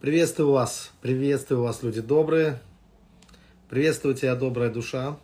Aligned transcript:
Приветствую 0.00 0.52
вас, 0.52 0.92
приветствую 1.02 1.62
вас, 1.62 1.82
люди 1.82 2.00
добрые. 2.00 2.60
Приветствую 3.68 4.14
тебя, 4.14 4.36
добрая 4.36 4.70
душа. 4.70 5.18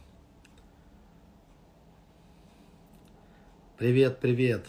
Привет, 3.78 4.18
привет. 4.18 4.66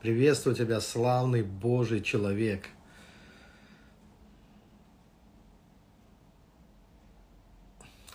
Приветствую 0.00 0.56
тебя, 0.56 0.80
славный 0.80 1.44
Божий 1.44 2.02
человек. 2.02 2.66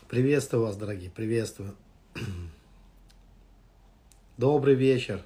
Приветствую 0.10 0.64
вас, 0.64 0.76
дорогие, 0.76 1.10
приветствую. 1.10 1.78
Добрый 4.41 4.73
вечер. 4.73 5.22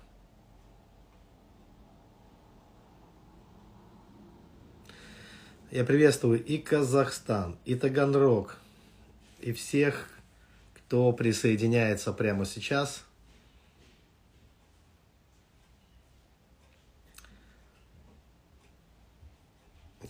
Я 5.71 5.85
приветствую 5.85 6.43
и 6.43 6.57
Казахстан, 6.57 7.57
и 7.63 7.75
Таганрог, 7.75 8.57
и 9.39 9.53
всех, 9.53 10.09
кто 10.73 11.13
присоединяется 11.13 12.11
прямо 12.11 12.43
сейчас. 12.43 13.05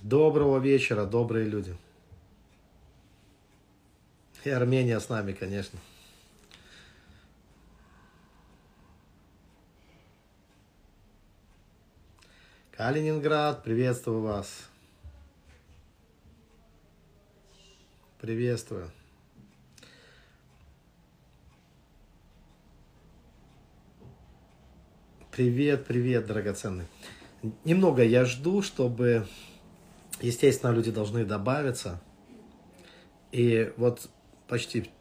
Доброго 0.02 0.58
вечера, 0.58 1.06
добрые 1.06 1.46
люди. 1.46 1.78
И 4.44 4.50
Армения 4.50 5.00
с 5.00 5.10
нами, 5.10 5.34
конечно. 5.34 5.78
Калининград, 12.78 13.64
приветствую 13.64 14.22
вас. 14.22 14.68
Приветствую. 18.20 18.92
Привет, 25.32 25.86
привет, 25.86 26.26
драгоценный. 26.26 26.84
Немного 27.64 28.04
я 28.04 28.26
жду, 28.26 28.62
чтобы, 28.62 29.26
естественно, 30.20 30.72
люди 30.72 30.92
должны 30.92 31.24
добавиться. 31.24 32.02
И 33.32 33.72
вот 33.78 34.10
почти, 34.50 34.92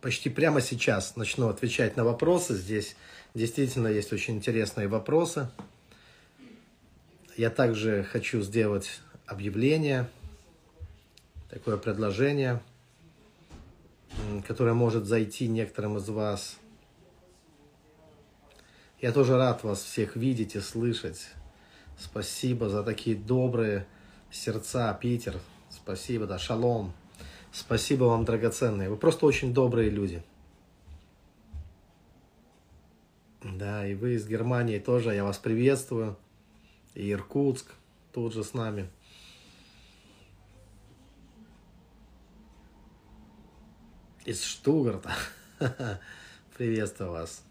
почти 0.00 0.30
прямо 0.30 0.60
сейчас 0.60 1.16
начну 1.16 1.48
отвечать 1.48 1.96
на 1.96 2.04
вопросы. 2.04 2.54
Здесь 2.54 2.94
действительно 3.34 3.88
есть 3.88 4.12
очень 4.12 4.36
интересные 4.36 4.86
вопросы. 4.86 5.50
Я 7.38 7.50
также 7.50 8.02
хочу 8.02 8.42
сделать 8.42 9.00
объявление, 9.24 10.10
такое 11.48 11.76
предложение, 11.76 12.60
которое 14.44 14.74
может 14.74 15.04
зайти 15.04 15.46
некоторым 15.46 15.98
из 15.98 16.08
вас. 16.08 16.56
Я 19.00 19.12
тоже 19.12 19.36
рад 19.36 19.62
вас 19.62 19.80
всех 19.84 20.16
видеть 20.16 20.56
и 20.56 20.60
слышать. 20.60 21.28
Спасибо 21.96 22.68
за 22.68 22.82
такие 22.82 23.14
добрые 23.14 23.86
сердца, 24.32 24.92
Питер. 25.00 25.38
Спасибо, 25.70 26.26
да, 26.26 26.40
шалом. 26.40 26.92
Спасибо 27.52 28.06
вам, 28.06 28.24
драгоценные. 28.24 28.90
Вы 28.90 28.96
просто 28.96 29.26
очень 29.26 29.54
добрые 29.54 29.90
люди. 29.90 30.24
Да, 33.44 33.86
и 33.86 33.94
вы 33.94 34.14
из 34.14 34.26
Германии 34.26 34.80
тоже, 34.80 35.14
я 35.14 35.22
вас 35.22 35.38
приветствую 35.38 36.16
и 36.94 37.12
Иркутск 37.12 37.74
тут 38.12 38.34
же 38.34 38.44
с 38.44 38.54
нами. 38.54 38.90
Из 44.24 44.42
Штугарта. 44.42 45.12
Приветствую 46.56 47.12
вас. 47.12 47.42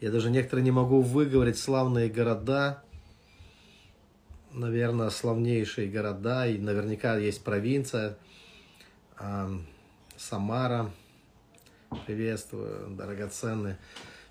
Я 0.00 0.10
даже 0.10 0.30
некоторые 0.30 0.64
не 0.64 0.70
могу 0.70 1.00
выговорить 1.00 1.58
славные 1.58 2.08
города. 2.08 2.82
Наверное, 4.52 5.10
славнейшие 5.10 5.88
города. 5.88 6.46
И 6.46 6.58
наверняка 6.58 7.16
есть 7.16 7.42
провинция. 7.44 8.18
Самара. 10.16 10.90
Приветствую, 11.88 12.90
драгоценные. 12.96 13.78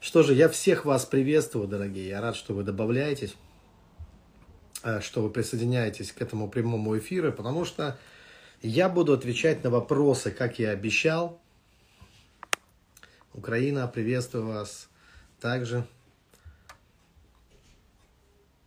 Что 0.02 0.24
же, 0.24 0.34
я 0.34 0.50
всех 0.50 0.84
вас 0.84 1.06
приветствую, 1.06 1.70
дорогие. 1.70 2.10
Я 2.10 2.20
рад, 2.20 2.36
что 2.36 2.54
вы 2.54 2.64
добавляетесь, 2.64 3.36
э, 4.84 5.00
что 5.00 5.22
вы 5.22 5.30
присоединяетесь 5.30 6.12
к 6.12 6.22
этому 6.22 6.50
прямому 6.50 6.98
эфиру, 6.98 7.32
потому 7.32 7.64
что 7.64 7.98
я 8.62 8.90
буду 8.90 9.14
отвечать 9.14 9.64
на 9.64 9.70
вопросы, 9.70 10.32
как 10.32 10.60
я 10.60 10.72
обещал. 10.72 11.40
Украина, 13.34 13.88
приветствую 13.88 14.48
вас 14.48 14.90
также. 15.40 15.88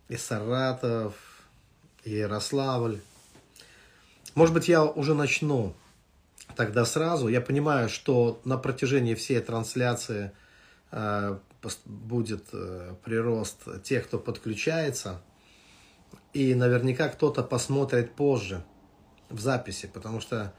И 0.07 0.17
Саратов, 0.17 1.13
и 2.03 2.11
Ярославль. 2.11 2.99
Может 4.33 4.55
быть, 4.55 4.67
я 4.67 4.83
уже 4.83 5.13
начну 5.13 5.75
тогда 6.59 6.83
сразу. 6.83 7.29
Я 7.29 7.39
понимаю, 7.39 7.87
что 7.87 8.41
на 8.43 8.57
протяжении 8.57 9.15
всей 9.15 9.39
трансляции 9.39 10.33
э, 10.91 11.37
будет 11.85 12.49
э, 12.51 12.95
прирост 13.05 13.81
тех, 13.83 14.05
кто 14.05 14.19
подключается. 14.19 15.21
И 16.33 16.53
наверняка 16.53 17.07
кто-то 17.07 17.43
посмотрит 17.43 18.13
позже 18.13 18.61
в 19.29 19.39
записи, 19.39 19.87
потому 19.87 20.19
что 20.19 20.53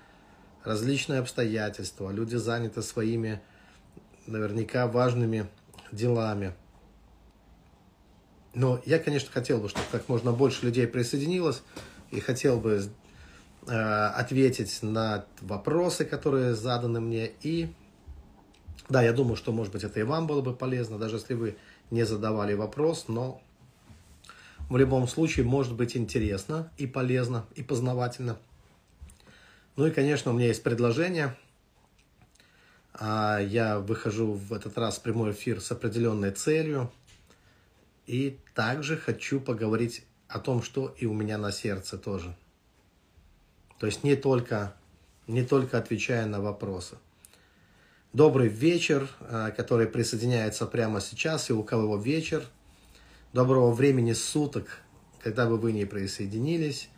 различные 0.65 1.21
обстоятельства, 1.21 2.11
люди 2.11 2.37
заняты 2.37 2.81
своими 2.81 3.43
наверняка 4.27 4.87
важными 4.87 5.51
делами. 5.93 6.55
Но 8.55 8.81
я, 8.87 8.99
конечно, 8.99 9.31
хотел 9.31 9.61
бы, 9.61 9.69
чтобы 9.69 9.85
как 9.93 10.09
можно 10.09 10.33
больше 10.33 10.65
людей 10.65 10.87
присоединилось, 10.87 11.61
и 12.11 12.21
хотел 12.21 12.59
бы 12.59 12.85
ответить 13.67 14.83
на 14.83 15.25
вопросы, 15.41 16.05
которые 16.05 16.55
заданы 16.55 17.01
мне. 17.01 17.33
И 17.43 17.73
да, 18.89 19.03
я 19.03 19.13
думаю, 19.13 19.37
что, 19.37 19.53
может 19.53 19.73
быть, 19.73 19.85
это 19.85 20.01
и 20.01 20.03
вам 20.03 20.27
было 20.27 20.41
бы 20.41 20.55
полезно, 20.55 20.99
даже 20.99 21.17
если 21.17 21.35
вы 21.35 21.57
не 21.91 22.05
задавали 22.05 22.55
вопрос, 22.55 23.07
но 23.09 23.41
в 24.69 24.77
любом 24.77 25.07
случае 25.09 25.47
может 25.47 25.75
быть 25.75 25.97
интересно 25.97 26.73
и 26.79 26.87
полезно, 26.87 27.47
и 27.55 27.63
познавательно. 27.63 28.39
Ну 29.77 29.87
и, 29.87 29.91
конечно, 29.91 30.33
у 30.33 30.35
меня 30.35 30.49
есть 30.49 30.63
предложение. 30.63 31.37
А, 32.95 33.39
я 33.39 33.79
выхожу 33.79 34.33
в 34.33 34.53
этот 34.53 34.77
раз 34.77 34.99
в 34.99 35.03
прямой 35.03 35.33
эфир 35.33 35.61
с 35.61 35.71
определенной 35.71 36.33
целью. 36.33 36.91
И 38.07 38.39
также 38.55 38.97
хочу 38.97 39.41
поговорить 39.41 40.05
о 40.29 40.41
том, 40.41 40.63
что 40.63 40.95
и 40.99 41.07
у 41.07 41.13
меня 41.13 41.39
на 41.39 41.53
сердце 41.53 41.97
тоже– 41.99 42.37
то 43.81 43.87
есть 43.87 44.05
не 44.05 44.15
только, 44.15 44.75
не 45.27 45.43
только 45.43 45.79
отвечая 45.79 46.27
на 46.27 46.41
вопросы. 46.43 46.99
Добрый 48.13 48.49
вечер, 48.49 49.09
э, 49.21 49.53
который 49.57 49.87
присоединяется 49.87 50.67
прямо 50.67 51.01
сейчас, 51.01 51.49
и 51.49 51.55
у 51.55 51.63
кого 51.63 51.97
вечер. 51.97 52.45
Доброго 53.33 53.73
времени 53.73 54.13
суток, 54.13 54.83
когда 55.23 55.47
бы 55.47 55.57
вы 55.57 55.73
не 55.73 55.87
присоединились. 55.87 56.91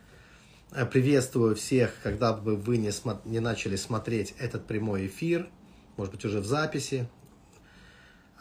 Э, 0.71 0.85
приветствую 0.85 1.55
всех, 1.55 1.95
когда 2.03 2.33
бы 2.33 2.57
вы 2.57 2.77
не, 2.77 2.91
не 3.23 3.39
начали 3.39 3.77
смотреть 3.77 4.35
этот 4.37 4.67
прямой 4.67 5.07
эфир, 5.07 5.47
может 5.95 6.13
быть, 6.13 6.25
уже 6.25 6.41
в 6.41 6.45
записи. 6.45 7.07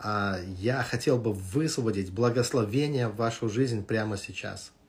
А, 0.00 0.40
я 0.58 0.82
хотел 0.82 1.16
бы 1.16 1.32
высвободить 1.32 2.10
благословение 2.10 3.06
в 3.06 3.14
вашу 3.14 3.48
жизнь 3.48 3.84
прямо 3.84 4.16
сейчас– 4.16 4.72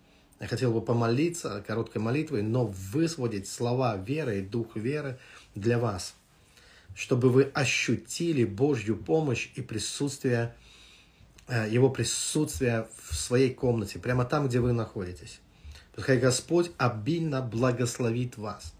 я 0.43 0.49
хотел 0.49 0.73
бы 0.73 0.81
помолиться 0.81 1.63
короткой 1.65 2.01
молитвой, 2.01 2.41
но 2.41 2.65
высвободить 2.65 3.47
слова 3.47 3.95
веры 3.95 4.39
и 4.39 4.41
дух 4.41 4.75
веры 4.75 5.17
для 5.55 5.79
вас, 5.79 6.15
чтобы 6.95 7.29
вы 7.29 7.43
ощутили 7.53 8.43
Божью 8.43 8.97
помощь 8.97 9.51
и 9.55 9.61
присутствие, 9.61 10.53
э, 11.47 11.69
Его 11.69 11.89
присутствие 11.89 12.89
в 13.07 13.15
своей 13.15 13.53
комнате, 13.53 13.99
прямо 13.99 14.25
там, 14.25 14.49
где 14.49 14.59
вы 14.59 14.73
находитесь. 14.73 15.39
Пускай 15.95 16.19
Господь 16.19 16.71
обильно 16.77 17.41
благословит 17.41 18.35
вас. 18.35 18.73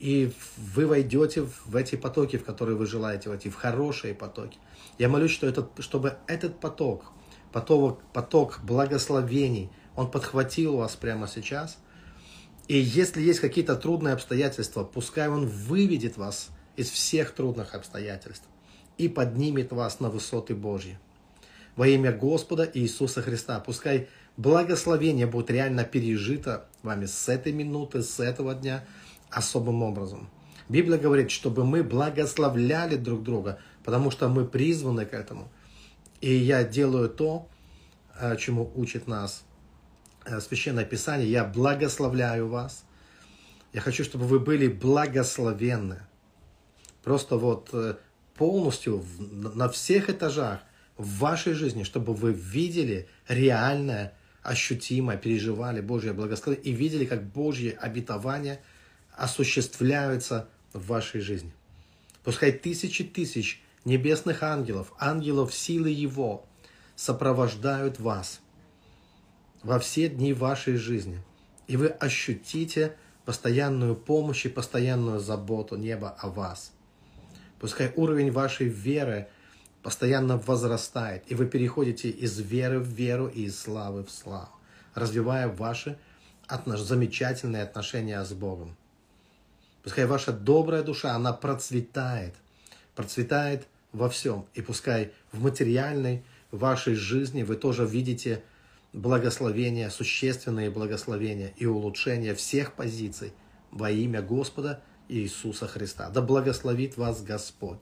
И 0.00 0.34
вы 0.58 0.86
войдете 0.86 1.48
в 1.64 1.76
эти 1.76 1.96
потоки, 1.96 2.36
в 2.36 2.44
которые 2.44 2.76
вы 2.76 2.84
желаете 2.84 3.30
войти, 3.30 3.48
в 3.48 3.54
хорошие 3.54 4.12
потоки. 4.12 4.58
Я 4.98 5.08
молюсь, 5.08 5.30
что 5.30 5.46
этот, 5.46 5.70
чтобы 5.78 6.18
этот 6.26 6.60
поток, 6.60 7.06
поток, 7.52 8.02
поток 8.12 8.60
благословений– 8.62 9.70
он 10.00 10.10
подхватил 10.10 10.78
вас 10.78 10.96
прямо 10.96 11.28
сейчас. 11.28 11.76
И 12.68 12.78
если 12.78 13.20
есть 13.20 13.40
какие-то 13.40 13.76
трудные 13.76 14.14
обстоятельства, 14.14 14.82
пускай 14.82 15.28
Он 15.28 15.46
выведет 15.46 16.16
вас 16.16 16.48
из 16.76 16.88
всех 16.88 17.34
трудных 17.34 17.74
обстоятельств 17.74 18.46
и 18.96 19.08
поднимет 19.08 19.72
вас 19.72 20.00
на 20.00 20.08
высоты 20.08 20.54
Божьи. 20.54 20.98
Во 21.76 21.86
имя 21.86 22.12
Господа 22.12 22.66
Иисуса 22.72 23.20
Христа. 23.20 23.60
Пускай 23.60 24.08
благословение 24.38 25.26
будет 25.26 25.50
реально 25.50 25.84
пережито 25.84 26.66
вами 26.82 27.04
с 27.04 27.28
этой 27.28 27.52
минуты, 27.52 28.02
с 28.02 28.20
этого 28.20 28.54
дня 28.54 28.82
особым 29.28 29.82
образом. 29.82 30.30
Библия 30.70 30.96
говорит, 30.96 31.30
чтобы 31.30 31.66
мы 31.66 31.82
благословляли 31.82 32.96
друг 32.96 33.22
друга, 33.22 33.58
потому 33.84 34.10
что 34.10 34.30
мы 34.30 34.46
призваны 34.46 35.04
к 35.04 35.12
этому. 35.12 35.50
И 36.22 36.32
я 36.32 36.64
делаю 36.64 37.10
то, 37.10 37.50
э, 38.18 38.38
чему 38.38 38.72
учит 38.74 39.06
нас 39.06 39.44
Священное 40.38 40.84
Писание. 40.84 41.30
Я 41.30 41.44
благословляю 41.44 42.48
вас. 42.48 42.84
Я 43.72 43.80
хочу, 43.80 44.04
чтобы 44.04 44.26
вы 44.26 44.38
были 44.38 44.68
благословенны. 44.68 46.00
Просто 47.02 47.36
вот 47.36 47.70
э, 47.72 47.96
полностью 48.34 49.04
на 49.18 49.68
всех 49.68 50.10
этажах 50.10 50.60
в 50.96 51.18
вашей 51.18 51.54
жизни, 51.54 51.82
чтобы 51.82 52.14
вы 52.14 52.32
видели 52.32 53.08
реальное, 53.26 54.14
ощутимое, 54.42 55.16
переживали 55.16 55.80
Божье 55.80 56.12
благословение 56.12 56.72
и 56.72 56.72
видели, 56.72 57.04
как 57.04 57.24
Божье 57.24 57.72
обетование 57.72 58.60
осуществляются 59.16 60.48
в 60.72 60.86
вашей 60.86 61.20
жизни. 61.20 61.52
Пускай 62.22 62.52
тысячи 62.52 63.04
тысяч 63.04 63.62
небесных 63.84 64.42
ангелов, 64.42 64.92
ангелов 64.98 65.54
силы 65.54 65.90
Его, 65.90 66.46
сопровождают 66.96 67.98
вас 67.98 68.40
во 69.62 69.78
все 69.78 70.08
дни 70.08 70.32
вашей 70.32 70.76
жизни. 70.76 71.22
И 71.66 71.76
вы 71.76 71.88
ощутите 71.88 72.96
постоянную 73.24 73.94
помощь 73.94 74.46
и 74.46 74.48
постоянную 74.48 75.20
заботу 75.20 75.76
неба 75.76 76.16
о 76.18 76.28
вас. 76.28 76.72
Пускай 77.58 77.92
уровень 77.96 78.30
вашей 78.30 78.68
веры– 78.68 79.28
постоянно 79.82 80.36
возрастает, 80.36 81.24
и 81.28 81.34
вы 81.34 81.46
переходите 81.46 82.10
из 82.10 82.38
веры 82.38 82.80
в 82.80 82.88
веру 82.88 83.28
и 83.28 83.44
из 83.44 83.58
славы 83.58 84.04
в 84.04 84.10
славу, 84.10 84.50
развивая 84.94 85.48
ваши 85.48 85.98
отнош... 86.46 86.80
замечательные 86.80 87.62
отношения 87.62 88.22
с 88.22 88.32
Богом. 88.32 88.76
Пускай 89.82 90.04
ваша 90.04 90.32
добрая 90.32 90.82
душа, 90.82 91.14
она 91.14 91.32
процветает, 91.32 92.34
процветает 92.94 93.66
во 93.92 94.10
всем. 94.10 94.46
И 94.54 94.60
пускай 94.60 95.12
в 95.32 95.42
материальной 95.42 96.22
вашей 96.50 96.94
жизни 96.94 97.42
вы 97.42 97.56
тоже 97.56 97.86
видите 97.86 98.42
благословения, 98.92 99.90
существенные 99.90 100.70
благословения 100.70 101.52
и 101.56 101.66
улучшения 101.66 102.34
всех 102.34 102.72
позиций 102.74 103.32
во 103.70 103.90
имя 103.90 104.22
Господа 104.22 104.82
Иисуса 105.08 105.66
Христа. 105.66 106.10
Да 106.10 106.20
благословит 106.20 106.96
вас 106.96 107.22
Господь. 107.22 107.78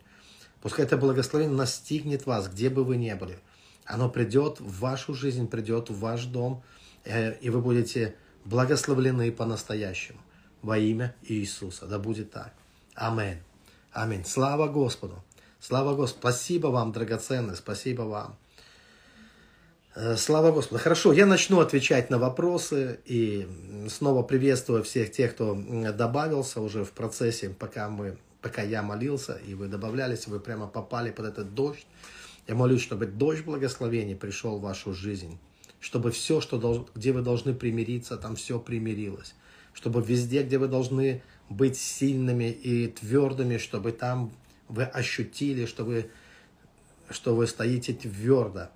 Пускай 0.60 0.84
это 0.84 0.96
благословение 0.96 1.56
настигнет 1.56 2.26
вас, 2.26 2.49
где 2.49 2.69
бы 2.69 2.84
вы 2.84 2.96
ни 2.96 3.12
были. 3.14 3.38
Оно 3.84 4.10
придет 4.10 4.60
в 4.60 4.81
вашу 4.81 5.14
жизнь, 5.14 5.49
придет 5.49 5.88
в 5.88 5.99
ваш 5.99 6.25
дом, 6.25 6.62
э, 7.05 7.38
и 7.38 7.49
вы 7.49 7.60
будете 7.60 8.16
благословлены 8.44 9.32
по-настоящему. 9.32 10.20
Во 10.60 10.76
имя 10.76 11.14
Иисуса. 11.22 11.87
Да 11.87 11.99
будет 11.99 12.32
так. 12.32 12.52
Аминь. 12.94 13.38
Аминь. 13.93 14.25
Слава 14.25 14.66
Господу. 14.66 15.22
Слава 15.60 15.94
Господу. 15.94 16.20
Спасибо 16.20 16.66
вам, 16.66 16.93
драгоценный. 16.93 17.56
Спасибо 17.56 18.02
вам. 18.02 18.37
Э, 19.94 20.17
слава 20.17 20.52
Господу. 20.52 20.81
Хорошо, 20.81 21.12
я 21.12 21.26
начну 21.26 21.61
отвечать 21.61 22.11
на 22.11 22.19
вопросы 22.19 23.00
и 23.05 23.49
снова 23.88 24.23
приветствую 24.23 24.82
всех 24.82 25.11
тех, 25.11 25.35
кто 25.35 25.55
добавился 25.96 26.61
уже 26.61 26.85
в 26.85 26.93
процессе, 26.93 27.50
пока 27.50 27.88
мы 27.88 28.19
пока 28.40 28.62
я 28.62 28.82
молился, 28.82 29.40
и 29.46 29.55
вы 29.55 29.67
добавлялись, 29.67 30.29
вы 30.29 30.38
прямо 30.38 30.69
попали 30.69 31.11
под 31.11 31.26
этот 31.26 31.55
дождь. 31.55 31.87
Я 32.46 32.55
молюсь, 32.55 32.82
чтобы 32.82 33.06
дождь 33.06 33.44
благословений 33.44 34.14
пришел 34.14 34.58
в 34.58 34.62
вашу 34.62 34.94
жизнь, 34.94 35.38
чтобы 35.81 36.12
все, 36.12 36.41
что, 36.41 36.87
где 36.94 37.12
вы 37.12 37.23
должны 37.23 37.52
примириться, 37.52 38.17
там 38.17 38.37
все 38.37 38.61
примирилось, 38.61 39.34
чтобы 39.73 40.00
везде, 40.02 40.44
где 40.44 40.58
вы 40.58 40.69
должны 40.69 41.23
быть 41.49 41.76
сильными 41.76 42.50
и 42.50 42.87
твердыми, 42.87 43.58
чтобы 43.58 43.91
там 43.91 44.31
вы 44.69 44.84
ощутили, 44.84 45.67
что 45.67 45.84
вы, 45.84 46.11
что 47.11 47.34
вы 47.34 47.49
стоите 47.49 47.93
твердо, 47.93 48.70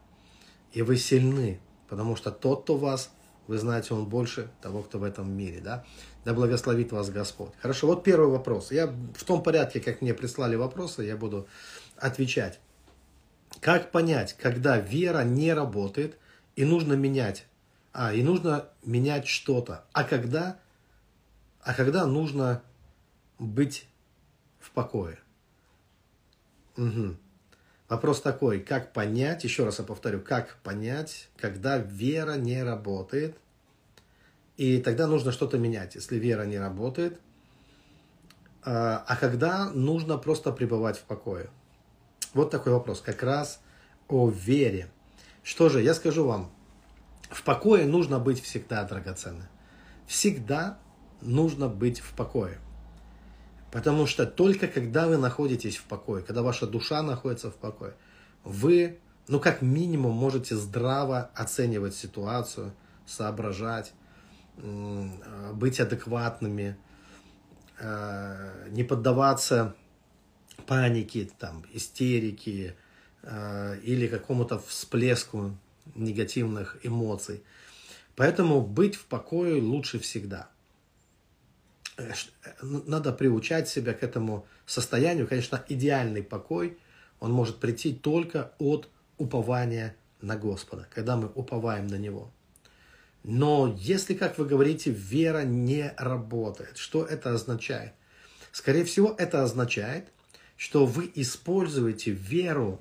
и 0.72 0.82
вы 0.82 0.96
сильны, 0.96 1.60
потому 1.88 2.16
что 2.16 2.30
тот, 2.30 2.64
кто 2.64 2.76
вас, 2.76 3.10
вы 3.46 3.58
знаете, 3.58 3.94
он 3.94 4.06
больше 4.06 4.50
того, 4.60 4.82
кто 4.82 4.98
в 4.98 5.04
этом 5.04 5.30
мире, 5.30 5.60
да? 5.60 5.84
Да 6.24 6.32
благословит 6.32 6.92
вас 6.92 7.10
Господь. 7.10 7.52
Хорошо, 7.60 7.88
вот 7.88 8.04
первый 8.04 8.28
вопрос. 8.28 8.70
Я 8.70 8.86
в 8.86 9.24
том 9.24 9.42
порядке, 9.42 9.80
как 9.80 10.00
мне 10.00 10.14
прислали 10.14 10.56
вопросы, 10.56 11.02
я 11.02 11.16
буду 11.16 11.46
отвечать. 11.96 12.60
Как 13.60 13.90
понять, 13.90 14.34
когда 14.34 14.78
вера 14.78 15.24
не 15.24 15.52
работает 15.52 16.16
и 16.56 16.64
нужно 16.64 16.94
менять? 16.94 17.46
А, 17.92 18.14
и 18.14 18.22
нужно 18.22 18.68
менять 18.84 19.26
что-то. 19.26 19.84
А 19.92 20.04
когда, 20.04 20.58
а 21.60 21.74
когда 21.74 22.06
нужно 22.06 22.62
быть 23.38 23.86
в 24.60 24.70
покое? 24.70 25.18
Угу. 26.76 27.16
Вопрос 27.92 28.22
такой, 28.22 28.60
как 28.60 28.94
понять, 28.94 29.44
еще 29.44 29.66
раз 29.66 29.78
я 29.78 29.84
повторю, 29.84 30.22
как 30.22 30.56
понять, 30.62 31.28
когда 31.36 31.76
вера 31.76 32.36
не 32.36 32.62
работает 32.62 33.36
и 34.56 34.80
тогда 34.80 35.06
нужно 35.06 35.30
что-то 35.30 35.58
менять, 35.58 35.94
если 35.94 36.16
вера 36.16 36.44
не 36.44 36.58
работает. 36.58 37.20
А, 38.64 39.04
а 39.06 39.16
когда 39.16 39.68
нужно 39.72 40.16
просто 40.16 40.52
пребывать 40.52 40.96
в 40.96 41.02
покое? 41.02 41.50
Вот 42.32 42.50
такой 42.50 42.72
вопрос, 42.72 43.02
как 43.02 43.22
раз 43.22 43.60
о 44.08 44.30
вере. 44.30 44.88
Что 45.42 45.68
же, 45.68 45.82
я 45.82 45.92
скажу 45.92 46.24
вам, 46.24 46.50
в 47.28 47.44
покое 47.44 47.84
нужно 47.84 48.18
быть 48.18 48.40
всегда 48.40 48.84
драгоценно. 48.84 49.50
Всегда 50.06 50.78
нужно 51.20 51.68
быть 51.68 52.00
в 52.00 52.14
покое. 52.14 52.58
Потому 53.72 54.06
что 54.06 54.26
только 54.26 54.68
когда 54.68 55.08
вы 55.08 55.16
находитесь 55.16 55.78
в 55.78 55.84
покое, 55.84 56.22
когда 56.22 56.42
ваша 56.42 56.66
душа 56.66 57.02
находится 57.02 57.50
в 57.50 57.54
покое, 57.56 57.94
вы, 58.44 58.98
ну 59.28 59.40
как 59.40 59.62
минимум, 59.62 60.12
можете 60.12 60.56
здраво 60.56 61.30
оценивать 61.34 61.94
ситуацию, 61.94 62.74
соображать, 63.06 63.94
быть 65.54 65.80
адекватными, 65.80 66.76
э, 67.78 68.68
не 68.68 68.84
поддаваться 68.84 69.74
панике, 70.66 71.30
там, 71.38 71.64
истерике 71.72 72.76
э, 73.22 73.78
или 73.82 74.06
какому-то 74.06 74.58
всплеску 74.58 75.56
негативных 75.94 76.76
эмоций. 76.82 77.42
Поэтому 78.16 78.60
быть 78.60 78.96
в 78.96 79.06
покое 79.06 79.62
лучше 79.62 79.98
всегда. 79.98 80.50
Надо 82.62 83.12
приучать 83.12 83.68
себя 83.68 83.92
к 83.92 84.02
этому 84.02 84.46
состоянию. 84.66 85.26
Конечно, 85.26 85.62
идеальный 85.68 86.22
покой, 86.22 86.78
он 87.20 87.32
может 87.32 87.58
прийти 87.58 87.92
только 87.92 88.52
от 88.58 88.88
упования 89.18 89.94
на 90.20 90.36
Господа, 90.36 90.88
когда 90.92 91.16
мы 91.16 91.28
уповаем 91.28 91.86
на 91.86 91.96
Него. 91.96 92.32
Но 93.24 93.76
если, 93.78 94.14
как 94.14 94.38
вы 94.38 94.46
говорите, 94.46 94.90
вера 94.90 95.42
не 95.42 95.94
работает, 95.96 96.76
что 96.76 97.04
это 97.04 97.34
означает? 97.34 97.92
Скорее 98.50 98.84
всего, 98.84 99.14
это 99.16 99.42
означает, 99.44 100.08
что 100.56 100.86
вы 100.86 101.10
используете 101.14 102.10
веру 102.10 102.80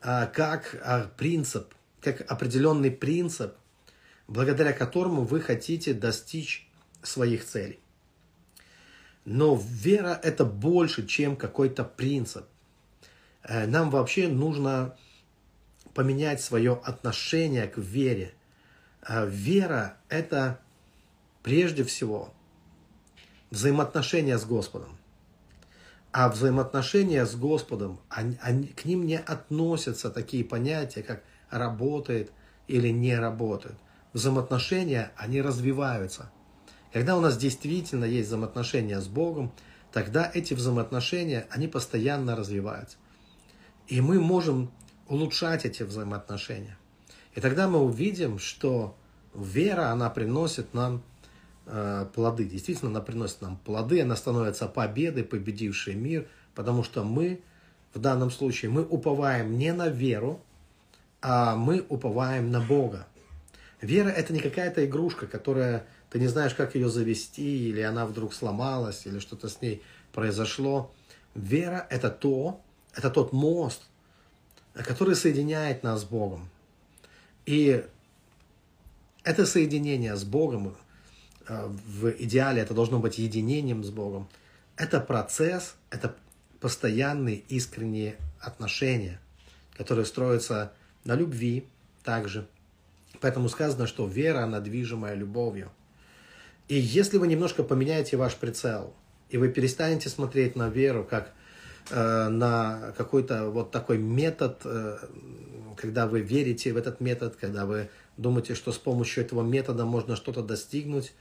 а, 0.00 0.26
как 0.26 0.76
а, 0.82 1.10
принцип, 1.16 1.74
как 2.00 2.30
определенный 2.30 2.90
принцип, 2.90 3.54
благодаря 4.28 4.72
которому 4.72 5.24
вы 5.24 5.40
хотите 5.40 5.94
достичь 5.94 6.68
своих 7.02 7.44
целей. 7.44 7.80
Но 9.24 9.60
вера 9.62 10.18
это 10.22 10.44
больше, 10.44 11.06
чем 11.06 11.36
какой-то 11.36 11.84
принцип. 11.84 12.44
Э, 13.42 13.66
нам 13.66 13.90
вообще 13.90 14.28
нужно 14.28 14.96
поменять 15.94 16.40
свое 16.40 16.80
отношение 16.84 17.66
к 17.66 17.78
вере– 17.78 18.34
а 19.02 19.24
вера– 19.24 19.96
это 20.08 20.60
прежде 21.42 21.82
всего 21.82 22.32
взаимоотношения 23.50 24.38
с 24.38 24.44
Господом. 24.44 24.96
А 26.12 26.28
взаимоотношения 26.28 27.26
с 27.26 27.34
Господом, 27.34 28.00
они, 28.08 28.38
они, 28.40 28.68
к 28.68 28.84
ним 28.84 29.06
не 29.06 29.18
относятся 29.18 30.10
такие 30.10 30.44
понятия, 30.44 31.02
как 31.02 31.24
работает 31.50 32.30
или 32.68 32.88
не 32.88 33.18
работает. 33.18 33.76
Взаимоотношения, 34.12 35.10
они 35.16 35.42
развиваются. 35.42 36.30
Когда 36.92 37.16
у 37.16 37.20
нас 37.20 37.36
действительно 37.36 38.04
есть 38.04 38.28
взаимоотношения 38.28 39.00
с 39.00 39.08
Богом, 39.08 39.52
тогда 39.92 40.30
эти 40.32 40.54
взаимоотношения, 40.54 41.46
они 41.50 41.68
постоянно 41.68 42.36
развиваются. 42.36 42.96
И 43.88 44.00
мы 44.00 44.20
можем 44.20 44.70
улучшать 45.08 45.64
эти 45.64 45.82
взаимоотношения. 45.82 46.76
И 47.34 47.40
тогда 47.40 47.68
мы 47.68 47.78
увидим, 47.78 48.38
что 48.38 48.96
вера, 49.34 49.88
она 49.88 50.10
приносит 50.10 50.74
нам 50.74 51.02
э, 51.66 52.06
плоды. 52.14 52.44
Действительно, 52.44 52.90
она 52.90 53.00
приносит 53.00 53.40
нам 53.40 53.56
плоды, 53.56 54.02
она 54.02 54.16
становится 54.16 54.66
победой, 54.66 55.24
победившей 55.24 55.94
мир, 55.94 56.28
потому 56.54 56.84
что 56.84 57.04
мы 57.04 57.42
в 57.94 57.98
данном 57.98 58.30
случае 58.30 58.70
мы 58.70 58.82
уповаем 58.82 59.58
не 59.58 59.72
на 59.72 59.88
веру, 59.88 60.40
а 61.20 61.56
мы 61.56 61.84
уповаем 61.88 62.50
на 62.50 62.60
Бога. 62.60 63.06
Вера– 63.80 64.08
это 64.10 64.32
не 64.32 64.40
какая-то 64.40 64.84
игрушка, 64.84 65.26
которая 65.26 65.86
ты 66.12 66.18
не 66.18 66.26
знаешь, 66.26 66.52
как 66.52 66.74
ее 66.74 66.90
завести, 66.90 67.70
или 67.70 67.80
она 67.80 68.04
вдруг 68.04 68.34
сломалась, 68.34 69.06
или 69.06 69.18
что-то 69.18 69.48
с 69.48 69.62
ней 69.62 69.82
произошло. 70.12 70.92
Вера– 71.34 71.86
это 71.90 72.10
то, 72.10 72.60
это 72.94 73.08
тот 73.08 73.32
мост, 73.32 73.80
который 74.74 75.16
соединяет 75.16 75.82
нас 75.82 76.02
с 76.02 76.04
Богом. 76.04 76.50
И 77.46 77.82
это 79.24 79.46
соединение 79.46 80.14
с 80.14 80.24
Богом, 80.24 80.76
э, 81.48 81.66
в 81.66 82.10
идеале 82.10 82.60
это 82.60 82.74
должно 82.74 82.98
быть 82.98 83.16
единением 83.16 83.82
с 83.82 83.88
Богом, 83.88 84.28
это 84.76 85.00
процесс, 85.00 85.76
это 85.88 86.14
постоянные 86.60 87.36
искренние 87.36 88.16
отношения, 88.38 89.18
которые 89.78 90.04
строятся 90.04 90.74
на 91.04 91.14
любви 91.14 91.66
также. 92.04 92.46
Поэтому 93.22 93.48
сказано, 93.48 93.86
что 93.86 94.06
вера, 94.06 94.44
она 94.44 94.60
движимая 94.60 95.14
любовью. 95.14 95.72
И 96.72 96.76
если 96.76 97.18
вы 97.18 97.28
немножко 97.28 97.64
поменяете 97.64 98.16
ваш 98.16 98.34
прицел, 98.36 98.94
и 99.28 99.36
вы 99.36 99.50
перестанете 99.50 100.08
смотреть 100.08 100.56
на 100.56 100.70
веру 100.70 101.04
как 101.04 101.34
э, 101.90 102.28
на 102.28 102.94
какой-то 102.96 103.50
вот 103.50 103.70
такой 103.70 103.98
метод, 103.98 104.62
э, 104.64 104.96
когда 105.76 106.06
вы 106.06 106.22
верите 106.22 106.72
в 106.72 106.78
этот 106.78 106.98
метод, 107.00 107.36
когда 107.36 107.66
вы 107.66 107.90
думаете, 108.16 108.54
что 108.54 108.72
с 108.72 108.78
помощью 108.78 109.22
этого 109.22 109.42
метода 109.42 109.84
можно 109.84 110.16
что-то 110.16 110.42
достигнуть, 110.42 111.12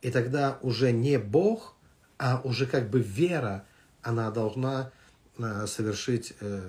и 0.00 0.10
тогда 0.10 0.58
уже 0.62 0.90
не 0.90 1.18
Бог, 1.18 1.74
а 2.16 2.40
уже 2.42 2.64
как 2.64 2.88
бы 2.88 3.00
вера, 3.00 3.66
она 4.00 4.30
должна 4.30 4.90
э, 5.36 5.66
совершить, 5.66 6.32
э, 6.40 6.62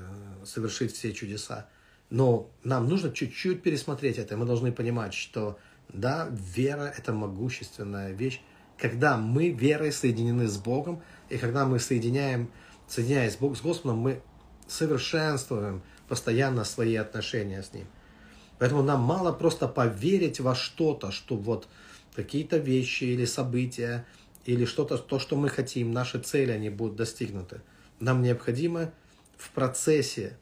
совершить 0.43 0.91
все 0.91 1.13
чудеса. 1.13 1.69
Но 2.09 2.49
нам 2.65 2.89
нужно 2.89 3.13
чуть-чуть 3.13 3.63
пересмотреть 3.63 4.17
это. 4.17 4.35
Мы 4.35 4.45
должны 4.45 4.73
понимать, 4.73 5.13
что 5.13 5.57
да, 5.99 6.27
вера– 6.31 6.93
это 6.97 7.13
могущественная 7.13 8.11
вещь. 8.11 8.41
Когда 8.77 9.17
мы 9.17 9.49
верой 9.49 9.91
соединены 9.91 10.47
с 10.47 10.57
Богом, 10.57 11.01
и 11.29 11.37
когда 11.37 11.65
мы 11.65 11.79
соединяем, 11.79 12.51
соединяясь 12.87 13.35
с 13.35 13.37
Господом, 13.37 13.97
мы 13.97 14.21
совершенствуем 14.67 15.81
постоянно 16.07 16.63
свои 16.63 16.95
отношения 16.95 17.63
с 17.63 17.73
Ним. 17.73 17.87
Поэтому 18.59 18.83
нам 18.83 19.01
мало 19.01 19.31
просто 19.31 19.67
поверить 19.67 20.39
во 20.39 20.55
что-то, 20.55 21.11
что 21.11 21.35
вот 21.35 21.67
какие-то 22.15 22.57
вещи 22.57 23.05
или 23.05 23.25
события, 23.25 24.05
или 24.45 24.65
что-то, 24.65 24.97
то, 24.97 25.19
что 25.19 25.35
мы 25.35 25.49
хотим, 25.49 25.91
наши 25.91 26.19
цели, 26.19 26.51
они 26.51 26.69
будут 26.69 26.95
достигнуты. 26.95 27.61
Нам 27.99 28.21
необходимо 28.21 28.91
в 29.37 29.51
процессе 29.51 30.37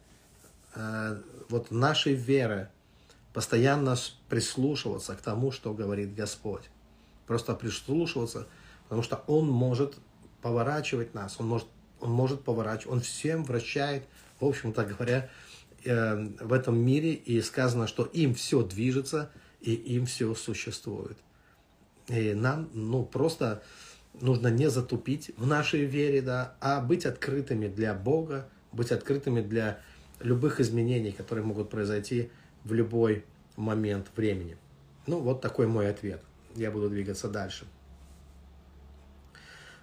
э, 0.76 1.22
вот 1.50 1.72
нашей 1.72 2.14
веры 2.14 2.70
постоянно 3.34 3.96
прислушиваться 4.30 5.16
к 5.16 5.22
тому, 5.22 5.52
что 5.52 5.74
говорит 5.74 6.16
Господь. 6.16 6.70
Просто 7.26 7.56
прислушиваться, 7.56 8.48
потому 8.84 9.02
что 9.02 9.24
Он 9.28 9.50
может 9.50 9.96
поворачивать 10.42 11.14
нас, 11.14 11.36
Он 11.40 11.48
может, 11.48 11.68
он 12.00 12.12
может 12.12 12.44
поворачивать, 12.44 12.94
Он 12.94 13.02
всем 13.02 13.44
вращает, 13.44 14.04
в 14.40 14.46
общем-то 14.46 14.86
говоря, 14.86 15.30
э, 15.84 16.28
в 16.40 16.54
этом 16.54 16.78
мире, 16.78 17.14
и 17.14 17.42
сказано, 17.42 17.88
что 17.88 18.04
им 18.04 18.36
все 18.36 18.62
движется, 18.62 19.32
и 19.62 19.74
им 19.74 20.06
все 20.06 20.36
существует. 20.36 21.18
И 22.08 22.34
нам, 22.34 22.70
ну, 22.74 23.04
просто 23.04 23.64
нужно 24.20 24.50
не 24.50 24.70
затупить 24.70 25.32
в 25.38 25.48
нашей 25.48 25.86
вере, 25.86 26.22
да, 26.22 26.56
а 26.60 26.82
быть 26.82 27.06
открытыми 27.06 27.68
для 27.68 27.94
Бога, 27.94 28.50
быть 28.72 28.92
открытыми 28.92 29.42
для 29.42 29.80
любых 30.20 30.60
изменений, 30.60 31.12
которые 31.12 31.46
могут 31.46 31.70
произойти 31.70 32.30
в 32.64 32.74
любой 32.74 33.26
момент 33.56 34.08
времени. 34.16 34.58
Ну, 35.08 35.20
вот 35.20 35.42
такой 35.42 35.68
мой 35.68 35.90
ответ. 35.90 36.22
Я 36.56 36.72
буду 36.72 36.90
двигаться 36.90 37.28
дальше. 37.28 37.66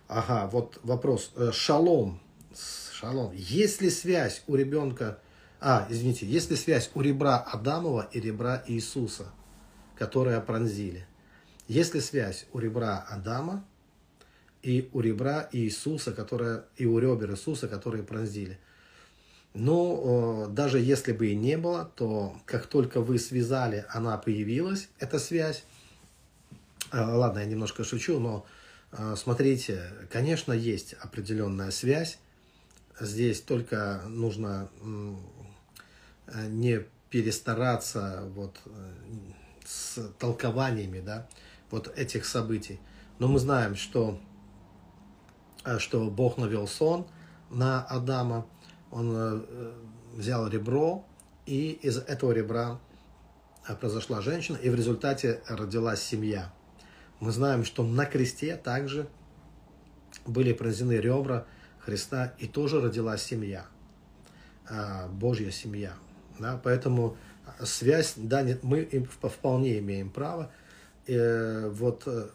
Ага, 0.08 0.48
вот 0.48 0.78
вопрос. 0.82 1.32
Э, 1.36 1.50
шалом. 1.52 2.20
Шалом. 2.92 3.32
Есть 3.34 3.80
ли 3.80 3.90
связь 3.90 4.42
у 4.46 4.56
ребенка 4.56 5.18
а, 5.62 5.86
извините, 5.90 6.26
есть 6.26 6.48
ли 6.50 6.56
связь 6.56 6.90
у 6.94 7.02
ребра 7.02 7.36
Адамова 7.36 8.08
и 8.12 8.20
ребра 8.20 8.64
Иисуса, 8.66 9.26
которые 9.98 10.40
пронзили? 10.40 11.06
Есть 11.68 11.94
ли 11.94 12.00
связь 12.00 12.46
у 12.54 12.58
ребра 12.58 13.04
Адама 13.10 13.62
и 14.62 14.88
у 14.94 15.00
ребра 15.00 15.50
Иисуса, 15.52 16.12
которое, 16.12 16.64
и 16.78 16.86
у 16.86 16.98
ребер 16.98 17.32
Иисуса, 17.32 17.68
которые 17.68 18.02
пронзили? 18.04 18.58
Ну, 19.52 20.46
даже 20.50 20.78
если 20.78 21.12
бы 21.12 21.28
и 21.28 21.34
не 21.34 21.56
было, 21.56 21.90
то 21.96 22.36
как 22.46 22.66
только 22.66 23.00
вы 23.00 23.18
связали, 23.18 23.84
она 23.88 24.16
появилась, 24.16 24.88
эта 25.00 25.18
связь. 25.18 25.64
А, 26.92 27.16
ладно, 27.16 27.40
я 27.40 27.46
немножко 27.46 27.82
шучу, 27.82 28.20
но 28.20 28.46
а, 28.92 29.16
смотрите, 29.16 29.90
конечно, 30.10 30.52
есть 30.52 30.94
определенная 30.94 31.72
связь. 31.72 32.18
Здесь 33.00 33.40
только 33.40 34.02
нужно 34.06 34.70
Э, 36.32 36.46
не 36.46 36.84
перестараться 37.10 38.22
вот 38.34 38.60
э, 38.66 38.70
с 39.66 39.98
толкованиями, 40.18 41.00
да, 41.00 41.26
вот 41.70 41.92
этих 41.98 42.24
событий. 42.24 42.78
Но 43.18 43.26
мы 43.26 43.40
знаем, 43.40 43.74
что, 43.74 44.20
э, 45.64 45.78
что 45.78 46.08
Бог 46.08 46.38
навел 46.38 46.68
сон 46.68 47.06
на 47.50 47.82
Адама, 47.82 48.46
он 48.90 49.46
взял 50.14 50.48
ребро, 50.48 51.04
и 51.46 51.72
из 51.82 51.98
этого 51.98 52.32
ребра 52.32 52.78
произошла 53.80 54.20
женщина, 54.20 54.56
и 54.56 54.68
в 54.68 54.74
результате 54.74 55.42
родилась 55.48 56.02
семья. 56.02 56.52
Мы 57.20 57.30
знаем, 57.32 57.64
что 57.64 57.82
на 57.82 58.06
кресте 58.06 58.56
также 58.56 59.06
были 60.26 60.52
пронзены 60.52 60.94
ребра 60.94 61.46
Христа, 61.80 62.34
и 62.38 62.46
тоже 62.46 62.80
родилась 62.80 63.22
семья, 63.22 63.66
Божья 65.12 65.50
семья. 65.50 65.92
Да, 66.38 66.60
поэтому 66.62 67.16
связь, 67.62 68.14
да, 68.16 68.42
нет, 68.42 68.62
мы 68.62 68.88
вполне 69.22 69.78
имеем 69.78 70.10
право 70.10 70.50
э, 71.06 71.68
вот 71.68 72.04
э, 72.06 72.28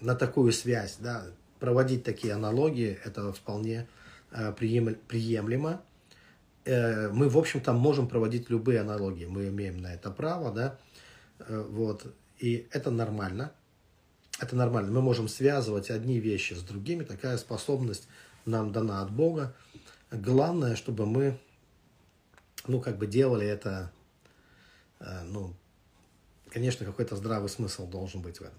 на 0.00 0.14
такую 0.14 0.52
связь, 0.52 0.96
да, 0.98 1.26
проводить 1.58 2.04
такие 2.04 2.32
аналогии, 2.34 2.98
это 3.04 3.32
вполне 3.32 3.80
э, 3.80 3.99
приемлемо. 4.30 5.82
Э, 6.64 7.08
мы, 7.08 7.28
в 7.28 7.38
общем-то, 7.38 7.72
можем 7.72 8.08
проводить 8.08 8.50
любые 8.50 8.80
аналогии, 8.80 9.26
мы 9.26 9.48
имеем 9.48 9.78
на 9.78 9.94
это 9.94 10.10
право, 10.10 10.52
да, 10.52 10.78
э, 11.38 11.66
вот, 11.68 12.06
и 12.38 12.68
это 12.70 12.90
нормально, 12.90 13.52
это 14.40 14.56
нормально. 14.56 14.90
Мы 14.90 15.00
можем 15.00 15.28
связывать 15.28 15.90
одни 15.90 16.18
вещи 16.20 16.54
с 16.54 16.62
другими, 16.62 17.04
такая 17.04 17.38
способность 17.38 18.08
нам 18.46 18.72
дана 18.72 19.02
от 19.02 19.10
Бога. 19.10 19.54
Главное, 20.10 20.76
чтобы 20.76 21.06
мы 21.06 21.38
ну, 22.66 22.80
как 22.80 22.98
бы 22.98 23.06
делали 23.06 23.46
это, 23.46 23.90
э, 25.00 25.22
ну, 25.24 25.54
конечно, 26.50 26.84
какой-то 26.84 27.16
здравый 27.16 27.48
смысл 27.48 27.86
должен 27.86 28.22
быть 28.22 28.38
в 28.38 28.42
этом. 28.42 28.58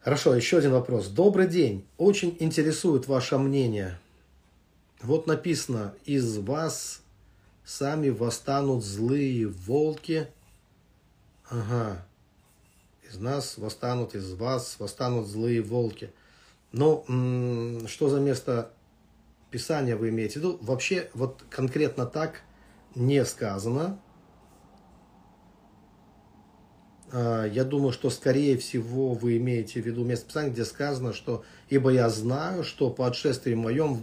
Хорошо, 0.00 0.34
еще 0.34 0.58
один 0.58 0.72
вопрос. 0.72 1.08
Добрый 1.08 1.48
день. 1.48 1.84
Очень 1.96 2.36
интересует 2.38 3.08
ваше 3.08 3.36
мнение. 3.36 3.98
Вот 5.02 5.26
написано, 5.26 5.92
из 6.04 6.38
вас 6.38 7.02
сами 7.64 8.08
восстанут 8.08 8.84
злые 8.84 9.48
волки. 9.48 10.28
Ага. 11.50 12.06
Из 13.10 13.18
нас 13.18 13.58
восстанут, 13.58 14.14
из 14.14 14.32
вас 14.34 14.76
восстанут 14.78 15.26
злые 15.26 15.62
волки. 15.62 16.12
Но 16.70 17.04
что 17.88 18.08
за 18.08 18.20
место 18.20 18.70
Писание 19.50 19.96
вы 19.96 20.10
имеете 20.10 20.34
в 20.34 20.36
виду, 20.36 20.58
вообще 20.60 21.10
вот 21.14 21.42
конкретно 21.50 22.06
так 22.06 22.42
не 22.94 23.24
сказано. 23.24 23.98
А, 23.98 23.98
я 27.12 27.64
думаю, 27.64 27.92
что 27.92 28.10
скорее 28.10 28.58
всего 28.58 29.14
вы 29.14 29.38
имеете 29.38 29.80
в 29.80 29.86
виду 29.86 30.04
место 30.04 30.26
Писания, 30.26 30.52
где 30.52 30.64
сказано, 30.64 31.12
что 31.12 31.44
«Ибо 31.68 31.90
я 31.90 32.08
знаю, 32.10 32.64
что 32.64 32.90
по 32.90 33.06
отшествии 33.06 33.54
моем 33.54 34.00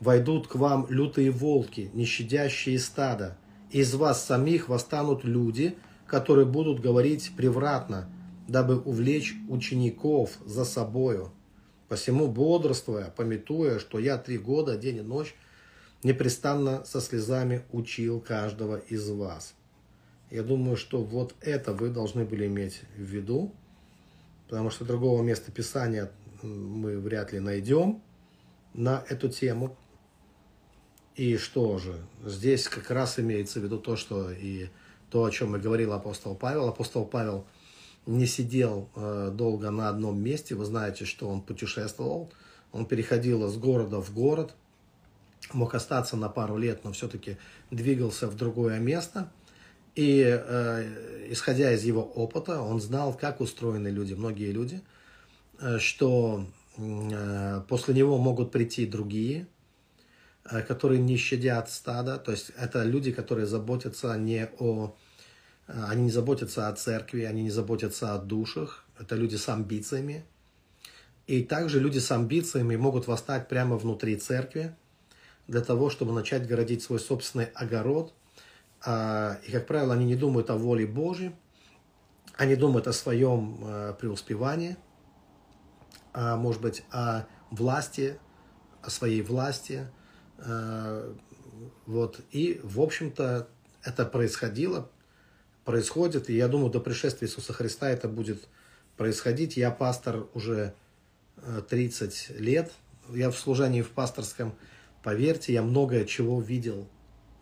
войдут 0.00 0.46
к 0.46 0.54
вам 0.54 0.86
лютые 0.88 1.30
волки, 1.30 1.90
не 1.94 2.04
щадящие 2.04 2.78
стада. 2.78 3.36
Из 3.70 3.94
вас 3.94 4.24
самих 4.24 4.68
восстанут 4.68 5.24
люди, 5.24 5.76
которые 6.06 6.46
будут 6.46 6.80
говорить 6.80 7.32
превратно, 7.36 8.08
дабы 8.46 8.78
увлечь 8.78 9.34
учеников 9.48 10.38
за 10.46 10.64
собою». 10.64 11.32
Посему 11.88 12.28
бодрствуя, 12.28 13.10
пометуя, 13.16 13.78
что 13.78 13.98
я 13.98 14.18
три 14.18 14.36
года, 14.36 14.76
день 14.76 14.98
и 14.98 15.00
ночь, 15.00 15.34
непрестанно 16.02 16.84
со 16.84 17.00
слезами 17.00 17.62
учил 17.72 18.20
каждого 18.20 18.76
из 18.76 19.08
вас. 19.08 19.54
Я 20.30 20.42
думаю, 20.42 20.76
что 20.76 21.02
вот 21.02 21.34
это 21.40 21.72
вы 21.72 21.88
должны 21.88 22.24
были 22.24 22.46
иметь 22.46 22.82
в 22.96 23.00
виду. 23.00 23.52
потому 24.48 24.70
что 24.70 24.84
другого 24.84 25.22
места 25.22 25.52
Писания 25.52 26.10
мы 26.42 26.98
вряд 26.98 27.32
ли 27.32 27.40
найдем 27.40 28.02
на 28.74 29.04
эту 29.08 29.28
тему. 29.28 29.76
И 31.16 31.36
что 31.36 31.78
же, 31.78 32.00
здесь 32.24 32.68
как 32.68 32.90
раз 32.90 33.18
имеется 33.18 33.60
в 33.60 33.64
виду 33.64 33.78
то, 33.78 33.96
что 33.96 34.30
и 34.30 34.68
то, 35.10 35.24
о 35.24 35.30
чем 35.30 35.56
и 35.56 35.58
говорил 35.58 35.92
апостол 35.92 36.34
Павел. 36.34 36.68
Апостол 36.68 37.04
Павел 37.04 37.46
не 38.06 38.26
сидел 38.26 38.88
э, 38.94 39.30
долго 39.34 39.70
на 39.70 39.88
одном 39.88 40.22
месте. 40.22 40.54
Вы 40.54 40.64
знаете, 40.64 41.04
что 41.04 41.28
он 41.28 41.42
путешествовал. 41.42 42.30
Он 42.72 42.86
переходил 42.86 43.46
из 43.46 43.56
города 43.56 44.00
в 44.00 44.14
город. 44.14 44.54
Мог 45.52 45.74
остаться 45.74 46.16
на 46.16 46.28
пару 46.28 46.56
лет, 46.56 46.84
но 46.84 46.92
все-таки 46.92 47.38
двигался 47.70 48.28
в 48.28 48.36
другое 48.36 48.78
место. 48.78 49.30
И 49.98 50.22
э, 50.22 51.28
исходя 51.30 51.72
из 51.72 51.82
его 51.84 52.02
опыта, 52.02 52.60
он 52.62 52.80
знал, 52.80 53.14
как 53.14 53.40
устроены 53.40 53.88
люди, 53.88 54.14
многие 54.14 54.52
люди, 54.52 54.80
э, 55.60 55.78
что 55.78 56.46
э, 56.76 57.62
после 57.68 57.94
него 57.94 58.18
могут 58.18 58.52
прийти 58.52 58.86
другие, 58.86 59.46
Э, 60.50 60.62
которые 60.62 61.00
не 61.00 61.16
щадят 61.16 61.70
стада, 61.70 62.18
то 62.18 62.32
есть 62.32 62.50
это 62.56 62.82
люди, 62.84 63.12
которые 63.12 63.46
заботятся 63.46 64.16
не 64.16 64.48
о... 64.58 64.96
Э, 65.66 65.84
они 65.88 66.04
не 66.04 66.10
заботятся 66.10 66.68
о 66.68 66.72
церкви, 66.72 67.22
они 67.22 67.42
не 67.42 67.50
заботятся 67.50 68.14
о 68.14 68.18
душах, 68.18 68.84
это 68.98 69.14
люди 69.16 69.36
с 69.36 69.48
амбициями. 69.48 70.24
И 71.26 71.42
также 71.42 71.80
люди 71.80 71.98
с 71.98 72.10
амбициями 72.10 72.76
могут 72.76 73.06
восстать 73.06 73.48
прямо 73.48 73.76
внутри 73.76 74.16
церкви 74.16 74.74
для 75.46 75.60
того, 75.60 75.90
чтобы 75.90 76.12
начать 76.12 76.46
городить 76.46 76.82
свой 76.82 76.98
собственный 76.98 77.46
огород. 77.46 78.14
А, 78.84 79.38
и, 79.46 79.50
как 79.52 79.66
правило, 79.66 79.94
они 79.94 80.04
не 80.04 80.16
думают 80.16 80.50
о 80.50 80.56
воле 80.56 80.86
Божьей, 80.86 81.34
они 82.36 82.54
думают 82.54 82.86
о 82.86 82.92
своем 82.92 83.58
э, 83.62 83.94
преуспевании, 83.98 84.76
а, 86.12 86.36
может 86.36 86.62
быть, 86.62 86.84
о 86.90 87.26
власти, 87.50 88.18
о 88.82 88.90
своей 88.90 89.22
власти– 89.22 89.86
Э, 90.38 91.14
вот. 91.86 92.20
И, 92.30 92.60
в 92.62 92.80
общем-то, 92.80 93.48
это 93.82 94.04
происходило, 94.04 94.90
происходит. 95.64 96.30
И 96.30 96.36
я 96.36 96.48
думаю, 96.48 96.70
до 96.70 96.80
пришествия 96.80 97.28
Иисуса 97.28 97.52
Христа 97.52 97.90
это 97.90 98.08
будет 98.08 98.48
происходить. 98.96 99.56
Я 99.56 99.70
пастор 99.70 100.26
уже 100.34 100.74
30 101.68 102.28
э, 102.30 102.38
лет. 102.38 102.72
Я 103.10 103.30
в 103.30 103.38
служении 103.38 103.82
в 103.82 103.90
пасторском. 103.90 104.54
Поверьте, 105.02 105.52
я 105.52 105.62
многое 105.62 106.04
чего 106.04 106.40
видел 106.40 106.88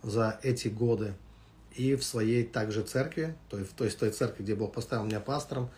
за 0.02 0.38
эти 0.42 0.68
годы. 0.68 1.14
И 1.76 1.94
в 1.94 2.04
своей 2.04 2.44
также 2.44 2.82
церкви, 2.82 3.36
то 3.48 3.58
есть, 3.58 3.74
то 3.76 3.84
есть 3.84 3.96
в 3.96 4.00
той 4.00 4.10
церкви, 4.10 4.42
где 4.42 4.54
Бог 4.54 4.72
поставил 4.72 5.04
меня 5.04 5.20
пастором, 5.20 5.70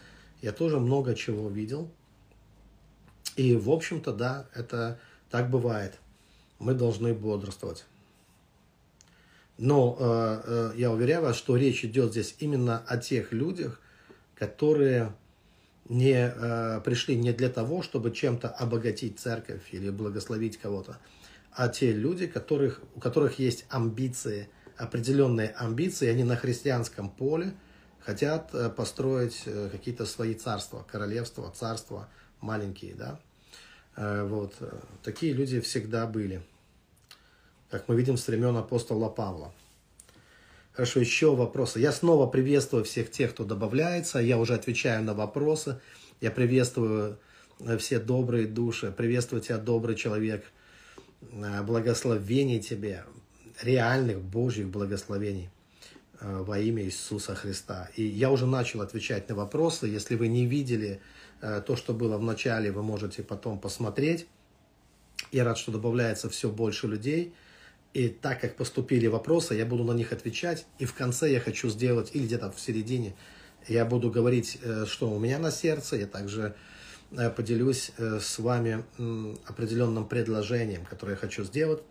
я 0.42 0.52
тоже 0.52 0.78
много 0.78 1.14
чего 1.14 1.48
видел. 1.48 1.90
И, 3.36 3.56
в 3.56 3.70
общем-то, 3.70 4.12
да, 4.12 4.46
это 4.54 4.98
так 5.30 5.50
бывает– 5.50 5.98
мы 6.58 6.74
должны 6.74 7.14
бодрствовать. 7.14 7.84
Но 9.56 9.96
э, 9.98 10.42
э, 10.44 10.72
я 10.76 10.92
уверяю 10.92 11.22
вас, 11.22 11.36
что 11.36 11.56
речь 11.56 11.84
идет 11.84 12.12
здесь 12.12 12.36
именно 12.38 12.78
о 12.86 12.96
тех 12.96 13.32
людях, 13.32 13.80
которые 14.36 15.12
не 15.88 16.32
э, 16.32 16.80
пришли 16.84 17.16
не 17.16 17.32
для 17.32 17.48
того, 17.48 17.82
чтобы 17.82 18.12
чем-то 18.12 18.48
обогатить 18.48 19.18
церковь 19.18 19.62
или 19.72 19.90
благословить 19.90 20.58
кого-то, 20.58 20.98
а 21.52 21.68
те 21.68 21.92
люди, 21.92 22.26
которых, 22.26 22.82
у 22.94 23.00
которых 23.00 23.40
есть 23.40 23.64
амбиции, 23.68 24.48
определенные 24.78 25.48
амбиции, 25.50 26.08
они 26.08 26.24
на 26.24 26.36
христианском 26.36 27.10
поле 27.10 27.54
хотят 28.00 28.54
э, 28.54 28.70
построить 28.70 29.42
э, 29.46 29.68
какие-то 29.70 30.06
свои 30.06 30.34
царства, 30.34 30.86
королевства, 30.90 31.52
царства 31.54 32.08
маленькие, 32.40 32.94
да, 32.94 33.18
Э, 33.98 34.22
вот. 34.22 34.54
Такие 35.02 35.32
люди 35.32 35.60
всегда 35.60 36.06
были, 36.06 36.40
как 37.68 37.88
мы 37.88 37.96
видим 37.96 38.16
с 38.16 38.26
времен 38.28 38.56
апостола 38.56 39.08
Павла. 39.08 39.52
Хорошо, 40.72 41.00
еще 41.00 41.34
вопросы. 41.34 41.80
Я 41.80 41.90
снова 41.90 42.28
приветствую 42.28 42.84
всех 42.84 43.10
тех, 43.10 43.32
кто 43.32 43.44
добавляется. 43.44 44.20
Я 44.20 44.38
уже 44.38 44.54
отвечаю 44.54 45.02
на 45.02 45.14
вопросы. 45.14 45.80
Я 46.20 46.30
приветствую 46.30 47.18
все 47.78 47.98
добрые 47.98 48.46
души. 48.46 48.94
Приветствую 48.96 49.42
тебя, 49.42 49.58
добрый 49.58 49.96
человек. 49.96 50.44
Благословений 51.64 52.60
тебе, 52.60 53.04
реальных 53.62 54.20
Божьих 54.20 54.68
благословений 54.68 55.50
во 56.20 56.58
имя 56.58 56.82
Иисуса 56.82 57.34
Христа. 57.34 57.90
И 57.94 58.02
я 58.02 58.30
уже 58.30 58.46
начал 58.46 58.80
отвечать 58.80 59.28
на 59.28 59.36
вопросы. 59.36 59.86
Если 59.86 60.16
вы 60.16 60.28
не 60.28 60.46
видели 60.46 61.00
Э, 61.40 61.62
то, 61.64 61.76
что 61.76 61.94
было 61.94 62.18
в 62.18 62.22
начале, 62.22 62.72
вы 62.72 62.82
можете 62.82 63.22
потом 63.22 63.58
посмотреть. 63.58 64.26
Я 65.30 65.44
рад, 65.44 65.58
что 65.58 65.72
добавляется 65.72 66.28
все 66.28 66.48
больше 66.48 66.86
людей. 66.86 67.34
И 67.94 68.08
так 68.08 68.40
как 68.40 68.56
поступили 68.56 69.06
вопросы, 69.06 69.54
я 69.54 69.64
буду 69.64 69.84
на 69.84 69.92
них 69.92 70.12
отвечать. 70.12 70.66
И 70.78 70.84
в 70.84 70.94
конце 70.94 71.32
я 71.32 71.40
хочу 71.40 71.68
сделать, 71.68 72.10
или 72.14 72.24
где-то 72.24 72.50
в 72.50 72.60
середине, 72.60 73.14
я 73.66 73.84
буду 73.84 74.10
говорить, 74.10 74.58
э, 74.62 74.84
что 74.86 75.10
у 75.10 75.18
меня 75.18 75.38
на 75.38 75.50
сердце. 75.50 75.96
Я 75.96 76.06
также 76.06 76.54
э, 77.12 77.30
поделюсь 77.30 77.92
с 77.98 78.38
вами 78.38 78.84
определенным 79.46 80.06
предложением, 80.06 80.84
которое 80.84 81.12
я 81.12 81.16
хочу 81.16 81.44
сделать. 81.44 81.82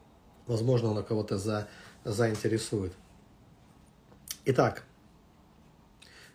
Возможно, 0.47 0.91
оно 0.91 1.03
кого-то 1.03 1.37
за, 1.37 1.67
заинтересует. 2.03 2.93
Итак, 4.45 4.83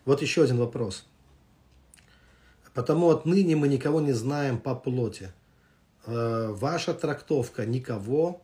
вот 0.05 0.23
еще 0.23 0.45
один 0.45 0.59
вопрос– 0.59 1.07
Потому 2.75 3.11
отныне 3.11 3.55
мы 3.55 3.69
никого 3.69 4.01
не 4.01 4.13
знаем 4.13 4.59
по 4.59 4.75
плоти. 4.75 5.33
Э, 6.07 6.49
ваша 6.51 6.95
трактовка 6.95 7.67
«никого», 7.67 8.43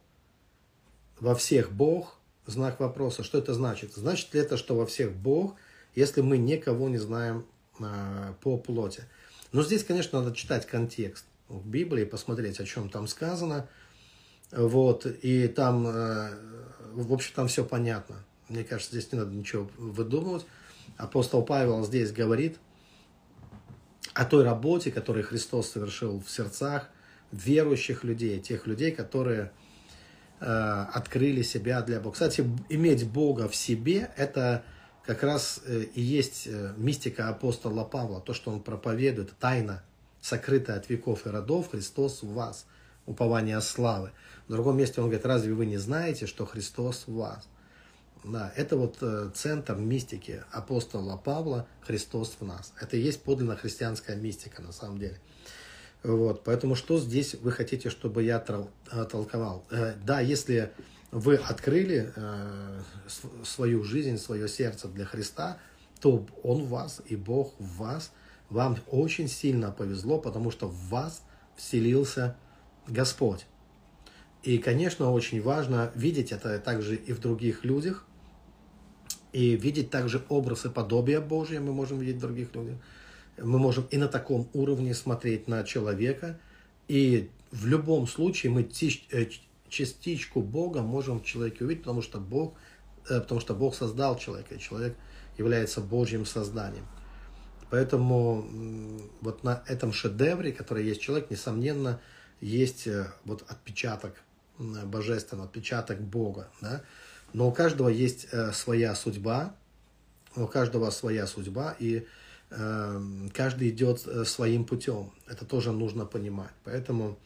«во 1.19 1.35
всех 1.35 1.73
Бог»– 1.73 2.19
знак 2.47 2.79
вопроса. 2.79 3.23
Что 3.23 3.39
это 3.39 3.55
значит? 3.55 3.95
Значит 3.95 4.35
ли 4.35 4.41
это, 4.41 4.57
что 4.57 4.77
во 4.77 4.87
всех 4.87 5.13
Бог, 5.15 5.55
если 5.95 6.21
мы 6.21 6.37
никого 6.37 6.89
не 6.89 6.99
знаем 6.99 7.47
э, 7.81 8.35
по 8.43 8.59
плоти? 8.59 9.05
Но 9.53 9.63
здесь, 9.63 9.83
конечно, 9.83 10.21
надо 10.21 10.37
читать 10.37 10.67
контекст 10.67 11.25
в 11.49 11.67
Библии, 11.67 12.05
посмотреть, 12.05 12.61
о 12.61 12.65
чем 12.65 12.91
там 12.91 13.07
сказано. 13.07 13.67
Вот, 14.53 15.07
и 15.07 15.49
там, 15.49 15.87
э, 15.87 16.31
в 16.95 17.13
общем, 17.13 17.33
там 17.35 17.49
все 17.49 17.65
понятно. 17.65 18.17
Мне 18.49 18.65
кажется, 18.65 18.93
здесь 18.93 19.13
не 19.13 19.19
надо 19.19 19.35
ничего 19.35 19.69
выдумывать. 19.77 20.47
Апостол 20.97 21.43
Павел 21.45 21.85
здесь 21.85 22.13
говорит– 22.13 22.59
о 24.19 24.25
той 24.25 24.43
работе, 24.43 24.91
которую 24.91 25.25
Христос 25.25 25.71
совершил 25.71 26.21
в 26.21 26.29
сердцах 26.29 26.89
верующих 27.31 28.03
людей, 28.03 28.41
тех 28.41 28.67
людей, 28.67 28.91
которые 28.91 29.53
э, 30.41 30.45
открыли 30.45 31.43
себя 31.43 31.83
для 31.83 32.01
Бога. 32.01 32.15
Кстати, 32.15 32.45
иметь 32.69 33.09
Бога 33.09 33.49
в 33.49 33.55
себе– 33.55 34.11
это 34.17 34.65
как 35.05 35.23
раз 35.23 35.61
э, 35.67 35.85
и 35.95 36.01
есть 36.01 36.49
мистика 36.77 37.29
апостола 37.29 37.85
Павла, 37.85 38.21
то, 38.21 38.35
что 38.35 38.51
он 38.51 38.61
проповедует, 38.61 39.39
тайна, 39.39 39.85
сокрытая 40.21 40.79
от 40.79 40.89
веков 40.89 41.25
и 41.25 41.31
родов, 41.31 41.71
Христос 41.71 42.25
в 42.25 42.33
вас, 42.33 42.67
упование 43.09 43.61
славы. 43.61 44.13
В 44.47 44.53
другом 44.53 44.77
месте 44.77 45.01
он 45.01 45.09
говорит, 45.09 45.27
разве 45.27 45.55
вы 45.55 45.67
не 45.67 45.79
знаете, 45.79 46.27
что 46.27 46.47
Христос 46.47 47.05
в 47.07 47.15
вас? 47.15 47.49
Да, 48.25 48.53
это 48.57 48.77
вот 48.77 48.99
э, 49.01 49.31
центр 49.35 49.77
мистики 49.77 50.43
апостола 50.51 51.17
Павла 51.17 51.67
«Христос 51.81 52.37
в 52.41 52.45
нас». 52.45 52.73
Это 52.81 52.97
и 52.97 53.01
есть 53.01 53.23
подлинно 53.23 53.57
христианская 53.57 54.17
мистика 54.17 54.61
на 54.61 54.73
самом 54.73 54.99
деле. 54.99 55.21
Вот, 56.03 56.45
поэтому 56.45 56.75
что 56.75 56.99
здесь 56.99 57.35
вы 57.35 57.53
хотите, 57.53 57.91
чтобы 57.91 58.23
я 58.25 58.45
э, 58.47 59.05
толковал? 59.05 59.65
Э, 59.71 59.95
да, 60.05 60.21
если 60.21 60.73
вы 61.11 61.37
открыли 61.37 62.13
свою 63.43 63.83
жизнь, 63.83 64.19
свое 64.19 64.47
сердце 64.47 64.89
для 64.89 65.07
Христа, 65.07 65.57
то 66.01 66.27
Он 66.43 66.65
в 66.65 66.69
вас 66.69 67.01
и 67.07 67.17
Бог 67.17 67.55
в 67.59 67.79
вас. 67.79 68.11
Вам 68.51 68.77
очень 68.89 69.29
сильно 69.29 69.71
повезло, 69.71 70.19
потому 70.19 70.51
что 70.51 70.69
в 70.69 70.89
вас 70.89 71.23
вселился 71.57 72.37
Господь. 72.89 73.47
И, 74.43 74.59
конечно, 74.59 75.11
очень 75.11 75.43
важно 75.43 75.91
видеть 75.95 76.33
это 76.33 76.59
также 76.59 76.97
и 76.97 77.13
в 77.13 77.21
других 77.21 77.65
людях, 77.65 78.05
и 79.33 79.57
видеть 79.57 79.91
также 79.91 80.25
образ 80.29 80.65
и 80.65 80.71
подобие 80.71 81.21
Божие 81.21 81.61
мы 81.61 81.73
можем 81.73 81.99
видеть 81.99 82.17
в 82.17 82.21
других 82.21 82.55
людях. 82.55 82.77
Мы 83.37 83.59
можем 83.59 83.87
и 83.91 83.99
на 83.99 84.09
таком 84.09 84.49
уровне 84.53 84.95
смотреть 84.95 85.49
на 85.49 85.63
человека. 85.65 86.41
И 86.89 87.31
в 87.51 87.67
любом 87.67 88.07
случае 88.07 88.51
мы 88.51 88.63
э, 88.63 89.27
частичку 89.69 90.41
Бога 90.41 90.81
можем 90.81 91.21
в 91.21 91.25
человеке 91.25 91.65
увидеть, 91.65 91.83
потому 91.83 92.03
что 92.03 92.19
Бог, 92.19 92.55
э, 93.09 93.21
потому 93.21 93.41
что 93.41 93.55
Бог 93.55 93.75
создал 93.75 94.19
человека, 94.19 94.55
и 94.55 94.59
человек 94.59 94.97
является 95.37 95.81
Божьим 95.81 96.25
созданием. 96.25 96.87
Поэтому 97.71 98.47
вот 99.21 99.45
на 99.45 99.63
этом 99.67 99.93
шедевре, 99.93 100.53
который 100.53 100.87
есть 100.87 101.03
человек, 101.03 101.31
несомненно, 101.31 102.01
есть 102.41 102.87
э, 102.87 103.11
вот 103.25 103.45
отпечаток 103.49 104.15
божественного, 104.59 105.47
отпечаток 105.47 106.01
Бога. 106.01 106.49
Да? 106.61 106.83
Но 107.33 107.49
у 107.49 107.53
каждого 107.53 107.89
есть 107.89 108.29
э, 108.33 108.53
своя 108.53 108.95
судьба, 108.95 109.55
у 110.37 110.47
каждого 110.47 110.91
своя 110.91 111.27
судьба, 111.27 111.75
и 111.79 112.07
Эм, 112.51 113.31
каждый 113.35 113.69
идет 113.69 114.07
э, 114.07 114.25
своим 114.25 114.65
путем. 114.65 115.13
Это 115.27 115.45
тоже 115.45 115.73
нужно 115.73 116.07
понимать. 116.07 116.53
Поэтому, 116.65 117.19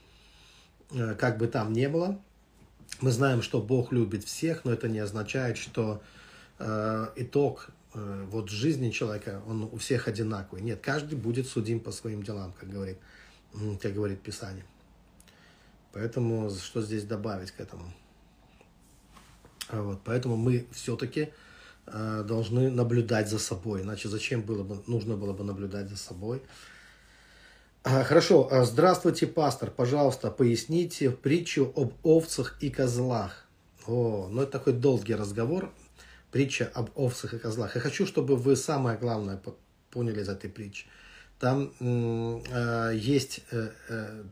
как 0.90 1.38
бы 1.38 1.46
там 1.46 1.72
ни 1.72 1.87
было, 1.87 2.20
мы 3.01 3.12
знаем, 3.12 3.40
что 3.40 3.62
Бог 3.62 3.92
любит 3.92 4.25
всех, 4.25 4.64
но 4.64 4.72
это 4.72 4.88
не 4.88 4.98
означает, 4.98 5.57
что 5.57 6.03
итог 7.16 7.70
вот 7.94 8.51
жизни 8.51 8.90
человека, 8.90 9.42
он 9.48 9.64
у 9.64 9.77
всех 9.79 10.07
одинаковый. 10.07 10.62
Нет, 10.62 10.81
каждый 10.83 11.18
будет 11.18 11.48
судим 11.48 11.81
по 11.81 11.92
своим 11.92 12.22
делам, 12.22 12.53
как 12.53 12.68
говорит, 12.68 12.98
как 13.81 13.94
говорит 13.94 14.20
Писание. 14.20 14.64
Поэтому 15.92 16.50
что 16.50 16.83
здесь 16.83 17.05
добавить 17.05 17.50
к 17.50 17.61
этому? 17.61 17.92
Вот, 19.70 20.00
поэтому 20.05 20.37
мы 20.37 20.66
все-таки 20.72 21.33
Э, 21.87 22.22
должны 22.26 22.70
наблюдать 22.70 23.28
за 23.28 23.38
собой. 23.38 23.83
Иначе 23.83 24.09
зачем 24.09 24.42
было 24.42 24.62
бы, 24.62 24.83
нужно 24.87 25.16
было 25.16 25.33
бы 25.33 25.42
наблюдать 25.44 25.88
за 25.88 25.96
собой? 25.96 26.42
А, 27.83 28.05
хорошо. 28.05 28.48
А, 28.50 28.64
здравствуйте, 28.64 29.26
пастор. 29.26 29.70
Пожалуйста, 29.70 30.31
поясните 30.31 31.11
притчу 31.11 31.72
об 31.74 31.94
овцах 32.05 32.57
и 32.61 32.70
козлах. 32.70 33.46
О, 33.87 34.28
ну 34.31 34.42
это 34.42 34.52
такой 34.52 34.74
долгий 34.74 35.16
разговор. 35.16 35.72
Притча 36.31 36.70
об 36.72 36.90
овцах 36.94 37.35
и 37.35 37.38
козлах. 37.38 37.74
Я 37.74 37.81
хочу, 37.81 38.07
чтобы 38.07 38.37
вы 38.37 38.55
самое 38.55 38.96
главное 38.96 39.42
поняли 39.90 40.20
из 40.20 40.28
этой 40.28 40.48
притчи. 40.48 40.87
Там 41.42 41.72
э, 41.81 42.92
есть, 42.94 43.40
э, 43.50 43.70
э, 43.88 44.22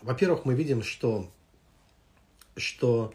во-первых, 0.00 0.44
мы 0.44 0.54
видим, 0.54 0.84
что, 0.84 1.28
что 2.56 3.12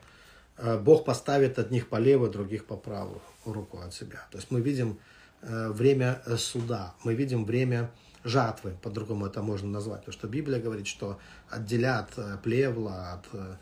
э, 0.58 0.78
Бог 0.78 1.06
поставит 1.06 1.58
одних 1.58 1.88
по 1.88 1.96
левую, 1.96 2.30
других 2.30 2.66
по 2.66 2.76
правую 2.76 3.22
руку 3.46 3.80
от 3.80 3.94
себя. 3.94 4.28
То 4.32 4.38
есть 4.38 4.52
мы 4.52 4.60
видим 4.60 5.00
э, 5.44 5.70
время 5.70 6.22
э, 6.26 6.36
суда, 6.36 6.94
мы 7.06 7.16
видим 7.16 7.46
время 7.46 7.90
жатвы, 8.26 8.72
по-другому 8.82 9.28
это 9.28 9.42
можно 9.42 9.70
назвать, 9.70 10.02
потому 10.02 10.14
что 10.14 10.28
Библия 10.28 10.60
говорит, 10.60 10.86
что 10.86 11.18
отделят 11.50 12.12
э, 12.18 12.40
плевла 12.44 13.14
от, 13.14 13.56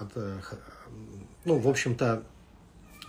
от 0.00 0.16
ну, 1.44 1.58
в 1.60 1.68
общем-то, 1.68 2.24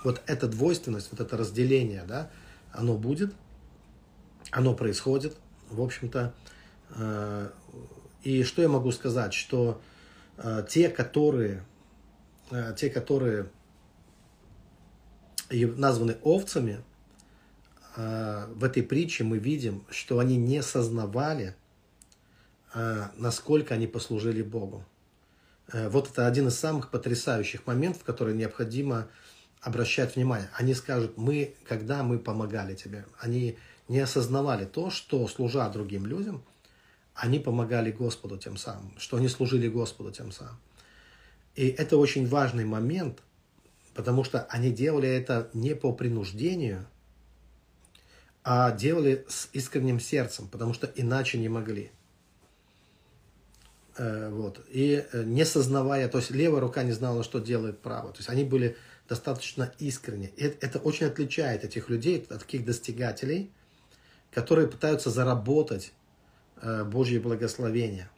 вот 0.03 0.21
эта 0.27 0.47
двойственность, 0.47 1.07
вот 1.09 1.21
это 1.21 1.35
разделение, 1.35 2.03
да, 2.07 2.29
оно 2.71 2.95
будет, 2.95 3.33
оно 4.51 4.75
происходит, 4.75 5.35
в 5.69 5.81
общем-то, 5.81 6.33
и 8.23 8.43
что 8.43 8.61
я 8.61 8.69
могу 8.69 8.91
сказать, 8.91 9.33
что 9.33 9.81
те, 10.69 10.89
которые, 10.89 11.63
те, 12.77 12.89
которые 12.89 13.49
названы 15.49 16.17
овцами, 16.23 16.83
в 17.95 18.63
этой 18.63 18.83
притче 18.83 19.23
мы 19.23 19.37
видим, 19.37 19.85
что 19.89 20.19
они 20.19 20.37
не 20.37 20.61
сознавали, 20.61 21.55
насколько 22.73 23.73
они 23.73 23.87
послужили 23.87 24.41
Богу. 24.41 24.85
Э, 25.71 25.89
вот 25.89 26.09
это 26.09 26.27
один 26.27 26.47
из 26.47 26.57
самых 26.57 26.91
потрясающих 26.91 27.65
моментов, 27.65 28.01
в 28.03 28.05
которые 28.05 28.35
необходимо 28.35 29.07
обращать 29.61 30.15
внимание. 30.15 30.49
Они 30.53 30.73
скажут, 30.73 31.17
мы, 31.17 31.55
когда 31.67 32.03
мы 32.03 32.19
помогали 32.19 32.75
тебе, 32.75 33.05
они 33.19 33.57
не 33.87 33.99
осознавали 33.99 34.65
то, 34.65 34.89
что, 34.89 35.27
служа 35.27 35.69
другим 35.69 36.05
людям, 36.05 36.43
они 37.13 37.39
помогали 37.39 37.91
Господу 37.91 38.37
тем 38.37 38.57
самым, 38.57 38.93
что 38.97 39.17
они 39.17 39.29
служили 39.29 39.67
Господу 39.67 40.11
тем 40.11 40.31
самым. 40.31 40.57
И 41.55 41.67
это 41.67 41.97
очень 41.97 42.27
важный 42.27 42.65
момент– 42.65 43.19
потому 43.95 44.25
что 44.25 44.43
они 44.49 44.71
делали 44.71 45.09
это 45.09 45.49
не 45.53 45.73
по 45.73 45.91
принуждению, 45.93 46.85
а 48.43 48.71
делали 48.71 49.25
с 49.27 49.49
искренним 49.53 49.99
сердцем, 49.99 50.47
потому 50.49 50.73
что 50.73 50.91
иначе 50.95 51.39
не 51.39 51.49
могли. 51.49 51.91
Э, 53.97 54.29
вот. 54.29 54.63
И 54.69 55.03
э, 55.11 55.23
не 55.23 55.45
сознавая, 55.45 56.09
то 56.09 56.19
есть 56.19 56.29
левая 56.29 56.61
рука 56.61 56.83
не 56.83 56.91
знала, 56.91 57.23
что 57.23 57.39
делает 57.39 57.79
правая. 57.79 58.11
То 58.11 58.19
есть 58.19 58.29
они 58.29 58.43
были 58.43 58.75
достаточно 59.07 59.71
искренне. 59.79 60.27
И 60.35 60.43
это 60.43 60.77
очень 60.77 61.07
отличает 61.07 61.63
этих 61.63 61.89
людей 61.89 62.19
от 62.29 62.39
таких 62.39 62.65
достигателей, 62.65 63.51
которые 64.35 64.67
пытаются 64.67 65.09
заработать 65.09 65.93
э, 66.57 66.83
Божье 66.83 67.21
благословение. 67.21 68.09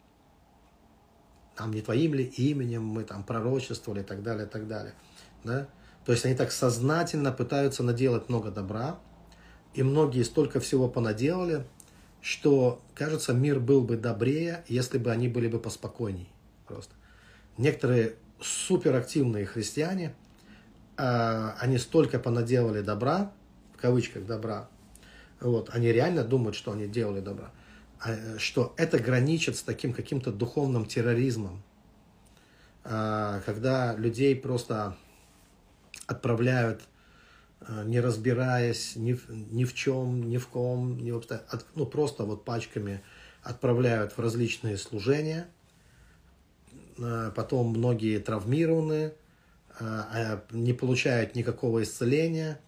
Там 1.54 1.72
не 1.72 1.80
твоим 1.80 2.12
ли 2.14 2.24
именем 2.24 2.84
мы 2.84 3.04
там 3.04 3.22
пророчествовали 3.22 4.00
и 4.00 4.04
так 4.04 4.24
далее, 4.24 4.46
и 4.46 4.48
так 4.48 4.66
далее. 4.66 4.94
Да? 5.44 5.68
То 6.04 6.10
есть 6.10 6.24
они 6.24 6.34
так 6.34 6.50
сознательно 6.50 7.30
пытаются 7.30 7.84
наделать 7.84 8.28
много 8.28 8.50
добра, 8.50 8.98
и 9.74 9.84
многие 9.84 10.24
столько 10.24 10.58
всего 10.58 10.88
понаделали, 10.88 11.64
что, 12.20 12.82
кажется, 12.96 13.32
мир 13.32 13.60
был 13.60 13.82
бы 13.82 13.96
добрее, 13.96 14.64
если 14.66 14.98
бы 14.98 15.12
они 15.12 15.28
были 15.28 15.46
бы 15.46 15.60
поспокойней. 15.60 16.28
Просто. 16.66 16.94
Некоторые 17.58 18.16
суперактивные 18.40 19.46
христиане, 19.46 20.16
а, 20.96 21.54
они 21.60 21.78
столько 21.78 22.18
понаделали 22.18 22.80
добра, 22.80 23.32
в 23.72 23.80
кавычках 23.80 24.26
добра, 24.26 24.68
вот, 25.40 25.70
они 25.72 25.88
реально 25.92 26.24
думают, 26.24 26.56
что 26.56 26.72
они 26.72 26.86
делали 26.86 27.20
добра, 27.20 27.50
а, 28.00 28.38
что 28.38 28.74
это 28.76 28.98
граничит 28.98 29.56
с 29.56 29.62
таким 29.62 29.92
каким-то 29.92 30.32
духовным 30.32 30.86
терроризмом, 30.86 31.62
а, 32.84 33.40
когда 33.46 33.94
людей 33.94 34.34
просто 34.36 34.96
отправляют, 36.08 36.82
э, 37.60 37.84
не 37.84 38.00
разбираясь 38.00 38.96
ни 38.96 39.18
ни 39.28 39.64
в 39.64 39.74
чем, 39.74 40.28
ни 40.28 40.38
в 40.38 40.48
ком, 40.48 40.98
ни 40.98 41.10
в, 41.10 41.22
ну, 41.74 41.86
просто 41.86 42.24
вот 42.24 42.44
пачками 42.44 43.02
отправляют 43.42 44.12
в 44.12 44.20
различные 44.20 44.78
служения. 44.78 45.48
Э, 46.98 47.30
потом 47.34 47.68
многие 47.68 48.18
травмированы, 48.18 48.94
э, 48.94 49.12
а 49.80 50.42
не 50.50 50.72
получают 50.72 51.34
никакого 51.34 51.82
исцеления, 51.82 52.60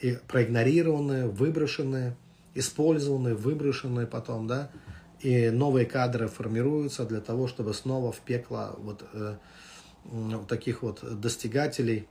и 0.00 0.18
проигнорированы, 0.28 1.28
выброшены, 1.28 2.16
использованы, 2.54 3.34
выброшены 3.34 4.06
потом, 4.06 4.46
да, 4.46 4.70
и 5.20 5.50
новые 5.50 5.86
кадры 5.86 6.28
формируются 6.28 7.04
для 7.04 7.20
того, 7.20 7.48
чтобы 7.48 7.74
снова 7.74 8.12
в 8.12 8.20
пекло 8.20 8.78
вот 8.78 9.04
таких 10.48 10.82
вот 10.82 11.20
достигателей, 11.20 12.06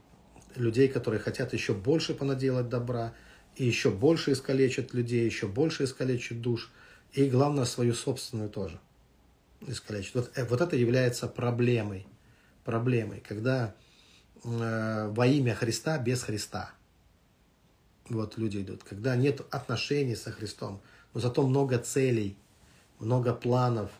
людей, 0.56 0.88
которые 0.88 1.20
хотят 1.20 1.52
еще 1.52 1.74
больше 1.74 2.14
понаделать 2.14 2.68
добра, 2.68 3.14
и 3.56 3.64
еще 3.64 3.90
больше 3.90 4.32
искалечат 4.32 4.94
людей, 4.94 5.24
еще 5.24 5.46
больше 5.46 5.84
искалечат 5.84 6.40
душ, 6.40 6.70
и 7.12 7.28
главное, 7.28 7.64
свою 7.64 7.94
собственную 7.94 8.48
тоже 8.48 8.80
искалечат. 9.66 10.14
Вот, 10.14 10.30
э, 10.36 10.44
вот 10.44 10.60
это 10.60 10.76
является 10.76 11.26
проблемой, 11.26 12.06
проблемой, 12.64 13.22
когда 13.26 13.74
э, 14.44 15.08
во 15.10 15.26
имя 15.26 15.54
Христа 15.54 15.98
без 15.98 16.22
Христа 16.22 16.72
вот 18.10 18.38
люди 18.38 18.58
идут, 18.58 18.84
когда 18.84 19.16
нет 19.16 19.40
отношений 19.50 20.16
со 20.16 20.32
Христом, 20.32 20.80
но 21.14 21.20
зато 21.20 21.46
много 21.46 21.78
целей, 21.78 22.36
много 22.98 23.32
планов, 23.32 23.90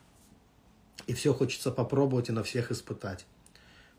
и 1.06 1.14
все 1.14 1.32
хочется 1.32 1.70
попробовать 1.70 2.28
и 2.28 2.32
на 2.32 2.42
всех 2.42 2.70
испытать. 2.70 3.26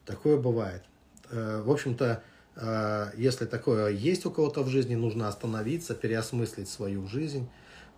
Такое 0.06 0.38
бывает. 0.38 0.84
Э, 1.30 1.62
в 1.63 1.71
общем-то, 1.71 2.24
э, 2.56 3.12
если 3.17 3.45
такое 3.45 3.89
есть 3.89 4.26
у 4.26 4.32
кого-то 4.32 4.63
в 4.63 4.69
жизни, 4.69 4.95
нужно 4.95 5.28
остановиться, 5.28 5.95
переосмыслить 5.95 6.69
свою 6.69 7.08
жизнь, 7.08 7.50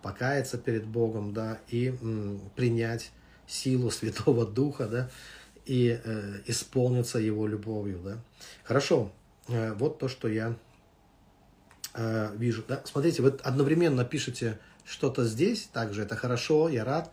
покаяться 0.02 0.58
перед 0.58 0.84
Богом, 0.84 1.32
да, 1.32 1.58
и 1.68 1.94
принять 2.56 3.10
силу 3.46 3.90
Святого 3.92 4.46
Духа, 4.46 4.86
да, 4.86 5.10
и 5.66 6.00
э, 6.02 6.40
исполниться 6.46 7.18
Его 7.18 7.46
любовью, 7.46 8.00
да. 8.04 8.18
Хорошо, 8.64 9.10
вот 9.46 9.98
то, 9.98 10.08
что 10.08 10.28
я 10.28 10.56
вижу, 11.96 12.64
да. 12.66 12.82
Смотрите, 12.84 13.22
вы 13.22 13.30
одновременно 13.42 14.04
пишете 14.04 14.58
что-то 14.84 15.24
здесь, 15.24 15.68
также 15.72 16.02
это 16.02 16.16
хорошо, 16.16 16.68
я 16.68 16.84
рад, 16.84 17.12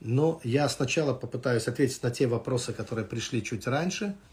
но 0.00 0.40
я 0.44 0.68
сначала 0.68 1.14
попытаюсь 1.14 1.66
ответить 1.66 2.02
на 2.02 2.10
те 2.10 2.26
вопросы, 2.26 2.72
которые 2.72 3.06
пришли 3.06 3.42
чуть 3.42 3.66
раньше– 3.66 4.14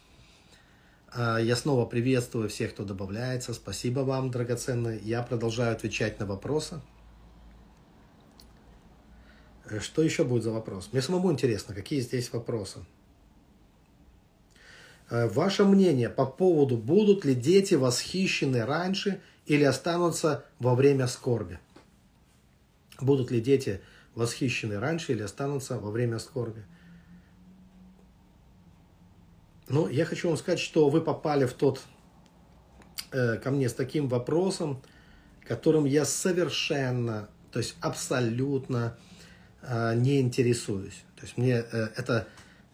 а, 1.18 1.38
я 1.38 1.56
снова 1.56 1.86
приветствую 1.86 2.50
всех, 2.50 2.74
кто 2.74 2.84
добавляется. 2.84 3.54
Спасибо 3.54 4.02
вам, 4.02 4.32
драгоценные. 4.32 5.00
Я 5.02 5.24
продолжаю 5.24 5.72
отвечать 5.72 6.20
на 6.20 6.26
вопросы. 6.26 6.82
Э, 9.70 9.80
что 9.80 10.02
еще 10.02 10.26
будет 10.26 10.44
за 10.44 10.52
вопрос? 10.52 10.90
Мне 10.92 11.02
самому 11.02 11.32
интересно, 11.32 11.74
какие 11.74 12.02
здесь 12.02 12.34
вопросы. 12.34 12.80
Э, 15.10 15.30
ваше 15.30 15.64
мнение 15.64 16.10
по 16.10 16.26
поводу, 16.26 16.76
будут 16.76 17.24
ли 17.24 17.34
дети 17.34 17.76
восхищены 17.76 18.66
раньше 18.66 19.22
или 19.46 19.64
останутся 19.64 20.46
во 20.60 20.76
время 20.76 21.08
скорби? 21.08 21.60
Будут 23.00 23.32
ли 23.32 23.42
дети 23.42 23.82
восхищены 24.16 24.80
раньше 24.80 25.12
или 25.12 25.22
останутся 25.22 25.78
во 25.78 25.92
время 25.92 26.20
скорби? 26.20 26.64
Ну, 29.68 29.88
я 29.88 30.06
хочу 30.06 30.28
вам 30.28 30.38
сказать, 30.38 30.60
что 30.60 30.90
вы 30.90 31.02
попали 31.02 31.46
в 31.46 31.54
тот, 31.54 31.82
э, 33.12 33.38
ко 33.38 33.52
мне 33.52 33.68
с 33.68 33.74
таким 33.74 34.08
вопросом, 34.08 34.82
которым 35.48 35.86
я 35.86 36.06
совершенно, 36.06 37.30
то 37.52 37.60
есть 37.60 37.76
абсолютно 37.82 38.98
э, 39.62 39.96
не 39.96 40.22
интересуюсь. 40.22 41.04
То 41.16 41.24
есть 41.24 41.38
мне 41.38 41.66
э, 41.72 41.90
это 41.96 42.28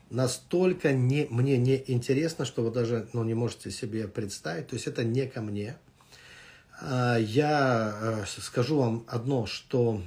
настолько 0.09 0.91
не, 0.91 1.27
мне 1.29 1.57
не 1.57 1.81
интересно, 1.87 2.43
что 2.43 2.63
вы 2.63 2.71
даже 2.71 3.07
ну, 3.13 3.23
не 3.23 3.33
можете 3.33 3.71
себе 3.71 4.07
представить. 4.07 4.67
То 4.67 4.75
есть 4.75 4.87
это 4.87 5.03
не 5.03 5.25
ко 5.27 5.41
мне. 5.41 5.77
Э, 6.81 7.17
я 7.19 7.95
э, 8.01 8.25
скажу 8.25 8.77
вам 8.77 9.05
одно, 9.07 9.45
что 9.45 10.01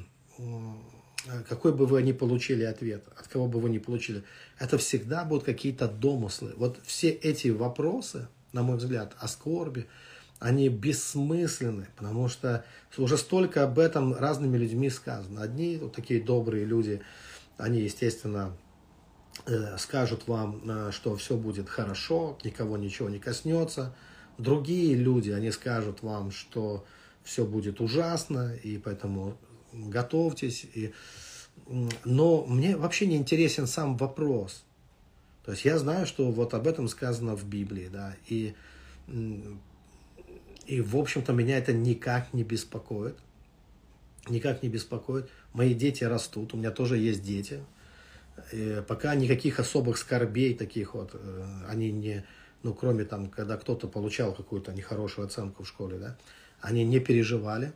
какой 1.49 1.73
бы 1.73 1.87
вы 1.87 2.03
ни 2.03 2.13
получили 2.13 2.65
ответ, 2.65 3.05
от 3.17 3.29
кого 3.29 3.47
бы 3.47 3.61
вы 3.61 3.71
ни 3.71 3.79
получили, 3.79 4.25
это 4.59 4.79
всегда 4.79 5.25
будут 5.25 5.45
какие-то 5.45 5.89
домыслы. 5.89 6.53
Вот 6.57 6.79
все 6.85 7.11
эти 7.11 7.49
вопросы, 7.49 8.29
на 8.53 8.63
мой 8.63 8.77
взгляд, 8.77 9.15
о 9.19 9.29
скорби, 9.29 9.87
они 10.39 10.69
бессмысленны, 10.69 11.89
потому 11.97 12.29
что 12.29 12.65
уже 12.99 13.17
столько 13.17 13.65
об 13.65 13.79
этом 13.79 14.15
разными 14.15 14.59
людьми 14.59 14.91
сказано. 14.91 15.43
Одни 15.43 15.79
вот 15.79 15.95
такие 15.95 16.23
добрые 16.23 16.65
люди, 16.65 17.01
они, 17.57 17.81
естественно, 17.81 18.55
э, 19.47 19.79
скажут 19.79 20.29
вам, 20.29 20.61
э, 20.69 20.91
что 20.93 21.17
все 21.17 21.37
будет 21.37 21.69
хорошо, 21.69 22.39
никого 22.45 22.77
ничего 22.77 23.09
не 23.09 23.19
коснется. 23.19 23.95
Другие 24.39 24.95
люди, 24.95 25.31
они 25.31 25.51
скажут 25.51 26.03
вам, 26.03 26.31
что 26.31 26.85
все 27.23 27.45
будет 27.45 27.81
ужасно, 27.81 28.55
и 28.55 28.79
поэтому 28.79 29.37
готовьтесь. 29.73 30.67
И... 30.75 30.93
Но 32.05 32.45
мне 32.47 32.77
вообще 32.77 33.07
не 33.07 33.17
интересен 33.17 33.67
сам 33.67 33.97
вопрос. 33.97 34.65
То 35.45 35.53
есть 35.53 35.65
я 35.65 35.79
знаю, 35.79 36.07
что 36.07 36.31
вот 36.31 36.55
об 36.55 36.67
этом 36.67 36.89
сказано 36.89 37.37
в 37.37 37.45
Библии, 37.47 37.89
да, 37.93 38.17
и 38.29 38.55
и, 40.67 40.81
в 40.81 40.97
общем-то, 40.97 41.33
меня 41.33 41.59
это 41.59 41.73
никак 41.73 42.33
не 42.33 42.43
беспокоит. 42.43 43.17
Никак 44.29 44.63
не 44.63 44.69
беспокоит. 44.69 45.29
Мои 45.53 45.75
дети 45.75 46.05
растут, 46.05 46.55
у 46.55 46.57
меня 46.57 46.71
тоже 46.71 46.97
есть 46.97 47.23
дети. 47.23 47.61
И 48.53 48.83
пока 48.89 49.15
никаких 49.15 49.61
особых 49.61 49.99
скорбей 49.99 50.55
таких 50.55 50.95
вот, 50.95 51.11
э, 51.13 51.65
они 51.69 51.93
не, 51.93 52.25
ну, 52.65 52.73
кроме 52.75 53.05
там, 53.05 53.29
когда 53.29 53.57
кто-то 53.57 53.87
получал 53.87 54.35
какую-то 54.35 54.73
нехорошую 54.73 55.27
оценку 55.27 55.63
в 55.63 55.69
школе, 55.69 55.99
да, 55.99 56.17
они 56.61 56.83
не 56.83 56.99
переживали 56.99 57.73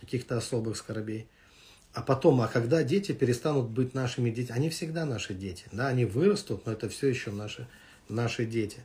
каких-то 0.00 0.36
особых 0.36 0.76
скорбей. 0.76 1.28
А 1.94 2.02
потом, 2.02 2.40
а 2.40 2.48
когда 2.48 2.82
дети 2.82 3.12
перестанут 3.12 3.70
быть 3.70 3.94
нашими 3.94 4.30
детьми, 4.30 4.56
они 4.56 4.68
всегда 4.68 5.04
наши 5.04 5.32
дети, 5.32 5.64
да, 5.70 5.86
они 5.88 6.04
вырастут, 6.04 6.66
но 6.66 6.72
это 6.72 6.88
все 6.88 7.08
еще 7.08 7.30
наши, 7.30 7.68
наши 8.08 8.44
дети. 8.44 8.80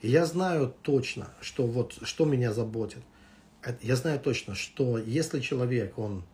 И 0.00 0.08
я 0.08 0.26
знаю 0.26 0.74
точно, 0.82 1.28
что 1.40 1.66
вот 1.66 1.96
что 2.02 2.24
меня 2.24 2.52
заботит. 2.52 3.02
Я 3.82 3.96
знаю 3.96 4.18
точно, 4.18 4.54
что 4.54 4.98
если 4.98 5.40
человек, 5.40 5.98
он 5.98 6.24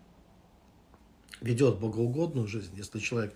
ведет 1.42 1.78
богоугодную 1.78 2.46
жизнь, 2.46 2.72
если 2.76 3.00
человек 3.00 3.35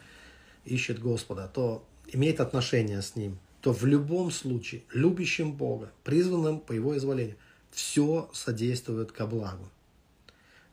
ищет 0.65 0.99
Господа, 0.99 1.49
то 1.49 1.87
имеет 2.07 2.41
отношение 2.41 3.03
с 3.03 3.17
Ним, 3.17 3.39
то 3.67 3.73
в 3.73 3.85
любом 3.85 4.31
случае, 4.31 4.85
любящим 4.93 5.53
Бога, 5.53 5.91
призванным 6.05 6.61
по 6.61 6.71
Его 6.71 6.97
изволению, 6.97 7.35
все 7.73 8.31
содействует 8.33 9.11
ко 9.11 9.27
благу. 9.27 9.69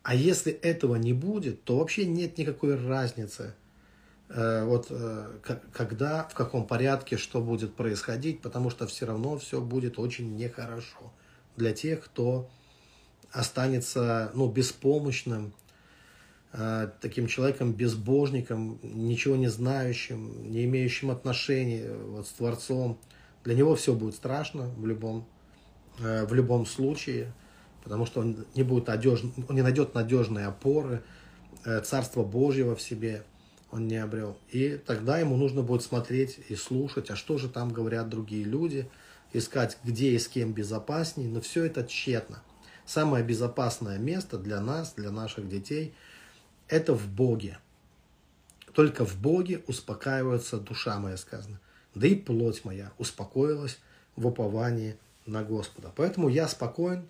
А 0.04 0.14
если 0.14 0.52
этого 0.52 0.98
не 0.98 1.14
будет, 1.14 1.64
то 1.64 1.80
вообще 1.80 2.06
нет 2.06 2.38
никакой 2.38 2.76
разницы– 2.76 3.56
Э, 4.34 4.64
вот 4.64 4.88
э, 4.90 5.28
когда, 5.72 6.24
в 6.24 6.34
каком 6.34 6.66
порядке, 6.66 7.18
что 7.18 7.40
будет 7.40 7.76
происходить, 7.76 8.42
потому 8.42 8.72
что 8.72 8.88
все 8.88 9.06
равно 9.06 9.38
все 9.38 9.62
будет 9.62 10.00
очень 10.00 10.36
нехорошо 10.36 11.14
для 11.56 11.72
тех, 11.72 12.04
кто 12.04 12.50
останется 13.32 14.32
ну, 14.34 14.50
беспомощным, 14.50 15.54
таким 17.02 17.28
человеком, 17.28 17.74
безбожником, 17.74 18.80
ничего 18.84 19.36
не 19.36 19.48
знающим, 19.48 20.52
не 20.52 20.66
имеющим 20.66 21.10
отношений 21.10 21.84
вот, 21.88 22.28
с 22.28 22.30
Творцом. 22.30 23.00
Для 23.44 23.56
него 23.56 23.76
все 23.76 23.94
будет 23.94 24.14
страшно 24.14 24.70
в 24.78 24.86
любом, 24.86 25.26
в 25.98 26.34
любом 26.34 26.68
случае, 26.68 27.34
потому 27.84 28.06
что 28.06 28.22
он 28.22 28.46
не, 28.56 28.62
будет 28.62 28.90
одеж... 28.90 29.24
он 29.50 29.56
не 29.56 29.64
найдет 29.64 29.96
надежной 29.96 30.46
опоры, 30.46 31.02
Царства 31.84 32.24
Божьего 32.24 32.76
в 32.76 32.82
себе– 32.82 33.24
он 33.74 33.88
не 33.88 33.98
обрел. 33.98 34.38
И 34.52 34.80
тогда 34.86 35.18
ему 35.18 35.36
нужно 35.36 35.64
будет 35.64 35.82
смотреть 35.82 36.40
и 36.48 36.56
слушать, 36.56 37.10
а 37.10 37.16
что 37.16 37.40
же 37.40 37.50
там 37.50 37.74
говорят 37.74 38.08
другие 38.08 38.44
люди, 38.44 38.88
искать, 39.34 39.80
где 39.84 40.12
и 40.12 40.20
с 40.20 40.28
кем 40.28 40.54
безопасней, 40.54 41.28
но 41.28 41.42
все 41.42 41.66
это 41.66 41.84
тщетно. 41.84 42.44
Самое 42.86 43.24
безопасное 43.24 43.98
место 43.98 44.38
для 44.38 44.62
нас, 44.62 44.94
для 44.94 45.10
наших 45.10 45.50
детей, 45.50 45.96
это 46.74 46.96
в 46.96 47.08
Боге. 47.08 47.60
Только 48.74 49.06
в 49.06 49.16
Боге 49.22 49.62
успокаивается 49.68 50.58
душа 50.58 51.00
моя, 51.00 51.18
сказано. 51.18 51.60
Да 51.94 52.08
и 52.08 52.16
плоть 52.16 52.66
моя 52.66 52.92
успокоилась 52.98 53.80
в 54.16 54.26
уповании 54.26 54.98
на 55.28 55.44
Господа. 55.44 55.92
Поэтому 55.96 56.30
я 56.30 56.48
спокоен, 56.48 57.08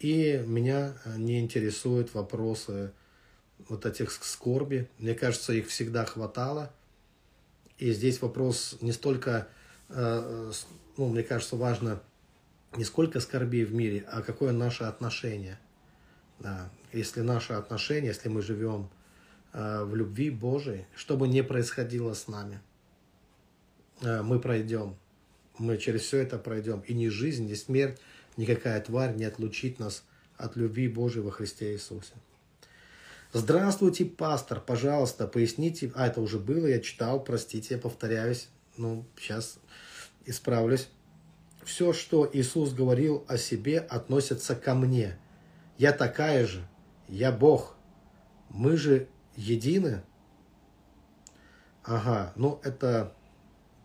и 0.00 0.42
меня 0.46 0.94
не 1.16 1.40
интересуют 1.40 2.12
вопросы 2.14 2.90
вот 3.68 3.86
этих 3.86 4.10
скорби. 4.10 4.88
Мне 4.98 5.14
кажется, 5.14 5.52
их 5.52 5.68
всегда 5.68 6.04
хватало. 6.04 6.72
И 7.78 7.92
здесь 7.92 8.20
вопрос 8.20 8.76
не 8.80 8.90
столько, 8.90 9.46
э, 9.90 10.52
ну, 10.96 11.08
мне 11.08 11.22
кажется, 11.22 11.54
важно 11.54 12.00
не 12.76 12.84
сколько 12.84 13.20
скорбей 13.20 13.64
в 13.64 13.72
мире, 13.72 14.04
а 14.10 14.22
какое 14.22 14.52
наше 14.52 14.82
отношение. 14.82 15.58
Да. 16.40 16.68
Если 16.92 17.20
наше 17.20 17.52
отношение, 17.52 18.08
если 18.08 18.28
мы 18.28 18.42
живем 18.42 18.88
э, 18.88 18.93
в 19.54 19.94
любви 19.94 20.30
Божией, 20.30 20.86
что 20.96 21.16
бы 21.16 21.28
ни 21.28 21.40
происходило 21.40 22.12
с 22.12 22.26
нами, 22.26 22.60
э, 24.02 24.22
мы 24.22 24.40
пройдем. 24.40 24.96
Мы 25.58 25.78
через 25.78 26.02
все 26.02 26.18
это 26.18 26.38
пройдем. 26.38 26.80
И 26.80 26.94
ни 26.94 27.08
жизнь, 27.08 27.46
ни 27.46 27.54
смерть, 27.54 28.00
никакая 28.36 28.80
тварь 28.80 29.14
не 29.14 29.24
отлучит 29.24 29.78
нас 29.78 30.02
от 30.36 30.56
любви 30.56 30.88
Божией 30.88 31.24
во 31.24 31.30
Христе 31.30 31.72
Иисусе. 31.72 32.14
Здравствуйте, 33.32 34.04
пастор, 34.04 34.60
пожалуйста, 34.60 35.26
поясните. 35.26 35.90
А, 35.94 36.06
это 36.06 36.20
уже 36.20 36.38
было, 36.38 36.66
я 36.66 36.80
читал, 36.80 37.22
простите, 37.22 37.74
я 37.74 37.80
повторяюсь. 37.80 38.48
Ну, 38.76 39.04
сейчас 39.16 39.58
исправлюсь. 40.24 40.88
Все, 41.64 41.92
что 41.92 42.28
Иисус 42.32 42.72
говорил 42.72 43.24
о 43.28 43.38
себе, 43.38 43.78
относится 43.78 44.54
ко 44.54 44.74
мне. 44.74 45.18
Я 45.78 45.92
такая 45.92 46.46
же, 46.46 46.66
я 47.08 47.32
Бог. 47.32 47.76
Мы 48.50 48.76
же 48.76 49.08
едины. 49.36 50.02
Ага, 51.82 52.32
ну 52.36 52.60
это, 52.62 53.14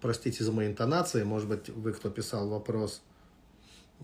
простите 0.02 0.44
за 0.44 0.52
мои 0.52 0.68
интонации, 0.68 1.24
может 1.24 1.50
быть, 1.50 1.70
вы, 1.70 1.94
кто 1.94 2.10
писал 2.10 2.48
вопрос, 2.50 3.02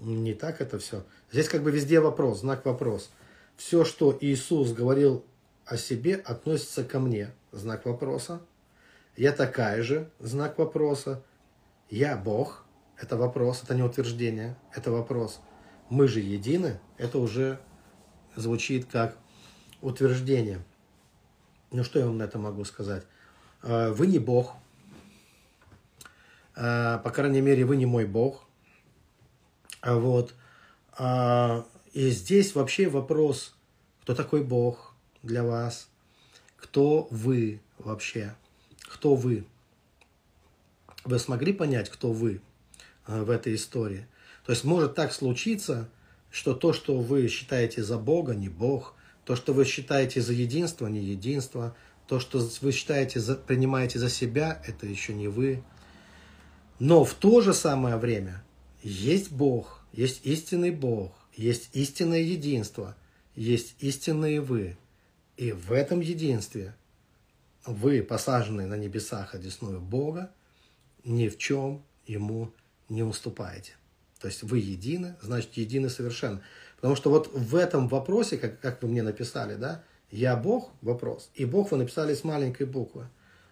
не 0.01 0.33
так 0.33 0.59
это 0.59 0.79
все. 0.79 1.05
Здесь 1.31 1.47
как 1.47 1.63
бы 1.63 1.71
везде 1.71 1.99
вопрос, 1.99 2.41
знак 2.41 2.65
вопрос. 2.65 3.09
Все, 3.55 3.85
что 3.85 4.17
Иисус 4.19 4.73
говорил 4.73 5.25
о 5.65 5.77
себе 5.77 6.15
относится 6.15 6.83
ко 6.83 6.99
мне? 6.99 7.31
Знак 7.51 7.85
вопроса. 7.85 8.41
Я 9.15 9.31
такая 9.31 9.81
же? 9.81 10.11
Знак 10.19 10.57
вопроса. 10.57 11.23
Я 11.89 12.17
Бог? 12.17 12.65
Это 12.97 13.17
вопрос, 13.17 13.61
это 13.63 13.75
не 13.75 13.83
утверждение, 13.83 14.57
это 14.73 14.89
вопрос. 14.89 15.41
Мы 15.89 16.07
же 16.07 16.21
едины? 16.21 16.79
Это 16.97 17.19
уже 17.19 17.59
звучит 18.35 18.85
как 18.85 19.17
утверждение. 19.81 20.63
Ну 21.75 21.83
что 21.83 21.99
я 21.99 22.05
вам 22.05 22.17
на 22.17 22.23
это 22.23 22.39
могу 22.39 22.63
сказать? 22.63 23.03
А, 23.61 23.91
вы 23.91 24.07
не 24.07 24.17
Бог. 24.17 24.53
А, 26.55 26.99
по 26.99 27.09
крайней 27.09 27.41
мере, 27.41 27.65
вы 27.65 27.75
не 27.75 27.85
мой 27.85 28.05
Бог. 28.05 28.47
А 29.81 29.95
вот. 29.95 30.33
И 31.91 32.09
здесь 32.11 32.55
вообще 32.55 32.87
вопрос, 32.87 33.57
кто 34.03 34.15
такой 34.15 34.41
Бог, 34.41 34.93
для 35.21 35.43
вас. 35.43 35.89
Кто 36.55 37.09
вы 37.11 37.59
вообще? 37.77 38.33
Кто 38.79 39.15
вы? 39.15 39.45
Вы 41.03 41.19
смогли 41.19 41.51
понять, 41.51 41.89
кто 41.89 42.13
вы 42.13 42.41
э, 43.05 43.21
в 43.21 43.29
этой 43.29 43.53
истории? 43.55 44.07
То 44.45 44.53
есть 44.53 44.63
может 44.63 44.95
так 44.95 45.11
случиться, 45.11 45.89
что 46.31 46.53
то, 46.53 46.71
что 46.71 47.01
вы 47.01 47.27
считаете 47.27 47.83
за 47.83 47.97
Бога, 47.97 48.33
не 48.33 48.47
Бог, 48.47 48.95
то, 49.25 49.35
что 49.35 49.53
вы 49.53 49.65
считаете 49.65 50.21
за 50.21 50.33
единство, 50.33 50.87
не 50.87 51.01
единство, 51.01 51.75
то, 52.07 52.19
что 52.19 52.47
вы 52.61 52.71
считаете, 52.71 53.19
за, 53.19 53.35
принимаете 53.35 53.99
за 53.99 54.09
себя, 54.09 54.61
это 54.65 54.85
еще 54.85 55.13
не 55.13 55.27
вы. 55.27 55.63
Но 56.79 57.03
в 57.03 57.13
то 57.15 57.41
же 57.41 57.53
самое 57.53 57.97
время 57.97 58.43
есть 58.83 59.31
Бог, 59.31 59.83
есть 59.91 60.21
истинный 60.25 60.71
Бог, 60.71 61.11
есть 61.35 61.69
истинное 61.73 62.21
единство, 62.21 62.95
есть 63.35 63.75
истинные 63.79 64.41
вы. 64.41 64.77
И 65.37 65.51
в 65.51 65.71
этом 65.71 65.99
единстве 65.99 66.75
вы, 67.65 68.03
посаженные 68.03 68.67
на 68.67 68.75
небесах 68.75 69.33
одесную 69.33 69.81
Бога, 69.81 70.31
ни 71.03 71.27
в 71.29 71.37
чем 71.37 71.83
ему 72.05 72.53
не 72.89 73.03
уступаете. 73.03 73.73
То 74.19 74.27
есть 74.27 74.43
вы 74.43 74.59
едины, 74.59 75.15
значит 75.21 75.53
едины 75.53 75.89
совершенно. 75.89 76.41
Потому 76.85 76.97
что 76.97 77.09
вот 77.09 77.31
в 77.33 77.55
этом 77.55 77.87
вопросе, 77.87 78.37
как, 78.37 78.59
как 78.59 78.83
вы 78.83 78.89
мне 78.89 79.01
написали, 79.01 79.55
да, 79.55 79.81
я 80.11 80.35
Бог, 80.35 80.69
вопрос, 80.83 81.31
и 81.33 81.43
Бог 81.43 81.71
вы 81.71 81.77
написали 81.77 82.13
с 82.13 82.23
маленькой 82.23 82.67
буквы. 82.67 83.07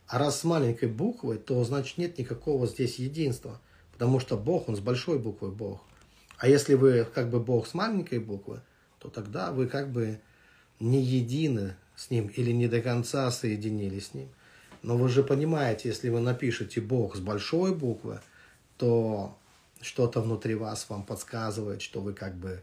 А 0.06 0.20
раз 0.20 0.42
с 0.42 0.44
маленькой 0.44 0.90
буквы, 0.90 1.40
то 1.40 1.64
значит 1.64 1.98
нет 1.98 2.20
никакого 2.20 2.68
здесь 2.68 3.00
единства. 3.00 3.60
Потому 3.92 4.20
что 4.20 4.38
Бог, 4.38 4.70
Он 4.70 4.76
с 4.76 4.82
большой 4.82 5.18
буквы 5.18 5.50
Бог. 5.50 5.82
А 6.38 6.48
если 6.48 6.76
вы 6.76 7.08
как 7.12 7.32
бы 7.32 7.40
Бог 7.40 7.66
с 7.66 7.74
маленькой 7.74 8.20
буквы, 8.20 8.62
то 9.00 9.10
тогда 9.10 9.52
вы 9.52 9.66
как 9.66 9.92
бы 9.92 10.20
не 10.80 11.02
едины 11.02 11.76
с 11.96 12.12
Ним 12.12 12.28
или 12.28 12.52
не 12.52 12.68
до 12.68 12.82
конца 12.82 13.32
соединились 13.32 14.10
с 14.10 14.14
Ним. 14.14 14.30
Но 14.84 14.96
вы 14.96 15.10
же 15.10 15.24
понимаете, 15.24 15.90
если 15.90 16.10
вы 16.10 16.20
напишете 16.20 16.82
Бог 16.82 17.16
с 17.16 17.20
большой 17.20 17.74
буквы, 17.74 18.20
то 18.78 19.36
что-то 19.82 20.22
внутри 20.22 20.54
вас 20.54 20.86
вам 20.88 21.04
подсказывает, 21.04 21.82
что 21.82 22.00
вы 22.00 22.14
как 22.14 22.36
бы 22.36 22.62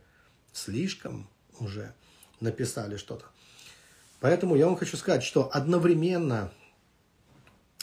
слишком 0.53 1.29
уже 1.59 1.95
написали 2.41 2.97
что-то. 2.97 3.27
Поэтому 4.21 4.57
я 4.57 4.67
вам 4.67 4.77
хочу 4.77 4.97
сказать, 4.97 5.23
что 5.23 5.49
одновременно 5.53 6.53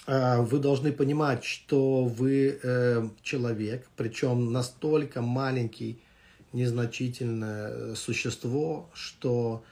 э, 0.05 0.41
вы 0.41 0.59
должны 0.59 0.91
понимать, 0.91 1.43
что 1.43 2.05
вы 2.05 2.59
э, 2.61 3.09
человек, 3.23 3.87
причем 3.95 4.51
настолько 4.51 5.21
маленький, 5.21 6.01
незначительное 6.53 7.95
существо, 7.95 8.89
что 8.93 9.63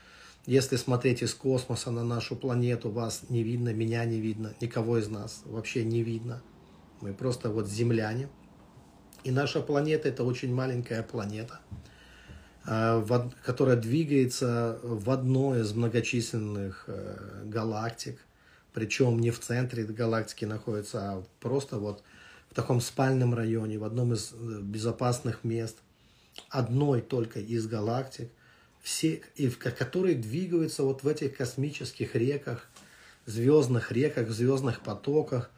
если 0.46 0.76
смотреть 0.76 1.24
из 1.24 1.34
космоса 1.34 1.90
на 1.92 2.04
нашу 2.04 2.36
планету, 2.36 2.90
вас 2.92 3.24
не 3.30 3.44
видно, 3.44 3.74
меня 3.74 4.06
не 4.06 4.20
видно, 4.20 4.54
никого 4.62 5.00
из 5.00 5.08
нас 5.08 5.42
вообще 5.46 5.84
не 5.84 6.04
видно. 6.04 6.44
Мы 7.02 7.14
просто 7.14 7.50
вот 7.50 7.68
земляне. 7.68 8.30
И 9.24 9.32
наша 9.32 9.62
планета 9.62 10.10
это 10.10 10.24
очень 10.24 10.54
маленькая 10.54 11.02
планета, 11.02 11.60
которая 13.44 13.76
двигается 13.76 14.80
в 14.82 15.10
одной 15.12 15.62
из 15.62 15.74
многочисленных 15.74 16.86
э, 16.88 17.44
галактик, 17.46 18.20
причем 18.74 19.20
не 19.20 19.32
в 19.32 19.40
центре 19.40 19.84
галактики 19.84 20.46
находится, 20.46 21.00
а 21.00 21.24
просто 21.40 21.78
вот 21.78 22.04
в 22.50 22.56
таком 22.56 22.82
спальном 22.82 23.36
районе, 23.36 23.78
в 23.78 23.84
одном 23.84 24.14
из 24.14 24.32
э, 24.34 24.60
безопасных 24.62 25.44
мест, 25.44 25.78
одной 26.50 27.02
только 27.02 27.40
из 27.40 27.68
галактик– 27.68 28.30
все, 28.86 29.24
и 29.36 29.50
в, 29.50 29.58
которые 29.58 30.14
двигаются 30.14 30.84
вот 30.84 31.02
в 31.02 31.08
этих 31.08 31.36
космических 31.36 32.14
реках, 32.16 32.70
звездных 33.26 33.92
реках, 33.92 34.30
звездных 34.30 34.82
потоках. 34.82 35.50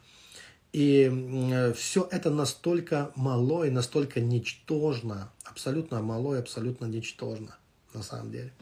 И 0.73 1.73
все 1.75 2.07
это 2.11 2.29
настолько 2.29 3.11
мало 3.15 3.63
и 3.63 3.69
настолько 3.69 4.19
ничтожно, 4.19 5.31
абсолютно 5.45 6.01
мало 6.01 6.35
и 6.35 6.39
абсолютно 6.39 6.85
ничтожно 6.85 7.57
на 7.93 8.03
самом 8.03 8.31
деле. 8.31 8.53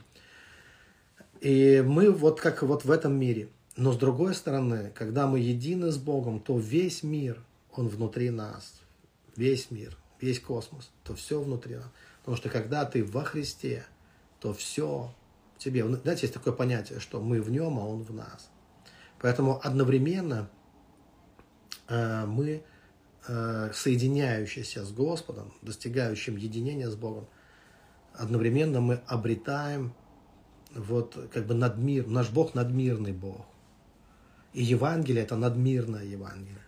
И 1.41 1.83
мы 1.85 2.11
вот 2.11 2.39
как 2.39 2.63
вот 2.63 2.85
в 2.85 2.91
этом 2.91 3.19
мире. 3.19 3.49
Но 3.75 3.91
с 3.91 3.97
другой 3.97 4.33
стороны, 4.33 4.91
когда 4.95 5.27
мы 5.27 5.39
едины 5.39 5.91
с 5.91 5.97
Богом, 5.97 6.39
то 6.39 6.57
весь 6.57 7.03
мир, 7.03 7.43
он 7.73 7.89
внутри 7.89 8.29
нас. 8.29 8.79
Весь 9.35 9.69
мир, 9.69 9.97
весь 10.21 10.39
космос, 10.39 10.91
то 11.03 11.13
все 11.13 11.41
внутри 11.41 11.75
нас. 11.75 11.91
Потому 12.19 12.37
что 12.37 12.49
когда 12.49 12.85
ты 12.85 13.03
во 13.03 13.23
Христе, 13.23 13.85
то 14.39 14.53
все 14.53 15.13
в 15.57 15.59
тебе. 15.59 15.85
Знаете, 15.85 16.21
есть 16.21 16.33
такое 16.33 16.53
понятие, 16.53 16.99
что 16.99 17.19
мы 17.19 17.41
в 17.41 17.51
нем, 17.51 17.77
а 17.77 17.85
он 17.85 18.03
в 18.03 18.13
нас. 18.13 18.49
Поэтому 19.19 19.59
одновременно 19.61 20.49
э, 20.51 20.54
мы, 21.89 22.63
э, 23.27 23.71
соединяющиеся 23.73 24.83
с 24.85 24.91
Господом, 24.91 25.53
достигающим 25.61 26.37
единения 26.37 26.89
с 26.89 26.95
Богом, 26.95 27.27
одновременно 28.13 28.81
мы 28.81 29.01
обретаем 29.07 29.93
вот 30.73 31.29
как 31.33 31.45
бы 31.45 31.53
надмир, 31.53 32.07
наш 32.07 32.29
Бог 32.29 32.53
надмирный 32.53 33.13
Бог. 33.13 33.45
И 34.53 34.63
Евангелие 34.63 35.23
это 35.23 35.35
надмирное 35.35 36.03
Евангелие. 36.03 36.61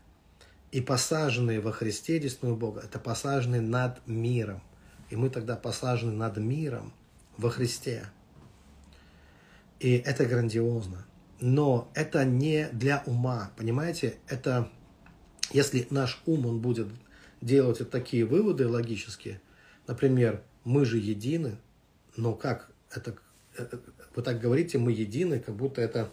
И 0.71 0.81
посаженные 0.81 1.61
во 1.61 1.71
Христе 1.71 2.15
единственного 2.15 2.55
Бога, 2.55 2.81
это 2.81 2.99
посаженные 2.99 3.61
над 3.61 4.05
миром. 4.07 4.61
И 5.09 5.15
мы 5.15 5.29
тогда 5.29 5.55
посажены 5.55 6.11
над 6.11 6.37
миром– 6.37 6.93
во 7.37 7.49
Христе. 7.49 8.05
И 9.79 9.93
это 9.93 10.25
грандиозно. 10.25 11.05
Но 11.39 11.89
это 11.93 12.25
не 12.25 12.67
для 12.71 13.03
ума, 13.05 13.51
понимаете? 13.55 14.17
Это, 14.27 14.69
если 15.51 15.87
наш 15.89 16.21
ум, 16.25 16.45
он 16.45 16.59
будет 16.59 16.87
делать 17.41 17.79
вот 17.79 17.89
такие 17.89 18.25
выводы 18.25 18.67
логические, 18.67 19.41
например, 19.87 20.43
мы 20.63 20.85
же 20.85 20.97
едины, 20.97 21.57
но 22.15 22.33
как 22.33 22.69
это, 22.91 23.15
э, 23.57 23.67
вы 24.15 24.23
так 24.23 24.39
говорите, 24.39 24.77
мы 24.77 24.91
едины, 24.91 25.39
как 25.39 25.55
будто 25.55 25.81
это 25.81 26.11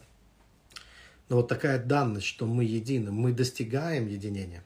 ну, 1.29 1.37
вот 1.37 1.49
такая 1.49 1.83
данность, 1.83 2.27
что 2.27 2.47
мы 2.47 2.65
едины, 2.65 3.11
мы 3.11 3.33
достигаем 3.33 4.07
единения. 4.07 4.63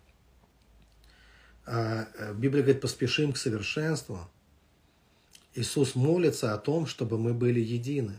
А, 1.64 2.08
э, 2.18 2.34
Библия 2.34 2.62
говорит, 2.62 2.80
поспешим 2.80 3.32
к 3.32 3.36
совершенству. 3.36 4.28
Иисус 5.54 5.94
молится 5.94 6.54
о 6.54 6.58
том, 6.58 6.86
чтобы 6.86 7.18
мы 7.18 7.32
были 7.32 7.60
едины. 7.60 8.18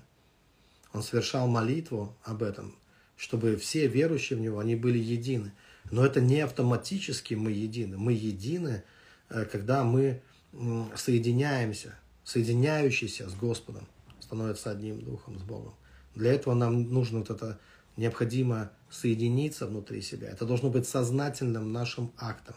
Он 0.94 1.04
совершал 1.04 1.48
молитву 1.48 2.16
об 2.24 2.44
этом, 2.44 2.76
чтобы 3.16 3.58
все 3.58 3.88
верующие 3.88 4.38
в 4.38 4.42
Него, 4.42 4.60
они 4.60 4.76
были 4.76 4.98
едины. 4.98 5.52
Но 5.92 6.06
это 6.06 6.22
не 6.22 6.42
автоматически 6.42 7.34
мы 7.34 7.52
едины. 7.52 7.98
Мы 7.98 8.14
едины, 8.14 8.84
э, 9.30 9.46
когда 9.46 9.84
мы 9.84 10.22
соединяемся, 10.96 11.94
соединяющийся 12.24 13.30
с 13.30 13.36
Господом, 13.36 13.88
становится 14.20 14.72
одним 14.72 15.00
духом 15.02 15.38
с 15.38 15.44
Богом. 15.44 15.76
Для 16.16 16.34
этого 16.34 16.56
нам 16.56 16.92
нужно 16.92 17.20
вот 17.20 17.30
это 17.30 17.60
необходимо 17.98 18.72
соединиться 18.90 19.68
внутри 19.68 20.02
себя. 20.02 20.30
Это 20.30 20.46
должно 20.46 20.70
быть 20.70 20.88
сознательным 20.88 21.72
нашим 21.72 22.12
актом. 22.18 22.56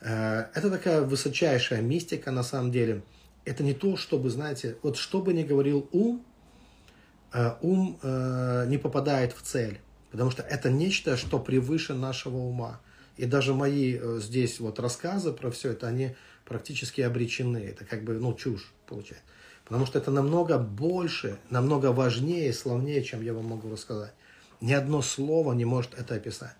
Э, 0.00 0.46
это 0.54 0.70
такая 0.70 1.02
высочайшая 1.02 1.80
мистика 1.80 2.30
на 2.30 2.42
самом 2.42 2.72
деле. 2.72 3.02
Это 3.44 3.62
не 3.62 3.74
то, 3.74 3.96
чтобы, 3.96 4.30
знаете, 4.30 4.76
вот 4.82 4.96
что 4.96 5.22
бы 5.22 5.32
ни 5.32 5.44
говорил 5.44 5.88
ум, 5.92 6.24
э, 7.32 7.54
ум 7.60 7.98
не 8.68 8.78
попадает 8.78 9.32
в 9.32 9.42
цель. 9.42 9.80
Потому 10.16 10.30
что 10.30 10.42
это 10.42 10.70
нечто, 10.70 11.18
что 11.18 11.38
превыше 11.38 11.92
нашего 11.92 12.38
ума. 12.38 12.80
И 13.18 13.26
даже 13.26 13.52
мои 13.52 14.00
здесь 14.18 14.60
вот 14.60 14.80
рассказы 14.80 15.30
про 15.30 15.50
все 15.50 15.72
это, 15.72 15.88
они 15.88 16.16
практически 16.46 17.02
обречены. 17.02 17.58
Это 17.58 17.84
как 17.84 18.02
бы, 18.02 18.14
ну, 18.14 18.32
чушь 18.32 18.72
получается. 18.86 19.26
Потому 19.66 19.84
что 19.84 19.98
это 19.98 20.10
намного 20.10 20.56
больше, 20.56 21.38
намного 21.50 21.92
важнее 21.92 22.48
и 22.48 22.52
славнее, 22.52 23.04
чем 23.04 23.20
я 23.22 23.34
вам 23.34 23.44
могу 23.44 23.70
рассказать. 23.70 24.14
Ни 24.62 24.72
одно 24.72 25.02
слово 25.02 25.52
не 25.52 25.66
может 25.66 25.92
это 25.92 26.14
описать. 26.14 26.54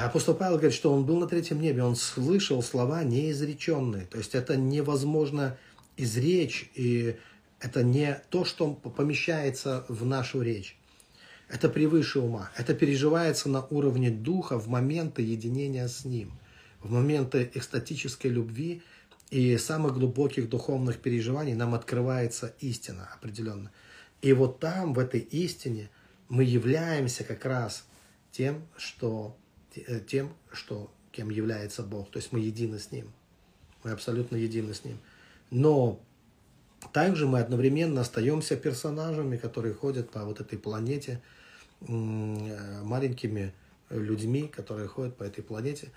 Апостол 0.00 0.36
Павел 0.36 0.58
говорит, 0.58 0.74
что 0.74 0.92
он 0.92 1.04
был 1.04 1.18
на 1.18 1.26
третьем 1.26 1.60
небе, 1.60 1.82
он 1.82 1.96
слышал 1.96 2.62
слова 2.62 3.02
неизреченные. 3.02 4.06
То 4.06 4.18
есть 4.18 4.36
это 4.36 4.56
невозможно 4.56 5.58
изречь, 5.96 6.70
и 6.76 7.16
это 7.58 7.82
не 7.82 8.22
то, 8.30 8.44
что 8.44 8.74
помещается 8.74 9.84
в 9.88 10.06
нашу 10.06 10.40
речь. 10.40 10.78
Это 11.52 11.68
превыше 11.68 12.18
ума. 12.18 12.50
Это 12.56 12.74
переживается 12.74 13.48
на 13.48 13.64
уровне 13.66 14.10
духа 14.10 14.58
в 14.58 14.66
моменты 14.66 15.22
единения 15.22 15.86
с 15.86 16.04
Ним, 16.04 16.32
в 16.80 16.90
моменты 16.90 17.48
экстатической 17.54 18.26
любви 18.26 18.82
и 19.30 19.56
самых 19.58 19.94
глубоких 19.94 20.48
духовных 20.48 20.98
переживаний 20.98 21.54
нам 21.54 21.74
открывается 21.74 22.54
истина 22.58 23.08
определенно. 23.14 23.70
И 24.22 24.32
вот 24.32 24.58
там, 24.58 24.94
в 24.94 24.98
этой 24.98 25.20
истине, 25.20 25.90
мы 26.28 26.42
являемся 26.42 27.22
как 27.22 27.44
раз 27.44 27.84
тем, 28.32 28.66
что 28.76 29.36
Э, 29.74 30.00
тем, 30.00 30.34
что, 30.52 30.92
кем 31.12 31.30
является 31.30 31.82
Бог. 31.82 32.10
То 32.10 32.18
есть 32.18 32.32
мы 32.32 32.40
едины 32.40 32.78
с 32.78 32.92
Ним. 32.92 33.12
Мы 33.84 33.90
абсолютно 33.90 34.36
едины 34.36 34.74
с 34.74 34.84
Ним. 34.84 34.98
Но 35.50 36.00
также 36.92 37.26
мы 37.26 37.40
одновременно 37.40 38.00
остаемся 38.00 38.56
персонажами, 38.56 39.36
которые 39.36 39.74
ходят 39.74 40.10
по 40.10 40.24
вот 40.24 40.40
этой 40.40 40.58
планете, 40.58 41.22
маленькими 41.88 43.52
людьми, 43.90 44.48
которые 44.48 44.88
ходят 44.88 45.16
по 45.16 45.24
этой 45.24 45.42
планете, 45.42 45.90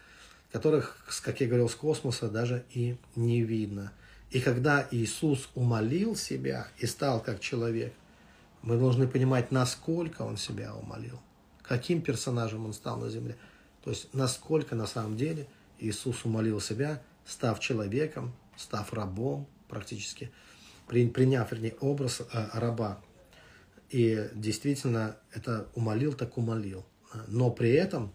которых, 0.51 0.97
как 1.23 1.41
я 1.41 1.47
говорил, 1.47 1.69
с 1.69 1.75
космоса 1.75 2.29
даже 2.29 2.65
и 2.71 2.97
не 3.15 3.41
видно. 3.41 3.91
И 4.31 4.41
когда 4.41 4.88
Иисус 4.91 5.49
умолил 5.55 6.15
себя 6.15 6.67
и 6.77 6.86
стал 6.86 7.21
как 7.21 7.39
человек, 7.39 7.93
мы 8.61 8.77
должны 8.77 9.07
понимать, 9.07 9.51
насколько 9.51 10.23
Он 10.23 10.38
себя 10.38 10.73
умолил, 10.73 11.19
каким 11.61 12.01
персонажем 12.01 12.65
Он 12.65 12.73
стал 12.73 12.97
на 12.97 13.09
земле– 13.09 13.36
то 13.86 13.91
есть 13.91 14.11
насколько 14.13 14.75
на 14.75 14.88
самом 14.88 15.15
деле 15.15 15.47
Иисус 15.77 16.25
умолил 16.25 16.59
себя, 16.59 17.01
став 17.25 17.59
человеком, 17.59 18.33
став 18.57 18.91
рабом 18.91 19.47
практически, 19.69 20.31
приняв, 20.88 21.51
вернее, 21.51 21.75
образ 21.79 22.21
э, 22.21 22.47
раба. 22.53 22.99
И 23.89 24.29
действительно 24.33 25.17
это 25.31 25.67
умолил, 25.75 26.13
так 26.13 26.38
умолил. 26.38 26.86
Но 27.27 27.51
при 27.51 27.71
этом, 27.71 28.13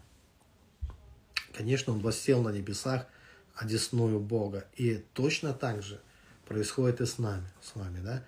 конечно, 1.53 1.93
он 1.93 1.99
воссел 1.99 2.41
на 2.41 2.49
небесах, 2.49 3.07
одесную 3.55 4.19
Бога. 4.19 4.65
И 4.75 5.03
точно 5.13 5.53
так 5.53 5.81
же 5.81 5.99
происходит 6.47 7.01
и 7.01 7.05
с 7.05 7.17
нами, 7.17 7.47
с 7.61 7.75
вами, 7.75 7.99
да. 8.01 8.23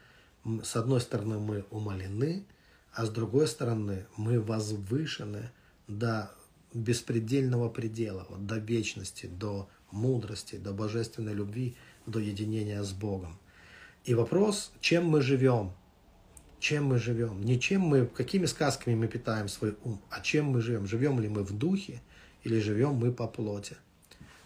С 0.63 0.75
одной 0.75 1.01
стороны 1.01 1.39
мы 1.39 1.65
умолены, 1.69 2.45
а 2.93 3.05
с 3.05 3.09
другой 3.09 3.47
стороны 3.47 4.05
мы 4.17 4.39
возвышены 4.39 5.51
до 5.87 6.31
беспредельного 6.73 7.69
предела, 7.69 8.25
вот, 8.29 8.45
до 8.45 8.57
вечности, 8.57 9.27
до 9.27 9.69
мудрости, 9.91 10.55
до 10.55 10.73
божественной 10.73 11.33
любви, 11.33 11.75
до 12.05 12.19
единения 12.19 12.81
с 12.83 12.91
Богом. 12.91 13.39
И 14.05 14.13
вопрос, 14.15 14.71
чем 14.81 15.05
мы 15.05 15.21
живем, 15.21 15.73
чем 16.63 16.85
мы 16.85 16.97
живем, 16.97 17.41
не 17.43 17.59
чем 17.59 17.81
мы, 17.81 18.05
какими 18.05 18.45
сказками 18.45 18.95
мы 18.95 19.09
питаем 19.09 19.49
свой 19.49 19.75
ум, 19.83 20.01
а 20.09 20.21
чем 20.21 20.45
мы 20.45 20.61
живем, 20.61 20.87
живем 20.87 21.19
ли 21.19 21.27
мы 21.27 21.43
в 21.43 21.51
духе 21.51 22.01
или 22.45 22.57
живем 22.61 22.93
мы 22.93 23.11
по 23.11 23.27
плоти. 23.27 23.75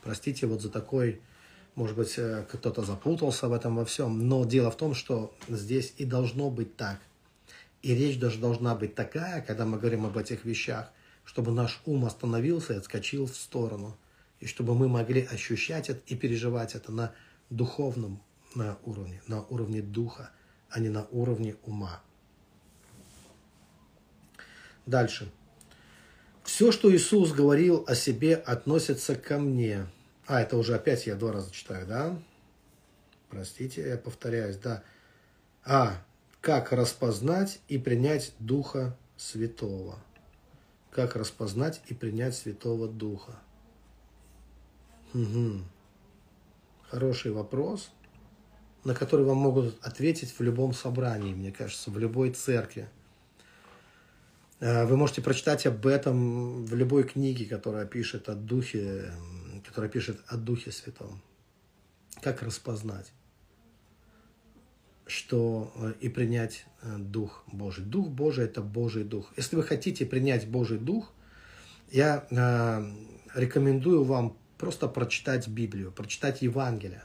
Простите 0.02 0.48
вот 0.48 0.64
за 0.64 0.70
такой, 0.70 1.22
может 1.76 1.96
быть, 1.96 2.16
э, 2.18 2.44
кто-то 2.52 2.82
запутался 2.82 3.48
в 3.48 3.54
этом 3.54 3.76
во 3.76 3.86
всем, 3.86 4.28
но 4.28 4.46
дело 4.46 4.72
в 4.72 4.78
том, 4.78 4.96
что 4.96 5.32
здесь 5.48 5.94
и 5.98 6.06
должно 6.06 6.50
быть 6.50 6.76
так. 6.76 7.00
И 7.84 7.94
речь 7.94 8.18
даже 8.18 8.40
должна 8.40 8.74
быть 8.74 8.96
такая, 8.96 9.44
когда 9.44 9.68
мы 9.68 9.78
говорим 9.78 10.08
об 10.08 10.18
этих 10.18 10.44
вещах, 10.44 10.92
чтобы 11.24 11.52
наш 11.52 11.80
ум 11.86 12.04
остановился 12.04 12.74
и 12.74 12.78
отскочил 12.78 13.28
в 13.28 13.36
сторону, 13.36 13.96
и 14.40 14.48
чтобы 14.48 14.74
мы 14.74 14.88
могли 14.88 15.22
ощущать 15.22 15.90
это 15.90 16.02
и 16.08 16.16
переживать 16.16 16.74
это 16.74 16.92
на 16.92 17.14
духовном 17.52 18.24
на 18.56 18.76
уровне, 18.86 19.22
на 19.28 19.44
уровне 19.44 19.84
духа, 19.84 20.32
а 20.72 20.80
не 20.80 20.90
на 20.90 21.06
уровне 21.12 21.56
ума. 21.64 22.02
Дальше. 24.88 25.32
Все, 26.44 26.72
что 26.72 26.92
Иисус 26.96 27.34
говорил 27.34 27.84
о 27.88 27.94
себе, 27.94 28.36
относится 28.36 29.16
ко 29.16 29.38
мне. 29.38 29.86
А, 30.26 30.42
это 30.42 30.58
уже 30.58 30.76
опять 30.76 31.06
я 31.06 31.16
два 31.16 31.34
раза 31.34 31.52
читаю, 31.52 31.86
да? 31.86 32.20
Простите, 33.30 33.88
я 33.88 33.98
повторяюсь, 33.98 34.56
да. 34.56 34.82
А, 35.66 36.02
как 36.40 36.72
распознать 36.72 37.60
и 37.68 37.78
принять 37.78 38.34
Духа 38.40 38.98
Святого. 39.18 40.00
Как 40.90 41.18
распознать 41.18 41.82
и 41.88 41.94
принять 41.94 42.36
Святого 42.36 42.88
Духа. 42.88 43.36
Угу. 45.14 45.64
Хороший 46.90 47.34
вопрос, 47.34 47.92
на 48.86 48.96
который 48.96 49.26
вам 49.26 49.38
могут 49.38 49.86
ответить 49.86 50.34
в 50.38 50.42
любом 50.42 50.74
собрании, 50.74 51.34
мне 51.34 51.52
кажется, 51.52 51.92
в 51.92 52.00
любой 52.00 52.32
церкви. 52.32 52.88
Э, 54.60 54.86
вы 54.86 54.98
можете 54.98 55.22
прочитать 55.22 55.66
об 55.66 55.86
этом 55.86 56.66
в 56.66 56.74
любой 56.76 57.04
книге, 57.04 57.46
которая 57.46 57.86
пишет 57.86 58.30
о 58.30 58.36
Духе, 58.36 59.12
которая 59.66 59.90
пишет 59.90 60.20
о 60.28 60.38
Духе 60.38 60.72
Святом. 60.72 61.22
Как 62.22 62.42
распознать, 62.42 63.12
что 65.06 65.72
э, 65.76 65.94
и 66.02 66.10
принять 66.10 66.66
э, 66.82 66.98
Дух 66.98 67.44
Божий. 67.48 67.84
Дух 67.84 68.10
Божий– 68.10 68.46
это 68.46 68.62
Божий 68.62 69.04
Дух. 69.04 69.32
Если 69.38 69.56
вы 69.56 69.64
хотите 69.64 70.06
принять 70.06 70.48
Божий 70.48 70.80
Дух, 70.80 71.14
я 71.90 72.28
рекомендую 73.34 74.04
вам 74.04 74.36
просто 74.58 74.90
прочитать 74.90 75.48
Библию, 75.48 75.94
прочитать 75.94 76.42
Евангелие. 76.42 77.04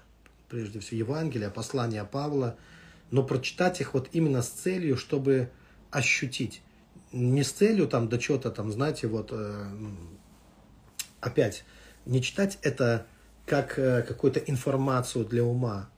Прежде 0.48 0.80
всего 0.80 0.98
Евангелие, 0.98 1.50
послания 1.50 2.05
Павла, 2.05 2.57
но 3.12 3.22
прочитать 3.22 3.80
их 3.80 3.94
вот 3.94 4.09
именно 4.12 4.42
с 4.42 4.48
целью, 4.48 4.96
чтобы 4.96 5.53
ощутить 5.92 6.62
не 7.12 7.44
с 7.44 7.52
целью 7.52 7.86
там 7.86 8.08
до 8.08 8.18
чего-то 8.18 8.50
там, 8.50 8.72
знаете, 8.72 9.06
вот 9.06 9.28
э, 9.32 9.66
опять 11.20 11.64
не 12.06 12.22
читать 12.22 12.58
это 12.62 13.06
как 13.46 13.78
э, 13.78 14.02
какую-то 14.02 14.40
информацию 14.40 15.24
для 15.24 15.44
ума, 15.44 15.90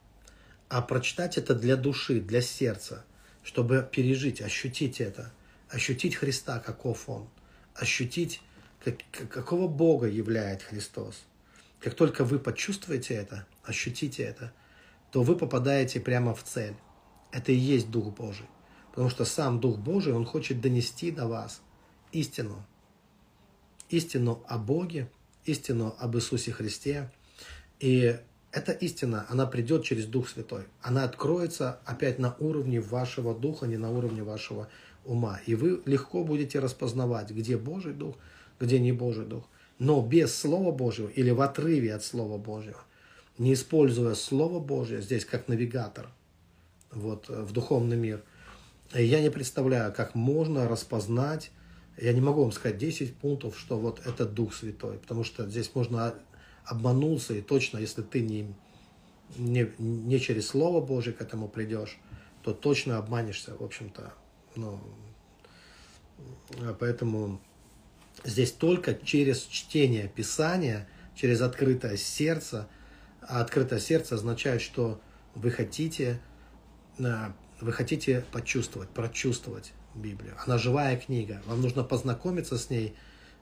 а 0.68 0.82
прочитать 0.82 1.38
это 1.38 1.54
для 1.54 1.76
души, 1.76 2.20
для 2.20 2.40
сердца, 2.40 3.04
чтобы 3.42 3.88
пережить, 3.90 4.40
ощутить 4.40 5.00
это, 5.00 5.32
ощутить 5.68 6.16
Христа, 6.16 6.58
каков 6.58 7.08
Он, 7.08 7.28
ощутить, 7.74 8.40
как, 8.82 8.98
какого 9.28 9.68
Бога 9.68 10.06
являет 10.06 10.62
Христос. 10.62 11.24
Как 11.80 11.94
только 11.94 12.24
вы 12.24 12.38
почувствуете 12.38 13.14
это, 13.14 13.46
ощутите 13.62 14.22
это, 14.22 14.52
то 15.10 15.22
вы 15.22 15.36
попадаете 15.36 16.00
прямо 16.00 16.34
в 16.34 16.42
цель. 16.42 16.74
Это 17.30 17.52
и 17.52 17.56
есть 17.56 17.90
Дух 17.90 18.14
Божий. 18.14 18.46
Потому 18.94 19.10
что 19.10 19.24
сам 19.24 19.58
Дух 19.58 19.76
Божий, 19.78 20.12
Он 20.12 20.24
хочет 20.24 20.60
донести 20.60 21.10
до 21.10 21.26
вас 21.26 21.62
истину. 22.12 22.64
Истину 23.88 24.44
о 24.46 24.56
Боге, 24.56 25.10
истину 25.46 25.96
об 25.98 26.14
Иисусе 26.14 26.52
Христе. 26.52 27.10
И 27.80 28.16
эта 28.52 28.70
истина, 28.70 29.26
она 29.28 29.46
придет 29.46 29.82
через 29.82 30.06
Дух 30.06 30.28
Святой. 30.28 30.62
Она 30.80 31.02
откроется 31.02 31.80
опять 31.84 32.20
на 32.20 32.36
уровне 32.38 32.80
вашего 32.80 33.34
духа, 33.34 33.66
не 33.66 33.76
на 33.76 33.90
уровне 33.90 34.22
вашего 34.22 34.68
ума. 35.04 35.40
И 35.44 35.56
вы 35.56 35.82
легко 35.86 36.22
будете 36.22 36.60
распознавать, 36.60 37.32
где 37.32 37.58
Божий 37.58 37.94
Дух, 37.94 38.14
где 38.60 38.78
не 38.78 38.92
Божий 38.92 39.26
Дух. 39.26 39.48
Но 39.80 40.02
без 40.02 40.32
Слова 40.32 40.70
Божьего 40.70 41.08
или 41.08 41.30
в 41.30 41.40
отрыве 41.40 41.94
от 41.94 42.04
Слова 42.04 42.38
Божьего, 42.38 42.84
не 43.38 43.54
используя 43.54 44.14
Слово 44.14 44.60
Божье 44.60 45.02
здесь 45.02 45.24
как 45.24 45.48
навигатор 45.48 46.06
вот, 46.92 47.28
в 47.28 47.50
духовный 47.50 47.96
мир– 47.96 48.22
я 48.92 49.20
не 49.20 49.30
представляю, 49.30 49.92
как 49.92 50.14
можно 50.14 50.68
распознать, 50.68 51.50
я 51.96 52.12
не 52.12 52.20
могу 52.20 52.42
вам 52.42 52.52
сказать 52.52 52.78
10 52.78 53.16
пунктов, 53.16 53.58
что 53.58 53.78
вот 53.78 54.04
это 54.04 54.26
Дух 54.26 54.54
Святой, 54.54 54.98
потому 54.98 55.24
что 55.24 55.48
здесь 55.48 55.74
можно 55.74 56.14
обмануться, 56.64 57.34
и 57.34 57.40
точно, 57.40 57.78
если 57.78 58.02
ты 58.02 58.20
не, 58.20 58.52
не, 59.36 59.70
не 59.78 60.20
через 60.20 60.48
Слово 60.48 60.84
Божие 60.84 61.14
к 61.14 61.20
этому 61.20 61.48
придешь, 61.48 61.98
то 62.42 62.52
точно 62.52 62.98
обманешься, 62.98 63.56
в 63.56 63.62
общем-то. 63.62 64.12
Ну, 64.56 64.80
поэтому 66.78 67.40
здесь 68.24 68.52
только 68.52 68.94
через 68.94 69.42
чтение 69.42 70.08
Писания, 70.08 70.88
через 71.14 71.40
открытое 71.40 71.96
сердце, 71.96 72.68
а 73.20 73.40
открытое 73.40 73.80
сердце 73.80 74.16
означает, 74.16 74.60
что 74.60 75.00
вы 75.34 75.50
хотите 75.50 76.20
э, 76.98 77.32
вы 77.64 77.72
хотите 77.72 78.24
почувствовать, 78.30 78.90
прочувствовать 78.90 79.72
Библию. 79.94 80.34
Она 80.44 80.58
живая 80.58 80.98
книга. 80.98 81.40
Вам 81.46 81.62
нужно 81.62 81.82
познакомиться 81.82 82.58
с 82.58 82.68
ней 82.68 82.94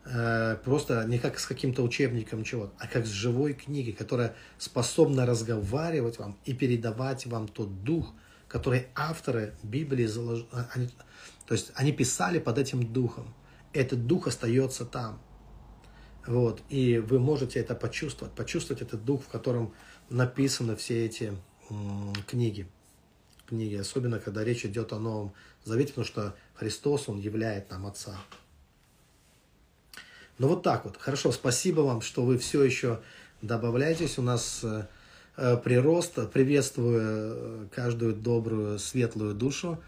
э, 0.04 0.56
просто 0.64 1.04
не 1.04 1.18
как 1.18 1.40
с 1.40 1.46
каким-то 1.46 1.82
учебником 1.82 2.44
чего 2.44 2.72
а 2.78 2.86
как 2.86 3.04
с 3.04 3.10
живой 3.10 3.52
книгой, 3.52 3.92
которая 3.92 4.36
способна 4.58 5.26
разговаривать 5.26 6.18
вам 6.18 6.38
и 6.44 6.54
передавать 6.54 7.26
вам 7.26 7.48
тот 7.48 7.82
дух, 7.82 8.14
который 8.46 8.86
авторы 8.94 9.54
Библии 9.64 10.06
заложили. 10.06 10.46
Они, 10.72 10.88
то 11.46 11.54
есть 11.54 11.72
они 11.74 11.90
писали 11.90 12.38
под 12.38 12.58
этим 12.58 12.92
духом. 12.92 13.34
Этот 13.72 14.06
дух 14.06 14.28
остается 14.28 14.84
там. 14.84 15.20
Вот. 16.28 16.62
И 16.68 16.98
вы 16.98 17.18
можете 17.18 17.58
это 17.58 17.74
почувствовать, 17.74 18.32
почувствовать 18.34 18.82
этот 18.82 19.04
дух, 19.04 19.24
в 19.24 19.28
котором 19.28 19.74
написаны 20.10 20.76
все 20.76 21.06
эти 21.06 21.32
м, 21.70 22.12
книги 22.28 22.68
книги, 23.52 23.74
особенно 23.74 24.18
когда 24.18 24.42
речь 24.42 24.64
идет 24.64 24.94
о 24.94 24.98
Новом 24.98 25.34
Завете, 25.64 25.90
потому 25.90 26.06
что 26.06 26.34
Христос, 26.54 27.10
Он 27.10 27.18
являет 27.18 27.70
нам 27.70 27.86
Отца. 27.86 28.16
Ну 30.38 30.48
вот 30.48 30.62
так 30.62 30.86
вот. 30.86 30.96
Хорошо, 30.96 31.32
спасибо 31.32 31.82
вам, 31.82 32.00
что 32.00 32.24
вы 32.24 32.38
все 32.38 32.64
еще 32.64 33.02
добавляетесь. 33.42 34.18
У 34.18 34.22
нас 34.22 34.60
э, 34.62 34.86
э 35.36 35.58
прирост. 35.58 36.30
Приветствую 36.32 37.00
э, 37.02 37.66
каждую 37.74 38.14
добрую, 38.14 38.78
светлую 38.78 39.34
душу. 39.34 39.78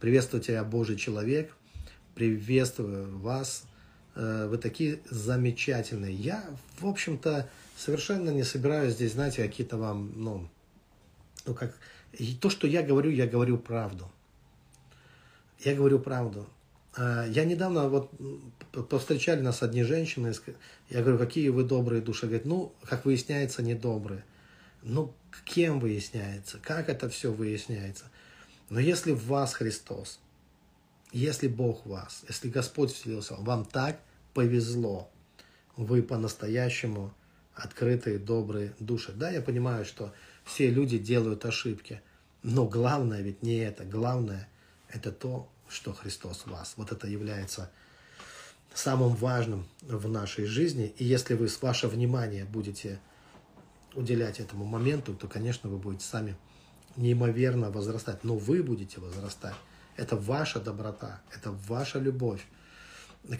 Приветствую 0.00 0.42
тебя, 0.42 0.64
Божий 0.64 0.96
человек. 0.96 1.54
Приветствую 2.16 3.16
вас. 3.20 3.62
Э, 4.16 4.48
вы 4.48 4.58
такие 4.58 4.98
замечательные. 5.08 6.12
Я, 6.12 6.44
в 6.80 6.86
общем-то, 6.88 7.48
совершенно 7.76 8.30
не 8.30 8.42
собираюсь 8.42 8.94
здесь, 8.94 9.12
знаете, 9.12 9.44
какие-то 9.44 9.76
вам, 9.76 10.12
ну, 10.16 10.48
ну 11.46 11.54
как 11.54 11.76
и 12.18 12.34
то, 12.34 12.50
что 12.50 12.66
я 12.66 12.82
говорю, 12.82 13.10
я 13.10 13.26
говорю 13.26 13.58
правду. 13.58 14.10
Я 15.60 15.74
говорю 15.74 15.98
правду. 15.98 16.46
А, 16.96 17.26
я 17.26 17.44
недавно 17.44 17.88
вот 17.88 18.10
повстречали 18.88 19.40
нас 19.40 19.62
одни 19.62 19.82
женщины, 19.82 20.32
я 20.90 21.00
говорю, 21.00 21.18
какие 21.18 21.48
вы 21.48 21.64
добрые 21.64 22.02
души. 22.02 22.26
Говорит, 22.26 22.46
ну, 22.46 22.72
как 22.84 23.04
выясняется, 23.04 23.62
недобрые. 23.62 24.24
Ну, 24.82 25.12
кем 25.44 25.80
выясняется? 25.80 26.58
Как 26.58 26.88
это 26.88 27.08
все 27.08 27.32
выясняется? 27.32 28.04
Но 28.70 28.80
если 28.80 29.12
в 29.12 29.26
вас 29.26 29.54
Христос, 29.54 30.20
если 31.12 31.48
Бог 31.48 31.84
в 31.84 31.90
вас, 31.90 32.24
если 32.28 32.48
Господь 32.48 32.92
вселился, 32.92 33.34
вам 33.38 33.64
так 33.64 34.00
повезло, 34.32 35.08
вы 35.76 36.02
по-настоящему 36.02 37.12
открытые, 37.54 38.18
добрые 38.18 38.74
души. 38.78 39.12
Да, 39.12 39.30
я 39.30 39.40
понимаю, 39.40 39.84
что 39.84 40.12
все 40.44 40.70
люди 40.70 40.98
делают 40.98 41.44
ошибки. 41.44 42.02
Но 42.42 42.66
главное 42.66 43.22
ведь 43.22 43.42
не 43.42 43.56
это. 43.56 43.84
Главное– 43.84 44.48
это 44.88 45.10
то, 45.10 45.48
что 45.68 45.92
Христос 45.92 46.42
в 46.42 46.50
вас. 46.50 46.74
Вот 46.76 46.92
это 46.92 47.06
является 47.06 47.70
самым 48.74 49.14
важным 49.14 49.66
в 49.82 50.08
нашей 50.08 50.44
жизни. 50.44 50.94
И 50.98 51.04
если 51.04 51.34
вы 51.34 51.48
с 51.48 51.62
ваше 51.62 51.88
внимание 51.88 52.44
будете 52.44 53.00
уделять 53.94 54.40
этому 54.40 54.64
моменту, 54.64 55.14
то, 55.14 55.28
конечно, 55.28 55.70
вы 55.70 55.78
будете 55.78 56.04
сами 56.04 56.36
неимоверно 56.96 57.70
возрастать. 57.70 58.24
Но 58.24 58.36
вы 58.36 58.62
будете 58.62 59.00
возрастать. 59.00 59.54
Это 59.96 60.16
ваша 60.16 60.60
доброта, 60.60 61.22
это 61.32 61.52
ваша 61.52 61.98
любовь, 62.00 62.44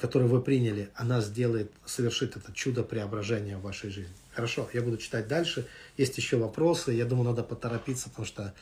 которую 0.01 0.31
вы 0.31 0.41
приняли. 0.41 0.91
Она 0.95 1.21
сделает, 1.21 1.71
совершит 1.85 2.37
это 2.37 2.53
чудо 2.53 2.83
преображения 2.83 3.59
в 3.59 3.63
вашей 3.63 3.91
жизни. 3.91 4.15
Хорошо, 4.33 4.69
я 4.73 4.83
буду 4.83 4.97
читать 4.97 5.29
дальше. 5.29 5.67
Есть 5.97 6.17
еще 6.17 6.37
вопросы. 6.37 6.93
Я 6.93 7.05
думаю, 7.05 7.31
надо 7.31 7.43
поторопиться, 7.43 8.09
потому 8.09 8.27
что 8.27 8.55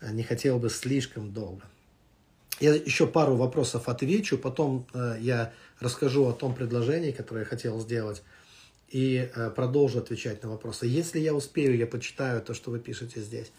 не 0.00 0.22
хотел 0.22 0.58
бы 0.58 0.70
слишком 0.70 1.32
долго. 1.32 1.62
Я 2.60 2.74
еще 2.74 3.06
пару 3.06 3.36
вопросов 3.36 3.88
отвечу, 3.88 4.38
потом 4.38 4.86
э, 4.94 5.16
я 5.20 5.52
расскажу 5.80 6.26
о 6.26 6.32
том 6.32 6.54
предложении, 6.54 7.10
которое 7.10 7.40
я 7.40 7.46
хотел 7.46 7.80
сделать, 7.80 8.22
и 8.88 9.30
э, 9.34 9.50
продолжу 9.50 9.98
отвечать 9.98 10.42
на 10.42 10.50
вопросы. 10.50 10.86
Если 10.86 11.18
я 11.18 11.34
успею, 11.34 11.76
я 11.76 11.86
почитаю 11.86 12.40
то, 12.42 12.54
что 12.54 12.70
вы 12.70 12.78
пишете 12.78 13.20
здесь. 13.20 13.50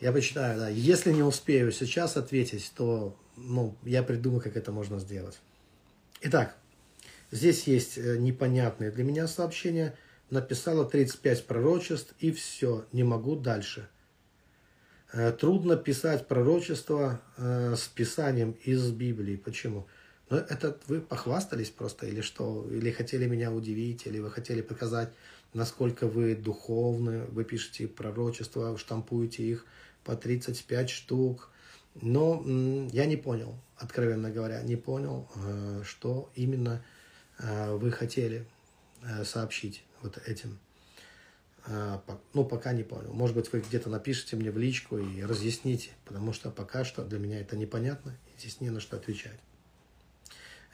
Я 0.00 0.12
почитаю, 0.12 0.58
да. 0.58 0.68
Если 0.68 1.12
не 1.12 1.22
успею 1.22 1.72
сейчас 1.72 2.16
ответить, 2.16 2.72
то 2.74 3.14
ну, 3.36 3.76
я 3.84 4.02
придумаю, 4.02 4.40
как 4.40 4.56
это 4.56 4.72
можно 4.72 4.98
сделать. 4.98 5.38
Итак, 6.22 6.56
здесь 7.30 7.66
есть 7.66 7.98
э, 7.98 8.16
непонятные 8.18 8.90
для 8.90 9.04
меня 9.04 9.26
сообщения. 9.26 9.96
Написала 10.30 10.84
35 10.84 11.46
пророчеств 11.46 12.14
и 12.20 12.30
все, 12.30 12.86
не 12.92 13.04
могу 13.04 13.36
дальше– 13.36 13.88
Э, 15.12 15.32
трудно 15.32 15.76
писать 15.76 16.28
пророчество 16.28 17.20
э, 17.36 17.74
с 17.76 17.88
писанием 17.88 18.52
из 18.64 18.90
Библии. 18.92 19.36
Почему? 19.36 19.86
Ну, 20.28 20.36
это 20.36 20.78
вы 20.86 21.00
похвастались 21.00 21.70
просто, 21.70 22.06
или 22.06 22.20
что? 22.20 22.68
Или 22.70 22.92
хотели 22.92 23.26
меня 23.26 23.50
удивить, 23.52 24.06
или 24.06 24.20
вы 24.20 24.30
хотели 24.30 24.60
показать, 24.60 25.12
насколько 25.52 26.06
вы 26.06 26.36
духовны, 26.36 27.24
вы 27.24 27.44
пишете 27.44 27.88
пророчества, 27.88 28.78
штампуете 28.78 29.42
их 29.42 29.66
по 30.04 30.14
35 30.14 30.90
штук. 30.90 31.50
Но 32.00 32.44
я 32.92 33.06
не 33.06 33.16
понял, 33.16 33.56
откровенно 33.80 34.30
говоря, 34.30 34.62
не 34.62 34.76
понял, 34.76 35.28
э, 35.34 35.82
что 35.84 36.30
именно 36.34 36.84
вы 37.38 37.90
хотели 37.90 38.44
сообщить 39.24 39.82
вот 40.02 40.18
этим. 40.26 40.58
Ну, 42.34 42.44
пока 42.44 42.74
не 42.74 42.82
понял. 42.82 43.14
Может 43.14 43.34
быть, 43.34 43.50
вы 43.50 43.60
где-то 43.60 43.88
напишите 43.88 44.36
мне 44.36 44.50
в 44.50 44.58
личку 44.58 44.98
и 44.98 45.22
разъясните, 45.22 45.88
потому 46.04 46.34
что 46.34 46.50
пока 46.50 46.84
что 46.84 47.02
для 47.02 47.18
меня 47.18 47.40
это 47.40 47.56
непонятно, 47.56 48.14
и 48.26 48.38
здесь 48.38 48.60
не 48.60 48.68
на 48.68 48.78
что 48.78 48.98
отвечать. 48.98 49.40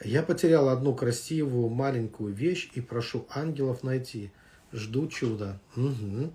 Я 0.03 0.21
потерял 0.23 0.69
одну 0.69 0.93
красивую 0.93 1.69
маленькую 1.69 2.33
вещь 2.33 2.69
и 2.75 2.81
прошу 2.81 3.25
ангелов 3.29 3.83
найти. 3.83 4.31
Жду 4.71 5.07
чуда. 5.07 5.59
Угу. 5.75 6.33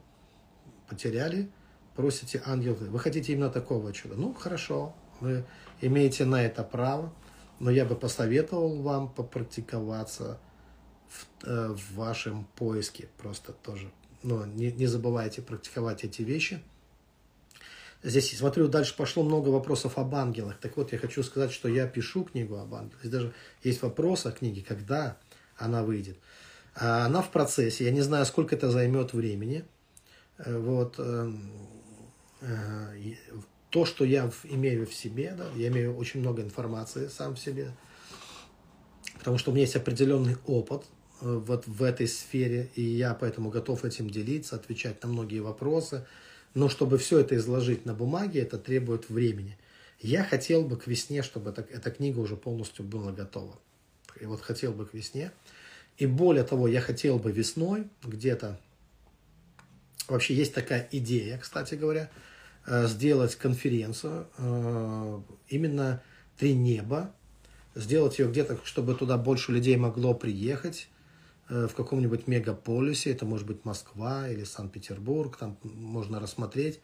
Потеряли? 0.89 1.51
Просите 1.95 2.43
ангелов. 2.45 2.81
Вы 2.81 2.99
хотите 2.99 3.33
именно 3.33 3.51
такого 3.51 3.93
чуда? 3.93 4.17
Ну, 4.17 4.33
хорошо. 4.33 4.97
Вы 5.21 5.45
имеете 5.83 6.25
на 6.25 6.43
это 6.43 6.63
право. 6.65 7.13
Но 7.61 7.71
я 7.71 7.85
бы 7.85 7.95
посоветовал 7.95 8.83
вам 8.83 9.13
попрактиковаться 9.13 10.41
в, 11.09 11.47
э, 11.47 11.69
в 11.69 11.95
вашем 11.95 12.47
поиске. 12.57 13.09
Просто 13.19 13.53
тоже 13.53 13.91
но 14.23 14.47
не, 14.47 14.73
не 14.73 14.87
забывайте 14.87 15.43
практиковать 15.43 16.05
эти 16.05 16.23
вещи. 16.23 16.63
Здесь, 18.03 18.37
смотрю, 18.37 18.67
дальше 18.67 18.97
пошло 18.97 19.23
много 19.23 19.49
вопросов 19.51 19.97
об 19.97 20.15
ангелах. 20.15 20.59
Так 20.59 20.77
вот, 20.77 20.93
я 20.93 20.99
хочу 20.99 21.23
сказать, 21.23 21.53
что 21.53 21.69
я 21.69 21.87
пишу 21.87 22.25
книгу 22.25 22.57
об 22.57 22.75
ангелах. 22.75 22.99
Здесь 23.01 23.13
даже 23.13 23.35
есть 23.63 23.83
вопрос 23.83 24.27
о 24.27 24.33
книге, 24.33 24.65
когда 24.67 25.19
она 25.57 25.85
выйдет. 25.85 26.19
А 26.75 27.07
она 27.07 27.23
в 27.23 27.31
процессе. 27.31 27.85
Я 27.85 27.93
не 27.93 28.01
знаю, 28.01 28.27
сколько 28.27 28.57
это 28.57 28.71
займет 28.71 29.13
времени. 29.13 29.65
Э, 30.39 30.59
вот. 30.59 30.99
Э, 33.73 33.79
э, 33.79 33.83
то, 33.83 33.85
что 33.85 34.05
я 34.05 34.31
имею 34.45 34.87
в 34.87 34.95
себе, 34.95 35.35
да, 35.37 35.47
я 35.57 35.69
имею 35.69 35.97
очень 35.97 36.21
много 36.21 36.43
информации 36.43 37.09
сам 37.09 37.35
в 37.35 37.39
себе, 37.39 37.73
потому 39.19 39.39
что 39.39 39.51
у 39.51 39.55
меня 39.55 39.65
есть 39.65 39.77
определенный 39.77 40.37
опыт, 40.47 40.85
вот 41.21 41.69
в 41.69 41.85
этой 41.85 42.09
сфере, 42.09 42.69
и 42.75 42.83
я 42.83 43.15
поэтому 43.15 43.51
готов 43.51 43.85
этим 43.85 44.11
делиться, 44.11 44.57
отвечать 44.57 45.01
на 45.05 45.09
многие 45.09 45.39
вопросы. 45.39 46.05
Но 46.55 46.69
чтобы 46.69 46.99
все 46.99 47.21
это 47.21 47.37
изложить 47.37 47.87
на 47.87 47.95
бумаге, 47.95 48.41
это 48.41 48.59
требует 48.59 49.09
времени. 49.09 49.57
Я 50.01 50.25
хотел 50.25 50.63
бы 50.65 50.77
к 50.77 50.89
весне, 50.89 51.23
чтобы 51.23 51.51
эта, 51.51 51.63
эта 51.63 51.93
книга 51.93 52.19
уже 52.19 52.37
полностью 52.37 52.85
была 52.85 53.13
готова. 53.13 53.57
И 54.21 54.27
вот 54.27 54.41
хотел 54.41 54.73
бы 54.73 54.85
к 54.85 54.95
весне. 54.95 55.31
И 55.97 56.07
более 56.07 56.43
того, 56.43 56.67
я 56.67 56.81
хотел 56.81 57.19
бы 57.19 57.31
весной 57.31 57.87
где-то, 58.03 58.59
вообще 60.09 60.35
есть 60.35 60.53
такая 60.53 60.89
идея, 60.91 61.39
кстати 61.39 61.77
говоря, 61.77 62.11
э, 62.11 62.32
сделать 62.67 63.37
конференцию 63.37 64.27
э, 64.39 65.21
именно 65.49 66.03
«Три 66.39 66.55
неба», 66.55 67.13
сделать 67.75 68.19
ее 68.19 68.29
где-то, 68.29 68.59
чтобы 68.65 68.95
туда 68.95 69.17
больше 69.17 69.53
людей 69.53 69.77
могло 69.77 70.15
приехать, 70.15 70.89
Э, 71.53 71.67
в 71.69 71.75
каком-нибудь 71.75 72.29
мегаполисе, 72.29 73.11
это 73.11 73.27
может 73.27 73.47
быть 73.47 73.65
Москва 73.65 74.27
или 74.27 74.45
Санкт-Петербург, 74.45 75.37
там 75.37 75.59
можно 75.63 76.19
рассмотреть. 76.19 76.81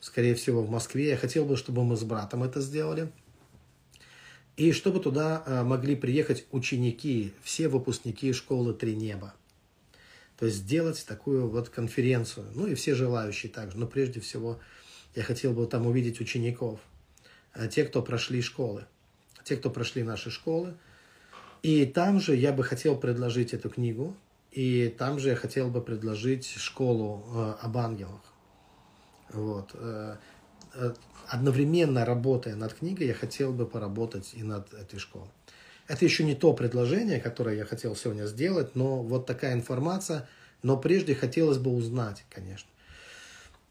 Скорее 0.00 0.34
всего, 0.34 0.62
в 0.62 0.70
Москве. 0.70 1.10
Я 1.10 1.16
хотел 1.18 1.44
бы, 1.44 1.56
чтобы 1.56 1.84
мы 1.84 1.96
с 1.96 2.02
братом 2.02 2.42
это 2.42 2.62
сделали. 2.62 3.12
И 4.56 4.72
чтобы 4.72 5.00
туда 5.00 5.42
э, 5.44 5.62
могли 5.64 5.96
приехать 5.96 6.46
ученики, 6.50 7.34
все 7.42 7.68
выпускники 7.68 8.32
школы 8.32 8.72
«Три 8.72 8.96
неба». 8.96 9.34
То 10.38 10.46
есть 10.46 10.58
сделать 10.58 11.04
такую 11.06 11.50
вот 11.50 11.68
конференцию. 11.68 12.46
Ну 12.54 12.66
и 12.66 12.74
все 12.74 12.94
желающие 12.94 13.52
также. 13.52 13.76
Но 13.76 13.86
прежде 13.86 14.20
всего 14.20 14.60
я 15.14 15.22
хотел 15.22 15.52
бы 15.52 15.66
там 15.66 15.86
увидеть 15.86 16.20
учеников. 16.20 16.80
Э, 17.54 17.68
те, 17.68 17.84
кто 17.84 18.02
прошли 18.02 18.42
школы. 18.42 18.84
Те, 19.44 19.56
кто 19.56 19.70
прошли 19.70 20.02
наши 20.02 20.30
школы– 20.30 20.74
и 21.62 21.84
там 21.84 22.20
же 22.20 22.34
я 22.36 22.52
бы 22.52 22.64
хотел 22.64 22.96
предложить 22.96 23.52
эту 23.52 23.68
книгу, 23.68 24.16
и 24.50 24.94
там 24.98 25.18
же 25.18 25.30
я 25.30 25.36
хотел 25.36 25.68
бы 25.68 25.82
предложить 25.82 26.46
школу 26.46 27.22
э, 27.34 27.54
об 27.60 27.76
ангелах. 27.76 28.22
Вот. 29.30 29.70
Э, 29.74 30.16
одновременно 31.26 32.04
работая 32.04 32.56
над 32.56 32.74
книгой, 32.74 33.08
я 33.08 33.14
хотел 33.14 33.52
бы 33.52 33.66
поработать 33.66 34.32
и 34.34 34.42
над 34.42 34.72
этой 34.72 34.98
школой. 34.98 35.28
Это 35.86 36.04
еще 36.04 36.24
не 36.24 36.34
то 36.34 36.52
предложение, 36.54 37.20
которое 37.20 37.56
я 37.56 37.64
хотел 37.64 37.94
сегодня 37.94 38.26
сделать, 38.26 38.74
но 38.74 39.02
вот 39.02 39.26
такая 39.26 39.54
информация. 39.54 40.28
Но 40.62 40.76
прежде 40.76 41.14
хотелось 41.14 41.58
бы 41.58 41.70
узнать, 41.70 42.24
конечно, 42.30 42.68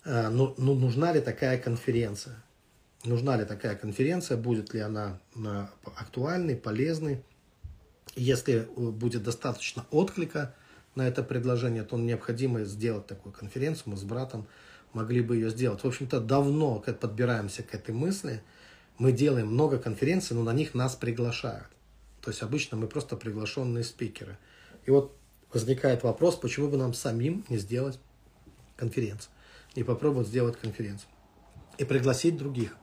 ну, 0.06 0.56
ну, 0.58 0.76
нужна 0.76 1.14
ли 1.14 1.22
такая 1.22 1.58
конференция. 1.58 2.42
Нужна 3.06 3.38
ли 3.38 3.46
такая 3.46 3.76
конференция, 3.76 4.38
будет 4.38 4.74
ли 4.74 4.82
она 4.82 5.20
э, 5.36 5.66
актуальной, 5.96 6.56
полезной. 6.56 7.24
Если 8.16 8.56
э, 8.56 8.64
будет 8.66 9.24
достаточно 9.24 9.86
отклика 9.90 10.54
на 10.96 11.08
это 11.08 11.24
предложение, 11.24 11.84
то 11.84 11.98
необходимо 11.98 12.66
сделать 12.66 13.08
такую 13.08 13.32
конференцию. 13.32 13.92
Мы 13.92 13.98
с 13.98 14.04
братом 14.04 14.48
могли 14.94 15.22
бы 15.22 15.36
ее 15.36 15.50
сделать. 15.50 15.84
В 15.84 15.88
общем-то, 15.88 16.20
давно 16.20 16.80
подбираемся 16.80 17.64
к 17.64 17.74
этой 17.74 17.94
мысли. 17.94 18.42
Мы 18.98 19.14
делаем 19.14 19.48
много 19.48 19.78
конференций, 19.78 20.36
но 20.36 20.44
на 20.44 20.54
них 20.54 20.74
нас 20.74 20.96
приглашают. 20.96 21.68
То 22.22 22.32
есть 22.32 22.42
обычно 22.42 22.76
мы 22.76 22.88
просто 22.88 23.16
приглашенные 23.16 23.84
спикеры. 23.84 24.38
И 24.86 24.92
вот 24.92 25.16
возникает 25.54 26.04
вопрос, 26.04 26.36
почему 26.36 26.68
бы 26.68 26.78
нам 26.78 26.94
самим 26.94 27.46
не 27.50 27.58
сделать 27.58 28.00
конференцию, 28.76 29.32
не 29.80 29.84
попробовать 29.86 30.28
сделать 30.28 30.58
конференцию 30.58 31.10
и 31.78 31.86
пригласить 31.86 32.38
других 32.38 32.76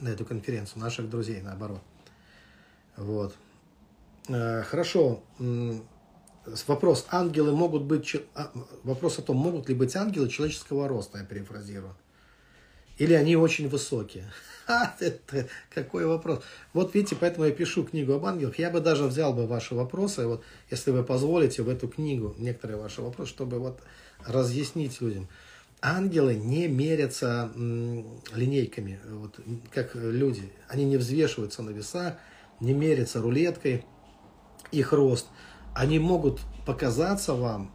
на 0.00 0.08
эту 0.08 0.24
конференцию, 0.24 0.80
наших 0.80 1.08
друзей, 1.08 1.40
наоборот. 1.42 1.80
Вот. 2.96 3.36
Э, 4.28 4.62
хорошо. 4.62 5.22
Вопрос, 6.66 7.06
ангелы 7.10 7.54
могут 7.54 7.84
быть... 7.84 8.16
А, 8.34 8.50
вопрос 8.82 9.18
о 9.18 9.22
том, 9.22 9.36
могут 9.36 9.68
ли 9.68 9.74
быть 9.74 9.94
ангелы 9.94 10.28
человеческого 10.28 10.88
роста, 10.88 11.18
я 11.18 11.24
перефразирую. 11.24 11.94
Или 12.98 13.14
они 13.14 13.36
очень 13.36 13.68
высокие. 13.68 14.24
А, 14.66 14.94
это 15.00 15.48
какой 15.68 16.06
вопрос. 16.06 16.44
Вот 16.74 16.94
видите, 16.94 17.16
поэтому 17.18 17.44
я 17.44 17.50
пишу 17.50 17.82
книгу 17.82 18.12
об 18.12 18.24
ангелах. 18.24 18.56
Я 18.60 18.70
бы 18.70 18.78
даже 18.80 19.04
взял 19.04 19.32
бы 19.32 19.48
ваши 19.48 19.74
вопросы, 19.74 20.28
вот, 20.28 20.44
если 20.70 20.92
вы 20.92 21.02
позволите, 21.02 21.62
в 21.62 21.68
эту 21.68 21.88
книгу 21.88 22.36
некоторые 22.38 22.78
ваши 22.78 23.02
вопросы, 23.02 23.32
чтобы 23.32 23.58
вот 23.58 23.80
разъяснить 24.24 25.00
людям. 25.00 25.28
Ангелы 25.82 26.34
не 26.34 26.68
мерятся 26.68 27.50
линейками, 27.54 29.00
вот, 29.08 29.40
как 29.72 29.94
люди. 29.94 30.52
Они 30.68 30.84
не 30.84 30.96
взвешиваются 30.96 31.62
на 31.62 31.70
весах, 31.70 32.14
не 32.60 32.72
мерятся 32.72 33.20
рулеткой– 33.20 33.84
их 34.72 34.92
рост, 34.92 35.26
они 35.74 35.98
могут 35.98 36.40
показаться 36.66 37.34
вам 37.34 37.72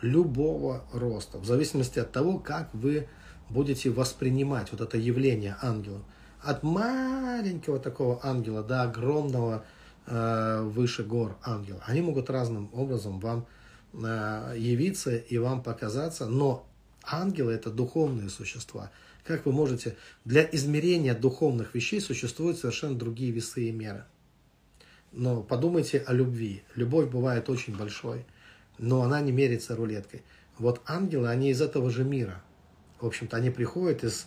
любого 0.00 0.84
роста, 0.92 1.38
в 1.38 1.44
зависимости 1.44 1.98
от 1.98 2.12
того, 2.12 2.38
как 2.38 2.72
вы 2.72 3.08
будете 3.48 3.90
воспринимать 3.90 4.70
вот 4.70 4.80
это 4.80 4.96
явление 4.98 5.56
ангела. 5.62 6.02
От 6.42 6.62
маленького 6.62 7.80
такого 7.80 8.20
ангела 8.22 8.62
до 8.62 8.82
огромного 8.82 9.64
э, 10.06 10.60
выше 10.62 11.02
гор 11.02 11.36
ангела. 11.42 11.82
Они 11.84 12.00
могут 12.00 12.30
разным 12.30 12.70
образом 12.72 13.18
вам 13.18 13.46
э, 13.92 14.54
явиться 14.56 15.16
и 15.16 15.38
вам 15.38 15.62
показаться, 15.62 16.26
но 16.26 16.67
ангелы 17.10 17.52
это 17.52 17.70
духовные 17.70 18.28
существа. 18.28 18.90
Как 19.24 19.46
вы 19.46 19.52
можете... 19.52 19.96
Для 20.24 20.48
измерения 20.52 21.14
духовных 21.14 21.74
вещей 21.74 22.00
существуют 22.00 22.58
совершенно 22.58 22.96
другие 22.96 23.30
весы 23.30 23.68
и 23.68 23.72
меры. 23.72 24.04
Но 25.12 25.42
подумайте 25.42 26.02
о 26.06 26.12
любви. 26.12 26.62
Любовь 26.74 27.08
бывает 27.08 27.48
очень 27.48 27.76
большой, 27.76 28.26
но 28.78 29.02
она 29.02 29.20
не 29.20 29.32
мерится 29.32 29.74
рулеткой. 29.74 30.22
Вот 30.58 30.80
ангелы, 30.86 31.28
они 31.28 31.50
из 31.50 31.62
этого 31.62 31.90
же 31.90 32.04
мира. 32.04 32.42
В 33.00 33.06
общем-то, 33.06 33.36
они 33.36 33.50
приходят 33.50 34.04
из 34.04 34.26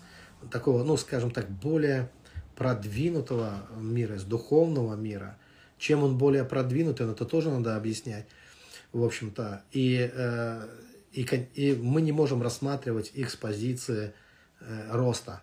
такого, 0.49 0.83
ну, 0.83 0.97
скажем 0.97 1.31
так, 1.31 1.49
более 1.49 2.09
продвинутого 2.55 3.67
мира, 3.77 4.15
из 4.15 4.23
духовного 4.23 4.95
мира. 4.95 5.37
Чем 5.77 6.03
он 6.03 6.17
более 6.17 6.45
продвинутый, 6.45 7.09
это 7.11 7.25
тоже 7.25 7.49
надо 7.49 7.75
объяснять. 7.75 8.27
В 8.93 9.03
общем-то, 9.03 9.63
и, 9.71 10.11
э, 10.13 10.67
и, 11.11 11.23
и 11.55 11.75
мы 11.75 12.01
не 12.01 12.11
можем 12.11 12.41
рассматривать 12.41 13.11
их 13.13 13.29
с 13.29 13.35
позиции 13.35 14.13
э, 14.59 14.87
роста. 14.91 15.41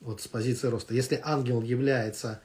Вот 0.00 0.20
с 0.20 0.28
позиции 0.28 0.68
роста. 0.68 0.94
Если 0.94 1.20
ангел 1.22 1.62
является 1.62 2.40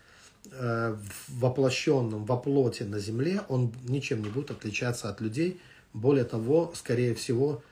э, 0.51 0.97
воплощенным 1.27 2.25
во 2.25 2.37
плоти 2.37 2.83
на 2.83 2.99
земле, 2.99 3.41
он 3.47 3.73
ничем 3.87 4.21
не 4.21 4.29
будет 4.29 4.51
отличаться 4.51 5.09
от 5.09 5.21
людей. 5.21 5.59
Более 5.93 6.25
того, 6.25 6.71
скорее 6.75 7.15
всего, 7.15 7.63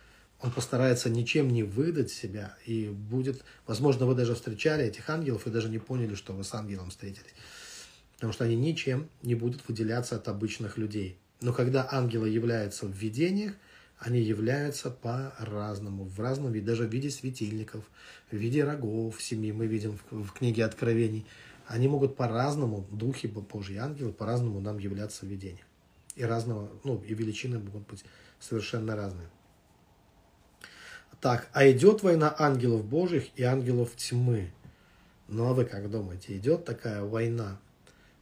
он 0.41 0.51
постарается 0.51 1.09
ничем 1.09 1.49
не 1.49 1.63
выдать 1.63 2.11
себя 2.11 2.55
и 2.65 2.87
будет, 2.87 3.43
возможно, 3.67 4.05
вы 4.05 4.15
даже 4.15 4.35
встречали 4.35 4.85
этих 4.85 5.09
ангелов 5.09 5.47
и 5.47 5.49
даже 5.49 5.69
не 5.69 5.79
поняли, 5.79 6.15
что 6.15 6.33
вы 6.33 6.43
с 6.43 6.53
ангелом 6.53 6.89
встретились. 6.89 7.33
Потому 8.15 8.33
что 8.33 8.45
они 8.45 8.55
ничем 8.55 9.09
не 9.21 9.35
будут 9.35 9.67
выделяться 9.67 10.15
от 10.15 10.27
обычных 10.27 10.77
людей. 10.77 11.17
Но 11.41 11.53
когда 11.53 11.87
ангелы 11.91 12.29
являются 12.29 12.85
в 12.85 12.91
видениях, 12.91 13.53
они 14.05 14.19
являются 14.19 14.91
по-разному, 14.91 16.03
в 16.03 16.19
разном 16.19 16.51
виде, 16.51 16.65
даже 16.65 16.85
в 16.85 16.91
виде 16.91 17.09
светильников, 17.09 17.85
в 18.29 18.35
виде 18.35 18.63
рогов 18.63 19.21
семи, 19.21 19.53
мы 19.53 19.65
видим 19.65 19.97
в, 19.97 20.23
в 20.23 20.33
книге 20.33 20.65
Откровений. 20.65 21.25
Они 21.67 21.87
могут 21.87 22.17
по-разному, 22.17 22.85
духи 22.91 23.27
Божьи, 23.27 23.77
ангелы, 23.77 24.11
по-разному 24.11 24.59
нам 24.59 24.77
являться 24.77 25.25
в 25.25 25.29
видениях. 25.29 25.65
И 26.15 26.23
разного, 26.23 26.69
ну, 26.83 27.01
и 27.07 27.13
величины 27.13 27.59
могут 27.59 27.87
быть 27.87 28.03
совершенно 28.39 28.95
разные. 28.95 29.29
Так, 31.21 31.47
а 31.53 31.65
идет 31.71 32.03
война 32.03 32.35
ангелов 32.37 32.83
Божьих 32.83 33.29
и 33.37 33.43
ангелов 33.43 33.95
тьмы. 33.95 34.51
Ну 35.29 35.47
а 35.47 35.53
вы 35.53 35.63
как 35.63 35.89
думаете, 35.89 36.35
идет 36.35 36.65
такая 36.65 37.03
война? 37.03 37.57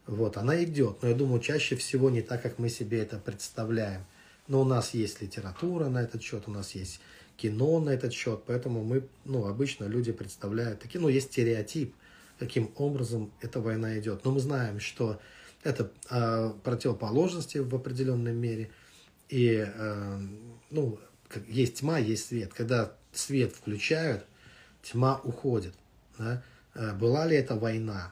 Вот, 0.06 0.38
она 0.38 0.64
идет, 0.64 1.02
но 1.02 1.10
я 1.10 1.16
думаю, 1.16 1.42
чаще 1.42 1.76
всего 1.76 2.12
не 2.12 2.22
так, 2.22 2.44
как 2.44 2.60
мы 2.60 2.70
себе 2.70 3.00
это 3.00 3.18
представляем. 3.18 4.06
Но 4.52 4.60
у 4.60 4.66
нас 4.66 4.94
есть 4.94 5.22
литература 5.22 5.88
на 5.88 6.04
этот 6.04 6.22
счет, 6.22 6.44
у 6.48 6.52
нас 6.52 6.76
есть 6.76 7.00
кино 7.38 7.80
на 7.80 7.92
этот 7.92 8.12
счет, 8.12 8.44
поэтому 8.46 8.84
мы, 8.84 9.08
ну, 9.24 9.48
обычно 9.48 9.86
люди 9.86 10.12
представляют 10.12 10.82
такие, 10.82 11.00
ну, 11.00 11.08
есть 11.08 11.28
стереотип, 11.32 11.96
каким 12.38 12.70
образом 12.76 13.32
эта 13.40 13.62
война 13.62 13.98
идет. 13.98 14.26
Но 14.26 14.32
мы 14.32 14.42
знаем, 14.42 14.82
что 14.82 15.22
это 15.64 15.90
э, 16.10 16.52
противоположности 16.66 17.60
в 17.60 17.74
определенной 17.74 18.34
мере, 18.34 18.72
и, 19.30 19.66
э, 19.66 20.20
ну, 20.70 21.00
есть 21.48 21.76
тьма, 21.76 22.00
есть 22.00 22.28
свет. 22.28 22.54
Когда 22.54 22.92
свет 23.14 23.54
включают, 23.56 24.26
тьма 24.84 25.22
уходит. 25.24 25.76
Да? 26.18 26.44
Э, 26.74 26.94
была 26.94 27.26
ли 27.26 27.38
это 27.38 27.56
война? 27.56 28.12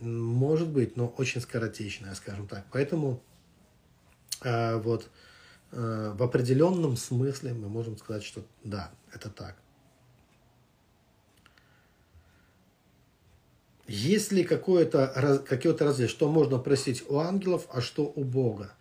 Может 0.00 0.68
быть, 0.68 0.96
но 0.96 1.08
очень 1.18 1.42
скоротечная, 1.42 2.14
скажем 2.14 2.48
так. 2.48 2.64
Поэтому 2.72 3.22
э, 4.40 4.76
вот 4.76 5.10
э, 5.72 6.12
в 6.14 6.22
определенном 6.22 6.96
смысле 6.96 7.54
мы 7.54 7.68
можем 7.68 7.96
сказать, 7.98 8.22
что 8.22 8.44
да, 8.64 8.90
это 9.12 9.28
так. 9.28 9.56
Есть 13.86 14.30
ли 14.30 14.44
какое-то 14.44 15.42
какое-то 15.48 15.84
различие, 15.84 16.08
что 16.08 16.30
можно 16.30 16.58
просить 16.58 17.04
у 17.08 17.18
ангелов, 17.18 17.66
а 17.72 17.80
что 17.80 18.04
у 18.04 18.22
Бога? 18.22 18.72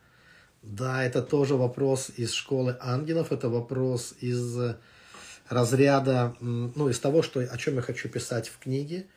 Да, 0.62 1.04
это 1.04 1.24
тоже 1.24 1.56
вопрос 1.56 2.12
из 2.16 2.32
школы 2.34 2.78
ангелов, 2.80 3.32
это 3.32 3.50
вопрос 3.50 4.14
из 4.20 4.76
разряда, 5.50 6.36
ну, 6.40 6.90
из 6.90 7.00
того, 7.00 7.24
что, 7.24 7.40
о 7.40 7.58
чем 7.58 7.76
я 7.76 7.82
хочу 7.82 8.08
писать 8.08 8.50
в 8.50 8.60
книге. 8.60 9.08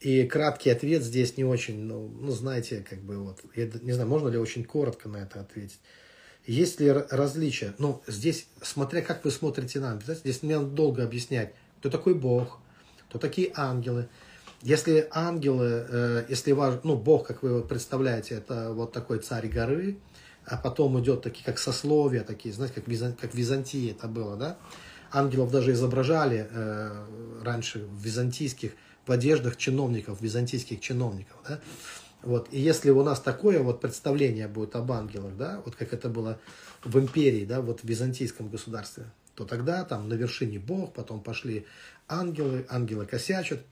И 0.00 0.26
краткий 0.26 0.70
ответ 0.70 1.02
здесь 1.02 1.36
не 1.36 1.44
очень, 1.44 1.80
ну, 1.80 2.08
ну, 2.08 2.30
знаете, 2.30 2.84
как 2.88 3.00
бы 3.00 3.18
вот, 3.18 3.40
я 3.54 3.70
не 3.82 3.92
знаю, 3.92 4.08
можно 4.08 4.28
ли 4.28 4.36
очень 4.36 4.64
коротко 4.64 5.08
на 5.08 5.18
это 5.18 5.40
ответить. 5.40 5.80
Есть 6.46 6.80
ли 6.80 6.90
различия? 6.90 7.74
Ну, 7.78 8.02
здесь, 8.06 8.46
смотря 8.62 9.02
как 9.02 9.24
вы 9.24 9.30
смотрите 9.30 9.80
на 9.80 9.92
ангелов, 9.92 10.18
здесь 10.18 10.42
мне 10.42 10.58
надо 10.58 10.70
долго 10.70 11.02
объяснять, 11.02 11.52
кто 11.80 11.90
такой 11.90 12.14
Бог, 12.14 12.60
кто 13.08 13.18
такие 13.18 13.50
ангелы. 13.54 14.08
Если 14.62 15.08
ангелы, 15.10 15.86
э, 15.88 16.24
если 16.28 16.52
ваш, 16.52 16.80
ну, 16.84 16.96
Бог, 16.96 17.26
как 17.26 17.42
вы 17.42 17.50
его 17.50 17.60
представляете, 17.62 18.36
это 18.36 18.72
вот 18.72 18.92
такой 18.92 19.18
царь 19.18 19.48
горы, 19.48 19.98
а 20.44 20.56
потом 20.56 20.98
идет 21.00 21.22
такие, 21.22 21.44
как 21.44 21.58
сословия, 21.58 22.22
такие, 22.22 22.54
знаете, 22.54 22.76
как, 22.76 22.88
Визан, 22.88 23.14
как 23.14 23.34
Византии 23.34 23.90
это 23.90 24.06
было, 24.06 24.36
да? 24.36 24.56
Ангелов 25.10 25.50
даже 25.50 25.72
изображали 25.72 26.48
э, 26.48 27.06
раньше 27.42 27.80
в 27.80 28.02
византийских, 28.02 28.72
в 29.04 29.12
одеждах 29.12 29.56
чиновников, 29.56 30.20
византийских 30.20 30.80
чиновников, 30.80 31.36
да? 31.48 31.60
Вот. 32.26 32.48
И 32.50 32.58
если 32.58 32.90
у 32.90 33.04
нас 33.04 33.20
такое 33.20 33.60
вот 33.62 33.80
представление 33.80 34.48
будет 34.48 34.74
об 34.74 34.90
ангелах, 34.90 35.36
да, 35.36 35.62
вот 35.64 35.76
как 35.76 35.92
это 35.92 36.08
было 36.08 36.40
в 36.82 36.98
империи, 36.98 37.44
да, 37.44 37.60
вот 37.60 37.82
в 37.82 37.84
византийском 37.84 38.48
государстве, 38.48 39.04
то 39.36 39.44
тогда 39.44 39.84
там 39.84 40.08
на 40.08 40.14
вершине 40.14 40.58
Бог, 40.58 40.92
потом 40.92 41.22
пошли 41.22 41.66
ангелы, 42.08 42.66
ангелы 42.68 43.06
косячат, 43.06 43.62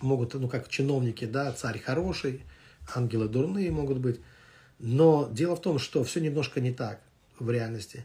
могут, 0.00 0.34
ну 0.34 0.48
как 0.48 0.68
чиновники, 0.68 1.24
да, 1.24 1.52
царь 1.52 1.78
хороший, 1.78 2.40
ангелы 2.96 3.28
дурные 3.28 3.70
могут 3.70 3.98
быть, 3.98 4.18
но 4.80 5.28
дело 5.30 5.54
в 5.54 5.60
том, 5.60 5.78
что 5.78 6.02
все 6.02 6.18
немножко 6.18 6.60
не 6.60 6.72
так 6.72 7.00
в 7.38 7.48
реальности. 7.48 8.04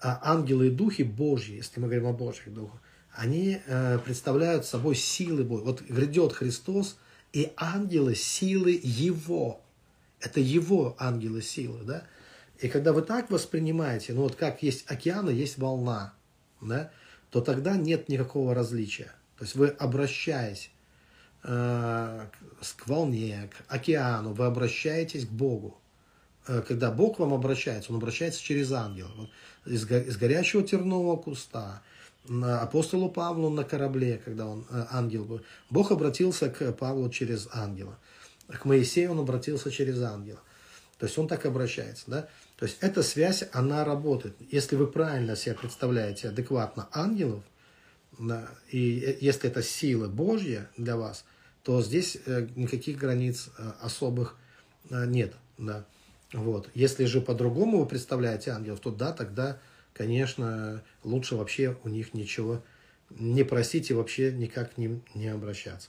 А 0.00 0.20
ангелы 0.32 0.66
и 0.66 0.70
духи 0.70 1.04
Божьи, 1.04 1.54
если 1.54 1.78
мы 1.78 1.86
говорим 1.86 2.08
о 2.08 2.12
Божьих 2.12 2.52
духах, 2.52 2.80
они 3.12 3.60
э, 3.66 4.00
представляют 4.00 4.66
собой 4.66 4.96
силы 4.96 5.44
Божьи. 5.44 5.64
Вот 5.64 5.82
грядет 5.82 6.32
Христос, 6.32 6.98
и 7.32 7.52
ангелы 7.56 8.14
силы 8.14 8.80
Его. 8.82 9.60
Это 10.20 10.40
Его 10.40 10.96
ангелы 10.98 11.42
силы, 11.42 11.82
да? 11.84 12.04
И 12.60 12.68
когда 12.68 12.92
вы 12.92 13.02
так 13.02 13.30
воспринимаете, 13.30 14.14
ну 14.14 14.22
вот 14.22 14.36
как 14.36 14.62
есть 14.62 14.90
океан, 14.90 15.28
есть 15.28 15.58
волна, 15.58 16.14
да, 16.60 16.90
то 17.30 17.40
тогда 17.40 17.76
нет 17.76 18.08
никакого 18.08 18.54
различия. 18.54 19.12
То 19.36 19.44
есть 19.44 19.54
вы 19.54 19.68
обращаясь 19.68 20.70
э, 21.44 22.26
к 22.76 22.88
волне, 22.88 23.50
к 23.52 23.72
океану, 23.72 24.32
вы 24.32 24.46
обращаетесь 24.46 25.26
к 25.26 25.30
Богу. 25.30 25.78
Э, 26.46 26.62
когда 26.66 26.90
Бог 26.90 27.18
вам 27.18 27.34
обращается, 27.34 27.92
Он 27.92 27.98
обращается 27.98 28.42
через 28.42 28.72
ангела. 28.72 29.10
Из, 29.66 29.84
из 29.90 30.16
горячего 30.16 30.62
тернового 30.62 31.16
куста, 31.16 31.82
апостолу 32.42 33.10
Павлу 33.10 33.50
на 33.50 33.64
корабле, 33.64 34.20
когда 34.24 34.46
он 34.46 34.66
э, 34.70 34.84
ангел 34.90 35.24
был. 35.24 35.40
Бог 35.70 35.90
обратился 35.90 36.48
к 36.50 36.72
Павлу 36.72 37.08
через 37.10 37.48
ангела. 37.52 37.98
К 38.48 38.64
Моисею 38.64 39.12
он 39.12 39.20
обратился 39.20 39.70
через 39.70 40.00
ангела. 40.02 40.40
То 40.98 41.06
есть 41.06 41.18
он 41.18 41.28
так 41.28 41.46
обращается. 41.46 42.04
Да? 42.06 42.28
То 42.56 42.66
есть 42.66 42.78
эта 42.80 43.02
связь, 43.02 43.44
она 43.52 43.84
работает. 43.84 44.36
Если 44.50 44.76
вы 44.76 44.86
правильно 44.86 45.36
себе 45.36 45.54
представляете 45.54 46.28
адекватно 46.28 46.88
ангелов, 46.92 47.42
да, 48.18 48.48
и 48.70 49.00
э, 49.00 49.18
если 49.20 49.50
это 49.50 49.62
сила 49.62 50.08
Божья 50.08 50.70
для 50.76 50.96
вас, 50.96 51.24
то 51.62 51.82
здесь 51.82 52.16
никаких 52.54 52.96
границ 52.96 53.50
особых 53.80 54.36
нет. 54.88 55.34
Да. 55.58 55.84
Вот. 56.32 56.68
Если 56.74 57.04
же 57.04 57.20
по-другому 57.20 57.80
вы 57.80 57.86
представляете 57.86 58.50
ангелов, 58.50 58.80
то 58.80 58.90
да, 58.90 59.12
тогда, 59.12 59.58
конечно, 59.96 60.82
лучше 61.04 61.36
вообще 61.36 61.76
у 61.82 61.88
них 61.88 62.12
ничего 62.12 62.62
не 63.08 63.44
просить 63.44 63.90
и 63.90 63.94
вообще 63.94 64.30
никак 64.30 64.74
к 64.74 64.78
ним 64.78 65.02
не 65.14 65.28
обращаться. 65.28 65.88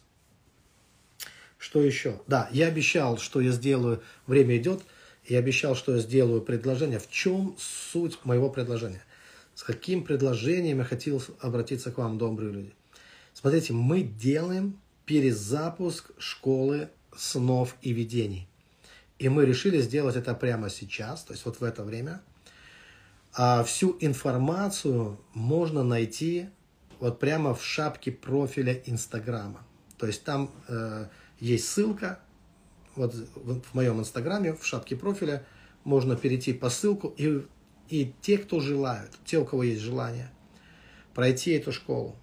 Что 1.57 1.81
еще? 1.81 2.21
Да, 2.25 2.47
я 2.53 2.67
обещал, 2.67 3.17
что 3.17 3.41
я 3.41 3.51
сделаю, 3.51 4.01
время 4.25 4.55
идет, 4.57 4.83
я 5.27 5.39
обещал, 5.39 5.75
что 5.75 5.95
я 5.95 5.99
сделаю 5.99 6.41
предложение. 6.41 6.99
В 6.99 7.09
чем 7.09 7.57
суть 7.59 8.23
моего 8.23 8.49
предложения? 8.49 9.03
С 9.55 9.63
каким 9.63 10.03
предложением 10.03 10.77
я 10.77 10.85
хотел 10.85 11.21
обратиться 11.41 11.91
к 11.91 11.97
вам, 11.97 12.17
добрые 12.17 12.53
люди? 12.53 12.73
Смотрите, 13.33 13.73
мы 13.73 14.03
делаем 14.03 14.79
перезапуск 15.05 16.11
школы 16.17 16.89
снов 17.15 17.75
и 17.81 17.91
видений. 17.91 18.47
И 19.19 19.27
мы 19.27 19.45
решили 19.45 19.81
сделать 19.81 20.15
это 20.15 20.33
прямо 20.33 20.69
сейчас, 20.69 21.23
то 21.23 21.33
есть 21.33 21.43
вот 21.45 21.59
в 21.59 21.63
это 21.63 21.83
время. 21.83 22.21
А 23.39 23.63
всю 23.63 23.95
информацию 23.99 25.19
можно 25.35 25.83
найти 25.83 26.49
вот 26.99 27.19
прямо 27.19 27.53
в 27.53 27.63
шапке 27.63 28.11
профиля 28.11 28.81
Инстаграма. 28.88 29.63
То 29.99 30.07
есть 30.07 30.23
там 30.23 30.49
э, 30.67 31.05
есть 31.39 31.67
ссылка, 31.67 32.19
вот 32.95 33.13
в 33.13 33.75
моем 33.75 33.99
Инстаграме, 33.99 34.53
в 34.53 34.65
шапке 34.65 34.95
профиля, 34.95 35.45
можно 35.83 36.15
перейти 36.15 36.51
по 36.51 36.71
ссылку, 36.71 37.13
и 37.15 37.45
И 37.89 38.13
те, 38.21 38.39
кто 38.39 38.59
желают, 38.59 39.11
те, 39.23 39.38
у 39.38 39.45
кого 39.45 39.63
есть 39.63 39.81
желание 39.81 40.31
пройти 41.13 41.51
эту 41.51 41.71
школу, 41.71 42.15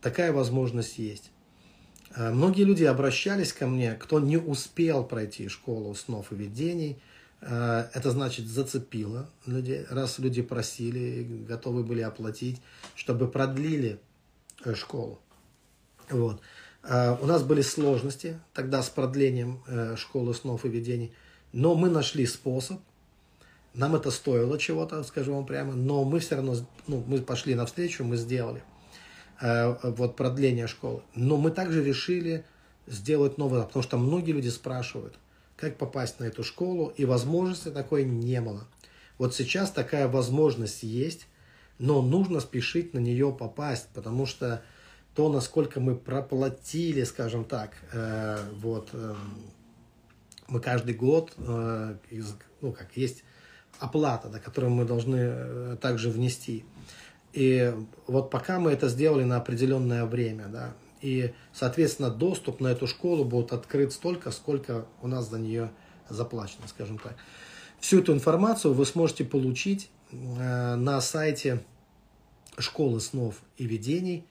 такая 0.00 0.32
возможность 0.32 0.98
есть. 0.98 1.30
Э, 2.16 2.30
многие 2.30 2.64
люди 2.64 2.84
обращались 2.84 3.52
ко 3.52 3.66
мне, 3.66 3.92
кто 3.94 4.20
не 4.20 4.38
успел 4.38 5.04
пройти 5.04 5.48
школу 5.48 5.94
снов 5.94 6.32
и 6.32 6.34
видений. 6.34 6.98
Э, 7.44 7.88
это 7.92 8.10
значит 8.10 8.46
зацепило 8.46 9.28
людей, 9.46 9.84
раз 9.90 10.18
люди 10.18 10.42
просили, 10.42 11.44
готовы 11.48 11.84
были 11.84 12.00
оплатить, 12.00 12.60
чтобы 12.94 13.28
продлили 13.28 14.00
э, 14.64 14.74
школу. 14.74 15.20
Вот. 16.10 16.40
У 16.86 17.26
нас 17.26 17.42
были 17.42 17.62
сложности 17.62 18.38
тогда 18.52 18.82
с 18.82 18.90
продлением 18.90 19.62
школы 19.96 20.34
снов 20.34 20.66
и 20.66 20.68
видений, 20.68 21.14
но 21.50 21.74
мы 21.74 21.88
нашли 21.88 22.26
способ. 22.26 22.78
Нам 23.72 23.96
это 23.96 24.10
стоило 24.10 24.58
чего-то, 24.58 25.02
скажу 25.02 25.34
вам 25.34 25.46
прямо, 25.46 25.72
но 25.72 26.04
мы 26.04 26.18
все 26.18 26.34
равно, 26.34 26.56
ну, 26.86 27.02
мы 27.06 27.22
пошли 27.22 27.54
навстречу, 27.54 28.04
мы 28.04 28.18
сделали. 28.18 28.62
Э, 29.40 29.76
вот 29.82 30.16
продление 30.16 30.66
школы. 30.66 31.02
Но 31.14 31.36
мы 31.36 31.50
также 31.50 31.82
решили 31.82 32.44
сделать 32.86 33.36
новое, 33.38 33.62
потому 33.62 33.82
что 33.82 33.98
многие 33.98 34.32
люди 34.32 34.48
спрашивают, 34.48 35.14
как 35.56 35.76
попасть 35.76 36.20
на 36.20 36.24
эту 36.24 36.44
школу, 36.44 36.92
и 36.96 37.04
возможности 37.04 37.70
такой 37.70 38.04
не 38.04 38.40
было. 38.40 38.66
Вот 39.18 39.34
сейчас 39.34 39.70
такая 39.70 40.08
возможность 40.08 40.82
есть, 40.82 41.26
но 41.78 42.02
нужно 42.02 42.40
спешить 42.40 42.94
на 42.94 42.98
нее 42.98 43.34
попасть, 43.38 43.88
потому 43.94 44.26
что 44.26 44.62
то, 45.14 45.32
насколько 45.32 45.80
мы 45.80 45.94
проплатили, 45.94 47.04
скажем 47.04 47.44
так, 47.44 47.72
э, 47.92 48.38
вот 48.56 48.90
э, 48.92 49.14
мы 50.48 50.60
каждый 50.60 50.94
год, 50.94 51.32
э, 51.38 51.96
из, 52.10 52.34
ну 52.60 52.72
как 52.72 52.96
есть 52.96 53.22
оплата, 53.78 54.28
да, 54.28 54.38
которую 54.38 54.72
мы 54.72 54.84
должны 54.84 55.16
э, 55.20 55.76
также 55.80 56.10
внести. 56.10 56.64
И 57.32 57.74
вот 58.06 58.30
пока 58.30 58.60
мы 58.60 58.72
это 58.72 58.88
сделали 58.88 59.24
на 59.24 59.36
определенное 59.36 60.04
время, 60.04 60.46
да, 60.46 60.72
и, 61.04 61.34
соответственно, 61.52 62.08
доступ 62.08 62.60
на 62.60 62.68
эту 62.68 62.86
школу 62.86 63.24
будет 63.24 63.52
открыт 63.52 63.92
столько, 63.92 64.30
сколько 64.30 64.86
у 65.02 65.06
нас 65.06 65.28
за 65.28 65.38
нее 65.38 65.70
заплачено, 66.08 66.66
скажем 66.66 66.98
так. 66.98 67.14
Всю 67.78 68.00
эту 68.00 68.14
информацию 68.14 68.72
вы 68.72 68.86
сможете 68.86 69.24
получить 69.24 69.90
э, 70.10 70.74
на 70.76 71.00
сайте 71.02 71.62
школы 72.56 73.00
снов 73.00 73.42
и 73.58 73.66
видений. 73.66 74.26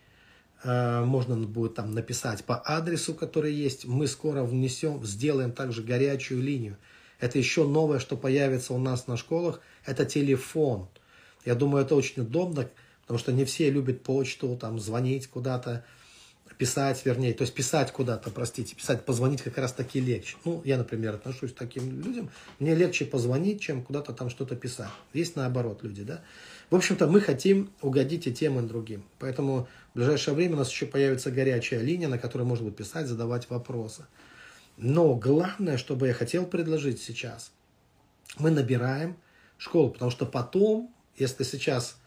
Э, 0.63 1.03
можно 1.05 1.35
будет 1.35 1.75
там 1.75 1.91
написать 1.91 2.43
по 2.43 2.59
адресу, 2.65 3.13
который 3.13 3.53
есть. 3.53 3.85
Мы 3.85 4.07
скоро 4.07 4.43
внесем, 4.43 5.05
сделаем 5.05 5.51
также 5.51 5.83
горячую 5.83 6.41
линию. 6.41 6.77
Это 7.19 7.37
еще 7.37 7.67
новое, 7.67 7.99
что 7.99 8.17
появится 8.17 8.73
у 8.73 8.79
нас 8.79 9.05
на 9.05 9.15
школах, 9.15 9.61
это 9.85 10.05
телефон. 10.05 10.89
Я 11.45 11.53
думаю, 11.53 11.85
это 11.85 11.95
очень 11.95 12.23
удобно, 12.23 12.67
Потому 13.03 13.19
что 13.19 13.33
не 13.33 13.43
все 13.45 13.69
любят 13.69 14.01
почту, 14.01 14.57
там, 14.59 14.79
звонить 14.79 15.27
куда-то, 15.27 15.85
писать, 16.63 17.05
вернее, 17.05 17.33
то 17.33 17.41
есть 17.41 17.53
писать 17.53 17.91
куда-то, 17.91 18.29
простите, 18.29 18.73
писать, 18.73 19.03
позвонить 19.03 19.41
как 19.41 19.57
раз 19.57 19.73
таки 19.73 19.99
легче. 19.99 20.37
Ну, 20.45 20.61
я, 20.63 20.77
например, 20.77 21.15
отношусь 21.15 21.51
к 21.51 21.55
таким 21.57 22.01
людям, 22.01 22.29
мне 22.59 22.73
легче 22.73 23.03
позвонить, 23.03 23.59
чем 23.59 23.83
куда-то 23.83 24.13
там 24.13 24.29
что-то 24.29 24.55
писать. 24.55 24.87
Есть 25.11 25.35
наоборот 25.35 25.83
люди, 25.83 26.03
да. 26.03 26.21
В 26.69 26.75
общем-то, 26.75 27.07
мы 27.07 27.19
хотим 27.19 27.69
угодить 27.81 28.27
и 28.27 28.33
тем, 28.33 28.57
и 28.59 28.65
другим. 28.65 29.03
Поэтому 29.19 29.67
в 29.93 29.97
ближайшее 29.97 30.35
время 30.35 30.53
у 30.53 30.59
нас 30.59 30.71
еще 30.71 30.85
появится 30.85 31.31
горячая 31.31 31.81
линия, 31.81 32.07
на 32.07 32.17
которой 32.17 32.43
можно 32.43 32.63
будет 32.63 32.77
писать, 32.77 33.07
задавать 33.07 33.49
вопросы. 33.49 34.05
Но 34.77 35.15
главное, 35.15 35.75
что 35.75 35.97
бы 35.97 36.07
я 36.07 36.13
хотел 36.13 36.45
предложить 36.45 37.01
сейчас, 37.01 37.51
мы 38.39 38.51
набираем 38.51 39.17
школу, 39.57 39.89
потому 39.89 40.11
что 40.11 40.25
потом, 40.25 40.95
если 41.17 41.43
сейчас 41.43 41.97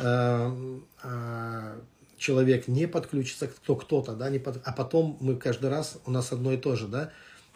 Эм, 0.00 0.86
а, 1.02 1.76
человек 2.18 2.68
не 2.68 2.86
подключится, 2.86 3.46
кто 3.46 3.76
кто-то, 3.76 4.14
да, 4.14 4.28
не 4.28 4.38
под... 4.38 4.60
а 4.64 4.72
потом 4.72 5.16
мы 5.20 5.36
каждый 5.36 5.70
раз, 5.70 5.98
у 6.04 6.10
нас 6.10 6.32
одно 6.32 6.52
и 6.52 6.56
то 6.56 6.76
же, 6.76 6.88
да, 6.88 7.12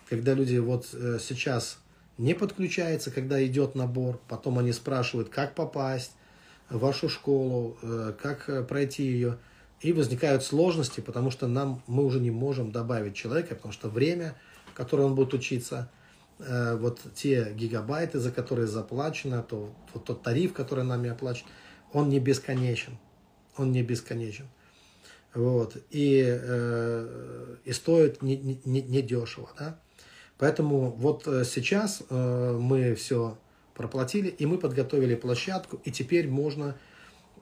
когда 0.09 0.35
люди 0.35 0.57
вот 0.57 0.89
э, 0.93 1.19
сейчас 1.21 1.79
не 2.19 2.35
подключаются, 2.35 3.11
когда 3.11 3.45
идет 3.45 3.75
набор, 3.75 4.21
потом 4.29 4.59
они 4.59 4.73
спрашивают, 4.73 5.29
как 5.29 5.55
попасть 5.55 6.13
в 6.71 6.79
вашу 6.79 7.09
школу, 7.09 7.77
э, 7.83 8.13
как 8.21 8.49
э, 8.49 8.63
пройти 8.63 9.05
ее, 9.05 9.39
и 9.81 9.93
возникают 9.93 10.45
сложности, 10.45 11.01
потому 11.01 11.31
что 11.31 11.49
нам, 11.49 11.83
мы 11.87 12.05
уже 12.05 12.21
не 12.21 12.31
можем 12.31 12.71
добавить 12.71 13.17
человека, 13.17 13.57
потому 13.57 13.73
что 13.73 13.89
время, 13.89 14.37
которое 14.75 15.05
он 15.05 15.15
будет 15.15 15.35
учиться, 15.35 15.91
вот 16.39 17.01
те 17.15 17.53
гигабайты, 17.55 18.19
за 18.19 18.33
которые 18.33 18.67
заплачено, 18.67 19.43
то 19.43 19.73
вот 19.93 20.05
тот 20.05 20.23
тариф, 20.23 20.53
который 20.53 20.83
нами 20.83 21.11
оплачен, 21.11 21.47
он 21.93 22.09
не 22.09 22.19
бесконечен. 22.19 22.99
Он 23.57 23.73
не 23.73 23.83
бесконечен. 23.83 24.47
Вот. 25.35 25.77
И, 25.91 26.25
э, 26.27 27.57
и 27.65 27.73
стоит 27.73 28.23
не, 28.23 28.37
не, 28.37 28.83
не 28.83 29.03
дешево. 29.03 29.51
Да? 29.59 29.79
Поэтому 30.39 30.91
вот 30.91 31.27
э, 31.27 31.45
сейчас 31.45 32.03
э, 32.09 32.59
мы 32.61 32.95
все 32.95 33.39
проплатили, 33.75 34.29
и 34.29 34.47
мы 34.47 34.59
подготовили 34.59 35.15
площадку, 35.15 35.81
и 35.85 35.91
теперь 35.91 36.29
можно 36.29 36.77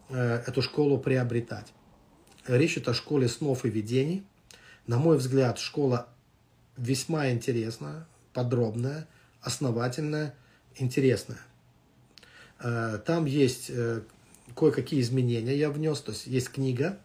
э, 0.08 0.42
эту 0.46 0.62
школу 0.62 0.98
приобретать. 0.98 1.72
Речь 2.46 2.74
идет 2.76 2.88
о 2.88 2.94
школе 2.94 3.28
снов 3.28 3.64
и 3.64 3.70
видений. 3.70 4.24
На 4.86 4.98
мой 4.98 5.16
взгляд, 5.18 5.58
школа 5.58 6.08
весьма 6.76 7.30
интересная, 7.30 8.06
подробная, 8.32 9.08
основательная, 9.40 10.34
интересная. 10.76 11.40
Э, 12.60 12.98
там 13.04 13.24
есть 13.24 13.66
э, 13.70 14.02
кое-какие 14.54 15.00
изменения 15.00 15.56
я 15.56 15.70
внес. 15.70 16.00
То 16.00 16.12
есть 16.12 16.26
есть 16.26 16.50
книга. 16.50 16.98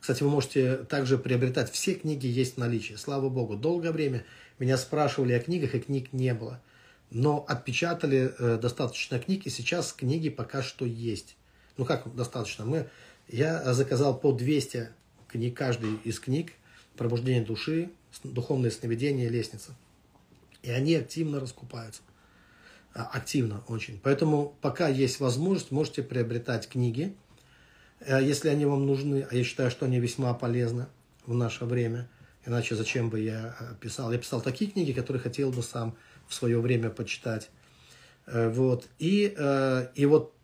Кстати, 0.00 0.22
вы 0.22 0.30
можете 0.30 0.76
также 0.76 1.18
приобретать. 1.18 1.70
Все 1.70 1.94
книги 1.94 2.26
есть 2.26 2.54
в 2.54 2.58
наличии. 2.58 2.94
Слава 2.94 3.28
Богу. 3.28 3.56
Долгое 3.56 3.92
время 3.92 4.24
меня 4.58 4.76
спрашивали 4.76 5.32
о 5.32 5.40
книгах, 5.40 5.74
и 5.74 5.80
книг 5.80 6.12
не 6.12 6.32
было. 6.34 6.60
Но 7.10 7.44
отпечатали 7.48 8.32
э, 8.38 8.58
достаточно 8.58 9.18
книг, 9.18 9.46
и 9.46 9.50
сейчас 9.50 9.92
книги 9.92 10.28
пока 10.30 10.62
что 10.62 10.86
есть. 10.86 11.36
Ну 11.76 11.84
как 11.84 12.14
достаточно? 12.14 12.64
Мы, 12.64 12.88
я 13.28 13.74
заказал 13.74 14.18
по 14.18 14.32
200 14.32 14.90
книг, 15.28 15.56
каждый 15.56 15.96
из 16.04 16.20
книг. 16.20 16.52
Пробуждение 16.96 17.42
души, 17.42 17.90
духовное 18.22 18.70
сновидение, 18.70 19.28
лестница. 19.28 19.74
И 20.62 20.70
они 20.70 20.94
активно 20.94 21.40
раскупаются. 21.40 22.02
А, 22.92 23.04
активно 23.12 23.62
очень. 23.68 24.00
Поэтому 24.02 24.56
пока 24.60 24.88
есть 24.88 25.20
возможность, 25.20 25.70
можете 25.70 26.02
приобретать 26.02 26.68
книги, 26.68 27.14
э, 28.00 28.18
если 28.20 28.48
они 28.48 28.66
вам 28.66 28.84
нужны, 28.84 29.26
а 29.30 29.34
я 29.34 29.44
считаю, 29.44 29.70
что 29.70 29.86
они 29.86 30.00
весьма 30.00 30.34
полезны 30.34 30.86
в 31.24 31.34
наше 31.34 31.66
время, 31.66 32.08
иначе 32.44 32.74
зачем 32.74 33.08
бы 33.08 33.20
я 33.20 33.54
э, 33.60 33.74
писал. 33.80 34.10
Я 34.10 34.18
писал 34.18 34.40
такие 34.40 34.70
книги, 34.70 34.92
которые 34.92 35.22
хотел 35.22 35.52
бы 35.52 35.62
сам 35.62 35.96
в 36.26 36.34
свое 36.34 36.60
время 36.60 36.90
почитать. 36.90 37.50
Э, 38.26 38.48
вот. 38.48 38.88
И, 38.98 39.36
и 39.94 40.06
вот 40.06 40.34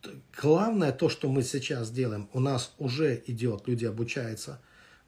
главное 0.41 0.93
то, 0.93 1.09
что 1.09 1.29
мы 1.29 1.43
сейчас 1.43 1.91
делаем, 1.91 2.29
у 2.33 2.39
нас 2.39 2.75
уже 2.79 3.21
идет, 3.27 3.67
люди 3.67 3.87
обучаются 3.87 4.61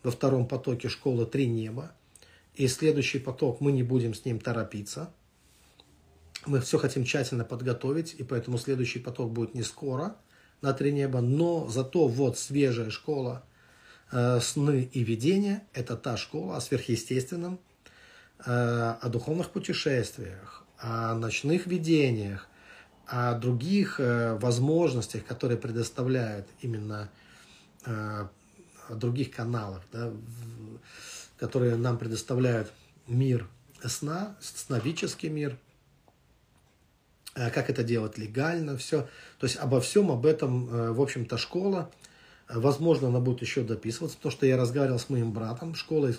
во 0.02 0.10
втором 0.10 0.48
потоке 0.48 0.88
школы 0.88 1.24
«Три 1.24 1.46
неба», 1.46 1.92
и 2.56 2.66
следующий 2.66 3.20
поток 3.20 3.60
мы 3.60 3.70
не 3.70 3.84
будем 3.84 4.12
с 4.12 4.24
ним 4.24 4.40
торопиться– 4.40 5.12
мы 6.48 6.60
все 6.60 6.78
хотим 6.78 7.04
тщательно 7.04 7.44
подготовить, 7.44 8.14
и 8.18 8.24
поэтому 8.24 8.58
следующий 8.58 8.98
поток 8.98 9.30
будет 9.32 9.54
не 9.54 9.62
скоро 9.62 10.16
на 10.62 10.72
три 10.72 10.92
неба, 10.92 11.20
но 11.20 11.68
зато 11.68 12.08
вот 12.08 12.38
свежая 12.38 12.90
школа 12.90 13.44
э, 14.10 14.40
сны 14.40 14.88
и 14.92 15.04
видения– 15.04 15.62
это 15.72 15.96
та 15.96 16.16
школа 16.16 16.56
о 16.56 16.60
сверхъестественном, 16.60 17.60
э, 18.44 18.50
о 19.00 19.08
духовных 19.08 19.50
путешествиях, 19.50 20.64
о 20.78 21.14
ночных 21.14 21.66
видениях, 21.66 22.48
о 23.06 23.34
других 23.34 24.00
э, 24.00 24.34
возможностях, 24.36 25.24
которые 25.24 25.58
предоставляют 25.58 26.48
именно 26.60 27.10
э, 27.84 28.26
других 28.90 29.30
каналах, 29.30 29.82
да, 29.92 30.08
в, 30.08 31.38
которые 31.38 31.76
нам 31.76 31.98
предоставляют 31.98 32.72
мир 33.06 33.46
сна, 33.84 34.36
сновидческий 34.40 35.28
мир– 35.28 35.58
как 37.50 37.70
это 37.70 37.82
делать 37.82 38.18
легально, 38.18 38.76
все. 38.76 39.02
То 39.38 39.46
есть 39.46 39.56
обо 39.56 39.80
всем 39.80 40.10
об 40.10 40.26
этом, 40.26 40.68
э, 40.68 40.92
в 40.92 41.00
общем-то, 41.00 41.38
школа. 41.38 41.90
Э, 42.48 42.58
возможно, 42.58 43.08
она 43.08 43.20
будет 43.20 43.42
еще 43.42 43.62
дописываться, 43.62 44.16
потому 44.16 44.32
что 44.32 44.46
я 44.46 44.56
разговаривал 44.56 44.98
с 44.98 45.08
моим 45.08 45.32
братом. 45.32 45.74
Школа 45.74 46.10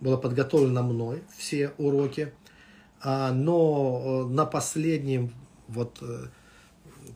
была 0.00 0.16
подготовлена 0.16 0.82
мной, 0.82 1.22
все 1.36 1.72
уроки. 1.78 2.32
А, 3.00 3.32
но 3.32 4.26
на 4.28 4.46
последнем 4.46 5.32
вот 5.68 6.02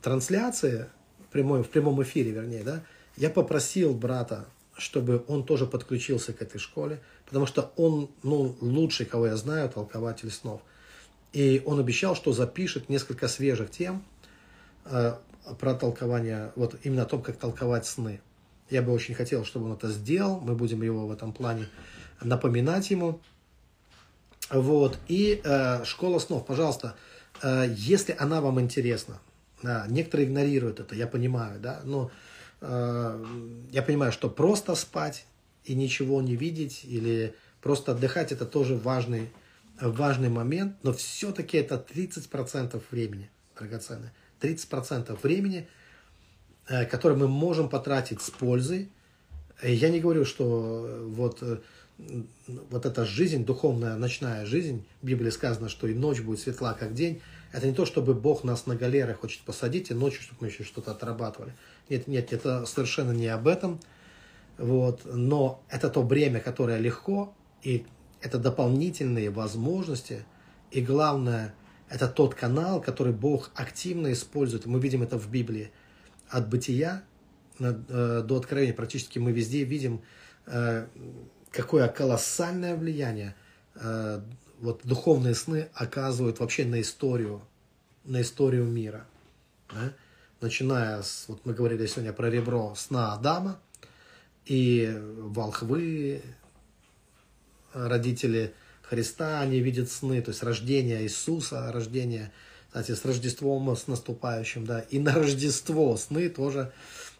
трансляции, 0.01 0.87
в 1.27 1.31
прямом, 1.31 1.63
в 1.63 1.69
прямом 1.69 2.01
эфире, 2.03 2.31
вернее, 2.31 2.63
да, 2.63 2.83
я 3.17 3.29
попросил 3.29 3.93
брата, 3.93 4.45
чтобы 4.77 5.23
он 5.27 5.43
тоже 5.43 5.65
подключился 5.65 6.33
к 6.33 6.41
этой 6.41 6.57
школе, 6.57 7.01
потому 7.25 7.45
что 7.45 7.71
он, 7.75 8.09
ну, 8.23 8.55
лучший, 8.61 9.05
кого 9.05 9.27
я 9.27 9.35
знаю, 9.35 9.69
толкователь 9.69 10.31
снов. 10.31 10.61
И 11.33 11.61
он 11.65 11.79
обещал, 11.79 12.15
что 12.15 12.31
запишет 12.33 12.89
несколько 12.89 13.27
свежих 13.27 13.69
тем, 13.71 14.03
э, 14.85 15.15
про 15.59 15.73
толкование, 15.73 16.51
вот 16.55 16.75
именно 16.83 17.03
о 17.03 17.05
том, 17.05 17.21
как 17.21 17.37
толковать 17.37 17.85
сны. 17.85 18.21
Я 18.69 18.81
бы 18.81 18.91
очень 18.91 19.15
хотел, 19.15 19.45
чтобы 19.45 19.65
он 19.65 19.73
это 19.73 19.89
сделал. 19.89 20.39
Мы 20.39 20.55
будем 20.55 20.81
его 20.83 21.07
в 21.07 21.11
этом 21.11 21.33
плане 21.33 21.67
напоминать 22.21 22.89
ему. 22.91 23.19
Вот. 24.49 24.97
И 25.07 25.41
э, 25.43 25.83
школа 25.85 26.19
снов, 26.19 26.45
пожалуйста, 26.45 26.95
э, 27.41 27.73
если 27.75 28.15
она 28.17 28.41
вам 28.41 28.59
интересна, 28.59 29.19
да, 29.61 29.85
некоторые 29.87 30.27
игнорируют 30.27 30.79
это, 30.79 30.95
я 30.95 31.07
понимаю, 31.07 31.59
да, 31.59 31.81
но 31.83 32.11
э, 32.61 33.25
я 33.71 33.81
понимаю, 33.83 34.11
что 34.11 34.29
просто 34.29 34.75
спать 34.75 35.25
и 35.65 35.75
ничего 35.75 36.21
не 36.21 36.35
видеть 36.35 36.81
или 36.83 37.35
просто 37.61 37.91
отдыхать 37.91 38.31
это 38.31 38.45
тоже 38.45 38.75
важный, 38.75 39.29
важный 39.81 40.29
момент, 40.29 40.77
но 40.83 40.93
все-таки 40.93 41.57
это 41.57 41.75
30% 41.75 42.81
времени, 42.91 43.29
драгоценное. 43.57 44.13
30% 44.41 45.17
времени, 45.21 45.67
э, 46.67 46.85
которое 46.85 47.15
мы 47.15 47.27
можем 47.27 47.69
потратить 47.69 48.21
с 48.21 48.29
пользой. 48.29 48.89
Я 49.61 49.89
не 49.89 49.99
говорю, 49.99 50.25
что 50.25 51.05
вот 51.07 51.43
вот 52.69 52.85
эта 52.85 53.05
жизнь, 53.05 53.45
духовная 53.45 53.97
ночная 53.97 54.45
жизнь, 54.45 54.85
в 55.01 55.05
Библии 55.05 55.29
сказано, 55.29 55.69
что 55.69 55.87
и 55.87 55.93
ночь 55.93 56.21
будет 56.21 56.39
светла, 56.39 56.73
как 56.73 56.93
день, 56.93 57.21
это 57.51 57.67
не 57.67 57.73
то, 57.73 57.85
чтобы 57.85 58.13
Бог 58.13 58.43
нас 58.43 58.67
на 58.67 58.75
галеры 58.75 59.13
хочет 59.15 59.41
посадить, 59.41 59.91
и 59.91 59.93
ночью, 59.93 60.21
чтобы 60.21 60.41
мы 60.41 60.47
еще 60.47 60.63
что-то 60.63 60.91
отрабатывали. 60.91 61.53
Нет, 61.89 62.07
нет, 62.07 62.31
это 62.31 62.65
совершенно 62.65 63.11
не 63.11 63.27
об 63.27 63.47
этом. 63.47 63.79
Вот. 64.57 65.01
Но 65.05 65.63
это 65.69 65.89
то 65.89 66.03
бремя, 66.03 66.39
которое 66.39 66.77
легко, 66.77 67.33
и 67.63 67.85
это 68.21 68.37
дополнительные 68.37 69.29
возможности, 69.29 70.25
и 70.71 70.81
главное, 70.81 71.53
это 71.89 72.07
тот 72.07 72.35
канал, 72.35 72.81
который 72.81 73.13
Бог 73.13 73.51
активно 73.55 74.11
использует. 74.11 74.65
Мы 74.65 74.79
видим 74.79 75.01
это 75.01 75.17
в 75.17 75.29
Библии. 75.29 75.71
От 76.29 76.47
бытия 76.47 77.03
э, 77.59 78.23
до 78.25 78.37
откровения 78.37 78.73
практически 78.73 79.17
мы 79.17 79.31
везде 79.31 79.63
видим 79.63 80.01
э, 80.45 80.85
какое 81.51 81.87
колоссальное 81.87 82.75
влияние 82.75 83.35
э, 83.75 84.21
вот 84.59 84.81
духовные 84.83 85.33
сны 85.33 85.69
оказывают 85.73 86.39
вообще 86.39 86.65
на 86.65 86.81
историю, 86.81 87.41
на 88.03 88.21
историю 88.21 88.65
мира. 88.65 89.05
Да? 89.69 89.93
Начиная 90.41 91.01
с, 91.01 91.25
вот 91.27 91.45
мы 91.45 91.53
говорили 91.53 91.85
сегодня 91.85 92.13
про 92.13 92.29
ребро 92.29 92.73
сна 92.75 93.13
Адама 93.13 93.59
и 94.45 94.95
волхвы, 95.17 96.21
родители 97.73 98.53
Христа, 98.81 99.41
они 99.41 99.59
видят 99.59 99.91
сны, 99.91 100.21
то 100.21 100.31
есть 100.31 100.41
рождение 100.43 101.03
Иисуса, 101.03 101.71
рождение, 101.71 102.31
кстати, 102.67 102.93
с 102.93 103.05
Рождеством, 103.05 103.75
с 103.75 103.87
наступающим, 103.87 104.65
да, 104.65 104.79
и 104.79 104.99
на 104.99 105.13
Рождество 105.13 105.95
сны 105.97 106.29
тоже, 106.29 106.71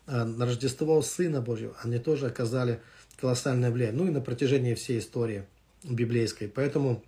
э, 0.08 0.24
на 0.24 0.46
Рождество 0.46 1.02
Сына 1.02 1.42
Божьего, 1.42 1.76
они 1.84 2.00
тоже 2.00 2.28
оказали 2.28 2.82
колоссальное 3.20 3.70
влияние. 3.70 4.02
Ну 4.02 4.08
и 4.08 4.12
на 4.12 4.22
протяжении 4.22 4.74
всей 4.74 5.00
истории 5.00 5.46
библейской. 5.84 6.48
Поэтому 6.48 7.04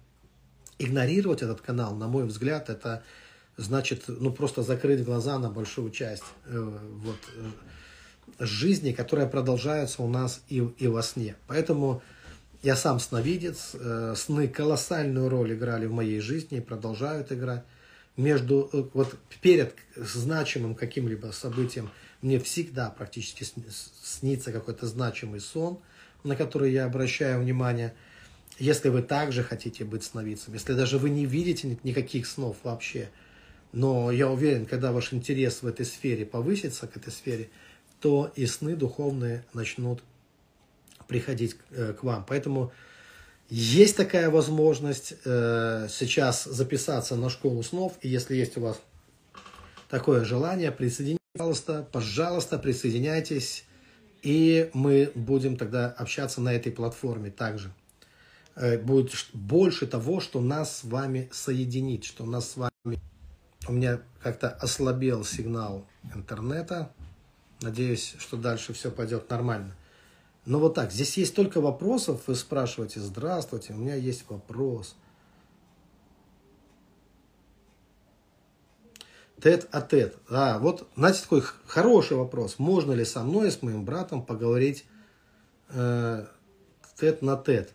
игнорировать 0.77 1.41
этот 1.41 1.61
канал, 1.61 1.95
на 1.95 2.07
мой 2.07 2.25
взгляд, 2.25 2.69
это 2.69 3.03
значит 3.57 4.03
ну, 4.07 4.31
просто 4.31 4.63
закрыть 4.63 5.03
глаза 5.03 5.37
на 5.39 5.49
большую 5.49 5.91
часть 5.91 6.23
э, 6.45 6.79
вот, 7.03 7.17
э, 7.35 8.45
жизни, 8.45 8.91
которая 8.91 9.27
продолжается 9.27 10.01
у 10.01 10.07
нас 10.07 10.41
и, 10.49 10.57
и 10.77 10.87
во 10.87 11.03
сне. 11.03 11.35
Поэтому 11.47 12.01
я 12.61 12.75
сам 12.75 12.99
сновидец, 12.99 13.71
э, 13.73 14.13
сны 14.15 14.47
колоссальную 14.47 15.29
роль 15.29 15.53
играли 15.53 15.85
в 15.85 15.93
моей 15.93 16.19
жизни 16.19 16.59
и 16.59 16.61
продолжают 16.61 17.31
играть. 17.31 17.63
Между, 18.17 18.69
э, 18.71 18.83
вот 18.93 19.15
перед 19.41 19.75
значимым 19.95 20.75
каким-либо 20.75 21.27
событием 21.27 21.89
мне 22.21 22.39
всегда 22.39 22.89
практически 22.89 23.45
снится 24.03 24.51
какой-то 24.51 24.87
значимый 24.87 25.39
сон– 25.39 25.79
на 26.23 26.35
которые 26.35 26.73
я 26.73 26.85
обращаю 26.85 27.41
внимание. 27.41 27.93
Если 28.59 28.89
вы 28.89 29.01
также 29.01 29.43
хотите 29.43 29.83
быть 29.83 30.03
сновидцем, 30.03 30.53
если 30.53 30.73
даже 30.73 30.97
вы 30.97 31.09
не 31.09 31.25
видите 31.25 31.77
никаких 31.83 32.27
снов 32.27 32.57
вообще, 32.63 33.09
но 33.71 34.11
я 34.11 34.29
уверен, 34.29 34.65
когда 34.65 34.91
ваш 34.91 35.13
интерес 35.13 35.61
в 35.61 35.67
этой 35.67 35.85
сфере 35.85 36.25
повысится, 36.25 36.87
к 36.87 36.97
этой 36.97 37.11
сфере, 37.11 37.49
то 38.01 38.31
и 38.35 38.45
сны 38.45 38.75
духовные 38.75 39.45
начнут 39.53 40.03
приходить 41.11 41.57
э, 41.71 41.91
к 41.91 42.03
вам. 42.03 42.25
Поэтому 42.25 42.71
есть 43.49 43.97
такая 43.97 44.29
возможность 44.29 45.15
э, 45.25 45.87
сейчас 45.89 46.45
записаться 46.45 47.17
на 47.17 47.29
школу 47.29 47.61
снов, 47.63 47.97
и 48.01 48.07
если 48.07 48.33
есть 48.35 48.55
у 48.55 48.61
вас 48.61 48.79
такое 49.89 50.23
желание, 50.23 50.71
присоединяйтесь, 50.71 51.19
пожалуйста, 51.33 51.85
пожалуйста, 51.91 52.57
присоединяйтесь. 52.57 53.65
И 54.21 54.69
мы 54.73 55.11
будем 55.15 55.57
тогда 55.57 55.89
общаться 55.89 56.39
на 56.39 56.53
этой 56.53 56.71
платформе 56.71 57.29
также. 57.29 57.73
Э, 58.55 58.77
будет 58.77 59.11
больше 59.33 59.87
того, 59.87 60.21
что 60.21 60.39
нас 60.39 60.77
с 60.77 60.83
вами 60.85 61.29
соединит, 61.33 62.05
что 62.05 62.25
нас 62.25 62.51
с 62.51 62.55
вами... 62.55 63.01
У 63.67 63.73
меня 63.73 63.99
как-то 64.23 64.49
ослабел 64.49 65.25
сигнал 65.25 65.85
интернета. 66.15 66.93
Надеюсь, 67.59 68.15
что 68.17 68.37
дальше 68.37 68.71
все 68.71 68.91
пойдет 68.91 69.29
нормально. 69.29 69.75
Но 70.45 70.59
вот 70.59 70.73
так, 70.73 70.91
здесь 70.91 71.17
есть 71.17 71.35
только 71.35 71.61
вопросов. 71.61 72.23
Вы 72.27 72.35
спрашиваете, 72.35 72.99
здравствуйте, 72.99 73.73
у 73.73 73.77
меня 73.77 73.95
есть 73.95 74.25
вопрос. 74.27 74.95
Тет 79.41 79.67
а 79.71 79.81
тет. 79.81 80.17
А, 80.29 80.59
вот, 80.59 80.87
знаете, 80.95 81.21
такой 81.23 81.43
хороший 81.65 82.17
вопрос. 82.17 82.59
Можно 82.59 82.93
ли 82.93 83.05
со 83.05 83.23
мной, 83.23 83.51
с 83.51 83.61
моим 83.61 83.85
братом 83.85 84.23
поговорить 84.23 84.85
э, 85.69 86.25
тет 86.99 87.21
на 87.21 87.37
тет? 87.37 87.73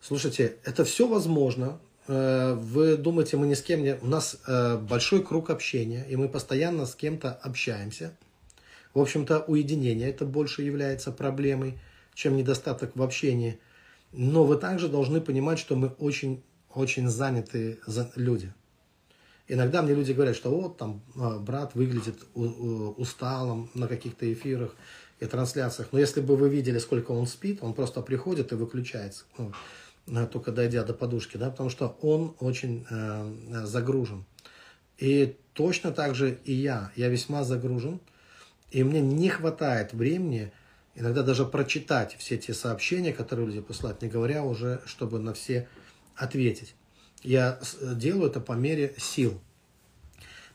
Слушайте, 0.00 0.56
это 0.64 0.84
все 0.84 1.08
возможно. 1.08 1.80
Э, 2.06 2.54
вы 2.54 2.96
думаете, 2.96 3.36
мы 3.36 3.46
ни 3.46 3.54
с 3.54 3.62
кем 3.62 3.82
не... 3.82 3.96
У 3.96 4.06
нас 4.06 4.36
э, 4.46 4.76
большой 4.76 5.24
круг 5.24 5.50
общения, 5.50 6.06
и 6.08 6.14
мы 6.14 6.28
постоянно 6.28 6.86
с 6.86 6.94
кем-то 6.94 7.32
общаемся. 7.32 8.16
В 8.94 9.00
общем-то, 9.00 9.40
уединение 9.40 10.08
это 10.08 10.24
больше 10.24 10.62
является 10.62 11.10
проблемой, 11.10 11.78
чем 12.14 12.36
недостаток 12.36 12.92
в 12.94 13.02
общении. 13.02 13.58
Но 14.12 14.44
вы 14.44 14.56
также 14.56 14.88
должны 14.88 15.20
понимать, 15.20 15.58
что 15.58 15.74
мы 15.74 15.88
очень, 15.88 16.42
очень 16.72 17.08
занятые 17.08 17.78
люди. 18.14 18.52
Иногда 19.48 19.82
мне 19.82 19.94
люди 19.94 20.12
говорят, 20.12 20.36
что 20.36 20.50
вот 20.50 20.78
там 20.78 21.02
а, 21.16 21.38
брат 21.38 21.74
выглядит 21.74 22.24
усталым 22.34 23.68
на 23.74 23.88
каких-то 23.88 24.32
эфирах 24.32 24.74
и 25.20 25.26
трансляциях. 25.26 25.88
Но 25.92 25.98
если 25.98 26.20
бы 26.20 26.36
вы 26.36 26.48
видели, 26.48 26.78
сколько 26.78 27.10
он 27.10 27.26
спит, 27.26 27.58
он 27.60 27.74
просто 27.74 28.00
приходит 28.00 28.52
и 28.52 28.54
выключается, 28.54 29.24
ну, 30.06 30.26
только 30.26 30.52
дойдя 30.52 30.84
до 30.84 30.94
подушки, 30.94 31.36
да, 31.36 31.50
потому 31.50 31.68
что 31.68 31.96
он 32.00 32.34
очень 32.40 32.86
э, 32.88 33.64
загружен. 33.64 34.24
И 34.98 35.36
точно 35.52 35.92
так 35.92 36.14
же 36.14 36.38
и 36.44 36.52
я. 36.52 36.92
Я 36.94 37.08
весьма 37.08 37.42
загружен, 37.42 38.00
и 38.74 38.82
мне 38.82 39.00
не 39.00 39.28
хватает 39.28 39.92
времени 39.92 40.52
иногда 40.96 41.22
даже 41.22 41.44
прочитать 41.44 42.16
все 42.18 42.36
те 42.36 42.52
сообщения, 42.52 43.12
которые 43.12 43.46
люди 43.46 43.60
посылают, 43.60 44.02
не 44.02 44.08
говоря 44.08 44.42
уже, 44.42 44.82
чтобы 44.84 45.20
на 45.20 45.32
все 45.32 45.68
ответить. 46.16 46.74
Я 47.22 47.60
делаю 47.80 48.30
это 48.30 48.40
по 48.40 48.54
мере 48.54 48.92
сил. 48.98 49.40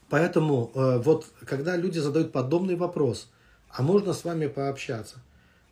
Поэтому 0.09 0.69
э, 0.75 0.97
вот 0.97 1.27
когда 1.45 1.77
люди 1.77 1.99
задают 1.99 2.33
подобный 2.33 2.75
вопрос, 2.75 3.31
а 3.69 3.83
можно 3.83 4.11
с 4.11 4.25
вами 4.25 4.47
пообщаться, 4.47 5.21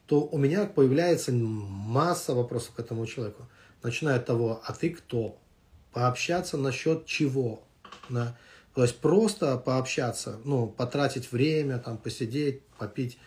то 0.06 0.22
у 0.22 0.38
меня 0.38 0.68
появляется 0.68 1.34
масса 1.34 2.34
вопросов 2.34 2.76
к 2.76 2.80
этому 2.80 3.06
человеку. 3.08 3.50
Начиная 3.84 4.18
от 4.18 4.26
того, 4.26 4.62
а 4.64 4.72
ты 4.72 4.91
кто? 4.91 5.38
Пообщаться 5.91 6.56
насчет 6.56 7.06
чего? 7.08 7.62
Да? 8.08 8.38
То 8.78 8.84
есть 8.84 9.00
просто 9.00 9.58
пообщаться, 9.58 10.38
ну, 10.46 10.68
потратить 10.68 11.32
время, 11.32 11.80
там, 11.80 11.98
посидеть, 11.98 12.62
попить, 12.78 13.18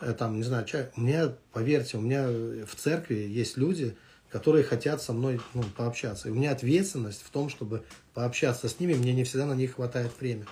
э, 0.00 0.14
там, 0.16 0.36
не 0.36 0.44
знаю, 0.44 0.64
чай. 0.66 0.92
У 0.96 1.00
меня, 1.00 1.34
поверьте, 1.52 1.96
у 1.96 2.00
меня 2.00 2.28
в 2.64 2.76
церкви 2.76 3.16
есть 3.16 3.56
люди, 3.56 3.96
которые 4.28 4.62
хотят 4.62 5.02
со 5.02 5.12
мной 5.12 5.40
ну, 5.52 5.64
пообщаться. 5.76 6.28
И 6.28 6.30
у 6.30 6.36
меня 6.36 6.52
ответственность 6.52 7.24
в 7.24 7.30
том, 7.30 7.48
чтобы 7.48 7.82
пообщаться 8.14 8.68
с 8.68 8.78
ними, 8.78 8.94
мне 8.94 9.12
не 9.12 9.24
всегда 9.24 9.46
на 9.46 9.54
них 9.54 9.74
хватает 9.74 10.12
времени. 10.20 10.46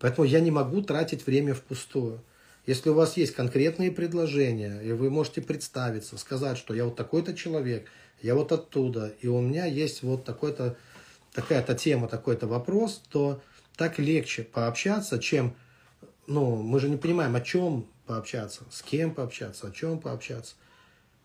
Поэтому 0.00 0.26
я 0.26 0.40
не 0.40 0.50
могу 0.50 0.80
тратить 0.80 1.26
время 1.26 1.52
впустую. 1.52 2.24
Если 2.64 2.88
у 2.88 2.94
вас 2.94 3.18
есть 3.18 3.34
конкретные 3.34 3.92
предложения, 3.92 4.80
и 4.80 4.92
вы 4.92 5.10
можете 5.10 5.42
представиться, 5.42 6.16
сказать, 6.16 6.56
что 6.56 6.72
я 6.72 6.86
вот 6.86 6.96
такой-то 6.96 7.36
человек, 7.36 7.90
я 8.22 8.34
вот 8.34 8.52
оттуда, 8.52 9.12
и 9.20 9.26
у 9.26 9.42
меня 9.42 9.66
есть 9.66 10.02
вот 10.02 10.24
такой-то, 10.24 10.78
такая-то 11.34 11.74
тема, 11.74 12.08
такой-то 12.08 12.46
вопрос, 12.46 13.02
то 13.10 13.42
так 13.78 13.98
легче 13.98 14.42
пообщаться, 14.42 15.18
чем, 15.18 15.54
ну, 16.26 16.56
мы 16.56 16.80
же 16.80 16.90
не 16.90 16.96
понимаем, 16.96 17.34
о 17.36 17.40
чем 17.40 17.86
пообщаться, 18.06 18.64
с 18.70 18.82
кем 18.82 19.14
пообщаться, 19.14 19.68
о 19.68 19.70
чем 19.70 20.00
пообщаться. 20.00 20.56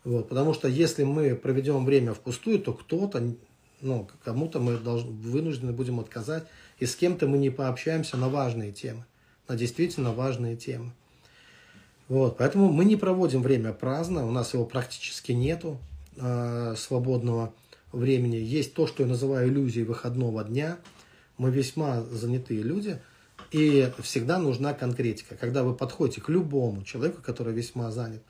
Вот, 0.04 0.30
потому 0.30 0.54
что 0.54 0.68
если 0.68 1.04
мы 1.04 1.36
проведем 1.36 1.84
время 1.84 2.14
впустую, 2.14 2.60
то 2.60 2.74
кто-то, 2.74 3.36
ну, 3.82 4.08
кому-то 4.24 4.60
мы 4.60 4.78
должны, 4.78 5.12
вынуждены 5.12 5.74
будем 5.74 6.00
отказать, 6.00 6.46
и 6.78 6.86
с 6.86 6.96
кем-то 6.96 7.28
мы 7.28 7.40
не 7.40 7.50
пообщаемся 7.50 8.18
на 8.18 8.30
важные 8.30 8.72
темы. 8.72 9.04
на 9.48 9.56
действительно 9.56 10.14
важные 10.14 10.56
темы. 10.56 10.94
Вот, 12.08 12.38
поэтому 12.38 12.72
мы 12.72 12.86
не 12.86 12.98
проводим 12.98 13.42
время 13.42 13.74
праздно, 13.74 14.28
у 14.28 14.32
нас 14.32 14.54
его 14.54 14.66
практически 14.66 15.32
нету 15.32 15.80
э, 16.18 16.76
свободного 16.78 17.54
времени. 17.92 18.36
Есть 18.36 18.74
то, 18.74 18.86
что 18.86 19.04
я 19.04 19.10
называю 19.10 19.50
иллюзией 19.50 19.86
выходного 19.86 20.44
дня. 20.44 20.78
Мы 21.44 21.52
весьма 21.52 22.02
занятые 22.04 22.62
люди, 22.62 23.02
и 23.52 23.92
всегда 24.00 24.40
нужна 24.40 24.74
конкретика. 24.74 25.36
Когда 25.36 25.64
вы 25.64 25.76
подходите 25.76 26.22
к 26.22 26.30
любому 26.30 26.84
человеку, 26.84 27.22
который 27.22 27.54
весьма 27.54 27.92
занят, 27.92 28.24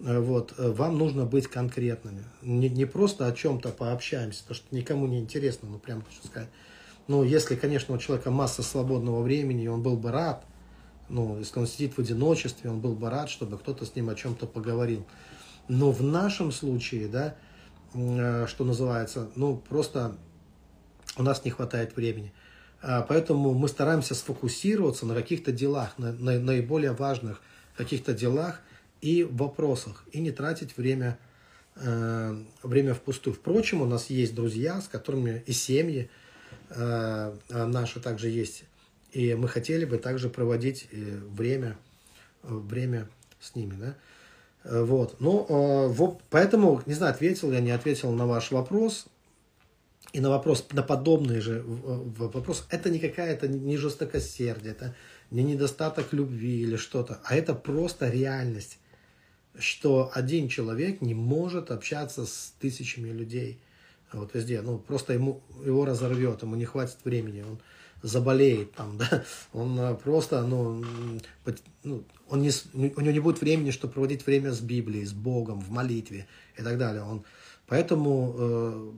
э, 0.00 0.20
вот, 0.20 0.52
э, 0.58 0.70
вам 0.70 0.98
нужно 0.98 1.24
быть 1.24 1.46
конкретными. 1.46 2.24
Не, 2.42 2.68
не 2.68 2.84
просто 2.84 3.26
о 3.26 3.32
чем-то 3.32 3.70
пообщаемся, 3.70 4.42
потому 4.42 4.56
что 4.56 4.76
никому 4.76 5.06
не 5.06 5.18
интересно, 5.18 5.70
ну, 5.70 5.78
прямо 5.78 6.02
хочу 6.02 6.28
сказать. 6.28 6.50
Ну, 7.08 7.24
если, 7.24 7.56
конечно, 7.56 7.94
у 7.94 7.98
человека 7.98 8.30
масса 8.30 8.62
свободного 8.62 9.22
времени, 9.22 9.64
и 9.64 9.68
он 9.68 9.82
был 9.82 9.96
бы 9.96 10.10
рад, 10.10 10.44
ну, 11.08 11.38
если 11.38 11.58
он 11.58 11.66
сидит 11.66 11.94
в 11.94 12.00
одиночестве, 12.00 12.68
он 12.68 12.80
был 12.80 12.92
бы 12.92 13.08
рад, 13.08 13.30
чтобы 13.30 13.56
кто-то 13.56 13.86
с 13.86 13.96
ним 13.96 14.10
о 14.10 14.14
чем-то 14.14 14.46
поговорил. 14.46 15.06
Но 15.68 15.90
в 15.90 16.02
нашем 16.02 16.52
случае, 16.52 17.08
да, 17.08 17.34
э, 17.94 18.46
что 18.46 18.64
называется, 18.64 19.30
ну, 19.36 19.56
просто 19.56 20.18
у 21.16 21.22
нас 21.22 21.44
не 21.44 21.50
хватает 21.50 21.96
времени. 21.96 22.32
А, 22.82 23.02
поэтому 23.02 23.54
мы 23.54 23.68
стараемся 23.68 24.14
сфокусироваться 24.14 25.06
на 25.06 25.14
каких-то 25.14 25.52
делах, 25.52 25.96
на, 25.98 26.12
на 26.12 26.38
наиболее 26.40 26.92
важных 26.92 27.40
каких-то 27.76 28.12
делах 28.12 28.60
и 29.00 29.22
вопросах, 29.22 30.04
и 30.12 30.20
не 30.20 30.32
тратить 30.32 30.76
время, 30.76 31.16
э, 31.76 32.36
время 32.62 32.94
впустую. 32.94 33.34
Впрочем, 33.34 33.82
у 33.82 33.86
нас 33.86 34.10
есть 34.10 34.34
друзья, 34.34 34.80
с 34.80 34.88
которыми 34.88 35.42
и 35.46 35.52
семьи 35.52 36.10
э, 36.70 37.34
наши 37.48 38.00
также 38.00 38.28
есть. 38.28 38.64
И 39.12 39.34
мы 39.34 39.48
хотели 39.48 39.84
бы 39.84 39.98
также 39.98 40.28
проводить 40.28 40.88
э, 40.90 41.20
время, 41.30 41.78
время 42.42 43.08
с 43.40 43.54
ними. 43.54 43.74
Да? 43.78 43.94
Вот. 44.64 45.16
Ну, 45.20 46.16
поэтому, 46.30 46.82
не 46.86 46.94
знаю, 46.94 47.14
ответил 47.14 47.50
я, 47.52 47.60
не 47.60 47.72
ответил 47.72 48.12
на 48.12 48.26
ваш 48.26 48.52
вопрос. 48.52 49.06
И 50.12 50.20
на 50.20 50.28
вопрос, 50.28 50.66
на 50.72 50.82
подобный 50.82 51.40
же 51.40 51.62
вопрос, 51.66 52.66
это 52.68 52.90
не 52.90 52.98
какая-то 52.98 53.48
не 53.48 53.76
жестокосердие, 53.76 54.72
это 54.72 54.94
не 55.30 55.42
недостаток 55.42 56.12
любви 56.12 56.60
или 56.60 56.76
что-то, 56.76 57.20
а 57.24 57.34
это 57.34 57.54
просто 57.54 58.10
реальность, 58.10 58.78
что 59.58 60.10
один 60.12 60.48
человек 60.48 61.00
не 61.00 61.14
может 61.14 61.70
общаться 61.70 62.26
с 62.26 62.52
тысячами 62.60 63.08
людей 63.08 63.60
вот 64.12 64.34
везде, 64.34 64.60
ну 64.62 64.78
просто 64.78 65.12
ему 65.12 65.42
его 65.64 65.84
разорвет, 65.84 66.42
ему 66.42 66.56
не 66.56 66.64
хватит 66.64 66.98
времени, 67.04 67.42
он 67.42 67.58
заболеет 68.02 68.72
там, 68.72 68.98
да, 69.10 69.24
он 69.52 69.78
э, 69.78 69.94
просто, 69.94 70.42
ну, 70.42 70.84
ну 71.84 72.04
он 72.28 72.42
не, 72.42 72.50
у 72.74 73.00
него 73.00 73.10
не 73.10 73.20
будет 73.20 73.40
времени, 73.40 73.70
чтобы 73.70 73.94
проводить 73.94 74.26
время 74.26 74.52
с 74.52 74.60
Библией, 74.60 75.04
с 75.04 75.12
Богом, 75.12 75.60
в 75.60 75.70
молитве 75.70 76.26
и 76.58 76.62
так 76.62 76.78
далее. 76.78 77.02
Он, 77.02 77.24
поэтому 77.66 78.34
э, 78.36 78.92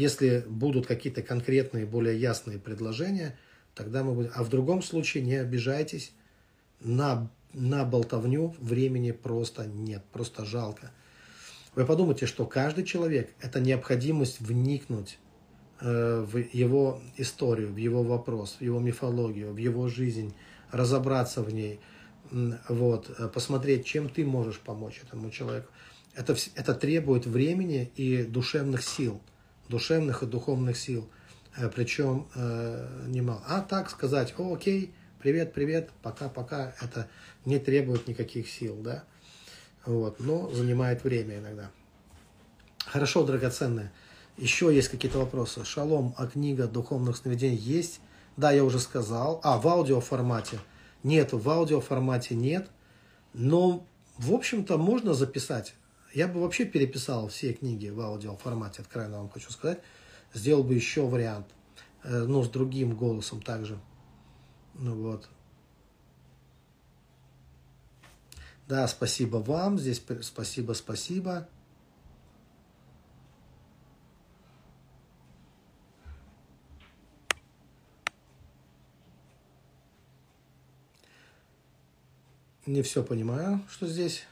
если 0.00 0.44
будут 0.48 0.86
какие-то 0.86 1.22
конкретные, 1.22 1.84
более 1.84 2.18
ясные 2.18 2.58
предложения, 2.58 3.38
тогда 3.74 4.02
мы 4.02 4.14
будем... 4.14 4.30
А 4.34 4.42
в 4.42 4.48
другом 4.48 4.82
случае 4.82 5.22
не 5.22 5.34
обижайтесь, 5.34 6.12
на, 6.80 7.30
на 7.52 7.84
болтовню 7.84 8.54
времени 8.58 9.10
просто 9.10 9.66
нет, 9.66 10.02
просто 10.10 10.46
жалко. 10.46 10.90
Вы 11.74 11.84
подумайте, 11.84 12.24
что 12.24 12.46
каждый 12.46 12.84
человек– 12.84 13.30
это 13.40 13.60
необходимость 13.60 14.40
вникнуть 14.40 15.18
э, 15.80 16.24
в 16.26 16.38
его 16.38 17.00
историю, 17.18 17.70
в 17.70 17.76
его 17.76 18.02
вопрос, 18.02 18.56
в 18.58 18.62
его 18.62 18.80
мифологию, 18.80 19.52
в 19.52 19.58
его 19.58 19.88
жизнь, 19.88 20.34
разобраться 20.70 21.42
в 21.42 21.52
ней, 21.52 21.78
вот, 22.68 23.10
э, 23.18 23.28
посмотреть, 23.28 23.84
чем 23.84 24.08
ты 24.08 24.24
можешь 24.24 24.60
помочь 24.60 25.02
этому 25.06 25.30
человеку. 25.30 25.68
Это, 26.14 26.34
это 26.54 26.74
требует 26.74 27.26
времени 27.26 27.92
и 27.96 28.22
душевных 28.22 28.82
сил– 28.82 29.20
душевных 29.70 30.22
и 30.22 30.26
духовных 30.26 30.76
сил, 30.76 31.08
э, 31.56 31.70
причем 31.74 32.26
э, 32.34 33.06
немало. 33.06 33.42
А 33.46 33.62
так 33.62 33.88
сказать, 33.88 34.34
О, 34.36 34.54
окей, 34.54 34.92
привет, 35.20 35.54
привет, 35.54 35.90
пока-пока, 36.02 36.74
это 36.82 37.08
не 37.44 37.58
требует 37.58 38.08
никаких 38.08 38.50
сил, 38.50 38.76
да, 38.82 39.04
вот, 39.86 40.20
но 40.20 40.50
занимает 40.50 41.04
время 41.04 41.38
иногда. 41.38 41.70
Хорошо, 42.84 43.24
драгоценные. 43.24 43.92
Еще 44.36 44.74
есть 44.74 44.88
какие-то 44.88 45.18
вопросы. 45.18 45.64
Шалом, 45.64 46.14
а 46.16 46.26
книга 46.26 46.66
духовных 46.66 47.16
сновидений 47.16 47.56
есть? 47.56 48.00
Да, 48.36 48.50
я 48.50 48.64
уже 48.64 48.80
сказал. 48.80 49.40
А, 49.44 49.58
в 49.58 49.68
аудиоформате? 49.68 50.58
Нет, 51.02 51.32
в 51.32 51.48
аудиоформате 51.48 52.34
нет. 52.34 52.68
Но, 53.32 53.84
в 54.18 54.32
общем-то, 54.32 54.78
можно 54.78 55.14
записать. 55.14 55.74
Я 56.12 56.26
бы 56.26 56.40
вообще 56.40 56.64
переписал 56.64 57.28
все 57.28 57.52
книги 57.52 57.88
в 57.88 58.00
аудиоформате, 58.00 58.82
откровенно 58.82 59.18
вам 59.18 59.30
хочу 59.30 59.50
сказать. 59.50 59.80
Сделал 60.34 60.64
бы 60.64 60.74
еще 60.74 61.06
вариант, 61.06 61.46
э, 62.02 62.24
ну, 62.24 62.42
с 62.42 62.48
другим 62.48 62.96
голосом 62.96 63.40
также. 63.40 63.78
Ну 64.74 64.94
вот. 64.96 65.28
Да, 68.66 68.86
спасибо 68.88 69.36
вам. 69.38 69.78
Здесь 69.78 70.02
спасибо, 70.22 70.72
спасибо. 70.72 71.48
Не 82.66 82.82
все 82.82 83.02
понимаю, 83.02 83.60
что 83.68 83.88
здесь. 83.88 84.24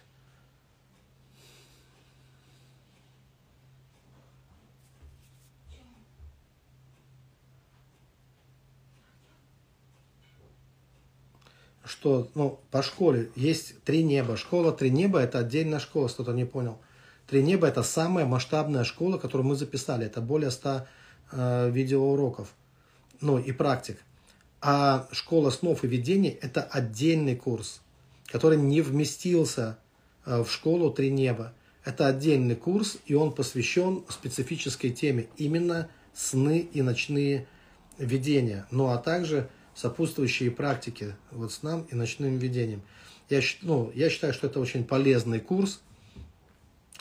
Что 11.88 12.28
ну, 12.34 12.60
по 12.70 12.82
школе 12.82 13.30
есть 13.34 13.82
три 13.84 14.02
неба. 14.02 14.36
Школа 14.36 14.72
три 14.72 14.90
неба– 14.90 15.20
это 15.20 15.38
отдельная 15.38 15.80
школа, 15.80 16.08
кто-то 16.08 16.32
не 16.32 16.44
понял. 16.44 16.78
Три 17.26 17.42
неба– 17.42 17.66
это 17.68 17.82
самая 17.82 18.26
масштабная 18.26 18.84
школа, 18.84 19.18
которую 19.18 19.46
мы 19.46 19.56
записали. 19.56 20.06
Это 20.06 20.20
более 20.20 20.50
100 20.50 20.86
э, 21.32 21.70
видеоуроков, 21.70 22.54
ну 23.20 23.38
и 23.38 23.52
практик. 23.52 23.98
А 24.60 25.08
школа 25.12 25.50
снов 25.50 25.84
и 25.84 25.86
видений– 25.86 26.30
это 26.42 26.62
отдельный 26.62 27.36
курс, 27.36 27.80
который 28.26 28.58
не 28.58 28.80
вместился 28.80 29.78
э, 30.26 30.42
в 30.42 30.50
школу 30.50 30.90
три 30.90 31.10
неба. 31.10 31.52
Это 31.84 32.06
отдельный 32.06 32.56
курс, 32.56 32.98
и 33.06 33.14
он 33.14 33.32
посвящен 33.32 34.04
специфической 34.08 34.90
теме, 34.90 35.28
именно 35.36 35.88
сны 36.12 36.68
и 36.72 36.82
ночные 36.82 37.46
видения. 37.98 38.66
Ну 38.70 38.88
а 38.88 38.98
также 38.98 39.48
сопутствующие 39.78 40.50
практики 40.50 41.14
вот 41.30 41.52
с 41.52 41.62
нам 41.62 41.86
и 41.90 41.94
ночным 41.94 42.36
видением. 42.36 42.82
Я, 43.30 43.40
ну, 43.62 43.92
я 43.94 44.10
считаю, 44.10 44.32
что 44.34 44.48
это 44.48 44.58
очень 44.58 44.84
полезный 44.84 45.38
курс. 45.38 45.80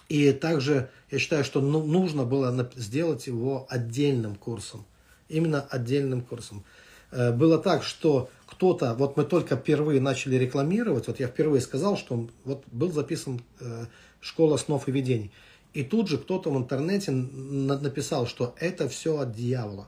И 0.10 0.32
также 0.32 0.90
я 1.10 1.20
считаю, 1.20 1.44
что 1.44 1.60
ну, 1.60 1.84
нужно 1.84 2.24
было 2.24 2.70
сделать 2.76 3.28
его 3.28 3.66
отдельным 3.70 4.36
курсом. 4.36 4.86
Именно 5.28 5.62
отдельным 5.62 6.22
курсом. 6.22 6.64
Э, 7.12 7.32
было 7.32 7.58
так, 7.58 7.84
что 7.84 8.30
кто-то, 8.46 8.94
вот 8.94 9.18
мы 9.18 9.24
только 9.26 9.58
впервые 9.58 10.00
начали 10.00 10.36
рекламировать, 10.36 11.08
вот 11.08 11.20
я 11.20 11.28
впервые 11.28 11.62
сказал, 11.62 11.98
что 11.98 12.30
вот 12.46 12.64
был 12.72 12.92
записан 12.92 13.42
э, 13.60 13.86
школа 14.22 14.58
снов 14.58 14.88
и 14.88 14.92
видений. 14.92 15.32
И 15.74 15.84
тут 15.84 16.08
же 16.08 16.18
кто-то 16.18 16.52
в 16.52 16.58
интернете 16.58 17.12
написал, 17.12 18.28
что 18.28 18.56
это 18.60 18.88
все 18.88 19.18
от 19.20 19.34
дьявола. 19.34 19.88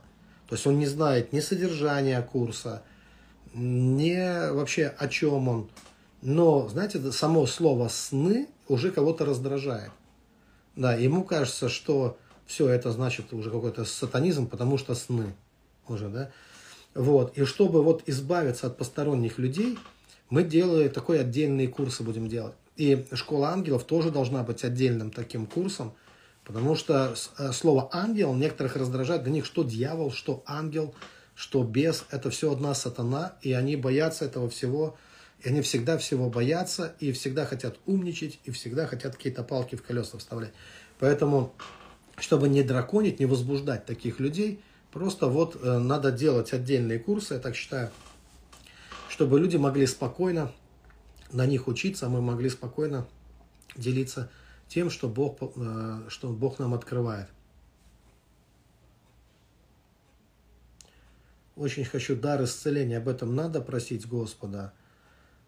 То 0.50 0.56
есть 0.56 0.66
он 0.66 0.80
не 0.80 0.86
знает 0.86 1.32
ни 1.32 1.38
содержания 1.38 2.20
курса, 2.22 2.82
ни 3.54 4.50
вообще 4.52 4.88
о 4.98 5.06
чем 5.06 5.48
он. 5.48 5.70
Но, 6.22 6.68
знаете, 6.68 7.12
само 7.12 7.46
слово 7.46 7.86
«сны» 7.86 8.48
уже 8.66 8.90
кого-то 8.90 9.24
раздражает. 9.24 9.92
Да, 10.74 10.94
ему 10.94 11.22
кажется, 11.22 11.68
что 11.68 12.18
все 12.46 12.68
это 12.68 12.90
значит 12.90 13.32
уже 13.32 13.48
какой-то 13.48 13.84
сатанизм, 13.84 14.48
потому 14.48 14.76
что 14.76 14.96
сны 14.96 15.36
уже, 15.86 16.08
да. 16.08 16.32
Вот. 16.94 17.38
И 17.38 17.44
чтобы 17.44 17.84
вот 17.84 18.02
избавиться 18.06 18.66
от 18.66 18.76
посторонних 18.76 19.38
людей, 19.38 19.78
мы 20.30 20.42
делаем 20.42 20.90
такой 20.90 21.20
отдельный 21.20 21.68
курсы 21.68 22.02
будем 22.02 22.26
делать. 22.26 22.54
И 22.76 23.06
школа 23.12 23.50
ангелов 23.50 23.84
тоже 23.84 24.10
должна 24.10 24.42
быть 24.42 24.64
отдельным 24.64 25.12
таким 25.12 25.46
курсом, 25.46 25.92
Потому 26.44 26.74
что 26.74 27.14
э, 27.38 27.52
слово 27.52 27.88
ангел 27.92 28.34
некоторых 28.34 28.76
раздражает. 28.76 29.22
Для 29.22 29.32
них 29.32 29.46
что 29.46 29.62
дьявол, 29.62 30.10
что 30.10 30.42
ангел, 30.46 30.94
что 31.34 31.62
бес, 31.62 32.04
это 32.10 32.30
все 32.30 32.52
одна 32.52 32.74
сатана, 32.74 33.36
и 33.42 33.52
они 33.52 33.76
боятся 33.76 34.24
этого 34.24 34.48
всего. 34.48 34.96
И 35.42 35.48
они 35.48 35.62
всегда 35.62 35.96
всего 35.96 36.28
боятся, 36.28 36.94
и 37.00 37.12
всегда 37.12 37.46
хотят 37.46 37.76
умничать, 37.86 38.38
и 38.44 38.50
всегда 38.50 38.86
хотят 38.86 39.16
какие-то 39.16 39.42
палки 39.42 39.74
в 39.74 39.82
колеса 39.82 40.18
вставлять. 40.18 40.52
Поэтому, 40.98 41.54
чтобы 42.18 42.48
не 42.48 42.62
драконить, 42.62 43.20
не 43.20 43.26
возбуждать 43.26 43.86
таких 43.86 44.20
людей, 44.20 44.60
просто 44.92 45.28
вот 45.28 45.56
э, 45.62 45.78
надо 45.78 46.12
делать 46.12 46.52
отдельные 46.52 46.98
курсы, 46.98 47.34
я 47.34 47.40
так 47.40 47.56
считаю, 47.56 47.90
чтобы 49.08 49.40
люди 49.40 49.56
могли 49.56 49.86
спокойно 49.86 50.52
на 51.32 51.46
них 51.46 51.68
учиться, 51.68 52.06
а 52.06 52.08
мы 52.10 52.20
могли 52.20 52.50
спокойно 52.50 53.06
делиться 53.76 54.30
тем, 54.70 54.88
что 54.88 55.08
Бог, 55.08 55.38
э, 55.56 56.08
что 56.08 56.28
Бог 56.28 56.58
нам 56.58 56.72
открывает. 56.72 57.28
Очень 61.56 61.84
хочу 61.84 62.16
дар 62.16 62.42
исцеления, 62.44 62.98
об 62.98 63.08
этом 63.08 63.34
надо 63.34 63.60
просить 63.60 64.06
Господа. 64.08 64.72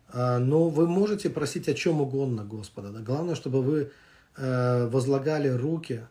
А, 0.08 0.38
но 0.38 0.68
вы 0.68 0.86
можете 0.86 1.30
просить 1.30 1.68
о 1.68 1.74
чем 1.74 2.00
угодно 2.00 2.44
Господа. 2.44 2.90
Главное, 3.00 3.36
чтобы 3.36 3.62
вы 3.62 3.92
э, 4.36 4.86
возлагали 4.88 5.48
руки 5.48 6.04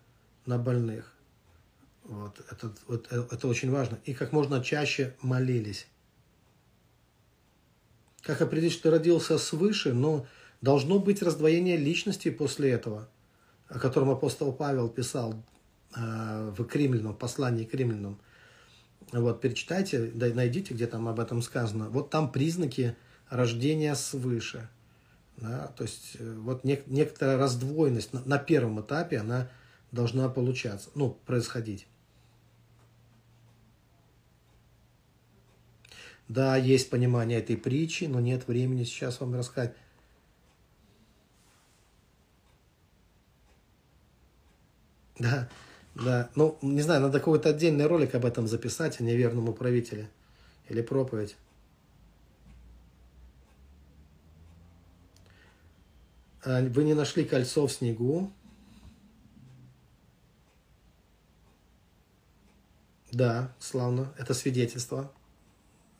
на 0.46 0.58
больных. 0.58 1.14
Вот, 2.06 2.40
это, 2.50 2.72
вот, 2.88 3.08
э, 3.12 3.24
это 3.30 3.48
очень 3.48 3.70
важно. 3.70 4.00
И 4.06 4.14
как 4.14 4.32
можно 4.32 4.64
чаще 4.64 5.16
молились. 5.22 5.86
Как 8.22 8.42
определить, 8.42 8.74
что 8.74 8.90
родился 8.90 9.38
свыше, 9.38 9.94
но 9.94 10.26
должно 10.62 11.00
быть 11.00 11.22
раздвоение 11.22 11.78
личности 11.78 12.30
после 12.30 12.72
этого, 12.72 13.10
о 13.68 13.80
котором 13.80 14.10
апостол 14.10 14.54
Павел 14.54 14.90
писал 14.90 15.44
э, 15.96 16.54
в 16.58 16.64
Кремлином, 16.66 17.16
послании 17.16 17.66
к 17.66 17.74
Римлянам. 17.74 18.20
Вот, 19.12 19.42
перечитайте, 19.42 20.12
найдите, 20.14 20.74
где 20.74 20.88
там 20.88 21.08
об 21.08 21.20
этом 21.20 21.42
сказано. 21.42 21.90
Вот 21.90 22.10
там 22.10 22.32
признаки 22.32 22.96
рождения 23.30 23.96
свыше. 23.96 24.70
Да, 25.38 25.68
то 25.76 25.84
есть 25.84 26.18
э, 26.20 26.36
вот 26.40 26.64
нек- 26.64 26.84
некоторая 26.86 27.38
раздвоенность 27.38 28.14
на, 28.14 28.22
на 28.26 28.38
первом 28.38 28.80
этапе, 28.82 29.18
она 29.18 29.50
должна 29.92 30.30
получаться, 30.30 30.90
ну, 30.94 31.18
происходить. 31.26 31.88
Да, 36.28 36.56
есть 36.56 36.90
понимание 36.90 37.40
этой 37.40 37.58
притчи, 37.58 38.06
но 38.06 38.20
нет 38.20 38.48
времени 38.48 38.84
сейчас 38.84 39.20
вам 39.20 39.34
рассказать. 39.36 39.76
Да, 45.22 45.48
да. 45.94 46.30
Ну, 46.36 46.58
не 46.64 46.82
знаю, 46.82 47.02
надо 47.02 47.20
какой-то 47.20 47.50
отдельный 47.50 47.86
ролик 47.86 48.16
об 48.16 48.26
этом 48.26 48.48
записать, 48.48 49.00
о 49.00 49.04
неверном 49.04 49.50
управителе. 49.50 50.10
Или 50.68 50.82
проповедь. 50.82 51.36
А, 56.44 56.64
вы 56.64 56.84
не 56.84 56.96
нашли 56.96 57.24
кольцо 57.24 57.68
в 57.68 57.72
снегу. 57.72 58.32
Да, 63.12 63.54
славно. 63.60 64.12
Это 64.18 64.34
свидетельство. 64.34 65.12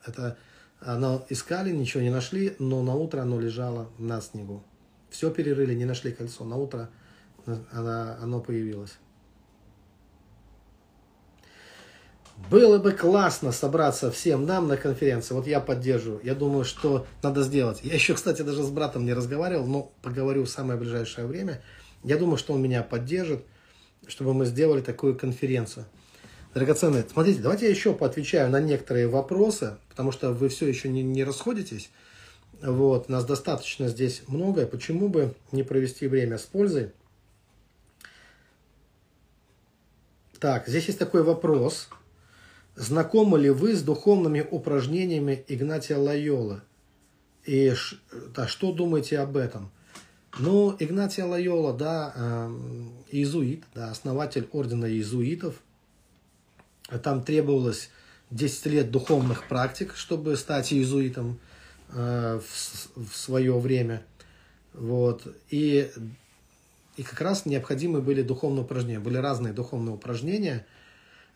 Это 0.04 0.36
оно 0.80 1.24
искали, 1.28 1.70
ничего 1.70 2.02
не 2.02 2.10
нашли, 2.10 2.56
но 2.58 2.82
на 2.82 2.94
утро 2.94 3.20
оно 3.20 3.38
лежало 3.38 3.88
на 3.98 4.20
снегу. 4.20 4.64
Все 5.10 5.30
перерыли, 5.30 5.74
не 5.74 5.84
нашли 5.84 6.10
кольцо. 6.10 6.44
На 6.44 6.56
утро 6.56 6.90
оно, 7.46 8.16
оно 8.20 8.40
появилось. 8.40 8.98
Было 12.50 12.78
бы 12.78 12.92
классно 12.92 13.50
собраться 13.50 14.10
всем 14.10 14.44
нам 14.44 14.68
на 14.68 14.76
конференции. 14.76 15.34
Вот 15.34 15.46
я 15.46 15.60
поддерживаю. 15.60 16.20
Я 16.22 16.34
думаю, 16.34 16.64
что 16.64 17.06
надо 17.22 17.42
сделать. 17.42 17.80
Я 17.82 17.94
еще, 17.94 18.14
кстати, 18.14 18.42
даже 18.42 18.62
с 18.62 18.70
братом 18.70 19.04
не 19.04 19.14
разговаривал, 19.14 19.66
но 19.66 19.92
поговорю 20.02 20.44
в 20.44 20.50
самое 20.50 20.78
ближайшее 20.78 21.26
время. 21.26 21.62
Я 22.04 22.18
думаю, 22.18 22.36
что 22.36 22.52
он 22.52 22.62
меня 22.62 22.82
поддержит, 22.82 23.44
чтобы 24.06 24.34
мы 24.34 24.44
сделали 24.44 24.82
такую 24.82 25.16
конференцию. 25.16 25.86
Драгоценные, 26.54 27.06
смотрите, 27.10 27.40
давайте 27.40 27.64
я 27.64 27.70
еще 27.70 27.94
поотвечаю 27.94 28.50
на 28.50 28.60
некоторые 28.60 29.08
вопросы, 29.08 29.78
потому 29.88 30.12
что 30.12 30.32
вы 30.32 30.50
все 30.50 30.66
еще 30.66 30.90
не, 30.90 31.02
не 31.02 31.24
расходитесь. 31.24 31.90
Вот, 32.60 33.08
нас 33.08 33.24
достаточно 33.24 33.88
здесь 33.88 34.22
много. 34.28 34.66
Почему 34.66 35.08
бы 35.08 35.34
не 35.50 35.62
провести 35.62 36.06
время 36.06 36.36
с 36.36 36.42
пользой? 36.42 36.92
Так, 40.38 40.68
здесь 40.68 40.86
есть 40.86 40.98
такой 40.98 41.22
вопрос. 41.22 41.88
Знакомы 42.74 43.38
ли 43.38 43.50
вы 43.50 43.74
с 43.74 43.82
духовными 43.82 44.46
упражнениями 44.50 45.44
Игнатия 45.48 45.96
Лайола? 45.96 46.62
И 47.44 47.74
да, 48.34 48.46
что 48.46 48.72
думаете 48.72 49.18
об 49.18 49.36
этом? 49.36 49.70
Ну, 50.38 50.74
Игнатия 50.78 51.24
Лайола, 51.24 51.74
да, 51.74 52.12
э, 52.14 52.50
иезуит, 53.10 53.64
да, 53.74 53.90
основатель 53.90 54.48
ордена 54.52 54.86
иезуитов– 54.86 55.56
там 56.98 57.22
требовалось 57.22 57.90
10 58.30 58.66
лет 58.66 58.90
духовных 58.90 59.48
практик, 59.48 59.94
чтобы 59.94 60.36
стать 60.36 60.72
иезуитом 60.72 61.38
э, 61.90 62.40
в, 62.40 63.08
в 63.08 63.16
свое 63.16 63.58
время. 63.58 64.02
Вот. 64.74 65.26
И, 65.50 65.90
и 66.96 67.02
как 67.02 67.20
раз 67.20 67.46
необходимы 67.46 68.00
были 68.00 68.22
духовные 68.22 68.64
упражнения. 68.64 69.00
Были 69.00 69.18
разные 69.18 69.52
духовные 69.52 69.94
упражнения. 69.94 70.66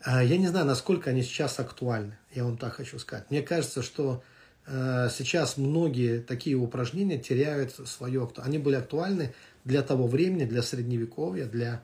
Э, 0.05 0.25
я 0.25 0.37
не 0.37 0.49
знаю, 0.49 0.67
насколько 0.67 1.11
они 1.11 1.23
сейчас 1.23 1.59
актуальны. 1.61 2.17
Я 2.35 2.45
вам 2.45 2.59
так 2.59 2.75
хочу 2.75 2.99
сказать. 2.99 3.31
Мне 3.31 3.43
кажется, 3.43 3.83
что 3.83 4.23
э, 4.67 5.09
сейчас 5.17 5.57
многие 5.57 6.21
такие 6.21 6.57
упражнения 6.57 7.19
теряют 7.19 7.73
свое 7.73 8.25
актуальность. 8.25 8.49
Они 8.49 8.59
были 8.59 8.77
актуальны 8.77 9.35
для 9.65 9.83
того 9.83 10.07
времени, 10.07 10.45
для 10.45 10.63
средневековья, 10.63 11.47
для 11.47 11.83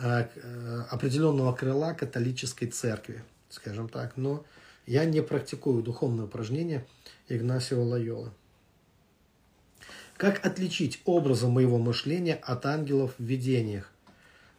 Э, 0.00 0.28
э, 0.36 0.82
определенного 0.90 1.52
крыла 1.52 1.92
католической 1.92 2.66
церкви, 2.66 3.24
скажем 3.48 3.88
так. 3.88 4.16
Но 4.16 4.44
я 4.86 5.04
не 5.04 5.20
практикую 5.22 5.82
духовные 5.82 6.26
упражнения 6.26 6.86
Игнасио 7.28 7.82
Лайола. 7.82 8.32
Как 10.16 10.44
отличить 10.46 11.00
образы 11.04 11.48
моего 11.48 11.78
мышления 11.78 12.36
от 12.36 12.64
ангелов 12.66 13.14
в 13.18 13.24
видениях? 13.24 13.90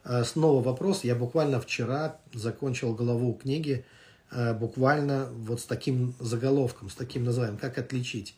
Э, 0.04 0.24
снова 0.24 0.62
вопрос. 0.62 1.04
Я 1.04 1.14
буквально 1.14 1.60
вчера 1.60 2.16
закончил 2.32 2.94
главу 2.94 3.34
книги 3.34 3.84
буквально 4.60 5.28
вот 5.32 5.60
с 5.60 5.64
таким 5.64 6.14
заголовком, 6.20 6.88
с 6.88 6.94
таким 6.94 7.24
названием. 7.24 7.58
Как 7.58 7.78
отличить 7.78 8.36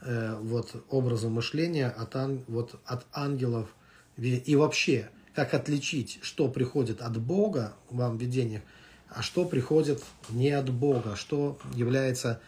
вот 0.00 0.84
образы 0.88 1.28
мышления 1.28 1.88
от, 1.88 2.14
вот, 2.46 2.76
от 2.84 3.04
ангелов 3.12 3.74
и 4.16 4.54
вообще– 4.54 5.10
как 5.34 5.54
отличить, 5.54 6.18
что 6.22 6.48
приходит 6.48 7.00
от 7.00 7.18
Бога 7.20 7.74
вам 7.88 8.18
в 8.18 8.20
видениях, 8.20 8.62
а 9.08 9.22
что 9.22 9.44
приходит 9.44 10.02
не 10.28 10.50
от 10.50 10.70
Бога, 10.70 11.16
что 11.16 11.58
является 11.74 12.40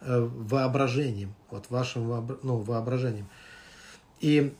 э, 0.00 0.18
воображением, 0.18 1.34
вот 1.50 1.66
вашим 1.70 2.38
ну, 2.42 2.58
воображением. 2.58 3.28
И 4.20 4.52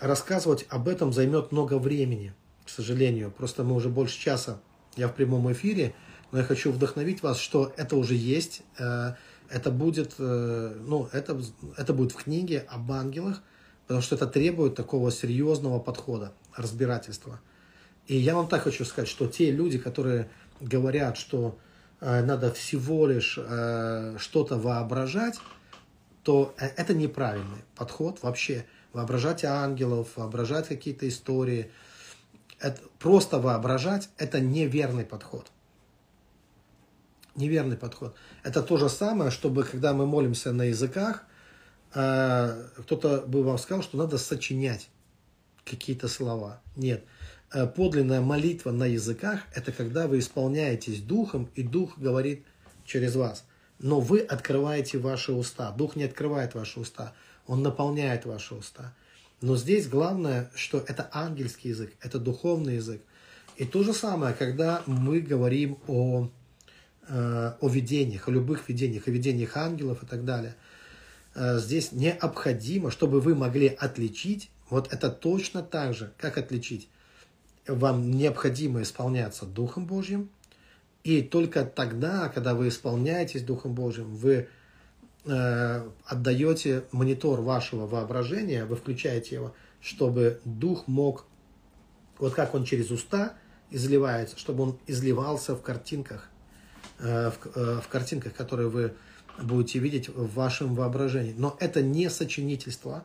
рассказывать 0.00 0.66
об 0.68 0.88
этом 0.88 1.12
займет 1.12 1.52
много 1.52 1.78
времени, 1.78 2.32
сожалению. 2.72 3.30
Просто 3.30 3.64
мы 3.64 3.74
уже 3.74 3.88
больше 3.88 4.18
часа, 4.18 4.60
я 4.96 5.08
в 5.08 5.14
прямом 5.14 5.50
эфире, 5.52 5.94
но 6.32 6.38
я 6.38 6.44
хочу 6.44 6.72
вдохновить 6.72 7.22
вас, 7.22 7.38
что 7.38 7.72
это 7.76 7.96
уже 7.96 8.14
есть, 8.14 8.62
э, 8.78 9.12
это 9.50 9.70
будет, 9.70 10.14
э, 10.18 10.76
ну, 10.86 11.08
это, 11.12 11.38
это 11.76 11.92
будет 11.92 12.12
в 12.12 12.16
книге 12.16 12.66
об 12.68 12.90
ангелах, 12.90 13.42
потому 13.86 14.02
что 14.02 14.16
это 14.16 14.26
требует 14.26 14.74
такого 14.74 15.12
серьезного 15.12 15.78
подхода 15.78 16.32
разбирательства. 16.56 17.40
И 18.06 18.16
я 18.16 18.34
вам 18.34 18.48
так 18.48 18.62
хочу 18.62 18.84
сказать, 18.84 19.08
что 19.08 19.26
те 19.26 19.50
люди, 19.50 19.78
которые 19.78 20.30
говорят, 20.60 21.18
что 21.18 21.58
э, 22.00 22.24
надо 22.24 22.50
всего 22.52 23.06
лишь 23.06 23.38
что-то 24.18 24.58
воображать, 24.58 25.38
то 26.22 26.54
это 26.58 26.94
неправильный 26.94 27.64
подход 27.74 28.22
вообще. 28.22 28.64
Воображать 28.92 29.44
ангелов, 29.44 30.08
воображать 30.16 30.68
какие-то 30.68 31.08
истории. 31.08 31.70
Это, 32.62 32.80
просто 33.00 33.40
воображать– 33.40 34.08
это 34.18 34.40
неверный 34.40 35.04
подход. 35.04 35.50
Неверный 37.34 37.76
подход. 37.76 38.14
Это 38.44 38.62
то 38.62 38.76
же 38.76 38.88
самое, 38.88 39.32
чтобы 39.32 39.64
когда 39.64 39.92
мы 39.92 40.06
молимся 40.06 40.52
на 40.52 40.62
языках, 40.62 41.24
э, 41.92 42.68
кто-то 42.78 43.22
бы 43.22 43.42
вам 43.42 43.58
сказал, 43.58 43.82
что 43.82 43.96
надо 43.96 44.16
сочинять 44.16 44.88
какие-то 45.64 46.06
слова. 46.06 46.60
Нет. 46.76 47.04
Э, 47.52 47.66
подлинная 47.66 48.20
молитва 48.20 48.70
на 48.70 48.84
языках– 48.84 49.40
это 49.54 49.72
когда 49.72 50.06
вы 50.06 50.20
исполняетесь 50.20 51.02
Духом, 51.02 51.50
и 51.56 51.64
Дух 51.64 51.98
говорит 51.98 52.46
через 52.84 53.16
вас. 53.16 53.44
Но 53.80 53.98
вы 53.98 54.20
открываете 54.20 54.98
ваши 54.98 55.32
уста. 55.32 55.72
Дух 55.72 55.96
не 55.96 56.04
открывает 56.04 56.54
ваши 56.54 56.78
уста, 56.78 57.12
Он 57.48 57.62
наполняет 57.64 58.24
ваши 58.24 58.54
уста. 58.54 58.94
Но 59.42 59.56
здесь 59.56 59.88
главное, 59.88 60.50
что 60.54 60.78
это 60.78 61.10
ангельский 61.12 61.70
язык, 61.70 61.92
это 62.00 62.18
духовный 62.18 62.76
язык. 62.76 63.02
И 63.56 63.64
то 63.64 63.82
же 63.82 63.92
самое, 63.92 64.34
когда 64.34 64.82
мы 64.86 65.20
говорим 65.20 65.78
о, 65.88 66.30
э, 67.08 67.52
о 67.60 67.68
видениях, 67.68 68.28
о 68.28 68.30
любых 68.30 68.68
видениях, 68.68 69.08
о 69.08 69.10
видениях 69.10 69.56
ангелов 69.56 70.04
и 70.04 70.06
так 70.06 70.24
далее. 70.24 70.54
Э, 71.34 71.58
здесь 71.58 71.90
необходимо, 71.90 72.92
чтобы 72.92 73.20
вы 73.20 73.34
могли 73.34 73.66
отличить 73.66 74.48
вот 74.70 74.92
это 74.92 75.10
точно 75.10 75.62
так 75.62 75.92
же, 75.92 76.12
как 76.18 76.38
отличить. 76.38 76.88
Вам 77.66 78.12
необходимо 78.12 78.82
исполняться 78.82 79.44
Духом 79.44 79.86
Божьим, 79.86 80.30
и 81.02 81.20
только 81.20 81.64
тогда, 81.64 82.28
когда 82.28 82.54
вы 82.54 82.68
исполняетесь 82.68 83.42
Духом 83.42 83.74
Божьим, 83.74 84.14
вы 84.14 84.48
отдаете 85.24 86.84
монитор 86.90 87.40
вашего 87.40 87.86
воображения, 87.86 88.64
вы 88.64 88.74
включаете 88.76 89.36
его, 89.36 89.54
чтобы 89.80 90.40
дух 90.44 90.86
мог, 90.86 91.26
вот 92.18 92.34
как 92.34 92.54
он 92.54 92.64
через 92.64 92.90
уста 92.90 93.34
изливается, 93.70 94.38
чтобы 94.38 94.62
он 94.62 94.78
изливался 94.86 95.56
в 95.56 95.62
картинках, 95.62 96.28
э, 96.98 97.30
в, 97.30 97.56
э, 97.56 97.80
в 97.80 97.88
картинках, 97.88 98.34
которые 98.34 98.68
вы 98.68 98.94
будете 99.42 99.78
видеть 99.78 100.08
в 100.08 100.34
вашем 100.34 100.74
воображении. 100.74 101.34
Но 101.36 101.56
это 101.58 101.82
не 101.82 102.10
сочинительство, 102.10 103.04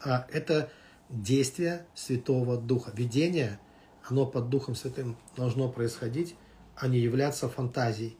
а 0.00 0.26
это 0.30 0.70
действие 1.08 1.86
Святого 1.94 2.56
Духа. 2.56 2.92
Видение, 2.94 3.58
оно 4.08 4.26
под 4.26 4.48
Духом 4.48 4.74
Святым 4.74 5.16
должно 5.36 5.68
происходить, 5.68 6.34
а 6.76 6.88
не 6.88 6.98
являться 6.98 7.48
фантазией 7.48 8.16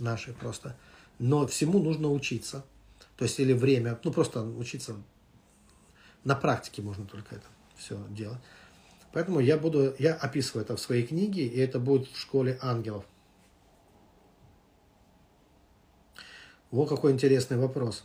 нашей 0.00 0.34
просто. 0.34 0.76
Но 1.18 1.46
всему 1.46 1.82
нужно 1.82 2.10
учиться. 2.10 2.64
То 3.22 3.26
есть 3.26 3.38
или 3.38 3.52
время, 3.52 4.00
ну 4.02 4.10
просто 4.10 4.42
учиться 4.42 4.96
на 6.24 6.34
практике 6.34 6.82
можно 6.82 7.06
только 7.06 7.36
это 7.36 7.46
все 7.76 8.04
делать. 8.10 8.40
Поэтому 9.12 9.38
я 9.38 9.56
буду, 9.56 9.94
я 10.00 10.14
описываю 10.14 10.64
это 10.64 10.74
в 10.74 10.80
своей 10.80 11.06
книге, 11.06 11.46
и 11.46 11.56
это 11.60 11.78
будет 11.78 12.08
в 12.08 12.18
школе 12.18 12.58
ангелов. 12.60 13.04
Вот 16.72 16.88
какой 16.88 17.12
интересный 17.12 17.58
вопрос. 17.58 18.04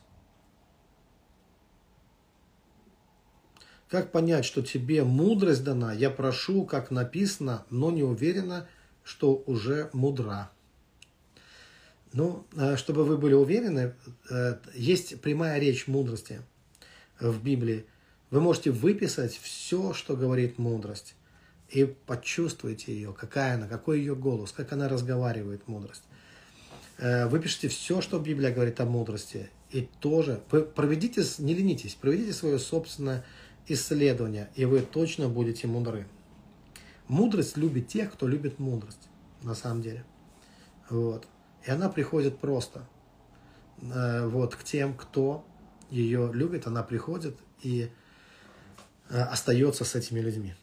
Как 3.90 4.12
понять, 4.12 4.46
что 4.46 4.62
тебе 4.62 5.04
мудрость 5.04 5.64
дана? 5.64 5.94
Я 5.94 6.12
прошу, 6.12 6.64
как 6.64 6.92
написано, 6.92 7.66
но 7.72 7.90
не 7.90 8.04
уверена, 8.04 8.70
что 9.04 9.42
уже 9.48 9.90
мудра. 9.94 10.52
Ну, 12.14 12.46
э, 12.56 12.78
чтобы 12.78 13.04
вы 13.04 13.18
были 13.18 13.34
уверены, 13.34 13.94
э, 14.30 14.58
есть 14.74 15.22
прямая 15.22 15.60
речь 15.60 15.88
мудрости 15.88 16.42
в 17.20 17.44
Библии. 17.44 17.86
Вы 18.30 18.42
можете 18.42 18.72
выписать 18.72 19.38
все, 19.38 19.94
что 19.94 20.16
говорит 20.16 20.58
мудрость, 20.58 21.16
и 21.70 21.86
почувствуйте 21.86 22.94
ее, 22.94 23.14
какая 23.14 23.56
она, 23.56 23.68
какой 23.68 24.00
ее 24.00 24.16
голос, 24.16 24.52
как 24.52 24.72
она 24.72 24.88
разговаривает, 24.88 25.68
мудрость. 25.68 26.04
Э, 26.98 27.28
выпишите 27.28 27.68
все, 27.68 28.02
что 28.02 28.20
Библия 28.20 28.52
говорит 28.52 28.80
о 28.80 28.86
мудрости, 28.86 29.50
и 29.72 29.90
тоже 30.00 30.42
проведите, 30.50 31.24
не 31.40 31.54
ленитесь, 31.54 31.96
проведите 31.96 32.34
свое 32.34 32.58
собственное 32.58 33.26
исследование, 33.68 34.50
и 34.56 34.66
вы 34.66 34.80
точно 34.80 35.28
будете 35.28 35.68
мудры. 35.68 36.08
Мудрость 37.08 37.58
любит 37.58 37.90
тех, 37.90 38.14
кто 38.14 38.28
любит 38.28 38.60
мудрость, 38.60 39.10
на 39.42 39.56
самом 39.56 39.82
деле. 39.82 40.06
Вот. 40.90 41.28
И 41.68 41.72
она 41.72 41.90
приходит 41.90 42.40
просто. 42.40 42.88
Э, 43.82 44.26
вот, 44.26 44.56
к 44.56 44.64
тем, 44.64 44.96
кто 44.96 45.46
ее 45.90 46.32
любит, 46.34 46.66
она 46.66 46.82
приходит 46.82 47.38
и 47.62 47.92
э, 49.10 49.22
остается 49.22 49.84
с 49.84 49.94
этими 49.94 50.22
людьми. 50.22 50.56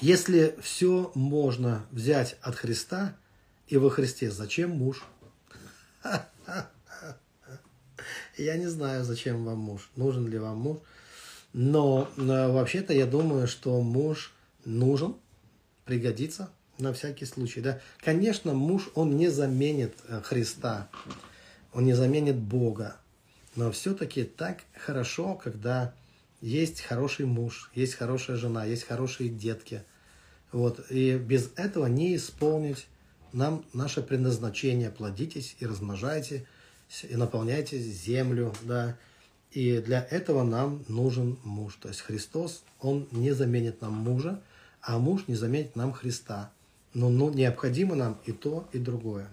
Если 0.00 0.56
все 0.62 1.10
можно 1.14 1.84
взять 1.90 2.36
от 2.42 2.54
Христа 2.54 3.16
и 3.66 3.76
во 3.76 3.90
Христе, 3.90 4.30
зачем 4.30 4.70
муж? 4.70 5.04
Я 8.38 8.56
не 8.56 8.66
знаю, 8.68 9.04
зачем 9.04 9.44
вам 9.44 9.58
муж, 9.58 9.90
нужен 9.96 10.28
ли 10.28 10.38
вам 10.38 10.58
муж. 10.58 10.78
Но, 11.52 12.08
но 12.16 12.52
вообще-то 12.52 12.92
я 12.92 13.06
думаю, 13.06 13.48
что 13.48 13.80
муж 13.80 14.34
нужен, 14.66 15.16
пригодится 15.86 16.50
на 16.78 16.92
всякий 16.92 17.26
случай. 17.26 17.60
Да? 17.60 17.80
Конечно, 17.98 18.54
муж, 18.54 18.90
он 18.94 19.16
не 19.16 19.28
заменит 19.28 19.94
э, 20.08 20.20
Христа, 20.22 20.88
он 21.72 21.84
не 21.84 21.94
заменит 21.94 22.36
Бога. 22.36 22.96
Но 23.54 23.70
все-таки 23.72 24.24
так 24.24 24.60
хорошо, 24.74 25.34
когда 25.34 25.94
есть 26.40 26.82
хороший 26.82 27.26
муж, 27.26 27.70
есть 27.74 27.94
хорошая 27.94 28.36
жена, 28.36 28.64
есть 28.64 28.84
хорошие 28.84 29.30
детки. 29.30 29.82
Вот. 30.52 30.90
И 30.90 31.16
без 31.16 31.50
этого 31.56 31.86
не 31.86 32.16
исполнить 32.16 32.86
нам 33.32 33.64
наше 33.72 34.02
предназначение. 34.02 34.90
Плодитесь 34.90 35.56
и 35.58 35.66
размножайте, 35.66 36.46
и 37.02 37.16
наполняйте 37.16 37.78
землю. 37.78 38.54
Да. 38.62 38.96
И 39.50 39.78
для 39.78 40.02
этого 40.10 40.42
нам 40.44 40.84
нужен 40.88 41.38
муж. 41.42 41.76
То 41.80 41.88
есть 41.88 42.00
Христос, 42.02 42.62
Он 42.80 43.08
не 43.10 43.32
заменит 43.32 43.80
нам 43.80 43.94
мужа, 43.94 44.42
а 44.82 44.98
муж 44.98 45.24
не 45.28 45.34
заменит 45.34 45.76
нам 45.76 45.92
Христа. 45.92 46.52
Но 46.96 47.10
ну, 47.10 47.28
необходимо 47.28 47.94
нам 47.94 48.18
и 48.24 48.32
то, 48.32 48.70
и 48.72 48.78
другое. 48.78 49.28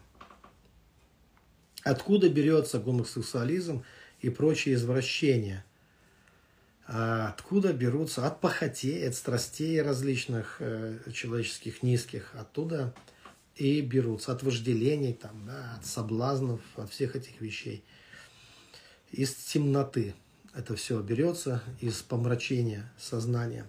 Откуда 1.86 2.28
берется 2.28 2.78
гомосексуализм 2.78 3.86
и 4.20 4.30
прочие 4.30 4.76
извращения? 4.76 5.64
А 6.86 7.30
откуда 7.30 7.72
берутся? 7.72 8.28
От 8.28 8.42
похотей, 8.42 9.08
от 9.08 9.16
страстей 9.16 9.82
различных 9.82 10.58
э, 10.60 11.00
человеческих 11.14 11.84
низких. 11.84 12.36
Оттуда 12.36 12.94
и 13.56 13.80
берутся. 13.80 14.34
От 14.34 14.44
вожделений, 14.44 15.14
там, 15.14 15.46
да, 15.46 15.78
от 15.78 15.86
соблазнов, 15.86 16.60
от 16.76 16.92
всех 16.92 17.16
этих 17.16 17.40
вещей 17.40 17.82
из 19.14 19.34
темноты. 19.36 20.16
Это 20.54 20.76
все 20.76 21.00
берется 21.00 21.64
из 21.80 22.02
помрачения 22.02 22.92
сознания. 22.98 23.66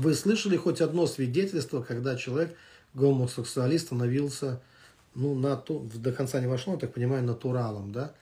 Вы 0.00 0.14
слышали 0.14 0.56
хоть 0.56 0.80
одно 0.80 1.06
свидетельство, 1.06 1.82
когда 1.82 2.16
человек, 2.16 2.56
гомосексуалист, 2.94 3.88
становился, 3.88 4.62
ну, 5.14 5.34
на, 5.34 5.56
до 5.56 6.12
конца 6.12 6.40
не 6.40 6.46
вошло, 6.46 6.72
я 6.72 6.78
так 6.78 6.94
понимаю, 6.94 7.22
натуралом, 7.22 7.92
да? 7.92 8.14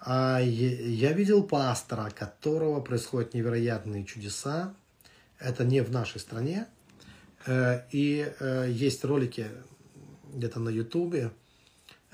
А 0.00 0.40
я 0.40 1.12
видел 1.12 1.44
пастора, 1.44 2.10
которого 2.10 2.80
происходят 2.80 3.34
невероятные 3.34 4.04
чудеса. 4.04 4.74
Это 5.38 5.64
не 5.64 5.80
в 5.80 5.92
нашей 5.92 6.18
стране. 6.18 6.66
Э, 7.46 7.82
и 7.92 8.28
э, 8.40 8.66
есть 8.68 9.04
ролики 9.04 9.46
где-то 10.34 10.58
на 10.58 10.70
Ютубе, 10.70 11.30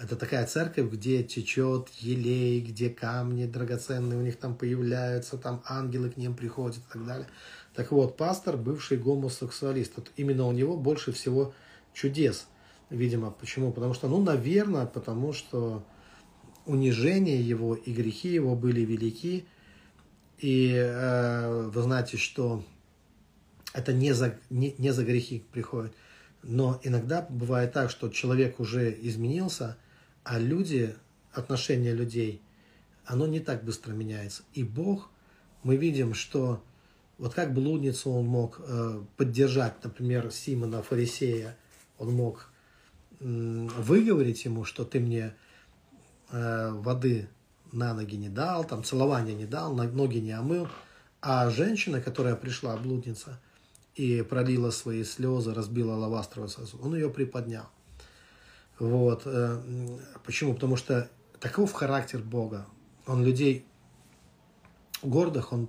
это 0.02 0.16
такая 0.16 0.46
церковь, 0.46 0.90
где 0.90 1.22
течет 1.22 1.88
елей, 2.00 2.60
где 2.60 2.90
камни 2.90 3.46
драгоценные 3.46 4.18
у 4.18 4.22
них 4.22 4.36
там 4.36 4.56
появляются, 4.56 5.38
там 5.38 5.62
ангелы 5.64 6.10
к 6.10 6.16
ним 6.16 6.34
приходят 6.34 6.78
и 6.78 6.92
так 6.92 7.06
далее. 7.06 7.28
Так 7.74 7.90
вот, 7.92 8.16
пастор, 8.16 8.56
бывший 8.56 8.98
гомосексуалист, 8.98 9.92
вот 9.96 10.10
именно 10.16 10.46
у 10.46 10.52
него 10.52 10.76
больше 10.76 11.12
всего 11.12 11.54
чудес, 11.94 12.46
видимо. 12.90 13.30
Почему? 13.30 13.72
Потому 13.72 13.94
что, 13.94 14.08
ну, 14.08 14.22
наверное, 14.22 14.86
потому 14.86 15.32
что 15.32 15.84
унижение 16.66 17.40
его 17.40 17.74
и 17.74 17.92
грехи 17.92 18.28
его 18.28 18.54
были 18.54 18.82
велики. 18.82 19.46
И 20.38 20.74
э, 20.74 21.70
вы 21.72 21.82
знаете, 21.82 22.16
что 22.16 22.64
это 23.72 23.92
не 23.92 24.12
за, 24.12 24.38
не, 24.50 24.74
не 24.78 24.92
за 24.92 25.04
грехи 25.04 25.42
приходит. 25.52 25.94
Но 26.42 26.80
иногда 26.82 27.26
бывает 27.28 27.72
так, 27.72 27.90
что 27.90 28.08
человек 28.08 28.60
уже 28.60 28.92
изменился, 29.00 29.78
а 30.24 30.38
люди, 30.38 30.94
отношения 31.32 31.92
людей, 31.92 32.42
оно 33.06 33.26
не 33.26 33.40
так 33.40 33.64
быстро 33.64 33.92
меняется. 33.92 34.42
И 34.52 34.62
Бог, 34.62 35.10
мы 35.62 35.76
видим, 35.76 36.14
что 36.14 36.62
вот 37.22 37.34
как 37.34 37.54
блудницу 37.54 38.10
он 38.10 38.26
мог 38.26 38.60
э, 38.66 39.00
поддержать, 39.16 39.74
например, 39.84 40.32
Симона 40.32 40.82
Фарисея, 40.82 41.56
он 41.96 42.12
мог 42.14 42.48
выговорить 43.20 44.44
ему, 44.44 44.64
что 44.64 44.84
ты 44.84 44.98
мне 44.98 45.32
э, 46.32 46.70
воды 46.72 47.28
на 47.70 47.94
ноги 47.94 48.16
не 48.16 48.28
дал, 48.28 48.64
там 48.64 48.82
целования 48.82 49.34
не 49.34 49.46
дал, 49.46 49.72
ноги 49.72 50.18
не 50.18 50.32
омыл. 50.32 50.66
А 51.20 51.48
женщина, 51.48 52.00
которая 52.00 52.34
пришла, 52.34 52.76
блудница, 52.76 53.38
и 53.94 54.22
пролила 54.22 54.72
свои 54.72 55.04
слезы, 55.04 55.54
разбила 55.54 55.94
лавастровый 55.94 56.50
сосуд, 56.50 56.80
он 56.82 56.96
ее 56.96 57.08
приподнял. 57.08 57.68
Вот. 58.80 59.22
Э, 59.26 59.62
почему? 60.24 60.54
Потому 60.54 60.74
что 60.74 61.08
таков 61.38 61.72
характер 61.72 62.18
Бога. 62.18 62.66
Он 63.06 63.24
людей 63.24 63.64
гордых, 65.02 65.52
он, 65.52 65.68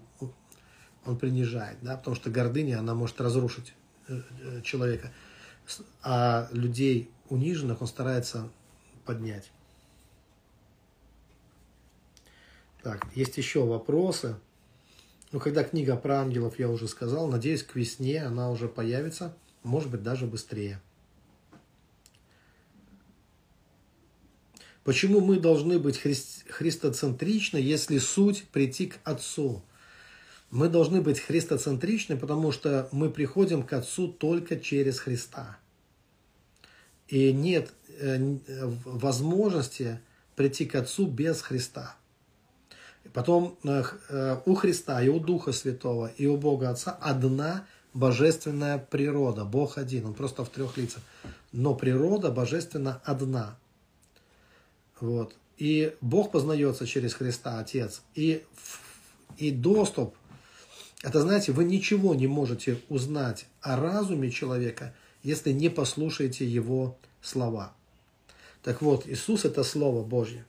он 1.05 1.17
принижает, 1.17 1.77
да, 1.81 1.97
потому 1.97 2.15
что 2.15 2.29
гордыня, 2.29 2.79
она 2.79 2.93
может 2.93 3.19
разрушить 3.19 3.73
э, 4.07 4.21
э, 4.41 4.61
человека. 4.61 5.11
А 6.01 6.49
людей 6.51 7.09
униженных 7.29 7.81
он 7.81 7.87
старается 7.87 8.49
поднять. 9.05 9.51
Так, 12.81 13.07
есть 13.15 13.37
еще 13.37 13.65
вопросы. 13.65 14.35
Ну, 15.31 15.39
когда 15.39 15.63
книга 15.63 15.95
про 15.95 16.19
ангелов, 16.19 16.59
я 16.59 16.69
уже 16.69 16.87
сказал, 16.87 17.27
надеюсь, 17.27 17.63
к 17.63 17.75
весне 17.75 18.23
она 18.23 18.51
уже 18.51 18.67
появится, 18.67 19.35
может 19.63 19.89
быть, 19.89 20.03
даже 20.03 20.27
быстрее. 20.27 20.81
Почему 24.83 25.21
мы 25.21 25.39
должны 25.39 25.79
быть 25.79 25.97
хри 25.97 26.15
христоцентричны, 26.49 27.57
если 27.57 27.97
суть 27.99 28.43
прийти 28.49 28.87
к 28.87 28.99
Отцу? 29.05 29.63
Мы 30.53 30.69
должны 30.69 31.01
быть 31.01 31.19
христоцентричны, 31.19 32.15
потому 32.15 32.51
что 32.51 32.87
мы 32.91 33.09
приходим 33.09 33.63
к 33.63 33.73
Отцу 33.73 34.07
только 34.07 34.59
через 34.59 34.99
Христа. 34.99 35.57
И 37.07 37.33
нет 37.33 37.73
э, 37.97 38.37
возможности 38.85 39.99
прийти 40.35 40.67
к 40.67 40.75
Отцу 40.75 41.07
без 41.07 41.41
Христа. 41.41 41.95
Потом 43.13 43.57
э, 43.63 43.83
э, 44.09 44.37
у 44.45 44.53
Христа 44.53 45.01
и 45.01 45.09
у 45.09 45.19
Духа 45.19 45.53
Святого 45.53 46.11
и 46.17 46.27
у 46.27 46.37
Бога 46.37 46.69
Отца 46.69 46.91
одна 47.01 47.65
божественная 47.95 48.77
природа. 48.77 49.45
Бог 49.45 49.79
один, 49.79 50.05
он 50.05 50.13
просто 50.13 50.45
в 50.45 50.49
трех 50.49 50.77
лицах. 50.77 51.01
Но 51.51 51.73
природа 51.73 52.29
божественна 52.29 53.01
одна. 53.05 53.57
Вот. 54.99 55.35
И 55.57 55.95
Бог 55.99 56.29
познается 56.31 56.85
через 56.85 57.15
Христа, 57.15 57.57
Отец. 57.57 58.03
И, 58.13 58.43
и 59.37 59.49
доступ, 59.49 60.13
это 61.03 61.21
знаете, 61.21 61.51
вы 61.51 61.65
ничего 61.65 62.15
не 62.15 62.27
можете 62.27 62.79
узнать 62.87 63.45
о 63.61 63.75
разуме 63.75 64.31
человека, 64.31 64.95
если 65.21 65.51
не 65.51 65.67
послушаете 65.67 66.47
его 66.47 66.97
слова. 67.21 67.73
Так 68.63 68.81
вот, 68.81 69.05
Иисус– 69.05 69.43
это 69.45 69.63
Слово 69.63 70.01
Божье. 70.01 70.45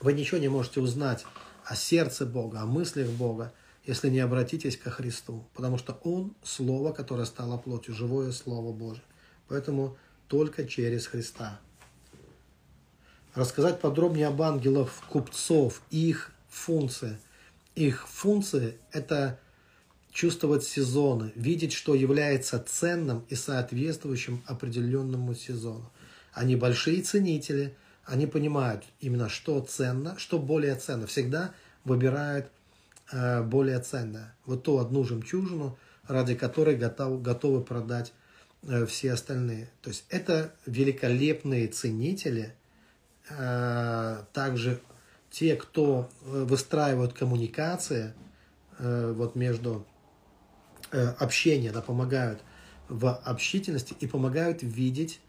Вы 0.00 0.12
ничего 0.12 0.38
не 0.38 0.48
можете 0.48 0.80
узнать 0.80 1.26
о 1.64 1.74
сердце 1.74 2.24
Бога, 2.24 2.60
о 2.60 2.66
мыслях 2.66 3.10
Бога, 3.10 3.52
если 3.84 4.08
не 4.10 4.20
обратитесь 4.20 4.76
ко 4.76 4.90
Христу, 4.90 5.44
потому 5.54 5.76
что 5.76 5.98
Он– 6.04 6.34
Слово, 6.44 6.92
которое 6.92 7.24
стало 7.24 7.58
плотью, 7.58 7.94
живое 7.94 8.30
Слово 8.30 8.72
Божие. 8.72 9.02
Поэтому 9.48 9.96
только 10.28 10.68
через 10.68 11.08
Христа. 11.08 11.58
Рассказать 13.34 13.80
подробнее 13.80 14.28
об 14.28 14.40
ангелах 14.40 14.92
купцов, 15.08 15.82
их 15.90 16.30
функции. 16.48 17.18
Их 17.74 18.06
функции– 18.06 18.78
это 18.92 19.40
чувствовать 20.12 20.64
сезоны, 20.64 21.32
видеть, 21.34 21.72
что 21.72 21.94
является 21.94 22.58
ценным 22.58 23.24
и 23.28 23.34
соответствующим 23.34 24.42
определенному 24.46 25.34
сезону. 25.34 25.90
Они 26.32 26.56
большие 26.56 27.02
ценители, 27.02 27.76
они 28.04 28.26
понимают 28.26 28.84
именно, 29.00 29.28
что 29.28 29.60
ценно, 29.60 30.18
что 30.18 30.38
более 30.38 30.74
ценно. 30.76 31.06
Всегда 31.06 31.52
выбирают 31.84 32.50
э, 33.12 33.42
более 33.42 33.80
ценное. 33.80 34.34
Вот 34.46 34.62
ту 34.62 34.78
одну 34.78 35.04
жемчужину, 35.04 35.78
ради 36.06 36.34
которой 36.34 36.76
готов, 36.76 37.22
готовы 37.22 37.62
продать 37.62 38.12
э, 38.62 38.86
все 38.86 39.12
остальные. 39.12 39.70
То 39.82 39.90
есть 39.90 40.04
это 40.08 40.54
великолепные 40.66 41.68
ценители, 41.68 42.54
э, 43.28 44.22
также 44.32 44.80
те, 45.30 45.56
кто 45.56 46.08
э, 46.22 46.44
выстраивают 46.44 47.12
коммуникации 47.12 48.14
э, 48.78 49.12
вот 49.14 49.34
между 49.34 49.86
Э, 50.90 51.08
общения, 51.18 51.70
да, 51.70 51.82
помогают 51.82 52.40
в 52.88 53.12
общительности 53.12 53.94
и 54.00 54.06
помогают 54.06 54.62
видеть 54.62 55.20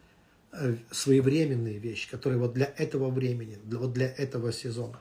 э, 0.53 0.77
своевременные 0.90 1.80
вещи, 1.80 2.10
которые 2.10 2.40
вот 2.40 2.53
для 2.53 2.72
этого 2.77 3.10
времени, 3.10 3.57
вот 3.65 3.91
для 3.91 4.07
этого 4.07 4.53
сезона. 4.53 4.98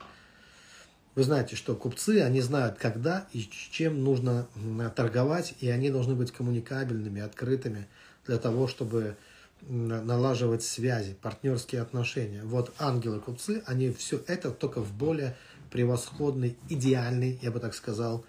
Вы 1.14 1.22
знаете, 1.22 1.54
что 1.54 1.76
купцы, 1.76 2.22
они 2.22 2.40
знают, 2.40 2.76
когда 2.78 3.28
и 3.32 3.48
чем 3.70 4.02
нужно 4.02 4.48
торговать, 4.96 5.54
и 5.60 5.68
они 5.68 5.90
должны 5.90 6.16
быть 6.16 6.32
коммуникабельными, 6.32 7.20
открытыми 7.20 7.86
для 8.26 8.38
того, 8.38 8.66
чтобы 8.66 9.16
налаживать 9.62 10.64
связи, 10.64 11.16
партнерские 11.20 11.82
отношения. 11.82 12.42
Вот 12.42 12.72
ангелы-купцы, 12.80 13.62
они 13.66 13.92
все 13.92 14.20
это 14.26 14.50
только 14.50 14.80
в 14.80 14.92
более 14.92 15.36
превосходной, 15.70 16.56
идеальной, 16.68 17.38
я 17.42 17.50
бы 17.52 17.60
так 17.60 17.74
сказал, 17.74 18.24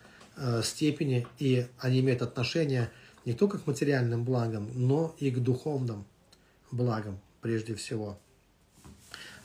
степени, 0.64 1.28
и 1.38 1.68
они 1.80 2.00
имеют 2.00 2.22
отношение 2.22 2.90
не 3.26 3.34
только 3.34 3.60
к 3.60 3.68
материальным 3.68 4.24
благам, 4.24 4.70
но 4.74 5.16
и 5.20 5.32
к 5.32 5.40
духовным 5.40 6.06
благам 6.72 7.20
прежде 7.42 7.76
всего. 7.76 8.20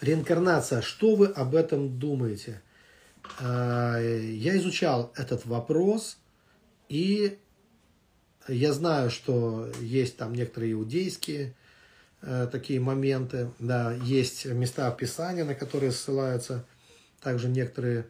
Реинкарнация. 0.01 0.83
Что 0.83 1.15
вы 1.15 1.27
об 1.27 1.55
этом 1.55 1.99
думаете? 1.99 2.63
Э, 3.41 4.21
я 4.23 4.57
изучал 4.57 5.13
этот 5.17 5.47
вопрос, 5.47 6.19
и 6.89 7.39
я 8.49 8.73
знаю, 8.73 9.11
что 9.11 9.71
есть 9.81 10.17
там 10.17 10.35
некоторые 10.35 10.73
иудейские 10.73 11.55
э, 12.21 12.49
такие 12.51 12.81
моменты, 12.81 13.51
да, 13.59 13.95
есть 13.95 14.45
места 14.47 14.91
Писания, 14.91 15.45
на 15.45 15.55
которые 15.55 15.93
ссылаются 15.93 16.67
также 17.23 17.49
некоторые 17.49 18.07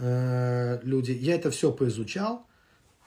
Э, 0.00 0.80
люди. 0.82 1.12
Я 1.12 1.34
это 1.34 1.50
все 1.50 1.70
поизучал 1.70 2.46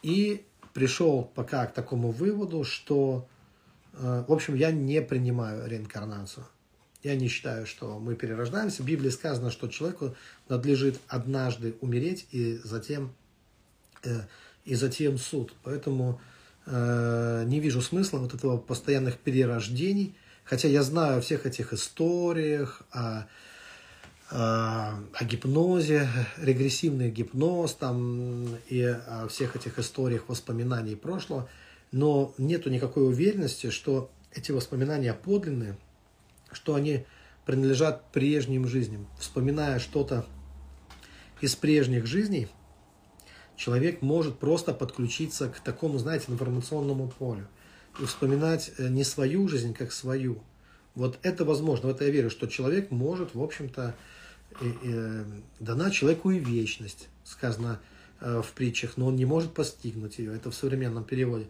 и 0.03 0.45
пришел 0.73 1.23
пока 1.23 1.65
к 1.65 1.73
такому 1.73 2.11
выводу, 2.11 2.63
что, 2.63 3.27
э, 3.93 4.23
в 4.27 4.31
общем, 4.31 4.53
я 4.53 4.71
не 4.71 5.01
принимаю 5.01 5.67
реинкарнацию. 5.67 6.45
Я 7.01 7.15
не 7.15 7.27
считаю, 7.29 7.65
что 7.65 7.97
мы 7.97 8.15
перерождаемся. 8.15 8.83
В 8.83 8.85
Библии 8.85 9.09
сказано, 9.09 9.49
что 9.49 9.67
человеку 9.69 10.15
надлежит 10.49 10.99
однажды 11.07 11.75
умереть 11.81 12.27
и 12.31 12.59
затем, 12.63 13.13
э, 14.03 14.21
и 14.63 14.75
затем 14.75 15.17
суд. 15.17 15.53
Поэтому 15.63 16.21
не 16.65 17.59
вижу 17.59 17.81
смысла 17.81 18.19
вот 18.19 18.33
этого 18.33 18.57
постоянных 18.57 19.17
перерождений. 19.17 20.15
Хотя 20.45 20.69
я 20.69 20.81
знаю 20.81 21.17
о 21.17 21.21
всех 21.21 21.45
этих 21.45 21.73
историях, 21.73 22.83
о 22.89 23.25
о 24.35 25.23
гипнозе, 25.25 26.07
регрессивный 26.37 27.11
гипноз 27.11 27.73
там 27.75 28.47
и 28.67 28.81
о 28.81 29.27
всех 29.27 29.55
этих 29.55 29.77
историях 29.77 30.27
воспоминаний 30.27 30.95
прошлого, 30.95 31.47
но 31.91 32.33
нету 32.39 32.71
никакой 32.71 33.07
уверенности, 33.07 33.69
что 33.69 34.09
эти 34.31 34.51
воспоминания 34.51 35.13
подлинные, 35.13 35.77
что 36.51 36.73
они 36.73 37.05
принадлежат 37.45 38.11
прежним 38.11 38.67
жизням. 38.67 39.07
Вспоминая 39.19 39.77
что-то 39.77 40.25
из 41.39 41.55
прежних 41.55 42.07
жизней, 42.07 42.47
человек 43.55 44.01
может 44.01 44.39
просто 44.39 44.73
подключиться 44.73 45.49
к 45.49 45.59
такому, 45.59 45.99
знаете, 45.99 46.25
информационному 46.29 47.07
полю 47.07 47.47
и 47.99 48.05
вспоминать 48.05 48.71
э, 48.79 48.87
не 48.87 49.03
свою 49.03 49.47
жизнь, 49.47 49.75
как 49.75 49.91
свою. 49.91 50.41
Вот 50.95 51.19
это 51.21 51.45
возможно, 51.45 51.89
в 51.89 51.91
это 51.91 52.05
я 52.05 52.09
верю, 52.09 52.31
что 52.31 52.47
человек 52.47 52.89
может, 52.89 53.35
в 53.35 53.43
общем-то, 53.43 53.95
дана 55.59 55.91
человеку 55.91 56.31
и 56.31 56.39
вечность, 56.39 57.09
сказано 57.23 57.79
э, 58.19 58.41
в 58.41 58.51
притчах, 58.53 58.97
но 58.97 59.07
он 59.07 59.15
не 59.15 59.25
может 59.25 59.53
постигнуть 59.53 60.19
ее. 60.19 60.35
Это 60.35 60.51
в 60.51 60.55
современном 60.55 61.03
переводе. 61.03 61.47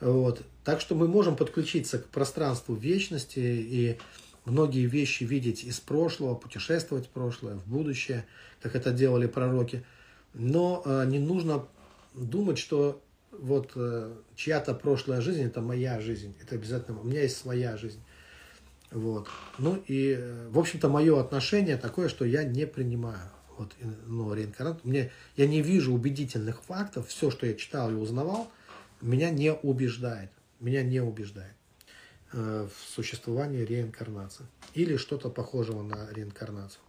Вот. 0.00 0.42
Так 0.64 0.80
что 0.80 0.94
мы 0.94 1.08
можем 1.08 1.36
подключиться 1.36 1.98
к 1.98 2.06
пространству 2.06 2.74
вечности 2.74 3.38
и 3.38 3.98
многие 4.44 4.86
вещи 4.86 5.24
видеть 5.24 5.64
из 5.64 5.80
прошлого, 5.80 6.34
путешествовать 6.34 7.06
в 7.06 7.10
прошлое, 7.10 7.56
в 7.56 7.66
будущее, 7.66 8.26
как 8.60 8.74
это 8.76 8.90
делали 8.92 9.26
пророки. 9.26 9.84
Но 10.34 10.82
э, 10.84 11.06
не 11.06 11.18
нужно 11.18 11.66
думать, 12.14 12.58
что 12.58 13.02
вот 13.32 13.72
э, 13.74 14.14
чья-то 14.34 14.74
прошлая 14.74 15.20
жизнь 15.20 15.42
это 15.42 15.60
моя 15.60 16.00
жизнь. 16.00 16.34
Это 16.40 16.54
обязательно. 16.54 17.00
У 17.00 17.04
меня 17.04 17.22
есть 17.22 17.36
своя 17.36 17.76
жизнь. 17.76 18.00
Вот. 18.90 19.28
Ну 19.58 19.82
и, 19.86 20.16
э, 20.18 20.48
в 20.48 20.58
общем-то, 20.58 20.88
мое 20.88 21.20
отношение 21.20 21.76
такое, 21.76 22.08
что 22.08 22.24
я 22.24 22.44
не 22.44 22.66
принимаю 22.66 23.30
вот, 23.58 23.74
ну, 24.06 24.32
реинкарнацию. 24.34 24.82
Мне, 24.84 25.12
я 25.36 25.46
не 25.46 25.62
вижу 25.62 25.92
убедительных 25.92 26.62
фактов. 26.62 27.08
Все, 27.08 27.30
что 27.30 27.46
я 27.46 27.54
читал 27.54 27.90
и 27.90 27.94
узнавал, 27.94 28.50
меня 29.00 29.30
не 29.30 29.52
убеждает. 29.52 30.30
Меня 30.60 30.82
не 30.82 31.00
убеждает 31.00 31.54
э, 32.32 32.68
в 32.68 32.94
существовании 32.94 33.64
реинкарнации. 33.64 34.46
Или 34.74 34.96
что-то 34.96 35.30
похожего 35.30 35.82
на 35.82 36.08
реинкарнацию. 36.12 36.82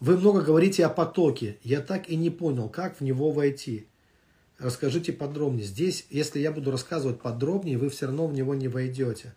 Вы 0.00 0.16
много 0.16 0.40
говорите 0.40 0.84
о 0.86 0.88
потоке. 0.88 1.58
Я 1.62 1.82
так 1.82 2.08
и 2.08 2.16
не 2.16 2.30
понял, 2.30 2.70
как 2.70 2.96
в 2.96 3.00
него 3.02 3.32
войти. 3.32 3.86
Расскажите 4.60 5.14
подробнее. 5.14 5.64
Здесь, 5.64 6.06
если 6.10 6.38
я 6.38 6.52
буду 6.52 6.70
рассказывать 6.70 7.20
подробнее, 7.20 7.78
вы 7.78 7.88
все 7.88 8.06
равно 8.06 8.26
в 8.26 8.34
него 8.34 8.54
не 8.54 8.68
войдете. 8.68 9.34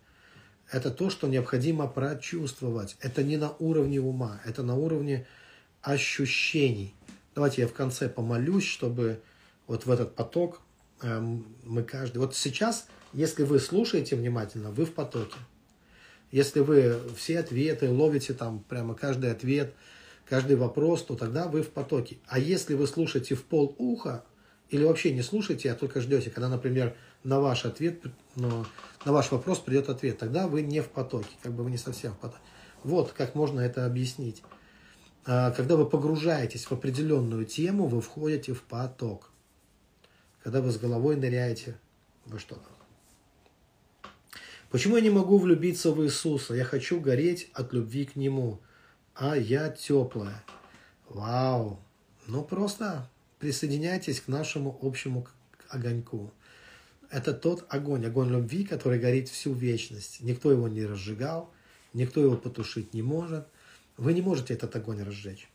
Это 0.70 0.90
то, 0.90 1.08
что 1.08 1.28
необходимо 1.28 1.86
прочувствовать. 1.86 2.96
Это 3.00 3.22
не 3.22 3.38
на 3.38 3.50
уровне 3.58 4.00
ума, 4.00 4.40
это 4.44 4.62
на 4.62 4.76
уровне 4.76 5.26
ощущений. 5.80 6.94
Давайте 7.34 7.62
я 7.62 7.68
в 7.68 7.72
конце 7.72 8.08
помолюсь, 8.10 8.64
чтобы 8.64 9.20
вот 9.66 9.86
в 9.86 9.90
этот 9.90 10.14
поток 10.14 10.60
эм, 11.00 11.46
мы 11.64 11.82
каждый... 11.84 12.18
Вот 12.18 12.36
сейчас, 12.36 12.86
если 13.14 13.44
вы 13.44 13.60
слушаете 13.60 14.16
внимательно, 14.16 14.72
вы 14.72 14.84
в 14.84 14.92
потоке. 14.92 15.36
Если 16.32 16.60
вы 16.60 17.00
все 17.16 17.38
ответы 17.38 17.88
ловите 17.90 18.34
там 18.34 18.58
прямо 18.68 18.94
каждый 18.94 19.30
ответ, 19.30 19.72
каждый 20.28 20.56
вопрос, 20.56 21.02
то 21.02 21.14
тогда 21.16 21.48
вы 21.48 21.62
в 21.62 21.70
потоке. 21.70 22.18
А 22.26 22.38
если 22.38 22.74
вы 22.74 22.86
слушаете 22.86 23.34
в 23.34 23.44
пол 23.44 23.74
уха, 23.78 24.22
или 24.70 24.84
вообще 24.84 25.12
не 25.12 25.22
слушаете, 25.22 25.70
а 25.70 25.74
только 25.74 26.00
ждете, 26.00 26.30
когда, 26.30 26.48
например, 26.48 26.96
на 27.22 27.40
ваш 27.40 27.64
ответ, 27.64 28.02
но 28.36 28.66
на 29.04 29.12
ваш 29.12 29.30
вопрос 29.30 29.58
придет 29.58 29.88
ответ. 29.88 30.18
Тогда 30.18 30.46
вы 30.48 30.62
не 30.62 30.80
в 30.80 30.88
потоке, 30.88 31.30
как 31.42 31.52
бы 31.52 31.64
вы 31.64 31.70
не 31.70 31.78
совсем 31.78 32.12
в 32.12 32.18
потоке. 32.18 32.42
Вот 32.82 33.12
как 33.12 33.34
можно 33.34 33.60
это 33.60 33.86
объяснить. 33.86 34.42
А, 35.26 35.50
когда 35.52 35.76
вы 35.76 35.86
погружаетесь 35.86 36.64
в 36.64 36.72
определенную 36.72 37.46
тему, 37.46 37.86
вы 37.86 38.00
входите 38.00 38.52
в 38.52 38.62
поток. 38.62 39.30
Когда 40.42 40.60
вы 40.60 40.70
с 40.70 40.76
головой 40.76 41.16
ныряете 41.16 41.78
во 42.26 42.38
что-то. 42.38 42.68
Почему 44.70 44.96
я 44.96 45.02
не 45.02 45.10
могу 45.10 45.38
влюбиться 45.38 45.92
в 45.92 46.04
Иисуса? 46.04 46.54
Я 46.54 46.64
хочу 46.64 47.00
гореть 47.00 47.48
от 47.54 47.72
любви 47.72 48.04
к 48.04 48.16
Нему, 48.16 48.60
а 49.14 49.36
я 49.36 49.70
теплая. 49.70 50.42
Вау! 51.08 51.78
Ну 52.26 52.42
просто 52.42 53.08
присоединяйтесь 53.44 54.22
к 54.22 54.28
нашему 54.28 54.78
общему 54.80 55.28
огоньку. 55.68 56.32
Это 57.10 57.34
тот 57.34 57.66
огонь, 57.68 58.06
огонь 58.06 58.30
любви, 58.30 58.64
который 58.64 58.98
горит 58.98 59.28
всю 59.28 59.52
вечность. 59.52 60.22
Никто 60.22 60.50
его 60.50 60.66
не 60.66 60.86
разжигал, 60.86 61.52
никто 61.92 62.22
его 62.22 62.38
потушить 62.38 62.94
не 62.94 63.02
может. 63.02 63.46
Вы 63.98 64.14
не 64.14 64.22
можете 64.22 64.54
этот 64.54 64.74
огонь 64.74 65.02
разжечь. 65.02 65.46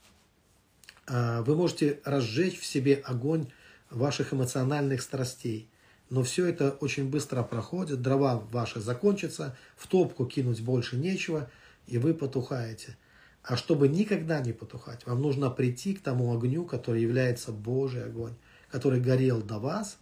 А, 1.07 1.41
вы 1.41 1.55
можете 1.55 1.99
разжечь 2.05 2.59
в 2.59 2.65
себе 2.67 2.93
огонь 2.93 3.47
ваших 3.89 4.35
эмоциональных 4.35 5.01
страстей. 5.01 5.67
Но 6.11 6.21
все 6.21 6.45
это 6.45 6.77
очень 6.81 7.09
быстро 7.09 7.41
проходит, 7.41 8.03
дрова 8.03 8.35
ваши 8.51 8.81
закончатся, 8.81 9.57
в 9.75 9.87
топку 9.87 10.27
кинуть 10.27 10.61
больше 10.61 10.95
нечего, 10.95 11.49
и 11.87 11.97
вы 11.97 12.13
потухаете. 12.13 12.97
А 13.43 13.55
чтобы 13.55 13.87
никогда 13.87 14.41
не 14.41 14.53
потухать, 14.53 15.05
вам 15.05 15.21
нужно 15.21 15.49
прийти 15.49 15.93
к 15.93 16.01
тому 16.01 16.35
огню, 16.35 16.65
который 16.65 17.01
является 17.01 17.51
Божий 17.51 18.03
огонь, 18.03 18.35
который 18.69 18.99
горел 18.99 19.41
до 19.41 19.59
вас 19.59 19.97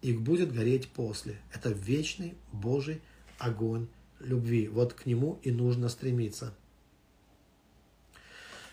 и 0.00 0.12
будет 0.12 0.52
гореть 0.52 0.88
после. 0.88 1.36
Это 1.52 1.70
вечный 1.70 2.34
Божий 2.52 3.02
огонь 3.38 3.88
любви. 4.20 4.68
Вот 4.68 4.94
к 4.94 5.06
нему 5.06 5.38
и 5.42 5.50
нужно 5.50 5.88
стремиться. 5.88 6.54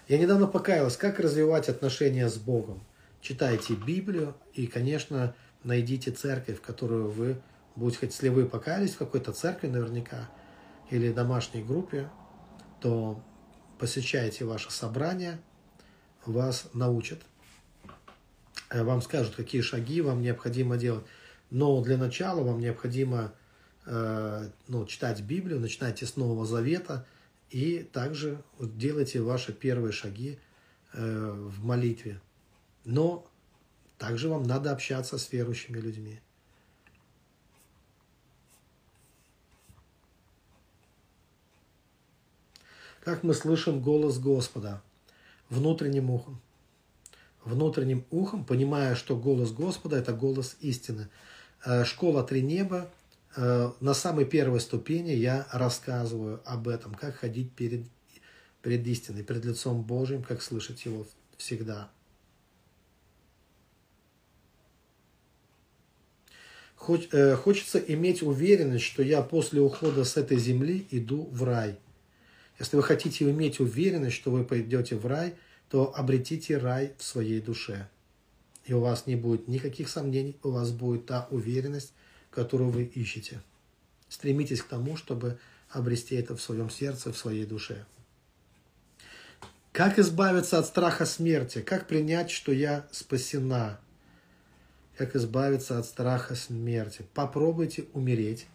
Я 0.08 0.20
недавно 0.20 0.46
покаялась, 0.46 0.98
как 0.98 1.20
развивать 1.20 1.68
отношения 1.68 2.30
с 2.30 2.38
Богом. 2.38 2.84
Читайте 3.22 3.74
Библию 3.74 4.36
и, 4.54 4.68
конечно, 4.68 5.36
найдите 5.64 6.12
церковь, 6.12 6.60
в 6.60 6.62
которую 6.62 7.10
вы 7.10 7.42
будете, 7.76 8.06
если 8.06 8.30
вы 8.30 8.46
покаялись 8.46 8.94
в 8.94 9.00
какой-то 9.00 9.34
церкви 9.34 9.68
наверняка, 9.68 10.30
или 10.92 11.12
домашней 11.12 11.64
группе, 11.64 12.10
то 12.80 13.24
посещайте 13.78 14.46
ваше 14.46 14.72
собрание, 14.72 15.40
вас 16.26 16.68
научат, 16.74 17.22
э, 18.70 18.84
вам 18.84 19.02
скажут, 19.02 19.36
какие 19.36 19.62
шаги 19.62 20.02
вам 20.02 20.22
необходимо 20.22 20.78
делать. 20.78 21.06
Но 21.52 21.82
для 21.82 21.98
начала 21.98 22.42
вам 22.42 22.60
необходимо 22.60 23.34
э, 23.86 24.50
ну, 24.68 24.86
читать 24.86 25.22
Библию, 25.22 25.60
начинайте 25.60 26.06
с 26.06 26.16
Нового 26.16 26.46
Завета 26.46 27.06
и 27.50 27.88
также 27.94 28.44
делайте 28.60 29.22
ваши 29.22 29.54
первые 29.54 29.92
шаги 29.92 30.40
э, 30.94 31.32
в 31.32 31.64
молитве. 31.64 32.20
Но 32.84 33.30
также 33.98 34.30
вам 34.30 34.44
надо 34.44 34.72
общаться 34.72 35.18
с 35.18 35.32
верующими 35.32 35.80
людьми. 35.80 36.20
Как 43.06 43.22
мы 43.22 43.36
слышим 43.36 43.82
голос 43.82 44.18
Господа 44.18 44.82
внутренним 45.50 46.10
ухом. 46.10 46.42
Внутренним 47.44 48.04
ухом, 48.10 48.44
понимая, 48.44 48.96
что 48.96 49.16
голос 49.16 49.52
Господа– 49.52 49.98
это 50.00 50.12
голос 50.12 50.58
истины. 50.60 51.08
Э, 51.64 51.86
школа 51.86 52.24
«Три 52.24 52.42
неба» 52.42 52.90
э, 53.36 53.72
на 53.80 53.94
самой 53.94 54.26
первой 54.26 54.60
ступени 54.60 55.12
я 55.12 55.48
рассказываю 55.52 56.42
об 56.46 56.68
этом, 56.68 56.96
как 56.96 57.18
ходить 57.18 57.52
перед, 57.52 57.86
перед 58.64 58.88
истиной, 58.88 59.22
перед 59.22 59.46
лицом 59.46 59.84
Божьим, 59.84 60.24
как 60.24 60.42
слышать 60.42 60.84
Его 60.86 61.06
всегда. 61.38 61.92
Э, 67.12 67.36
хочется 67.36 67.78
иметь 67.78 68.24
уверенность, 68.24 68.86
что 68.86 69.04
я 69.04 69.22
после 69.22 69.62
ухода 69.62 70.06
с 70.06 70.18
этой 70.18 70.40
земли 70.40 70.88
иду 70.90 71.30
в 71.32 71.44
рай– 71.44 71.78
если 72.60 72.78
вы 72.78 72.84
хотите 72.84 73.30
иметь 73.30 73.60
уверенность, 73.60 74.16
что 74.16 74.32
вы 74.32 74.46
пойдете 74.46 74.96
в 74.96 75.06
рай, 75.06 75.36
то 75.70 75.94
обретите 75.96 76.58
рай 76.58 76.94
в 76.98 77.04
своей 77.04 77.42
душе. 77.42 77.90
И 78.66 78.74
у 78.74 78.80
вас 78.80 79.08
не 79.08 79.16
будет 79.16 79.48
никаких 79.48 79.90
сомнений, 79.90 80.38
у 80.42 80.52
вас 80.52 80.72
будет 80.72 81.06
та 81.06 81.28
уверенность, 81.32 81.94
которую 82.32 82.70
вы 82.70 82.84
ищете. 82.84 83.42
Стремитесь 84.08 84.62
к 84.62 84.68
тому, 84.68 84.96
чтобы 84.96 85.38
обрести 85.70 86.16
это 86.16 86.36
в 86.36 86.42
своем 86.42 86.70
сердце, 86.70 87.12
в 87.12 87.18
своей 87.18 87.46
душе. 87.46 87.86
Как 89.72 90.00
избавиться 90.00 90.58
от 90.58 90.66
страха 90.66 91.06
смерти? 91.06 91.62
Как 91.62 91.88
принять, 91.88 92.32
что 92.32 92.54
я 92.54 92.88
спасена? 92.92 93.80
Как 94.96 95.16
избавиться 95.18 95.78
от 95.78 95.86
страха 95.86 96.36
смерти? 96.36 97.06
Попробуйте 97.14 97.86
умереть 97.92 98.48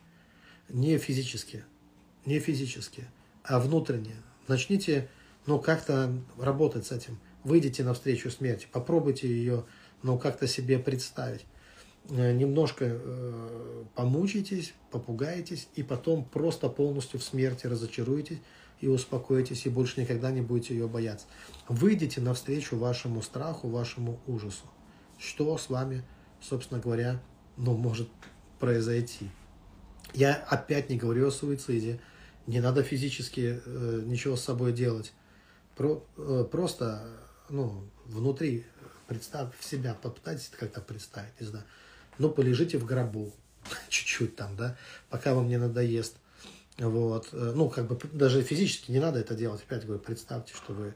не 0.70 0.97
физически, 0.97 1.64
не 2.24 2.39
физически– 2.40 3.05
а 3.44 3.58
внутренне. 3.58 4.14
Начните, 4.48 5.08
ну, 5.46 5.58
как-то 5.58 6.12
работать 6.38 6.86
с 6.86 6.92
этим. 6.92 7.18
Выйдите 7.44 7.84
навстречу 7.84 8.30
смерти, 8.30 8.66
попробуйте 8.70 9.28
ее, 9.28 9.64
ну, 10.02 10.18
как-то 10.18 10.46
себе 10.46 10.78
представить. 10.78 11.46
Э, 12.08 12.32
немножко 12.32 12.84
э, 12.88 13.84
помучитесь, 13.94 14.74
попугаетесь, 14.90 15.68
и 15.74 15.82
потом 15.82 16.24
просто 16.24 16.68
полностью 16.68 17.20
в 17.20 17.22
смерти 17.22 17.66
разочаруетесь 17.66 18.38
и 18.80 18.88
успокоитесь, 18.88 19.66
и 19.66 19.70
больше 19.70 20.00
никогда 20.00 20.30
не 20.30 20.40
будете 20.40 20.74
ее 20.74 20.88
бояться. 20.88 21.26
Выйдите 21.68 22.20
навстречу 22.20 22.76
вашему 22.76 23.22
страху, 23.22 23.68
вашему 23.68 24.20
ужасу. 24.26 24.64
Что 25.18 25.56
с 25.58 25.68
вами, 25.68 26.02
собственно 26.40 26.80
говоря, 26.80 27.20
ну, 27.56 27.76
может 27.76 28.08
произойти. 28.58 29.28
Я 30.14 30.34
опять 30.34 30.90
не 30.90 30.96
говорю 30.96 31.28
о 31.28 31.30
суициде, 31.30 32.00
не 32.46 32.60
надо 32.60 32.82
физически 32.82 33.60
э, 33.64 34.02
ничего 34.04 34.36
с 34.36 34.44
собой 34.44 34.72
делать. 34.72 35.12
Про, 35.76 36.04
э, 36.16 36.44
просто 36.50 37.06
ну, 37.48 37.84
внутри 38.06 38.64
представь 39.06 39.48
себя, 39.60 39.94
попытайтесь 39.94 40.50
как-то 40.50 40.80
представить, 40.80 41.38
не 41.40 41.46
знаю. 41.46 41.64
Ну, 42.18 42.30
полежите 42.30 42.78
в 42.78 42.84
гробу 42.84 43.32
чуть-чуть 43.88 44.36
там, 44.36 44.56
да, 44.56 44.76
пока 45.08 45.34
вам 45.34 45.48
не 45.48 45.58
надоест. 45.58 46.16
Вот. 46.78 47.28
Э, 47.32 47.52
ну, 47.54 47.68
как 47.68 47.86
бы 47.86 47.98
даже 48.12 48.42
физически 48.42 48.90
не 48.90 49.00
надо 49.00 49.18
это 49.18 49.34
делать. 49.34 49.62
Опять 49.62 49.84
говорю, 49.84 50.02
представьте, 50.02 50.54
что 50.54 50.72
вы 50.72 50.94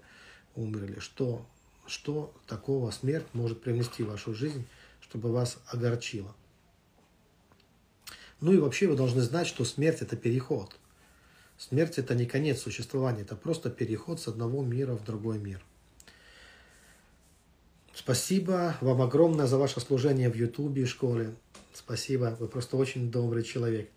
умерли. 0.54 0.98
Что, 0.98 1.46
что 1.86 2.34
такого 2.46 2.90
смерть 2.90 3.26
может 3.32 3.62
принести 3.62 4.02
в 4.02 4.08
вашу 4.08 4.34
жизнь, 4.34 4.66
чтобы 5.00 5.32
вас 5.32 5.58
огорчило. 5.66 6.34
Ну 8.40 8.52
и 8.52 8.58
вообще 8.58 8.86
вы 8.86 8.96
должны 8.96 9.22
знать, 9.22 9.46
что 9.46 9.64
смерть– 9.64 9.98
это 10.00 10.16
переход– 10.16 10.76
Смерть– 11.68 11.94
это 11.98 12.14
не 12.14 12.26
конец 12.26 12.60
существования, 12.60 13.22
это 13.22 13.36
просто 13.36 13.70
переход 13.70 14.20
с 14.20 14.28
одного 14.28 14.62
мира 14.62 14.92
в 14.92 15.02
другой 15.02 15.38
мир. 15.38 15.64
Спасибо 17.94 18.76
вам 18.82 19.00
огромное 19.00 19.46
за 19.46 19.56
ваше 19.56 19.80
служение 19.80 20.28
в 20.28 20.34
Ютубе 20.34 20.82
и 20.82 20.86
школе. 20.86 21.34
Спасибо, 21.72 22.36
вы 22.38 22.48
просто 22.48 22.76
очень 22.76 23.10
добрый 23.10 23.44
человек. 23.44 23.88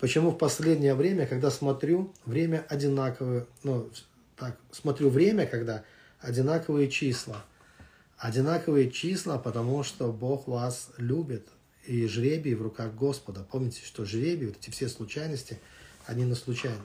Почему 0.00 0.32
в 0.32 0.38
последнее 0.38 0.96
время, 0.96 1.28
когда 1.28 1.52
смотрю, 1.52 2.12
время 2.26 2.66
одинаковое, 2.68 3.46
ну, 3.62 3.88
так, 4.34 4.58
смотрю 4.72 5.08
время, 5.08 5.46
когда 5.46 5.84
одинаковые 6.18 6.90
числа. 6.90 7.44
Одинаковые 8.16 8.90
числа, 8.90 9.38
потому 9.38 9.84
что 9.84 10.12
Бог 10.12 10.48
вас 10.48 10.90
любит, 10.96 11.46
и 11.86 12.08
жребий 12.08 12.54
в 12.54 12.62
руках 12.62 12.92
Господа. 12.94 13.46
Помните, 13.48 13.82
что 13.84 14.04
жребий, 14.04 14.48
вот 14.48 14.56
эти 14.56 14.70
все 14.70 14.88
случайности– 14.88 15.60
они 16.06 16.24
на 16.24 16.34
случайно. 16.34 16.82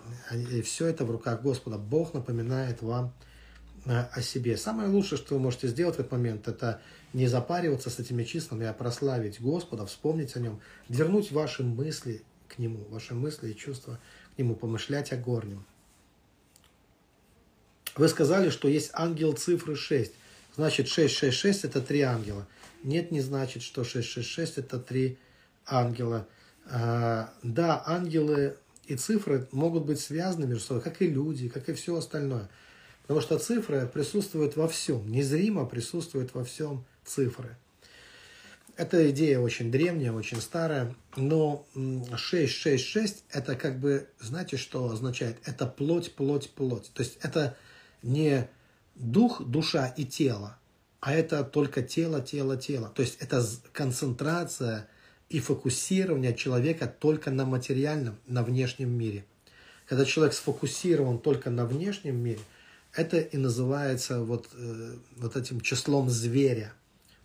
И 0.51 0.61
все 0.61 0.87
это 0.87 1.05
в 1.05 1.11
руках 1.11 1.41
Господа. 1.41 1.77
Бог 1.77 2.13
напоминает 2.13 2.81
вам 2.81 3.13
э, 3.85 4.05
о 4.11 4.21
себе. 4.21 4.57
Самое 4.57 4.89
лучшее, 4.89 5.17
что 5.17 5.35
вы 5.35 5.41
можете 5.41 5.67
сделать 5.67 5.95
в 5.95 5.99
этот 5.99 6.11
момент, 6.11 6.47
это 6.47 6.81
не 7.13 7.27
запариваться 7.27 7.89
с 7.89 7.99
этими 7.99 8.23
числами, 8.23 8.65
а 8.65 8.73
прославить 8.73 9.41
Господа, 9.41 9.85
вспомнить 9.85 10.35
о 10.35 10.39
Нем, 10.39 10.61
вернуть 10.87 11.31
ваши 11.31 11.63
мысли 11.63 12.23
к 12.47 12.59
Нему, 12.59 12.85
ваши 12.89 13.13
мысли 13.13 13.51
и 13.51 13.55
чувства 13.55 13.99
к 14.35 14.39
Нему, 14.39 14.55
помышлять 14.55 15.11
о 15.11 15.17
горнем. 15.17 15.65
Вы 17.95 18.07
сказали, 18.07 18.49
что 18.49 18.67
есть 18.67 18.91
ангел 18.93 19.33
цифры 19.33 19.75
6. 19.75 20.13
Значит, 20.55 20.87
666 20.87 21.65
это 21.65 21.81
три 21.81 22.01
ангела. 22.01 22.47
Нет, 22.83 23.11
не 23.11 23.19
значит, 23.21 23.63
что 23.63 23.83
666 23.83 24.59
это 24.59 24.79
три 24.79 25.17
ангела. 25.65 26.27
А, 26.65 27.33
да, 27.43 27.83
ангелы 27.85 28.57
и 28.89 28.95
цифры 28.95 29.47
могут 29.51 29.85
быть 29.85 29.99
связаны 29.99 30.47
между 30.47 30.65
собой, 30.65 30.81
как 30.83 31.01
и 31.01 31.07
люди, 31.07 31.47
как 31.47 31.69
и 31.69 31.73
все 31.73 31.95
остальное. 31.95 32.49
Потому 33.03 33.21
что 33.21 33.37
цифры 33.37 33.87
присутствуют 33.87 34.55
во 34.55 34.67
всем, 34.67 35.09
незримо 35.11 35.65
присутствуют 35.65 36.33
во 36.33 36.43
всем 36.43 36.83
цифры. 37.05 37.55
Эта 38.75 39.11
идея 39.11 39.39
очень 39.39 39.71
древняя, 39.71 40.11
очень 40.11 40.41
старая, 40.41 40.95
но 41.15 41.65
666 41.75 43.25
это 43.29 43.55
как 43.55 43.79
бы, 43.79 44.07
знаете, 44.19 44.57
что 44.57 44.89
означает? 44.89 45.37
Это 45.45 45.67
плоть, 45.67 46.13
плоть, 46.15 46.49
плоть. 46.49 46.89
То 46.93 47.03
есть 47.03 47.19
это 47.21 47.57
не 48.01 48.49
дух, 48.95 49.43
душа 49.43 49.87
и 49.97 50.05
тело, 50.05 50.57
а 50.99 51.13
это 51.13 51.43
только 51.43 51.83
тело, 51.83 52.21
тело, 52.21 52.57
тело. 52.57 52.89
То 52.95 53.03
есть 53.03 53.17
это 53.19 53.45
концентрация 53.71 54.87
и 55.29 55.39
фокусирование 55.39 56.35
человека 56.35 56.87
только 56.87 57.31
на 57.31 57.45
материальном, 57.45 58.17
на 58.25 58.43
внешнем 58.43 58.89
мире. 58.89 59.25
Когда 59.85 60.05
человек 60.05 60.33
сфокусирован 60.33 61.19
только 61.19 61.49
на 61.49 61.65
внешнем 61.65 62.17
мире, 62.17 62.39
это 62.93 63.19
и 63.19 63.37
называется 63.37 64.23
вот, 64.23 64.49
э, 64.53 64.95
вот 65.17 65.35
этим 65.35 65.61
числом 65.61 66.09
зверя. 66.09 66.73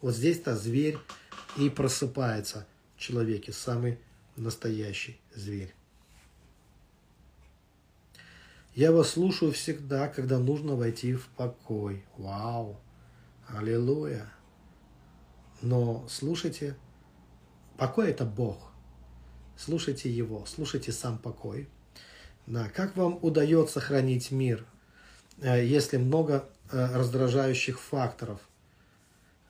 Вот 0.03 0.15
здесь-то 0.15 0.55
зверь 0.57 0.99
и 1.57 1.71
просыпается 1.71 2.67
в 2.97 3.01
человеке, 3.01 3.53
самый 3.53 3.99
настоящий 4.37 5.19
зверь. 5.35 5.75
Я 8.75 8.93
вас 8.93 9.11
слушаю 9.11 9.53
всегда, 9.53 10.09
когда 10.09 10.39
нужно 10.39 10.75
войти 10.75 11.15
в 11.15 11.27
покой. 11.37 12.05
Вау! 12.19 12.81
Аллилуйя! 13.47 14.31
Но 15.63 16.05
слушайте, 16.09 16.77
покой 17.77 18.11
это 18.11 18.25
Бог. 18.25 18.73
Слушайте 19.57 20.11
Его, 20.11 20.45
слушайте 20.47 20.93
сам 20.93 21.19
покой. 21.19 21.69
Да, 22.47 22.69
как 22.69 22.97
вам 22.97 23.19
удается 23.23 23.81
хранить 23.81 24.31
мир, 24.31 24.67
э, 25.41 25.65
если 25.65 25.97
много 25.97 26.49
э, 26.71 26.97
раздражающих 26.97 27.81
факторов? 27.81 28.41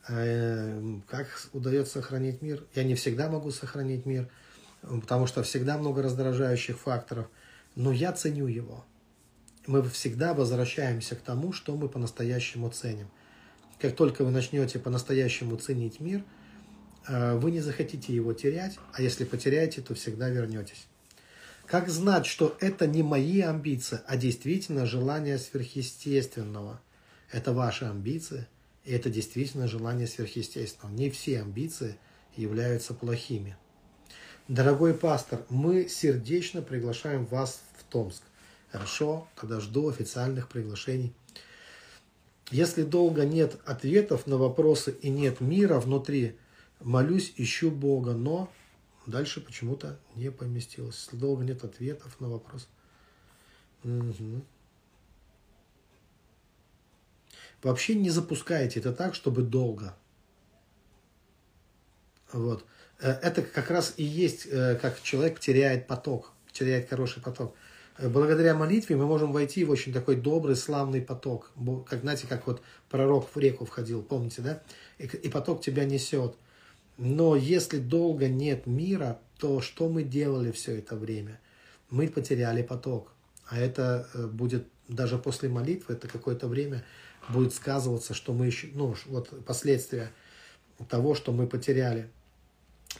Э, 0.08 0.98
как 1.08 1.26
удается 1.52 1.94
сохранить 1.94 2.42
мир? 2.42 2.64
Я 2.74 2.84
не 2.84 2.94
всегда 2.94 3.28
могу 3.28 3.50
сохранить 3.50 4.06
мир, 4.06 4.28
потому 4.82 5.26
что 5.26 5.42
всегда 5.42 5.78
много 5.78 6.02
раздражающих 6.02 6.78
факторов, 6.78 7.26
но 7.74 7.90
я 7.90 8.12
ценю 8.12 8.46
его. 8.46 8.84
Мы 9.66 9.82
всегда 9.82 10.34
возвращаемся 10.34 11.16
к 11.16 11.20
тому, 11.20 11.52
что 11.52 11.74
мы 11.76 11.88
по-настоящему 11.88 12.70
ценим– 12.70 13.08
как 13.84 13.96
только 13.96 14.24
вы 14.24 14.30
начнете 14.30 14.78
по-настоящему 14.78 15.56
ценить 15.56 16.00
мир, 16.00 16.24
вы 17.08 17.50
не 17.50 17.60
захотите 17.60 18.14
его 18.14 18.32
терять, 18.32 18.78
а 18.92 19.02
если 19.02 19.24
потеряете, 19.24 19.82
то 19.82 19.94
всегда 19.94 20.28
вернетесь. 20.28 20.86
Как 21.66 21.88
знать, 21.88 22.26
что 22.26 22.56
это 22.60 22.86
не 22.86 23.02
мои 23.02 23.40
амбиции, 23.40 24.00
а 24.06 24.16
действительно 24.16 24.86
желание 24.86 25.38
сверхъестественного? 25.38 26.80
Это 27.30 27.52
ваши 27.52 27.86
амбиции, 27.86 28.46
и 28.84 28.92
это 28.92 29.10
действительно 29.10 29.66
желание 29.66 30.06
сверхъестественного. 30.06 30.94
Не 30.94 31.10
все 31.10 31.40
амбиции 31.40 31.96
являются 32.36 32.94
плохими. 32.94 33.56
Дорогой 34.46 34.92
пастор, 34.92 35.44
мы 35.48 35.88
сердечно 35.88 36.60
приглашаем 36.60 37.24
вас 37.24 37.62
в 37.78 37.84
Томск. 37.84 38.22
Хорошо, 38.70 39.26
тогда 39.34 39.60
жду 39.60 39.88
официальных 39.88 40.48
приглашений 40.48 41.14
если 42.50 42.82
долго 42.82 43.24
нет 43.24 43.56
ответов 43.64 44.26
на 44.26 44.36
вопросы 44.36 44.94
и 45.02 45.08
нет 45.08 45.40
мира 45.40 45.80
внутри, 45.80 46.36
молюсь, 46.80 47.32
ищу 47.36 47.70
Бога, 47.70 48.12
но 48.12 48.50
дальше 49.06 49.40
почему-то 49.40 49.98
не 50.14 50.30
поместилось. 50.30 51.08
Долго 51.12 51.44
нет 51.44 51.64
ответов 51.64 52.20
на 52.20 52.28
вопрос. 52.28 52.68
Угу. 53.84 54.44
Вообще 57.62 57.94
не 57.94 58.10
запускайте 58.10 58.80
это 58.80 58.92
так, 58.92 59.14
чтобы 59.14 59.42
долго. 59.42 59.96
Вот. 62.32 62.64
Э, 63.00 63.12
это 63.22 63.42
как 63.42 63.70
раз 63.70 63.94
и 63.96 64.04
есть, 64.04 64.46
э, 64.50 64.76
как 64.76 65.00
человек 65.02 65.40
теряет 65.40 65.86
поток, 65.86 66.32
теряет 66.52 66.88
хороший 66.88 67.22
поток. 67.22 67.54
Э, 67.96 68.08
благодаря 68.08 68.54
молитве 68.54 68.96
мы 68.96 69.06
можем 69.06 69.32
войти 69.32 69.64
в 69.64 69.70
очень 69.70 69.92
такой 69.92 70.16
добрый, 70.16 70.56
славный 70.56 71.00
поток. 71.00 71.52
Как, 71.86 72.00
знаете, 72.00 72.26
как 72.26 72.46
вот 72.46 72.62
пророк 72.90 73.28
в 73.34 73.38
реку 73.38 73.64
входил, 73.64 74.02
помните, 74.02 74.42
да? 74.42 74.62
И, 74.98 75.04
и 75.06 75.28
поток 75.28 75.62
тебя 75.62 75.84
несет. 75.84 76.36
Но 76.96 77.36
если 77.36 77.78
долго 77.78 78.28
нет 78.28 78.66
мира, 78.66 79.18
то 79.38 79.60
что 79.60 79.88
мы 79.88 80.02
делали 80.02 80.52
все 80.52 80.78
это 80.78 80.96
время? 80.96 81.40
Мы 81.90 82.08
потеряли 82.08 82.62
поток. 82.62 83.12
А 83.46 83.58
это 83.58 84.08
э, 84.14 84.26
будет 84.26 84.66
даже 84.88 85.18
после 85.18 85.48
молитвы, 85.48 85.94
это 85.94 86.08
какое-то 86.08 86.46
время 86.46 86.84
будет 87.28 87.54
сказываться, 87.54 88.14
что 88.14 88.32
мы 88.32 88.46
еще, 88.46 88.68
ну, 88.74 88.94
вот 89.06 89.44
последствия 89.44 90.12
того, 90.88 91.14
что 91.14 91.32
мы 91.32 91.46
потеряли. 91.46 92.08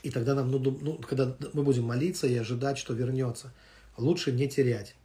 И 0.03 0.09
тогда 0.09 0.35
нам, 0.35 0.51
ну, 0.51 0.59
ну, 0.59 0.97
когда 0.97 1.35
мы 1.53 1.63
будем 1.63 1.83
молиться 1.83 2.27
и 2.27 2.35
ожидать, 2.35 2.77
что 2.77 2.93
вернется– 2.93 3.53
лучше 3.97 4.31
не 4.31 4.47
терять. 4.47 4.95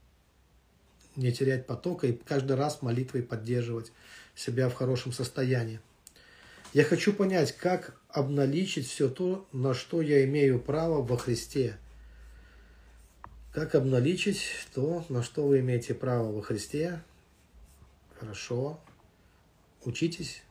Не 1.17 1.33
терять 1.33 1.67
потока 1.67 2.07
и 2.07 2.13
каждый 2.13 2.57
раз 2.57 2.83
молитвой 2.83 3.23
поддерживать 3.23 3.93
себя 4.35 4.69
в 4.69 4.75
хорошем 4.75 5.13
состоянии. 5.13 5.81
Я 6.73 6.85
хочу 6.85 7.13
понять, 7.13 7.57
как 7.57 8.01
обналичить 8.09 8.87
все 8.87 9.09
то, 9.09 9.47
на 9.53 9.75
что 9.75 10.03
я 10.03 10.25
имею 10.25 10.61
право 10.61 11.03
во 11.03 11.17
Христе. 11.17 11.77
Как 13.53 13.75
обналичить 13.75 14.43
то, 14.75 15.05
на 15.09 15.23
что 15.23 15.47
вы 15.47 15.61
имеете 15.61 15.95
право 15.95 16.31
во 16.31 16.43
Христе. 16.43 17.03
Хорошо. 18.19 18.79
Учитесь. 19.85 20.43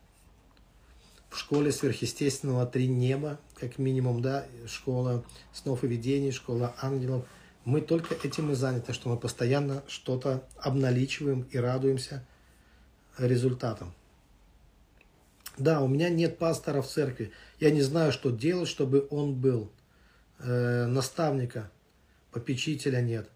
В 1.30 1.38
школе 1.38 1.72
сверхъестественного 1.72 2.66
три 2.66 2.88
неба, 2.88 3.40
как 3.56 3.78
минимум, 3.78 4.22
да, 4.22 4.46
школа 4.68 5.24
снов 5.54 5.84
и 5.84 5.88
видений, 5.88 6.32
школа 6.32 6.76
ангелов– 6.82 7.26
мы 7.66 7.82
только 7.82 8.16
этим 8.16 8.52
и 8.52 8.56
заняты, 8.56 8.94
что 8.94 9.10
мы 9.10 9.18
постоянно 9.18 9.84
что-то 9.88 10.44
обналичиваем 10.58 11.42
и 11.52 11.58
радуемся 11.58 12.26
результатам. 13.18 13.94
Да, 15.60 15.82
у 15.82 15.88
меня 15.88 16.10
нет 16.10 16.38
пастора 16.38 16.82
в 16.82 16.88
церкви. 16.88 17.32
Я 17.60 17.70
не 17.70 17.82
знаю, 17.82 18.12
что 18.12 18.32
делать, 18.32 18.70
чтобы 18.70 19.06
он 19.10 19.36
был. 19.36 19.72
Э, 20.40 20.86
наставника, 20.86 21.70
попечителя 22.32 23.02
нет. 23.02 23.30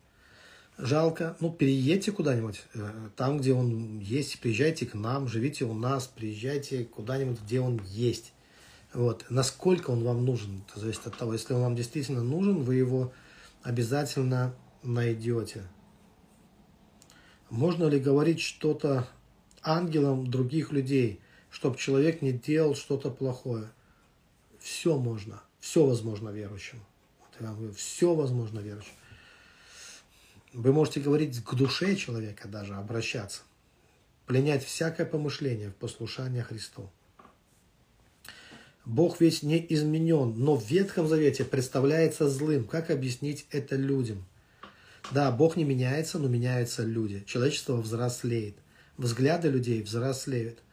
Жалко. 0.78 1.36
Ну, 1.42 1.52
переедьте 1.52 2.14
куда-нибудь, 2.14 2.64
э, 2.74 2.90
там, 3.18 3.40
где 3.40 3.54
он 3.54 4.00
есть, 4.00 4.40
приезжайте 4.40 4.86
к 4.86 4.94
нам, 4.94 5.28
живите 5.28 5.66
у 5.66 5.74
нас, 5.74 6.08
приезжайте 6.08 6.86
куда-нибудь, 6.86 7.42
где 7.42 7.60
он 7.60 7.82
есть. 7.84 8.34
Вот. 8.94 9.26
Насколько 9.30 9.92
он 9.92 10.04
вам 10.04 10.24
нужен, 10.24 10.64
это 10.68 10.80
зависит 10.80 11.06
от 11.06 11.18
того. 11.18 11.34
Если 11.34 11.54
он 11.54 11.62
вам 11.62 11.76
действительно 11.76 12.24
нужен, 12.24 12.64
вы 12.64 12.76
его 12.76 13.12
обязательно 13.64 14.56
найдете. 14.82 15.64
Можно 17.50 17.86
ли 17.86 18.00
говорить 18.00 18.40
что-то 18.40 19.08
ангелам 19.62 20.30
других 20.30 20.72
людей, 20.72 21.20
чтобы 21.54 21.78
человек 21.78 22.24
не 22.24 22.32
делал 22.32 22.76
что-то 22.76 23.12
плохое? 23.12 23.70
Все 24.60 24.98
можно, 24.98 25.42
все 25.60 25.86
возможно 25.86 26.30
верующему. 26.30 26.82
все 27.76 28.16
возможно 28.16 28.60
верующему. 28.60 28.96
Вы 30.52 30.74
можете 30.74 31.00
говорить 31.00 31.44
к 31.44 31.54
душе 31.54 31.96
человека 31.96 32.48
даже, 32.48 32.74
обращаться. 32.74 33.44
Пленять 34.26 34.66
всякое 34.66 35.06
помышление 35.06 35.70
в 35.70 35.76
послушание 35.76 36.42
Христу. 36.42 36.90
Бог 38.84 39.22
ведь 39.22 39.44
не 39.44 39.64
изменен, 39.70 40.34
но 40.36 40.56
в 40.56 40.68
Ветхом 40.68 41.08
Завете 41.08 41.46
представляется 41.46 42.30
злым. 42.30 42.66
Как 42.66 42.90
объяснить 42.90 43.46
это 43.52 43.76
людям? 43.76 44.26
Да, 45.12 45.32
Бог 45.32 45.56
не 45.56 45.66
меняется, 45.66 46.18
но 46.18 46.28
меняются 46.28 46.84
люди. 46.84 47.24
Человечество 47.28 47.78
взрослеет. 47.78 48.56
Взгляды 48.98 49.50
людей 49.50 49.84
взрослеют. 49.84 50.64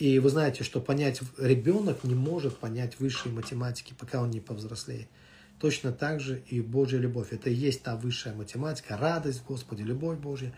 И 0.00 0.18
вы 0.18 0.30
знаете, 0.30 0.64
что 0.64 0.80
понять 0.80 1.20
ребенок 1.36 2.04
не 2.04 2.14
может 2.14 2.56
понять 2.56 2.98
высшей 2.98 3.30
математики, 3.30 3.94
пока 3.98 4.22
он 4.22 4.30
не 4.30 4.40
повзрослеет. 4.40 5.08
Точно 5.58 5.92
так 5.92 6.20
же 6.20 6.42
и 6.46 6.62
Божья 6.62 6.96
любовь. 6.96 7.34
Это 7.34 7.50
и 7.50 7.54
есть 7.54 7.82
та 7.82 7.96
высшая 7.96 8.32
математика, 8.32 8.96
радость 8.96 9.42
Господи, 9.46 9.82
любовь 9.82 10.18
Божья. 10.18 10.54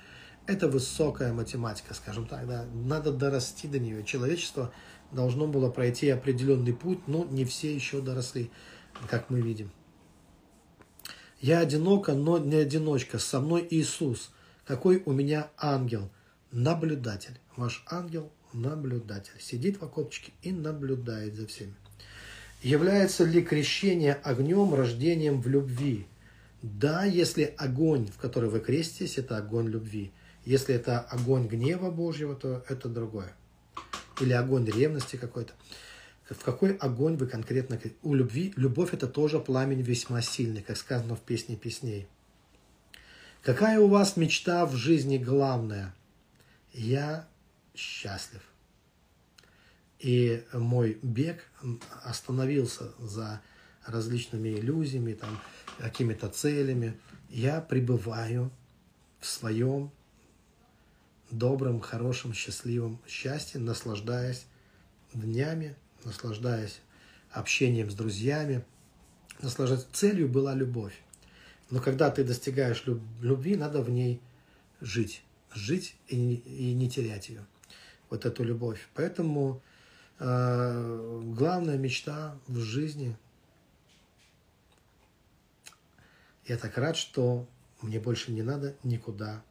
Это 0.47 0.69
высокая 0.69 1.33
математика, 1.33 1.93
скажем 1.93 2.29
так. 2.29 2.47
Да. 2.47 2.67
Надо 2.73 3.11
дорасти 3.11 3.67
до 3.67 3.81
нее. 3.81 4.05
Человечество 4.05 4.73
должно 5.11 5.49
было 5.49 5.69
пройти 5.71 6.09
определенный 6.09 6.73
путь, 6.73 7.09
но 7.09 7.25
не 7.25 7.45
все 7.45 7.75
еще 7.75 8.01
доросли, 8.01 8.49
как 9.11 9.29
мы 9.29 9.41
видим. 9.41 9.73
Я 11.41 11.59
одинока, 11.59 12.15
но 12.15 12.39
не 12.39 12.59
одиночка. 12.59 13.19
Со 13.19 13.41
мной 13.41 13.67
Иисус. 13.69 14.31
Какой 14.65 15.03
у 15.05 15.13
меня 15.13 15.49
ангел? 15.59 16.13
Наблюдатель. 16.53 17.41
Ваш 17.57 17.83
ангел– 17.91 18.31
наблюдатель. 18.53 19.41
Сидит 19.41 19.81
в 19.81 19.85
окопчике 19.85 20.33
и 20.43 20.53
наблюдает 20.53 21.35
за 21.35 21.47
всеми. 21.47 21.75
Является 22.63 23.25
ли 23.25 23.43
крещение 23.43 24.15
огнем 24.15 24.75
рождением 24.75 25.41
в 25.41 25.49
любви? 25.49 26.07
Да, 26.63 27.05
если 27.05 27.55
огонь, 27.59 28.07
в 28.07 28.19
который 28.19 28.49
вы 28.49 28.61
креститесь, 28.61 29.19
это 29.19 29.37
огонь 29.37 29.69
любви. 29.69 30.13
Если 30.45 30.75
это 30.75 31.01
огонь 31.01 31.49
гнева 31.49 31.91
Божьего, 31.91 32.35
то 32.35 32.65
это 32.69 32.89
другое 32.89 33.35
или 34.23 34.33
огонь 34.33 34.67
ревности 34.67 35.17
какой-то. 35.17 35.53
В 36.29 36.45
какой 36.45 36.77
огонь 36.77 37.17
вы 37.17 37.27
конкретно... 37.27 37.79
У 38.03 38.15
любви, 38.15 38.53
любовь 38.57 38.95
это 38.95 39.07
тоже 39.07 39.39
пламень 39.39 39.83
весьма 39.83 40.23
сильный, 40.23 40.63
как 40.63 40.77
сказано 40.77 41.17
в 41.17 41.21
песне 41.21 41.57
песней. 41.57 42.07
Какая 43.43 43.81
у 43.81 43.89
вас 43.89 44.17
мечта 44.17 44.65
в 44.67 44.75
жизни 44.77 45.19
главная? 45.19 45.95
Я 46.73 47.29
счастлив. 47.75 48.43
И 49.99 50.45
мой 50.53 50.99
бег 51.03 51.45
остановился 52.03 52.93
за 52.99 53.41
различными 53.87 54.49
иллюзиями, 54.49 55.15
там, 55.15 55.41
какими-то 55.79 56.29
целями. 56.29 56.99
Я 57.31 57.61
пребываю 57.61 58.51
в 59.21 59.27
своем 59.27 59.93
добром, 61.31 61.81
хорошем, 61.81 62.35
счастливом 62.35 63.01
счастье, 63.07 63.61
наслаждаясь 63.61 64.47
днями, 65.15 65.77
наслаждаясь 66.05 66.81
общением 67.31 67.91
с 67.91 67.95
друзьями, 67.95 68.65
наслаждаясь. 69.41 69.87
Целью 69.93 70.29
была 70.29 70.55
любовь. 70.55 71.01
Но 71.71 71.81
когда 71.81 72.11
ты 72.11 72.25
достигаешь 72.25 72.85
любви, 73.21 73.57
надо 73.57 73.83
в 73.83 73.91
ней 73.91 74.21
жить. 74.81 75.23
Жить 75.55 75.97
и, 76.09 76.35
и 76.35 76.75
не 76.75 76.91
терять 76.91 77.29
ее. 77.29 77.47
Вот 78.13 78.27
эту 78.27 78.45
любовь. 78.45 78.91
Поэтому 78.93 79.63
э, 80.19 81.21
главная 81.35 81.79
мечта 81.79 82.37
в 82.47 82.59
жизни. 82.59 83.17
Я 86.45 86.59
так 86.59 86.77
рад, 86.77 86.95
что 86.99 87.49
мне 87.81 87.99
больше 87.99 88.31
не 88.31 88.43
надо 88.43 88.77
никуда 88.83 89.43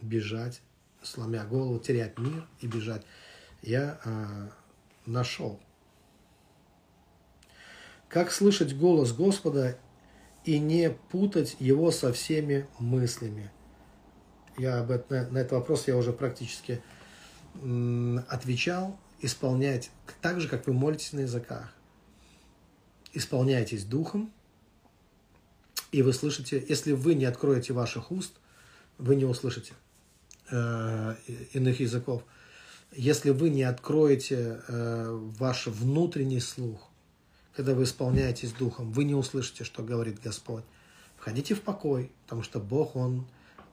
бежать, 0.00 0.62
сломя 1.02 1.44
голову, 1.44 1.78
терять 1.80 2.18
мир 2.18 2.48
и 2.62 2.66
бежать. 2.66 3.04
Я 3.60 4.00
э, 4.02 4.48
нашел. 5.04 5.60
Как 8.08 8.32
слышать 8.32 8.74
голос 8.74 9.12
Господа 9.12 9.78
и 10.46 10.58
не 10.58 10.92
путать 11.10 11.56
его 11.58 11.90
со 11.90 12.14
всеми 12.14 12.66
мыслями? 12.78 13.50
Я 14.56 14.78
об 14.78 14.92
этом, 14.92 15.30
на 15.34 15.36
этот 15.36 15.52
вопрос 15.52 15.88
я 15.88 15.96
уже 15.98 16.14
практически 16.14 16.82
отвечал. 18.28 18.98
Исполнять 19.20 19.90
так 20.22 20.40
же, 20.40 20.48
как 20.48 20.66
вы 20.66 20.72
молитесь 20.72 21.12
на 21.12 21.20
языках. 21.20 21.72
Исполняйтесь 23.12 23.84
духом, 23.84 24.30
и 25.90 26.02
вы 26.02 26.12
слышите, 26.12 26.64
если 26.68 26.92
вы 26.92 27.14
не 27.14 27.24
откроете 27.24 27.72
ваших 27.72 28.12
уст, 28.12 28.34
вы 28.98 29.16
не 29.16 29.24
услышите 29.24 29.72
э, 30.50 31.16
иных 31.52 31.80
языков. 31.80 32.22
Если 32.92 33.30
вы 33.30 33.50
не 33.50 33.64
откроете 33.64 34.60
э, 34.68 35.08
ваш 35.38 35.66
внутренний 35.66 36.40
слух, 36.40 36.88
когда 37.58 37.74
вы 37.74 37.84
исполняетесь 37.84 38.52
Духом, 38.52 38.92
вы 38.92 39.02
не 39.02 39.16
услышите, 39.16 39.64
что 39.64 39.82
говорит 39.82 40.20
Господь. 40.22 40.62
Входите 41.16 41.56
в 41.56 41.62
покой, 41.62 42.12
потому 42.22 42.44
что 42.44 42.60
Бог, 42.60 42.94
Он 42.94 43.26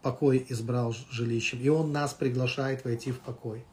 покой 0.06 0.46
избрал 0.50 0.96
жилищем, 1.10 1.60
и 1.60 1.68
Он 1.68 1.92
нас 1.92 2.14
приглашает 2.14 2.86
войти 2.86 3.12
в 3.12 3.20
покой. 3.20 3.66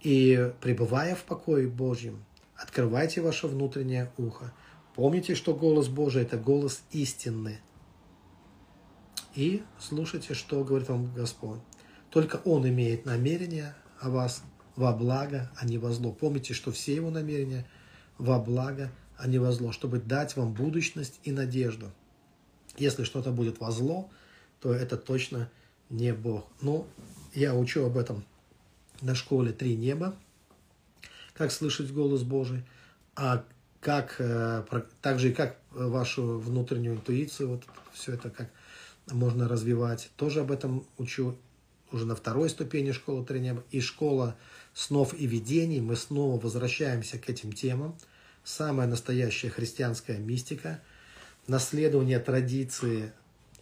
И 0.00 0.52
пребывая 0.60 1.14
в 1.14 1.22
покое 1.22 1.68
Божьем, 1.68 2.24
открывайте 2.56 3.20
ваше 3.20 3.46
внутреннее 3.46 4.10
ухо. 4.18 4.52
Помните, 4.96 5.36
что 5.36 5.54
голос 5.54 5.86
Божий– 5.86 6.22
это 6.24 6.36
голос 6.36 6.82
истины. 6.90 7.60
И 9.36 9.62
слушайте, 9.78 10.34
что 10.34 10.64
говорит 10.64 10.88
вам 10.88 11.14
Господь. 11.14 11.60
Только 12.10 12.40
Он 12.44 12.68
имеет 12.68 13.06
намерение 13.06 13.76
о 14.00 14.10
вас 14.10 14.42
во 14.74 14.92
благо, 14.92 15.52
а 15.56 15.64
не 15.64 15.78
во 15.78 15.92
зло. 15.92 16.10
Помните, 16.10 16.52
что 16.52 16.72
все 16.72 16.96
Его 16.96 17.10
намерения– 17.10 17.64
во 18.18 18.38
благо, 18.38 18.92
а 19.16 19.26
не 19.26 19.38
во 19.38 19.52
зло, 19.52 19.72
чтобы 19.72 19.98
дать 19.98 20.36
вам 20.36 20.52
будущность 20.52 21.20
и 21.24 21.32
надежду. 21.32 21.92
Если 22.76 23.04
что-то 23.04 23.30
будет 23.30 23.60
во 23.60 23.70
зло, 23.70 24.10
то 24.62 24.72
это 24.72 24.96
точно 24.96 25.50
не 25.90 26.14
Бог. 26.14 26.46
Ну, 26.60 26.86
я 27.34 27.54
учу 27.54 27.84
об 27.84 27.98
этом 27.98 28.24
на 29.00 29.14
школе 29.14 29.52
«Три 29.52 29.76
неба», 29.76 30.14
как 31.34 31.50
слышать 31.50 31.92
голос 31.92 32.22
Божий, 32.22 32.62
а 33.16 33.44
как, 33.80 34.16
э, 34.20 34.62
также 35.00 35.30
и 35.30 35.34
как 35.34 35.58
вашу 35.72 36.38
внутреннюю 36.38 36.94
интуицию, 36.96 37.48
вот 37.48 37.64
все 37.92 38.12
это 38.14 38.30
как 38.30 38.48
можно 39.10 39.48
развивать. 39.48 40.10
Тоже 40.16 40.40
об 40.40 40.52
этом 40.52 40.86
учу 40.96 41.36
уже 41.90 42.06
на 42.06 42.14
второй 42.14 42.48
ступени 42.48 42.92
школы 42.92 43.24
«Три 43.24 43.40
неба». 43.40 43.64
И 43.72 43.80
школа 43.80 44.36
снов 44.72 45.12
и 45.14 45.26
видений, 45.26 45.80
мы 45.80 45.96
снова 45.96 46.40
возвращаемся 46.40 47.18
к 47.18 47.28
этим 47.28 47.52
темам. 47.52 47.96
Самая 48.44 48.86
настоящая 48.86 49.50
христианская 49.50 50.18
мистика, 50.18 50.80
наследование 51.48 52.20
традиции 52.20 53.12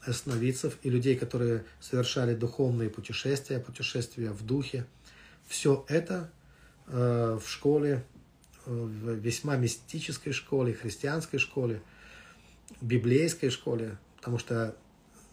сновидцев 0.06 0.78
и 0.82 0.90
людей, 0.90 1.16
которые 1.16 1.64
совершали 1.80 2.34
духовные 2.34 2.90
путешествия, 2.90 3.58
путешествия 3.58 4.30
в 4.30 4.44
духе. 4.44 4.86
Все 5.46 5.84
это 5.88 6.30
э, 6.86 7.38
в 7.42 7.48
школе, 7.48 8.04
э, 8.66 8.70
в 8.70 9.14
весьма 9.16 9.56
мистической 9.56 10.32
школе, 10.32 10.72
христианской 10.72 11.38
школе, 11.38 11.82
библейской 12.80 13.50
школе, 13.50 13.98
потому 14.16 14.38
что 14.38 14.76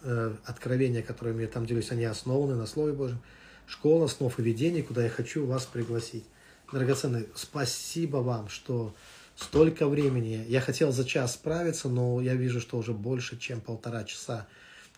э, 0.03 0.35
откровения, 0.45 1.02
которыми 1.02 1.44
я 1.44 1.48
там 1.48 1.65
делюсь, 1.65 1.91
они 1.91 2.06
основаны 2.06 2.56
на 2.56 2.65
Слове 2.65 2.94
Божьем– 2.94 3.22
школа 3.68 4.07
снов 4.07 4.39
и 4.39 4.41
видений, 4.41 4.81
куда 4.81 5.03
я 5.03 5.10
хочу 5.10 5.45
вас 5.45 5.65
пригласить. 5.65 6.23
Драгоценные, 6.72 7.27
спасибо 7.35 8.18
вам, 8.18 8.49
что 8.49 8.95
столько 9.38 9.88
времени. 9.88 10.45
Я 10.49 10.59
хотел 10.59 10.91
за 10.91 11.05
час 11.05 11.35
справиться, 11.35 11.88
но 11.88 12.19
я 12.19 12.34
вижу, 12.34 12.59
что 12.59 12.77
уже 12.77 12.93
больше, 12.93 13.38
чем 13.38 13.61
полтора 13.61 14.03
часа 14.03 14.47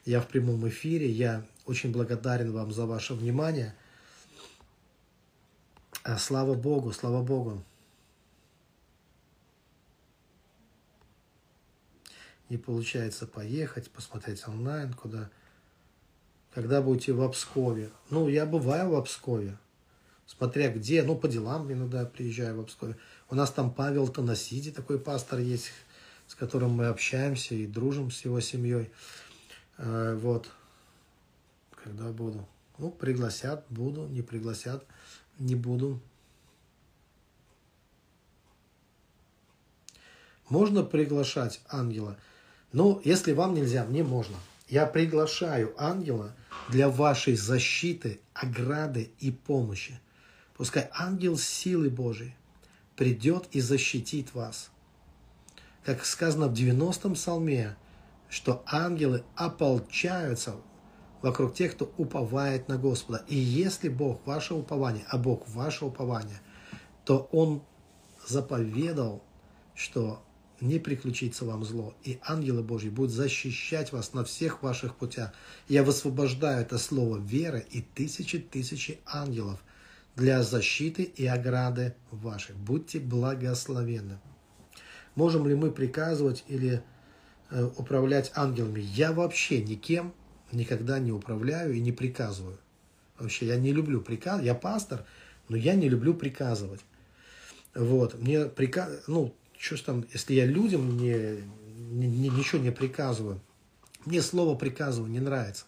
я 0.06 0.22
в 0.22 0.28
прямом 0.28 0.68
эфире. 0.70 1.10
Я 1.10 1.46
очень 1.66 1.92
благодарен 1.92 2.52
вам 2.52 2.72
за 2.72 2.86
ваше 2.86 3.14
внимание. 3.14 3.76
А 6.04 6.18
слава 6.18 6.56
Богу, 6.56 6.92
слава 6.94 7.22
Богу. 7.22 7.64
Не 12.50 12.58
получается 12.58 13.28
поехать, 13.28 13.92
посмотреть 13.92 14.48
онлайн, 14.48 14.94
куда 14.94 15.30
когда 16.54 16.82
будете 16.82 17.14
в 17.14 17.22
Обскове. 17.22 17.92
Ну, 18.10 18.28
я 18.28 18.46
бываю 18.46 18.90
в 18.90 18.96
Обскове, 18.96 19.58
смотря 20.26 20.72
где, 20.72 21.04
ну, 21.04 21.16
по 21.16 21.28
делам 21.28 21.72
иногда 21.72 22.06
приезжаю 22.06 22.58
в 22.58 22.62
Обскове. 22.62 22.98
У 23.32 23.36
нас 23.36 23.52
там 23.52 23.72
Павел 23.72 24.08
Танасиди, 24.08 24.72
такой 24.72 24.98
пастор 24.98 25.40
есть, 25.40 25.72
с 26.26 26.34
которым 26.34 26.72
мы 26.72 26.88
общаемся 26.88 27.54
и 27.54 27.68
дружим 27.68 28.10
с 28.10 28.26
его 28.26 28.40
семьей. 28.40 28.90
Э, 29.78 30.18
вот, 30.20 30.50
когда 31.76 32.06
буду. 32.12 32.48
Ну, 32.80 32.90
пригласят, 32.90 33.66
буду, 33.70 34.08
не 34.08 34.24
пригласят, 34.24 34.84
не 35.38 35.54
буду. 35.54 36.00
Можно 40.50 40.84
приглашать 40.84 41.62
ангела? 41.70 42.18
Ну, 42.72 43.00
если 43.04 43.34
вам 43.34 43.54
нельзя, 43.54 43.86
мне 43.86 44.04
можно. 44.04 44.38
Я 44.68 44.88
приглашаю 44.88 45.76
ангела 45.78 46.34
для 46.68 46.90
вашей 46.90 47.36
защиты, 47.36 48.22
ограды 48.34 49.12
и 49.20 49.30
помощи. 49.30 50.00
Пускай 50.56 50.90
ангел 50.94 51.38
силы 51.38 51.92
Божией 51.92 52.34
придет 53.00 53.48
и 53.54 53.62
защитит 53.62 54.34
вас. 54.34 54.72
Как 55.86 56.04
сказано 56.04 56.50
в 56.50 56.54
90-м 56.54 57.14
псалме, 57.14 57.78
что 58.28 58.62
ангелы 58.68 59.24
ополчаются 59.38 60.58
вокруг 61.22 61.54
тех, 61.54 61.76
кто 61.76 61.94
уповает 61.96 62.68
на 62.68 62.78
Господа. 62.78 63.24
И 63.30 63.38
если 63.38 63.88
Бог 63.88 64.20
ваше 64.26 64.54
упование, 64.54 65.06
а 65.08 65.18
Бог 65.18 65.48
ваше 65.48 65.86
упование, 65.86 66.42
то 67.06 67.30
Он 67.32 67.62
заповедал, 68.28 69.24
что 69.76 70.22
не 70.60 70.78
приключится 70.78 71.46
вам 71.46 71.64
зло, 71.64 71.94
и 72.04 72.20
ангелы 72.22 72.64
Божьи 72.64 72.90
будут 72.90 73.12
защищать 73.12 73.94
вас 73.94 74.12
на 74.12 74.26
всех 74.26 74.62
ваших 74.62 74.98
путях. 74.98 75.32
Я 75.70 75.86
высвобождаю 75.86 76.64
это 76.64 76.78
слово 76.78 77.18
веры 77.18 77.66
и 77.72 77.82
тысячи-тысячи 77.82 79.00
ангелов 79.06 79.64
для 80.16 80.44
защиты 80.44 81.04
и 81.04 81.26
ограды 81.26 81.96
вашей. 82.12 82.56
Будьте 82.56 83.00
благословенны. 83.00 84.20
Можем 85.16 85.48
ли 85.48 85.56
мы 85.56 85.72
приказывать 85.72 86.44
или 86.48 86.82
э, 87.50 87.70
управлять 87.78 88.32
ангелами? 88.36 88.80
Я 88.80 89.12
вообще 89.12 89.62
никем 89.62 90.14
никогда 90.52 91.00
не 91.00 91.12
управляю 91.12 91.74
и 91.74 91.80
не 91.80 91.92
приказываю. 91.92 92.58
Вообще, 93.18 93.48
я 93.48 93.58
не 93.58 93.72
люблю 93.72 94.02
приказ. 94.02 94.42
Я 94.42 94.56
пастор, 94.56 95.06
но 95.48 95.58
я 95.58 95.76
не 95.76 95.90
люблю 95.90 96.14
приказывать. 96.14 96.82
Вот, 97.76 98.20
мне 98.20 98.46
приказ, 98.46 99.04
ну, 99.08 99.36
что 99.58 99.78
ж 99.78 99.82
там, 99.82 100.06
если 100.12 100.34
я 100.34 100.46
людям 100.46 100.98
не, 100.98 101.44
не, 101.92 102.30
ничего 102.30 102.62
не 102.62 102.72
приказываю, 102.72 103.42
мне 104.06 104.22
слово 104.22 104.56
приказываю 104.58 105.12
не 105.12 105.20
нравится 105.20 105.66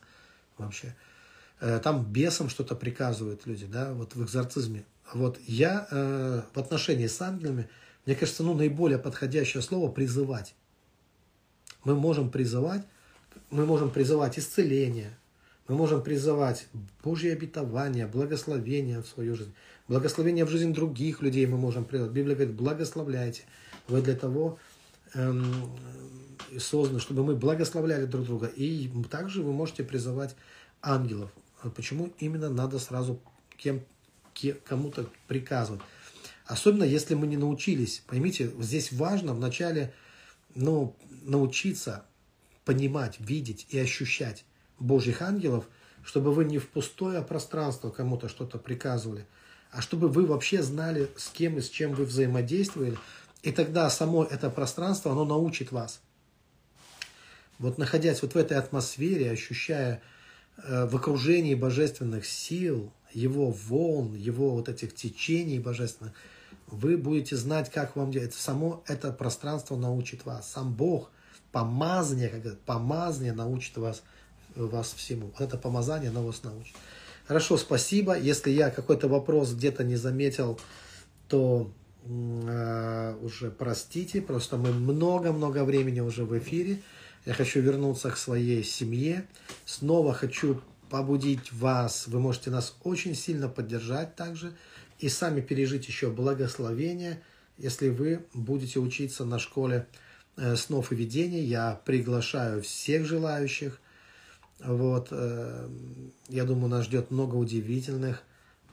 вообще. 0.57 0.95
Э, 1.61 1.79
там 1.81 2.03
бесам 2.03 2.49
что-то 2.49 2.75
приказывают 2.75 3.45
люди, 3.45 3.65
да, 3.67 3.93
вот 3.93 4.15
в 4.15 4.23
экзорцизме. 4.23 4.83
Вот 5.13 5.39
я 5.45 5.87
э, 5.91 6.41
в 6.53 6.59
отношении 6.59 7.05
с 7.05 7.21
ангелами, 7.21 7.69
мне 8.05 8.15
кажется, 8.15 8.43
ну, 8.43 8.55
наиболее 8.55 8.97
подходящее 8.97 9.61
слово 9.61 9.91
призывать. 9.91 10.55
Мы 11.83 11.95
можем 11.95 12.31
призывать, 12.31 12.81
мы 13.51 13.65
можем 13.67 13.91
призывать 13.91 14.39
исцеление, 14.39 15.15
мы 15.67 15.75
можем 15.75 16.01
призывать 16.01 16.67
Божье 17.03 17.33
обетование, 17.33 18.07
благословение 18.07 19.03
в 19.03 19.07
свою 19.07 19.35
жизнь, 19.35 19.53
благословение 19.87 20.45
в 20.45 20.49
жизнь 20.49 20.73
других 20.73 21.21
людей 21.21 21.45
мы 21.45 21.57
можем 21.57 21.85
призывать. 21.85 22.11
Библия 22.11 22.35
говорит, 22.35 22.55
благословляйте. 22.55 23.43
Вы 23.87 24.01
для 24.01 24.15
того 24.15 24.57
эм, 25.13 25.45
созданы, 26.57 26.99
чтобы 26.99 27.23
мы 27.23 27.35
благословляли 27.35 28.05
друг 28.05 28.25
друга. 28.25 28.47
И 28.47 28.89
также 29.09 29.43
вы 29.43 29.53
можете 29.53 29.83
призывать 29.83 30.35
ангелов. 30.81 31.31
А 31.61 31.69
почему 31.69 32.11
именно 32.19 32.49
надо 32.49 32.79
сразу 32.79 33.21
кем, 33.57 33.81
кому-то 34.65 35.09
приказывать? 35.27 35.81
Особенно 36.45 36.83
если 36.83 37.13
мы 37.13 37.27
не 37.27 37.37
научились. 37.37 38.03
Поймите, 38.07 38.51
здесь 38.59 38.91
важно 38.91 39.33
вначале 39.33 39.93
ну, 40.55 40.95
научиться 41.21 42.05
понимать, 42.65 43.19
видеть 43.19 43.67
и 43.69 43.79
ощущать 43.79 44.43
Божьих 44.79 45.21
ангелов, 45.21 45.65
чтобы 46.03 46.33
вы 46.33 46.45
не 46.45 46.57
в 46.57 46.67
пустое 46.69 47.21
пространство 47.21 47.89
кому-то 47.89 48.27
что-то 48.27 48.57
приказывали, 48.57 49.25
а 49.71 49.81
чтобы 49.81 50.07
вы 50.07 50.25
вообще 50.25 50.63
знали, 50.63 51.09
с 51.15 51.29
кем 51.29 51.57
и 51.57 51.61
с 51.61 51.69
чем 51.69 51.93
вы 51.93 52.05
взаимодействовали, 52.05 52.97
и 53.43 53.51
тогда 53.51 53.89
само 53.89 54.23
это 54.23 54.49
пространство, 54.49 55.11
оно 55.11 55.25
научит 55.25 55.71
вас. 55.71 56.01
Вот 57.59 57.77
находясь 57.77 58.21
вот 58.21 58.33
в 58.33 58.37
этой 58.37 58.57
атмосфере, 58.57 59.31
ощущая 59.31 60.01
в 60.67 60.95
окружении 60.95 61.55
божественных 61.55 62.25
сил, 62.25 62.91
его 63.13 63.51
волн, 63.51 64.15
его 64.15 64.51
вот 64.51 64.69
этих 64.69 64.95
течений 64.95 65.59
божественных, 65.59 66.13
вы 66.67 66.97
будете 66.97 67.35
знать, 67.35 67.69
как 67.69 67.95
вам 67.95 68.11
делать. 68.11 68.33
Само 68.33 68.83
это 68.87 69.11
пространство 69.11 69.75
научит 69.75 70.25
вас. 70.25 70.49
Сам 70.49 70.73
Бог, 70.73 71.11
помазание, 71.51 72.29
как 72.29 72.41
говорят, 72.41 72.61
помазание 72.61 73.33
научит 73.33 73.77
вас, 73.77 74.03
вас 74.55 74.93
всему. 74.95 75.27
Вот 75.27 75.41
это 75.41 75.57
помазание, 75.57 76.09
оно 76.09 76.23
вас 76.25 76.43
научит. 76.43 76.75
Хорошо, 77.27 77.57
спасибо. 77.57 78.17
Если 78.17 78.51
я 78.51 78.69
какой-то 78.71 79.07
вопрос 79.07 79.53
где-то 79.53 79.83
не 79.83 79.95
заметил, 79.95 80.59
то 81.27 81.71
э, 82.05 83.15
уже 83.21 83.51
простите. 83.51 84.21
Просто 84.21 84.57
мы 84.57 84.71
много-много 84.71 85.63
времени 85.63 85.99
уже 85.99 86.25
в 86.25 86.37
эфире. 86.37 86.81
Я 87.25 87.33
хочу 87.33 87.61
вернуться 87.61 88.09
к 88.09 88.17
своей 88.17 88.63
семье. 88.63 89.27
Снова 89.65 90.13
хочу 90.13 90.61
побудить 90.89 91.53
вас. 91.53 92.07
Вы 92.07 92.19
можете 92.19 92.49
нас 92.49 92.75
очень 92.83 93.15
сильно 93.15 93.47
поддержать 93.47 94.15
также 94.15 94.53
и 94.99 95.07
сами 95.07 95.41
пережить 95.41 95.87
еще 95.87 96.09
благословение, 96.09 97.21
если 97.57 97.89
вы 97.89 98.25
будете 98.33 98.79
учиться 98.79 99.23
на 99.23 99.37
школе 99.37 99.87
э, 100.35 100.55
снов 100.55 100.91
и 100.91 100.95
видений. 100.95 101.43
Я 101.43 101.79
приглашаю 101.85 102.63
всех 102.63 103.05
желающих. 103.05 103.79
Вот, 104.59 105.09
э, 105.11 105.69
я 106.29 106.43
думаю, 106.43 106.69
нас 106.69 106.85
ждет 106.85 107.11
много 107.11 107.35
удивительных 107.35 108.23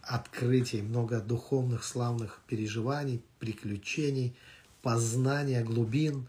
открытий, 0.02 0.80
много 0.80 1.20
духовных, 1.20 1.84
славных 1.84 2.40
переживаний, 2.46 3.22
приключений, 3.38 4.34
познания 4.80 5.62
глубин 5.62 6.26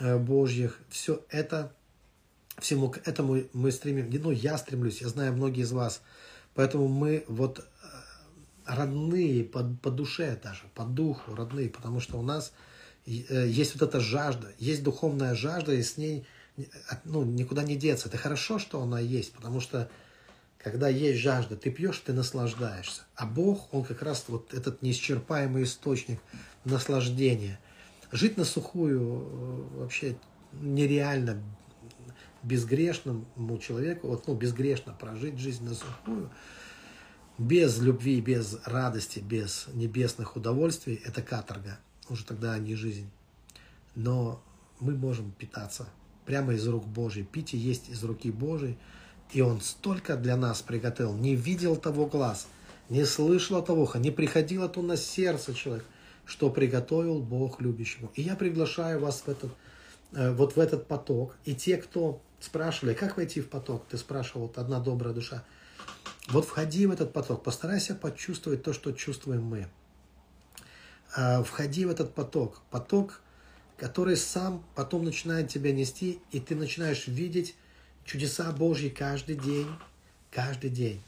Божьих. 0.00 0.78
Все 0.88 1.24
это, 1.30 1.72
всему 2.58 2.90
к 2.90 3.06
этому 3.06 3.42
мы 3.52 3.70
стремим. 3.70 4.10
Ну, 4.10 4.30
я 4.30 4.58
стремлюсь, 4.58 5.00
я 5.00 5.08
знаю 5.08 5.32
многие 5.32 5.62
из 5.62 5.72
вас. 5.72 6.02
Поэтому 6.54 6.88
мы 6.88 7.24
вот 7.28 7.66
родные 8.64 9.44
по, 9.44 9.62
по 9.82 9.90
душе 9.90 10.38
даже, 10.42 10.62
по 10.74 10.84
духу 10.84 11.34
родные, 11.34 11.68
потому 11.68 12.00
что 12.00 12.18
у 12.18 12.22
нас 12.22 12.52
э, 13.06 13.46
есть 13.48 13.74
вот 13.74 13.88
эта 13.88 14.00
жажда, 14.00 14.52
есть 14.58 14.82
духовная 14.82 15.34
жажда, 15.34 15.74
и 15.74 15.82
с 15.82 15.96
ней 15.96 16.26
ну, 17.04 17.24
никуда 17.24 17.62
не 17.62 17.76
деться. 17.76 18.08
Это 18.08 18.16
хорошо, 18.16 18.58
что 18.58 18.80
она 18.80 19.00
есть, 19.00 19.32
потому 19.32 19.60
что 19.60 19.90
когда 20.58 20.88
есть 20.88 21.20
жажда, 21.20 21.56
ты 21.56 21.70
пьешь, 21.70 21.98
ты 21.98 22.12
наслаждаешься. 22.12 23.02
А 23.16 23.26
Бог, 23.26 23.72
Он 23.74 23.84
как 23.84 24.02
раз 24.02 24.24
вот 24.28 24.54
этот 24.54 24.80
неисчерпаемый 24.80 25.64
источник 25.64 26.20
наслаждения. 26.64 27.58
Жить 28.14 28.38
на 28.38 28.44
сухую 28.44 29.00
э, 29.02 29.78
вообще 29.80 30.16
нереально 30.52 31.42
безгрешному 32.42 33.58
человеку, 33.58 34.08
вот, 34.08 34.26
ну, 34.26 34.34
безгрешно 34.34 34.96
прожить 34.98 35.38
жизнь 35.38 35.64
на 35.64 35.74
сухую– 35.74 36.30
без 37.38 37.80
любви, 37.80 38.20
без 38.20 38.58
радости, 38.64 39.18
без 39.18 39.66
небесных 39.74 40.36
удовольствий– 40.36 41.00
это 41.04 41.20
каторга. 41.20 41.80
Уже 42.08 42.24
тогда 42.24 42.56
не 42.58 42.76
жизнь. 42.76 43.10
Но 43.96 44.40
мы 44.78 44.94
можем 44.94 45.32
питаться 45.32 45.88
прямо 46.26 46.54
из 46.54 46.66
рук 46.68 46.86
Божьей. 46.86 47.24
Пить 47.24 47.54
и 47.54 47.56
есть 47.56 47.88
из 47.88 48.04
руки 48.04 48.30
Божьей. 48.30 48.78
И 49.32 49.40
Он 49.40 49.60
столько 49.60 50.16
для 50.16 50.36
нас 50.36 50.62
приготовил. 50.62 51.14
Не 51.14 51.34
видел 51.34 51.74
того 51.74 52.06
глаз, 52.06 52.46
не 52.88 53.04
слышал 53.04 53.60
того 53.64 53.82
уха, 53.82 53.98
не 53.98 54.12
приходило 54.12 54.68
то 54.68 54.80
на 54.82 54.96
сердце 54.96 55.54
человек, 55.54 55.84
что 56.26 56.50
приготовил 56.50 57.20
Бог 57.20 57.60
любящему. 57.60 58.10
И 58.14 58.22
я 58.22 58.36
приглашаю 58.36 59.00
вас 59.00 59.22
в 59.26 59.28
этот, 59.28 59.52
э, 60.12 60.32
вот 60.32 60.56
в 60.56 60.60
этот 60.60 60.86
поток. 60.86 61.36
И 61.44 61.54
те, 61.54 61.76
кто 61.76 62.20
спрашивали, 62.40 62.94
как 62.94 63.16
войти 63.16 63.40
в 63.40 63.48
поток, 63.48 63.84
ты 63.88 63.96
спрашивал, 63.98 64.46
вот 64.46 64.58
одна 64.58 64.80
добрая 64.80 65.14
душа– 65.14 65.44
вот 66.28 66.46
входи 66.46 66.86
в 66.86 66.90
этот 66.90 67.12
поток, 67.12 67.42
постарайся 67.42 67.94
почувствовать 67.94 68.62
то, 68.62 68.72
что 68.72 68.92
чувствуем 68.92 69.44
мы. 69.44 69.68
А, 71.14 71.42
входи 71.42 71.84
в 71.84 71.90
этот 71.90 72.14
поток, 72.14 72.62
поток, 72.70 73.20
который 73.76 74.16
сам 74.16 74.64
потом 74.74 75.04
начинает 75.04 75.48
тебя 75.48 75.72
нести, 75.72 76.20
и 76.32 76.40
ты 76.40 76.54
начинаешь 76.54 77.06
видеть 77.08 77.54
чудеса 78.04 78.50
Божьи 78.52 78.88
каждый 78.88 79.36
день, 79.36 79.68
каждый 80.30 80.70
день. 80.70 81.02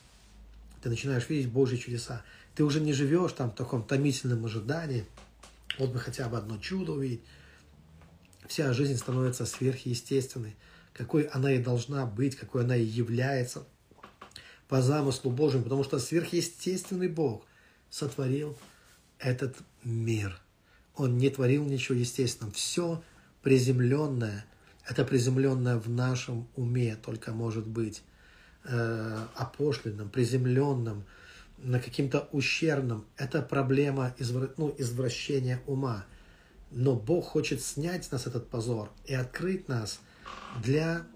Ты 0.83 0.91
начинаешь 0.91 1.29
видеть 1.29 1.51
Божьи 1.51 1.77
чудеса. 1.77 2.23
Ты 2.57 2.65
уже 2.65 2.81
не 2.81 2.93
живешь 2.93 3.33
там 3.33 3.51
в 3.51 3.55
таком 3.55 3.85
томительном 3.85 4.45
ожидании, 4.45 5.05
вот 5.79 5.91
бы 5.91 6.01
хотя 6.01 6.29
бы 6.29 6.37
одно 6.37 6.59
чудо 6.59 6.93
увидеть. 6.93 7.23
Вся 8.49 8.73
жизнь 8.73 8.97
становится 8.97 9.47
сверхъестественной, 9.47 10.57
какой 10.93 11.23
она 11.25 11.53
и 11.53 11.63
должна 11.63 12.07
быть, 12.07 12.35
какой 12.35 12.65
она 12.65 12.75
и 12.77 12.85
является– 12.85 13.65
по 14.69 14.83
замыслу 14.83 15.31
Божьему, 15.31 15.65
потому 15.65 15.85
что 15.85 15.99
сверхъестественный 15.99 17.09
Бог 17.09 17.45
сотворил 17.91 18.57
этот 19.19 19.57
мир. 19.85 20.39
Он 20.97 21.19
не 21.19 21.31
творил 21.31 21.65
ничего 21.65 21.99
естественного. 21.99 22.55
Все 22.55 23.03
приземленное, 23.43 24.45
это 24.89 25.05
приземленное 25.05 25.77
в 25.77 25.89
нашем 25.89 26.49
уме 26.57 26.97
только 26.97 27.33
может 27.33 27.67
быть 27.67 28.03
э, 28.65 29.27
опошленным, 29.37 30.09
приземленным, 30.09 31.05
на 31.59 31.81
каким-то 31.81 32.29
ущербным. 32.33 33.07
Это 33.17 33.43
проблема 33.43 34.15
извр... 34.19 34.53
ну, 34.57 34.75
извращения 34.79 35.63
ума. 35.67 36.07
Но 36.71 36.95
Бог 36.95 37.27
хочет 37.27 37.63
снять 37.63 38.05
с 38.05 38.11
нас 38.11 38.27
этот 38.27 38.49
позор 38.49 38.91
и 39.05 39.15
открыть 39.15 39.69
нас 39.69 40.01
для 40.63 41.07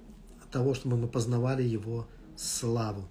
того, 0.51 0.75
чтобы 0.75 0.97
мы 0.97 1.09
познавали 1.09 1.63
Его 1.63 2.09
славу. 2.37 3.09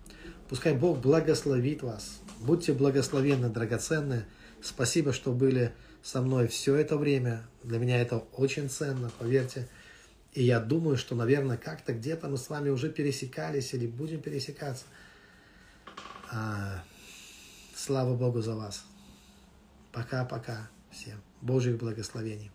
Пускай 0.47 0.73
Бог 0.73 0.99
благословит 0.99 1.83
вас. 1.83 2.19
Будьте 2.39 2.73
благословенны, 2.73 3.49
драгоценные. 3.49 4.25
Спасибо, 4.61 5.13
что 5.13 5.31
были 5.31 5.73
со 6.01 6.21
мной 6.21 6.47
все 6.47 6.75
это 6.75 6.97
время. 6.97 7.43
Для 7.63 7.79
меня 7.79 8.01
это 8.01 8.17
очень 8.33 8.69
ценно, 8.69 9.11
поверьте. 9.19 9.67
И 10.33 10.43
я 10.43 10.59
думаю, 10.59 10.97
что, 10.97 11.15
наверное, 11.15 11.57
как-то 11.57 11.93
где-то 11.93 12.27
мы 12.27 12.37
с 12.37 12.49
вами 12.49 12.69
уже 12.69 12.89
пересекались 12.89 13.73
или 13.73 13.87
будем 13.87 14.21
пересекаться. 14.21 14.85
Слава 17.85 18.13
Богу 18.13 18.41
за 18.41 18.55
вас. 18.55 18.83
Пока-пока 19.93 20.69
всем. 20.91 21.21
Божьих 21.41 21.77
благословений. 21.77 22.51